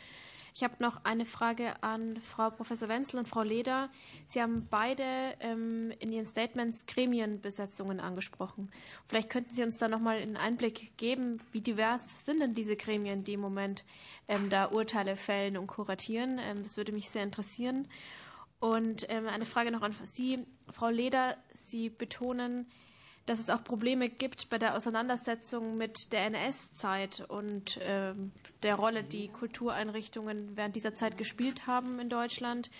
Ich 0.54 0.62
habe 0.62 0.74
noch 0.80 1.04
eine 1.04 1.24
Frage 1.24 1.82
an 1.82 2.18
Frau 2.20 2.50
Professor 2.50 2.88
Wenzel 2.88 3.18
und 3.18 3.26
Frau 3.26 3.42
Leder. 3.42 3.88
Sie 4.26 4.42
haben 4.42 4.68
beide 4.70 5.02
ähm, 5.40 5.92
in 5.98 6.12
Ihren 6.12 6.26
Statements 6.26 6.84
Gremienbesetzungen 6.86 8.00
angesprochen. 8.00 8.70
Vielleicht 9.08 9.30
könnten 9.30 9.50
Sie 9.50 9.62
uns 9.62 9.78
da 9.78 9.88
noch 9.88 9.98
mal 9.98 10.16
einen 10.16 10.36
Einblick 10.36 10.96
geben, 10.98 11.40
wie 11.52 11.62
divers 11.62 12.26
sind 12.26 12.40
denn 12.40 12.54
diese 12.54 12.76
Gremien, 12.76 13.24
die 13.24 13.32
im 13.32 13.40
Moment 13.40 13.84
ähm, 14.28 14.50
da 14.50 14.66
Urteile 14.66 15.16
fällen 15.16 15.56
und 15.56 15.68
kuratieren? 15.68 16.38
Ähm, 16.38 16.62
das 16.62 16.76
würde 16.76 16.92
mich 16.92 17.08
sehr 17.08 17.22
interessieren. 17.22 17.88
Und 18.60 19.10
eine 19.10 19.44
Frage 19.44 19.72
noch 19.72 19.82
an 19.82 19.92
Sie, 20.04 20.46
Frau 20.70 20.88
Leder. 20.88 21.36
Sie 21.52 21.88
betonen, 21.88 22.68
dass 23.26 23.38
es 23.38 23.50
auch 23.50 23.62
Probleme 23.62 24.08
gibt 24.08 24.50
bei 24.50 24.58
der 24.58 24.74
Auseinandersetzung 24.74 25.76
mit 25.76 26.12
der 26.12 26.26
NS-Zeit 26.26 27.24
und 27.28 27.76
äh, 27.78 28.14
der 28.62 28.74
Rolle, 28.74 29.04
die 29.04 29.28
Kultureinrichtungen 29.28 30.56
während 30.56 30.74
dieser 30.74 30.94
Zeit 30.94 31.18
gespielt 31.18 31.66
haben 31.66 32.00
in 32.00 32.08
Deutschland. 32.08 32.70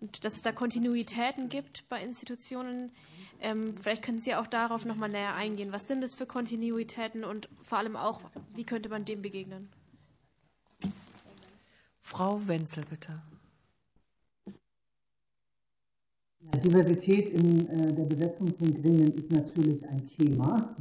Und 0.00 0.24
dass 0.24 0.34
es 0.34 0.42
da 0.42 0.52
Kontinuitäten 0.52 1.48
gibt 1.48 1.88
bei 1.88 2.02
Institutionen. 2.02 2.92
Ähm, 3.40 3.76
vielleicht 3.76 4.02
können 4.02 4.20
Sie 4.20 4.34
auch 4.34 4.46
darauf 4.46 4.84
noch 4.84 4.96
mal 4.96 5.08
näher 5.08 5.34
eingehen. 5.34 5.72
Was 5.72 5.88
sind 5.88 6.02
es 6.02 6.14
für 6.14 6.26
Kontinuitäten 6.26 7.24
und 7.24 7.48
vor 7.62 7.78
allem 7.78 7.96
auch, 7.96 8.20
wie 8.54 8.64
könnte 8.64 8.88
man 8.88 9.04
dem 9.04 9.22
begegnen? 9.22 9.70
Frau 12.00 12.46
Wenzel, 12.46 12.84
bitte. 12.84 13.22
Diversität 16.64 17.28
in 17.28 17.68
äh, 17.68 17.92
der 17.92 18.04
Besetzung 18.04 18.48
von 18.58 18.72
Gremien 18.72 19.12
ist 19.14 19.30
natürlich 19.30 19.86
ein 19.88 20.06
Thema, 20.06 20.76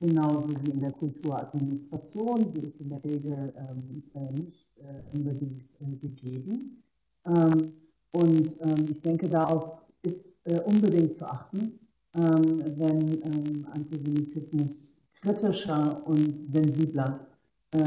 genauso 0.00 0.48
wie 0.62 0.70
in 0.70 0.80
der 0.80 0.92
Kulturadministration, 0.92 2.52
die 2.52 2.66
ist 2.66 2.80
in 2.80 2.88
der 2.88 3.04
Regel 3.04 3.52
ähm, 3.56 4.02
äh, 4.14 4.32
nicht 4.32 4.68
äh, 4.78 5.16
unbedingt 5.16 5.62
gegeben. 6.00 6.82
Ähm, 7.26 7.72
und 8.12 8.56
ähm, 8.60 8.86
ich 8.90 9.00
denke, 9.00 9.28
darauf 9.28 9.80
ist 10.02 10.34
unbedingt 10.66 11.14
zu 11.14 11.24
achten, 11.24 11.78
wenn 12.12 13.64
Antisemitismus 13.72 14.96
kritischer 15.20 16.04
und 16.04 16.52
sensibler 16.52 17.28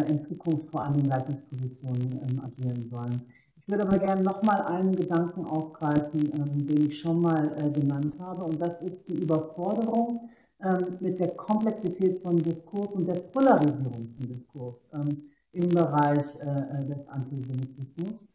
in 0.08 0.22
Zukunft 0.22 0.70
vor 0.72 0.86
allem 0.86 1.04
Leitungspositionen 1.04 2.42
agieren 2.42 2.90
sollen. 2.90 3.22
Ich 3.68 3.72
würde 3.72 3.88
aber 3.88 3.98
gerne 3.98 4.22
nochmal 4.22 4.62
einen 4.62 4.96
Gedanken 4.96 5.44
aufgreifen, 5.44 6.32
ähm, 6.38 6.68
den 6.68 6.86
ich 6.86 7.00
schon 7.00 7.20
mal 7.20 7.52
äh, 7.58 7.72
genannt 7.72 8.14
habe, 8.20 8.44
und 8.44 8.62
das 8.62 8.80
ist 8.84 9.10
die 9.10 9.24
Überforderung 9.24 10.30
ähm, 10.64 10.98
mit 11.00 11.20
der 11.20 11.30
Komplexität 11.30 12.22
von 12.22 12.38
Diskurs 12.38 12.92
und 12.92 13.08
der 13.08 13.16
Polarisierung 13.16 14.14
von 14.16 14.28
Diskurs 14.28 14.76
ähm, 14.94 15.32
im 15.54 15.70
Bereich 15.70 16.28
äh, 16.42 16.46
äh 16.46 16.86
des 16.86 17.08
Antisemitismus. 17.08 18.28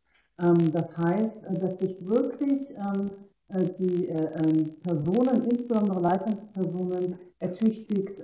Das 0.72 0.96
heißt, 0.96 1.36
dass 1.60 1.78
sich 1.80 2.02
wirklich 2.02 2.74
die 3.78 4.08
Personen, 4.82 5.44
insbesondere 5.50 6.00
Leitungspersonen, 6.00 7.18
ertüchtigt 7.40 8.16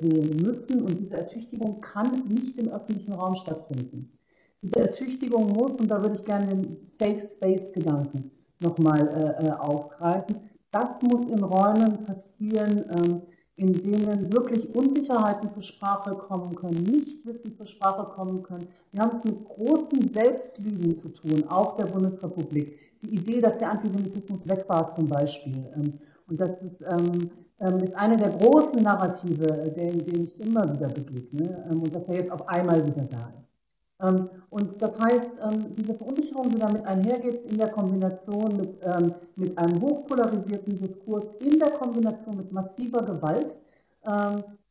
sehen 0.00 0.36
müssen 0.36 0.82
und 0.82 1.00
diese 1.00 1.16
Ertüchtigung 1.16 1.80
kann 1.80 2.12
nicht 2.28 2.56
im 2.60 2.68
öffentlichen 2.68 3.14
Raum 3.14 3.34
stattfinden. 3.34 4.16
Diese 4.64 4.80
Ertüchtigung 4.80 5.52
muss, 5.52 5.72
und 5.72 5.90
da 5.90 6.00
würde 6.00 6.16
ich 6.16 6.24
gerne 6.24 6.46
den 6.46 6.88
Safe 6.98 7.28
Space-Gedanken 7.36 8.30
nochmal 8.60 9.06
äh, 9.08 9.46
äh, 9.46 9.50
aufgreifen, 9.50 10.36
das 10.70 11.02
muss 11.02 11.26
in 11.26 11.44
Räumen 11.44 12.02
passieren, 12.06 12.82
ähm, 12.96 13.20
in 13.56 13.74
denen 13.74 14.32
wirklich 14.32 14.74
Unsicherheiten 14.74 15.52
zur 15.52 15.62
Sprache 15.62 16.14
kommen 16.14 16.54
können, 16.54 16.82
Nichtwissen 16.82 17.54
zur 17.54 17.66
Sprache 17.66 18.10
kommen 18.14 18.42
können. 18.42 18.66
Wir 18.92 19.02
haben 19.02 19.18
es 19.18 19.24
mit 19.24 19.44
großen 19.44 20.14
Selbstlügen 20.14 20.96
zu 20.96 21.10
tun, 21.10 21.44
auch 21.50 21.76
der 21.76 21.84
Bundesrepublik. 21.84 22.78
Die 23.02 23.16
Idee, 23.16 23.42
dass 23.42 23.58
der 23.58 23.70
Antisemitismus 23.70 24.48
weg 24.48 24.64
war 24.66 24.94
zum 24.96 25.06
Beispiel. 25.08 25.62
Ähm, 25.76 25.92
und 26.26 26.40
das 26.40 26.52
ist, 26.62 26.80
ähm, 26.90 27.30
ähm, 27.60 27.76
ist 27.80 27.94
eine 27.94 28.16
der 28.16 28.30
großen 28.30 28.82
Narrative, 28.82 29.46
denen, 29.76 29.98
denen 30.06 30.24
ich 30.24 30.40
immer 30.40 30.64
wieder 30.74 30.88
begegne. 30.88 31.66
Ähm, 31.70 31.82
und 31.82 31.94
dass 31.94 32.08
er 32.08 32.14
jetzt 32.14 32.30
auf 32.30 32.48
einmal 32.48 32.80
wieder 32.86 33.04
da 33.04 33.30
ist. 33.38 33.53
Ähm, 34.00 34.28
und 34.50 34.80
das 34.82 34.98
heißt, 34.98 35.30
ähm, 35.42 35.74
diese 35.76 35.94
Verunsicherung, 35.94 36.48
die 36.48 36.58
damit 36.58 36.84
einhergeht, 36.84 37.50
in 37.50 37.58
der 37.58 37.68
Kombination 37.70 38.56
mit, 38.56 38.78
ähm, 38.82 39.14
mit 39.36 39.56
einem 39.56 39.80
hochpolarisierten 39.80 40.78
Diskurs, 40.78 41.26
in 41.40 41.58
der 41.58 41.70
Kombination 41.70 42.36
mit 42.36 42.52
massiver 42.52 43.02
Gewalt, 43.02 43.56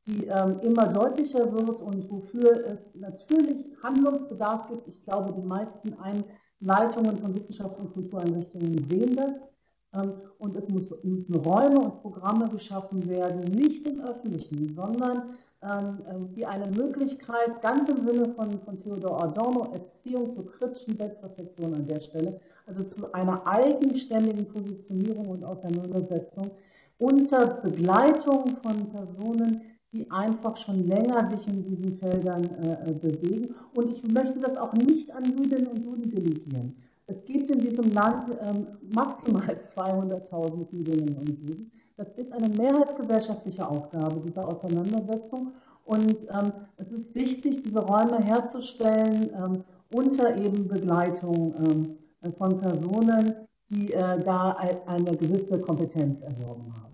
die 0.06 0.28
immer 0.62 0.86
deutlicher 0.90 1.52
wird 1.52 1.82
und 1.82 2.12
wofür 2.12 2.68
es 2.68 2.78
natürlich 2.94 3.66
Handlungsbedarf 3.82 4.68
gibt. 4.68 4.88
Ich 4.88 5.04
glaube, 5.04 5.34
die 5.34 5.42
meisten 5.42 5.96
Einleitungen 5.98 7.18
von 7.18 7.34
Wissenschafts- 7.34 7.80
und 7.80 7.94
Kultureinrichtungen 7.94 8.88
sehen 8.88 9.16
das. 9.16 10.06
Und 10.38 10.56
es 10.56 10.70
müssen 11.04 11.34
Räume 11.34 11.80
und 11.80 12.02
Programme 12.04 12.48
geschaffen 12.50 13.10
werden, 13.10 13.40
nicht 13.56 13.88
im 13.88 14.02
öffentlichen, 14.02 14.76
sondern 14.76 15.36
wie 16.36 16.46
eine 16.46 16.70
Möglichkeit, 16.72 17.62
ganz 17.62 17.90
im 17.90 18.06
Sinne 18.06 18.34
von, 18.36 18.60
von 18.66 18.78
Theodor 18.78 19.24
Adorno, 19.24 19.74
Erziehung 19.74 20.34
zur 20.34 20.52
kritischen 20.52 20.98
Selbstreflexion 20.98 21.74
an 21.74 21.88
der 21.88 22.02
Stelle, 22.02 22.40
also 22.66 22.84
zu 22.84 23.14
einer 23.14 23.46
eigenständigen 23.48 24.46
Positionierung 24.48 25.28
und 25.28 25.44
Auseinandersetzung 25.44 26.52
unter 26.98 27.62
Begleitung 27.62 28.56
von 28.62 28.90
Personen, 28.90 29.62
die 29.92 30.10
einfach 30.10 30.58
schon 30.58 30.88
länger 30.88 31.30
sich 31.30 31.48
in 31.48 31.64
diesen 31.64 31.98
Feldern 31.98 32.44
äh, 32.64 32.90
äh 32.90 32.94
bewegen. 32.94 33.54
Und 33.76 33.92
ich 33.92 34.04
möchte 34.12 34.40
das 34.40 34.58
auch 34.58 34.74
nicht 34.74 35.12
an 35.12 35.24
Jüdinnen 35.26 35.68
und 35.68 35.84
Juden 35.84 36.10
delegieren. 36.10 36.76
Es 37.06 37.24
gibt 37.26 37.52
in 37.52 37.60
diesem 37.60 37.94
Land 37.94 38.30
ähm, 38.42 38.68
maximal 38.94 39.60
200.000 39.76 40.72
Jüdinnen 40.72 41.18
und 41.18 41.30
Juden. 41.30 41.72
Das 41.96 42.08
ist 42.18 42.32
eine 42.32 42.50
mehrheitsgesellschaftliche 42.50 43.68
Aufgabe, 43.68 44.22
diese 44.26 44.46
Auseinandersetzung. 44.46 45.54
Und 45.86 46.28
ähm, 46.32 46.54
es 46.78 46.92
ist 46.92 47.14
wichtig, 47.14 47.64
diese 47.64 47.80
Räume 47.80 48.20
herzustellen 48.20 49.30
ähm, 49.36 49.64
unter 49.94 50.36
eben 50.38 50.68
Begleitung 50.68 51.54
ähm, 51.58 52.34
von 52.38 52.60
Personen, 52.60 53.48
die 53.70 53.88
da 53.88 54.52
eine 54.86 55.18
gewisse 55.18 55.60
Kompetenz 55.60 56.22
erworben 56.22 56.74
haben. 56.76 56.94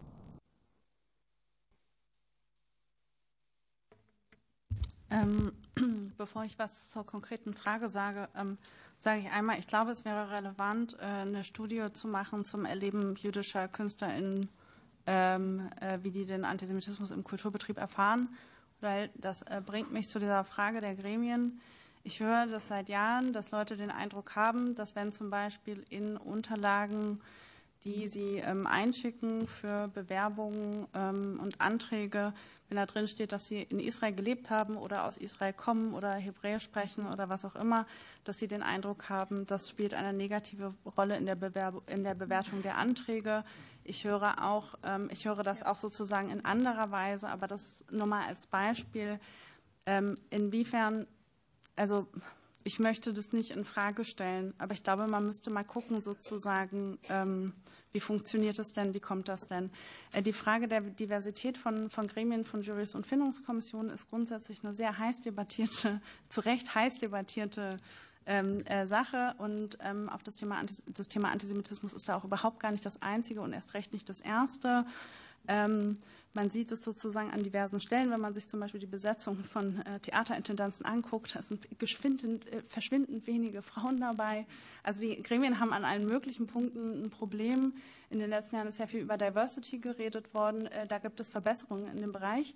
Ähm, 5.12 5.52
bevor 6.18 6.44
ich 6.44 6.58
was 6.60 6.90
zur 6.92 7.06
konkreten 7.06 7.54
Frage 7.54 7.90
sage, 7.90 8.30
ähm, 8.36 8.58
sage 9.00 9.22
ich 9.22 9.32
einmal, 9.32 9.60
ich 9.60 9.68
glaube, 9.68 9.92
es 9.92 10.06
wäre 10.06 10.30
relevant, 10.32 10.98
äh, 11.00 11.06
eine 11.06 11.44
Studie 11.44 11.86
zu 11.94 12.08
machen 12.08 12.46
zum 12.46 12.66
Erleben 12.66 13.16
jüdischer 13.16 13.68
KünstlerInnen, 13.68 14.50
ähm, 15.10 15.70
äh, 15.82 15.98
wie 16.04 16.12
die 16.12 16.26
den 16.26 16.46
Antisemitismus 16.46 17.10
im 17.10 17.24
Kulturbetrieb 17.24 17.80
erfahren, 17.80 18.30
weil 18.80 19.10
das 19.16 19.42
äh, 19.42 19.60
bringt 19.66 19.92
mich 19.92 20.08
zu 20.08 20.20
dieser 20.20 20.44
Frage 20.44 20.82
der 20.82 20.94
Gremien. 20.94 21.60
Ich 22.04 22.20
höre 22.20 22.46
das 22.46 22.68
seit 22.68 22.90
Jahren, 22.90 23.34
dass 23.34 23.50
Leute 23.50 23.76
den 23.76 23.90
Eindruck 23.90 24.36
haben, 24.36 24.76
dass 24.76 24.96
wenn 24.96 25.12
zum 25.12 25.32
Beispiel 25.32 25.84
in 25.90 26.16
Unterlagen, 26.16 27.22
die 27.84 28.08
sie 28.08 28.38
ähm, 28.38 28.68
einschicken 28.68 29.48
für 29.48 29.88
Bewerbungen 29.88 30.86
ähm, 30.94 31.40
und 31.42 31.60
Anträge, 31.60 32.34
wenn 32.70 32.78
da 32.78 32.86
drin 32.86 33.08
steht, 33.08 33.32
dass 33.32 33.48
sie 33.48 33.64
in 33.64 33.80
Israel 33.80 34.14
gelebt 34.14 34.50
haben 34.50 34.78
oder 34.78 35.06
aus 35.06 35.18
Israel 35.18 35.54
kommen 35.54 35.94
oder 35.94 36.14
Hebräisch 36.14 36.64
sprechen 36.64 37.08
oder 37.08 37.28
was 37.28 37.44
auch 37.44 37.56
immer, 37.56 37.88
dass 38.24 38.40
sie 38.40 38.48
den 38.48 38.62
Eindruck 38.62 39.10
haben, 39.10 39.48
das 39.48 39.70
spielt 39.70 39.94
eine 39.94 40.14
negative 40.14 40.74
Rolle 40.98 41.18
in 41.18 41.26
der, 41.26 41.36
Bewerb 41.36 41.90
in 41.90 42.04
der 42.04 42.14
Bewertung 42.14 42.62
der 42.62 42.78
Anträge. 42.78 43.44
Ich 43.84 44.04
höre 44.04 44.44
auch, 44.44 44.76
ähm, 44.84 45.10
ich 45.12 45.26
höre 45.26 45.44
das 45.44 45.64
auch 45.64 45.78
sozusagen 45.78 46.30
in 46.30 46.46
anderer 46.46 46.92
Weise, 46.92 47.28
aber 47.28 47.48
das 47.48 47.84
nur 47.92 48.06
mal 48.06 48.28
als 48.28 48.46
Beispiel, 48.46 49.20
ähm, 49.88 50.18
inwiefern, 50.30 51.08
also 51.76 52.08
ich 52.64 52.78
möchte 52.78 53.14
das 53.14 53.32
nicht 53.34 53.52
in 53.52 53.66
Frage 53.66 54.06
stellen, 54.06 54.54
aber 54.60 54.74
ich 54.74 54.84
glaube, 54.84 55.08
man 55.08 55.26
müsste 55.26 55.50
mal 55.50 55.64
gucken, 55.64 56.04
sozusagen, 56.04 57.00
ähm, 57.10 57.54
wie 57.92 58.00
funktioniert 58.00 58.60
das 58.60 58.74
denn, 58.74 58.94
wie 58.94 59.00
kommt 59.00 59.28
das 59.28 59.48
denn? 59.48 59.72
Äh, 60.12 60.22
die 60.22 60.34
Frage 60.34 60.68
der 60.68 60.82
Diversität 60.82 61.58
von, 61.58 61.90
von 61.90 62.08
Gremien, 62.08 62.46
von 62.46 62.62
Jurys 62.62 62.96
und 62.96 63.08
Findungskommissionen 63.08 63.92
ist 63.92 64.10
grundsätzlich 64.10 64.64
eine 64.64 64.74
sehr 64.74 64.98
heiß 64.98 65.22
debattierte, 65.22 66.02
zu 66.30 66.42
Recht 66.42 66.74
heiß 66.76 67.00
debattierte 67.00 67.78
ähm, 68.26 68.66
äh, 68.66 68.86
Sache. 68.86 69.36
Und 69.40 69.78
ähm, 69.82 70.10
auch 70.10 70.22
das 70.22 70.36
Thema, 70.36 70.62
das 70.88 71.08
Thema 71.08 71.32
Antisemitismus 71.32 71.94
ist 71.94 72.08
da 72.08 72.16
auch 72.16 72.24
überhaupt 72.24 72.60
gar 72.60 72.72
nicht 72.72 72.86
das 72.86 73.02
einzige 73.02 73.42
und 73.42 73.54
erst 73.54 73.74
recht 73.74 73.94
nicht 73.94 74.08
das 74.08 74.20
erste. 74.20 74.86
Man 76.34 76.52
sieht 76.52 76.72
es 76.72 76.84
sozusagen 76.84 77.32
an 77.32 77.42
diversen 77.42 77.80
Stellen, 77.80 78.12
wenn 78.12 78.22
man 78.22 78.34
sich 78.34 78.48
zum 78.48 78.60
Beispiel 78.60 78.80
die 78.80 78.86
Besetzung 78.86 79.44
von 79.44 79.82
äh, 79.82 80.00
Theaterintendanzen 80.00 80.86
anguckt. 80.86 81.36
Da 81.36 81.42
sind 81.42 81.66
äh, 81.66 82.62
verschwindend 82.68 83.26
wenige 83.26 83.64
Frauen 83.64 84.00
dabei. 84.00 84.46
Also 84.84 85.00
die 85.00 85.22
Gremien 85.24 85.60
haben 85.60 85.74
an 85.74 85.84
allen 85.84 86.06
möglichen 86.06 86.46
Punkten 86.46 87.04
ein 87.04 87.10
Problem. 87.10 87.74
In 88.12 88.20
den 88.20 88.30
letzten 88.30 88.58
Jahren 88.58 88.68
ist 88.68 88.78
sehr 88.78 88.88
viel 88.88 89.02
über 89.02 89.18
Diversity 89.18 89.80
geredet 89.80 90.34
worden. 90.36 90.68
Äh, 90.68 90.86
da 90.86 91.00
gibt 91.00 91.20
es 91.20 91.30
Verbesserungen 91.30 91.88
in 91.88 91.98
dem 91.98 92.12
Bereich. 92.12 92.54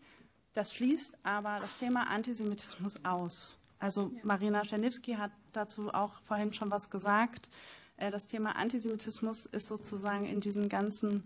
Das 0.54 0.72
schließt 0.74 1.18
aber 1.24 1.58
das 1.60 1.78
Thema 1.80 2.08
Antisemitismus 2.10 3.04
aus. 3.04 3.60
Also 3.80 4.12
Marina 4.22 4.62
Czerniewski 4.62 5.14
hat 5.14 5.32
dazu 5.52 5.92
auch 5.92 6.22
vorhin 6.22 6.54
schon 6.54 6.70
was 6.70 6.92
gesagt. 6.92 7.50
Das 7.98 8.28
Thema 8.28 8.56
Antisemitismus 8.56 9.46
ist 9.48 9.68
sozusagen 9.68 10.26
in 10.26 10.42
diesen 10.42 10.70
ganzen 10.70 11.24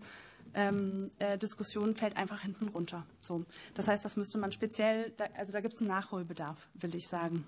ähm, 0.53 1.11
äh, 1.19 1.37
Diskussion 1.37 1.95
fällt 1.95 2.17
einfach 2.17 2.41
hinten 2.41 2.67
runter. 2.69 3.05
So. 3.21 3.45
Das 3.73 3.87
heißt, 3.87 4.05
das 4.05 4.15
müsste 4.15 4.37
man 4.37 4.51
speziell, 4.51 5.11
da, 5.17 5.25
also 5.37 5.51
da 5.51 5.61
gibt 5.61 5.75
es 5.75 5.81
einen 5.81 5.89
Nachholbedarf, 5.89 6.69
will 6.75 6.95
ich 6.95 7.07
sagen. 7.07 7.45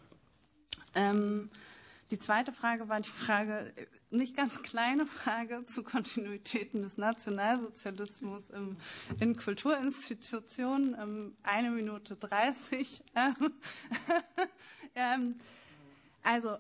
Ähm, 0.96 1.50
die 2.12 2.18
zweite 2.18 2.52
Frage 2.52 2.90
war 2.90 3.00
die 3.00 3.10
Frage, 3.10 3.72
nicht 4.10 4.36
ganz 4.36 4.64
kleine 4.64 5.06
Frage 5.06 5.64
zu 5.68 5.84
Kontinuitäten 5.84 6.82
des 6.82 6.98
Nationalsozialismus 6.98 8.46
in 9.20 9.36
Kulturinstitutionen. 9.36 10.96
Ähm, 11.00 11.38
eine 11.44 11.70
Minute 11.70 12.16
dreißig. 12.16 13.04
Ähm, 14.96 15.36
also 16.24 16.58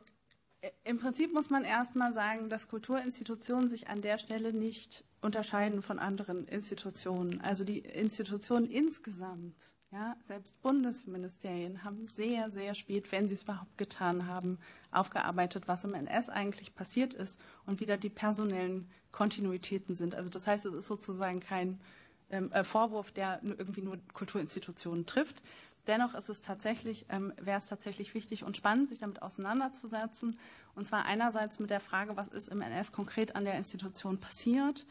im 0.83 0.99
Prinzip 0.99 1.33
muss 1.33 1.49
man 1.49 1.63
erst 1.63 1.95
mal 1.95 2.11
sagen, 2.13 2.49
dass 2.49 2.67
Kulturinstitutionen 2.67 3.69
sich 3.69 3.87
an 3.87 4.01
der 4.01 4.17
Stelle 4.17 4.53
nicht 4.53 5.05
unterscheiden 5.21 5.81
von 5.81 5.99
anderen 5.99 6.47
Institutionen. 6.47 7.41
Also 7.41 7.63
die 7.63 7.79
Institutionen 7.79 8.65
insgesamt, 8.65 9.55
ja, 9.91 10.15
selbst 10.27 10.61
Bundesministerien 10.61 11.83
haben 11.83 12.07
sehr, 12.07 12.51
sehr 12.51 12.75
spät, 12.75 13.11
wenn 13.11 13.27
sie 13.27 13.35
es 13.35 13.43
überhaupt 13.43 13.77
getan 13.77 14.27
haben, 14.27 14.59
aufgearbeitet, 14.91 15.67
was 15.67 15.83
im 15.83 15.93
NS 15.93 16.29
eigentlich 16.29 16.75
passiert 16.75 17.13
ist 17.13 17.39
und 17.65 17.79
wieder 17.79 17.97
die 17.97 18.09
personellen 18.09 18.89
Kontinuitäten 19.11 19.95
sind. 19.95 20.13
Also 20.13 20.29
das 20.29 20.45
heißt, 20.45 20.65
es 20.65 20.73
ist 20.73 20.87
sozusagen 20.87 21.39
kein 21.39 21.79
ähm, 22.29 22.51
äh, 22.51 22.63
Vorwurf, 22.63 23.11
der 23.11 23.39
irgendwie 23.43 23.81
nur 23.81 23.97
Kulturinstitutionen 24.13 25.05
trifft, 25.05 25.41
Dennoch 25.87 26.13
ist 26.13 26.29
es 26.29 26.41
tatsächlich, 26.41 27.05
ähm, 27.09 27.33
wäre 27.41 27.57
es 27.57 27.67
tatsächlich 27.67 28.13
wichtig 28.13 28.43
und 28.43 28.57
spannend, 28.57 28.89
sich 28.89 28.99
damit 28.99 29.21
auseinanderzusetzen. 29.21 30.37
Und 30.75 30.87
zwar 30.87 31.05
einerseits 31.05 31.59
mit 31.59 31.69
der 31.69 31.79
Frage, 31.79 32.15
was 32.15 32.27
ist 32.27 32.49
im 32.49 32.61
NS 32.61 32.91
konkret 32.91 33.35
an 33.35 33.45
der 33.45 33.55
Institution 33.55 34.19
passiert? 34.19 34.85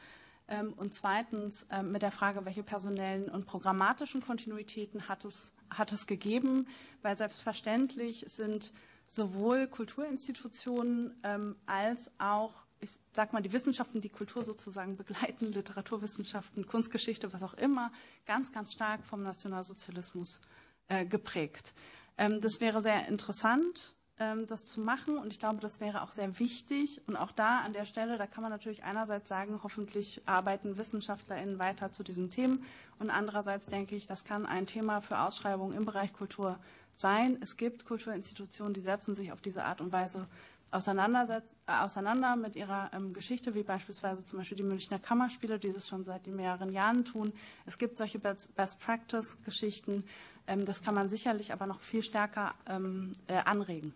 Ähm, 0.49 0.73
und 0.75 0.95
zweitens 0.95 1.67
ähm, 1.71 1.93
mit 1.93 2.03
der 2.03 2.11
Frage, 2.11 2.45
welche 2.45 2.63
personellen 2.63 3.29
und 3.29 3.47
programmatischen 3.47 4.23
Kontinuitäten 4.23 5.09
hat 5.09 5.25
es, 5.25 5.53
hat 5.71 5.93
es 5.93 6.07
gegeben? 6.07 6.67
Weil 7.03 7.17
selbstverständlich 7.17 8.25
sind 8.29 8.73
sowohl 9.07 9.67
Kulturinstitutionen 9.69 11.15
ähm, 11.23 11.57
als 11.67 12.11
auch 12.19 12.55
ich 12.81 12.91
sag 13.13 13.33
mal, 13.33 13.43
die 13.43 13.53
Wissenschaften, 13.53 14.01
die 14.01 14.09
Kultur 14.09 14.45
sozusagen 14.45 14.97
begleiten, 14.97 15.53
Literaturwissenschaften, 15.53 16.67
Kunstgeschichte, 16.67 17.33
was 17.33 17.43
auch 17.43 17.55
immer, 17.55 17.91
ganz, 18.27 18.53
ganz 18.53 18.73
stark 18.73 19.05
vom 19.05 19.23
Nationalsozialismus 19.23 20.41
äh, 20.89 21.05
geprägt. 21.05 21.73
Ähm, 22.17 22.41
das 22.41 22.61
wäre 22.61 22.83
sehr 22.83 23.07
interessant, 23.09 23.95
ähm, 24.19 24.47
das 24.47 24.67
zu 24.67 24.81
machen 24.81 25.19
und 25.19 25.33
ich 25.33 25.39
glaube, 25.39 25.61
das 25.61 25.81
wäre 25.81 26.03
auch 26.03 26.11
sehr 26.11 26.39
wichtig. 26.39 27.01
Und 27.07 27.17
auch 27.17 27.33
da 27.33 27.61
an 27.61 27.73
der 27.73 27.85
Stelle, 27.85 28.19
da 28.19 28.27
kann 28.27 28.43
man 28.43 28.51
natürlich 28.51 28.85
einerseits 28.85 29.29
sagen, 29.29 29.61
hoffentlich 29.63 30.23
arbeiten 30.27 30.77
WissenschaftlerInnen 30.77 31.59
weiter 31.59 31.93
zu 31.93 32.03
diesen 32.03 32.31
Themen 32.31 32.65
und 32.99 33.11
andererseits 33.11 33.67
denke 33.67 33.95
ich, 33.97 34.07
das 34.07 34.25
kann 34.25 34.47
ein 34.47 34.67
Thema 34.67 35.01
für 35.01 35.21
Ausschreibungen 35.21 35.77
im 35.77 35.85
Bereich 35.85 36.13
Kultur 36.13 36.59
sein. 36.97 37.39
Es 37.41 37.57
gibt 37.57 37.85
Kulturinstitutionen, 37.85 38.75
die 38.75 38.81
setzen 38.81 39.15
sich 39.15 39.31
auf 39.31 39.41
diese 39.41 39.65
Art 39.65 39.81
und 39.81 39.93
Weise 39.93 40.27
auseinander 40.71 42.37
mit 42.37 42.57
ihrer 42.57 42.91
ähm, 42.93 43.15
Geschichte, 43.15 43.55
wie 43.55 43.63
beispielsweise 43.63 44.25
zum 44.27 44.39
Beispiel 44.39 44.57
die 44.57 44.65
Münchner 44.65 44.99
Kammerspiele, 44.99 45.59
die 45.59 45.73
das 45.73 45.89
schon 45.89 46.05
seit 46.05 46.27
mehreren 46.27 46.73
Jahren 46.73 47.05
tun. 47.05 47.33
Es 47.65 47.79
gibt 47.79 47.97
solche 47.97 48.19
Best-Practice-Geschichten. 48.19 50.05
Ähm, 50.49 50.65
das 50.65 50.83
kann 50.83 50.95
man 50.95 51.09
sicherlich 51.09 51.53
aber 51.53 51.67
noch 51.67 51.81
viel 51.81 52.03
stärker 52.03 52.55
ähm, 52.67 53.15
äh, 53.29 53.35
anregen. 53.35 53.95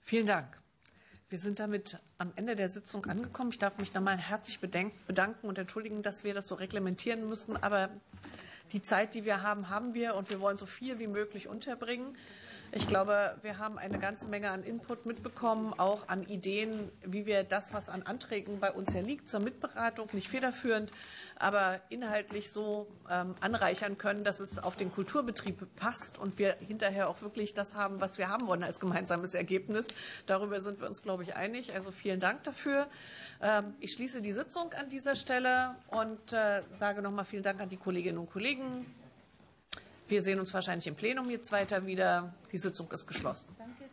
Vielen 0.00 0.26
Dank. 0.26 0.46
Wir 1.30 1.38
sind 1.38 1.58
damit 1.58 1.98
am 2.18 2.32
Ende 2.36 2.54
der 2.54 2.68
Sitzung 2.68 3.06
angekommen. 3.06 3.50
Ich 3.50 3.58
darf 3.58 3.78
mich 3.78 3.94
nochmal 3.94 4.18
herzlich 4.18 4.60
bedanken 4.60 5.48
und 5.48 5.58
entschuldigen, 5.58 6.02
dass 6.02 6.22
wir 6.22 6.34
das 6.34 6.46
so 6.46 6.54
reglementieren 6.54 7.28
müssen. 7.28 7.56
Aber 7.56 7.88
die 8.72 8.82
Zeit, 8.82 9.14
die 9.14 9.24
wir 9.24 9.42
haben, 9.42 9.68
haben 9.68 9.94
wir 9.94 10.14
und 10.14 10.30
wir 10.30 10.40
wollen 10.40 10.56
so 10.56 10.66
viel 10.66 10.98
wie 10.98 11.06
möglich 11.06 11.48
unterbringen. 11.48 12.16
Ich 12.72 12.88
glaube, 12.88 13.36
wir 13.42 13.58
haben 13.58 13.78
eine 13.78 14.00
ganze 14.00 14.26
Menge 14.26 14.50
an 14.50 14.64
Input 14.64 15.06
mitbekommen, 15.06 15.72
auch 15.78 16.08
an 16.08 16.24
Ideen, 16.24 16.90
wie 17.04 17.24
wir 17.24 17.44
das, 17.44 17.72
was 17.72 17.88
an 17.88 18.02
Anträgen 18.02 18.58
bei 18.58 18.72
uns 18.72 18.92
ja 18.92 19.00
liegt, 19.00 19.28
zur 19.28 19.40
Mitberatung, 19.40 20.08
nicht 20.12 20.28
federführend, 20.28 20.90
aber 21.36 21.80
inhaltlich 21.88 22.50
so 22.50 22.88
ähm, 23.08 23.36
anreichern 23.40 23.96
können, 23.96 24.24
dass 24.24 24.40
es 24.40 24.58
auf 24.58 24.74
den 24.74 24.92
Kulturbetrieb 24.92 25.76
passt 25.76 26.18
und 26.18 26.38
wir 26.38 26.56
hinterher 26.58 27.08
auch 27.08 27.22
wirklich 27.22 27.54
das 27.54 27.76
haben, 27.76 28.00
was 28.00 28.18
wir 28.18 28.28
haben 28.28 28.46
wollen 28.48 28.64
als 28.64 28.80
gemeinsames 28.80 29.34
Ergebnis. 29.34 29.88
Darüber 30.26 30.60
sind 30.60 30.80
wir 30.80 30.88
uns, 30.88 31.00
glaube 31.00 31.22
ich, 31.22 31.36
einig. 31.36 31.74
Also 31.74 31.92
vielen 31.92 32.18
Dank 32.18 32.42
dafür. 32.42 32.88
Ähm, 33.40 33.74
ich 33.78 33.92
schließe 33.92 34.20
die 34.20 34.32
Sitzung 34.32 34.72
an 34.72 34.88
dieser 34.88 35.14
Stelle 35.14 35.76
und 35.88 36.32
äh, 36.32 36.62
sage 36.78 37.02
nochmal 37.02 37.24
vielen 37.24 37.42
Dank 37.44 37.60
an 37.60 37.68
die 37.68 37.76
Kolleginnen 37.76 38.18
und 38.18 38.30
Kollegen. 38.30 38.84
Wir 40.08 40.22
sehen 40.22 40.38
uns 40.38 40.52
wahrscheinlich 40.52 40.86
im 40.86 40.94
Plenum 40.94 41.30
jetzt 41.30 41.50
weiter 41.52 41.86
wieder. 41.86 42.32
Die 42.52 42.58
Sitzung 42.58 42.90
ist 42.92 43.06
geschlossen. 43.06 43.54
Danke. 43.58 43.84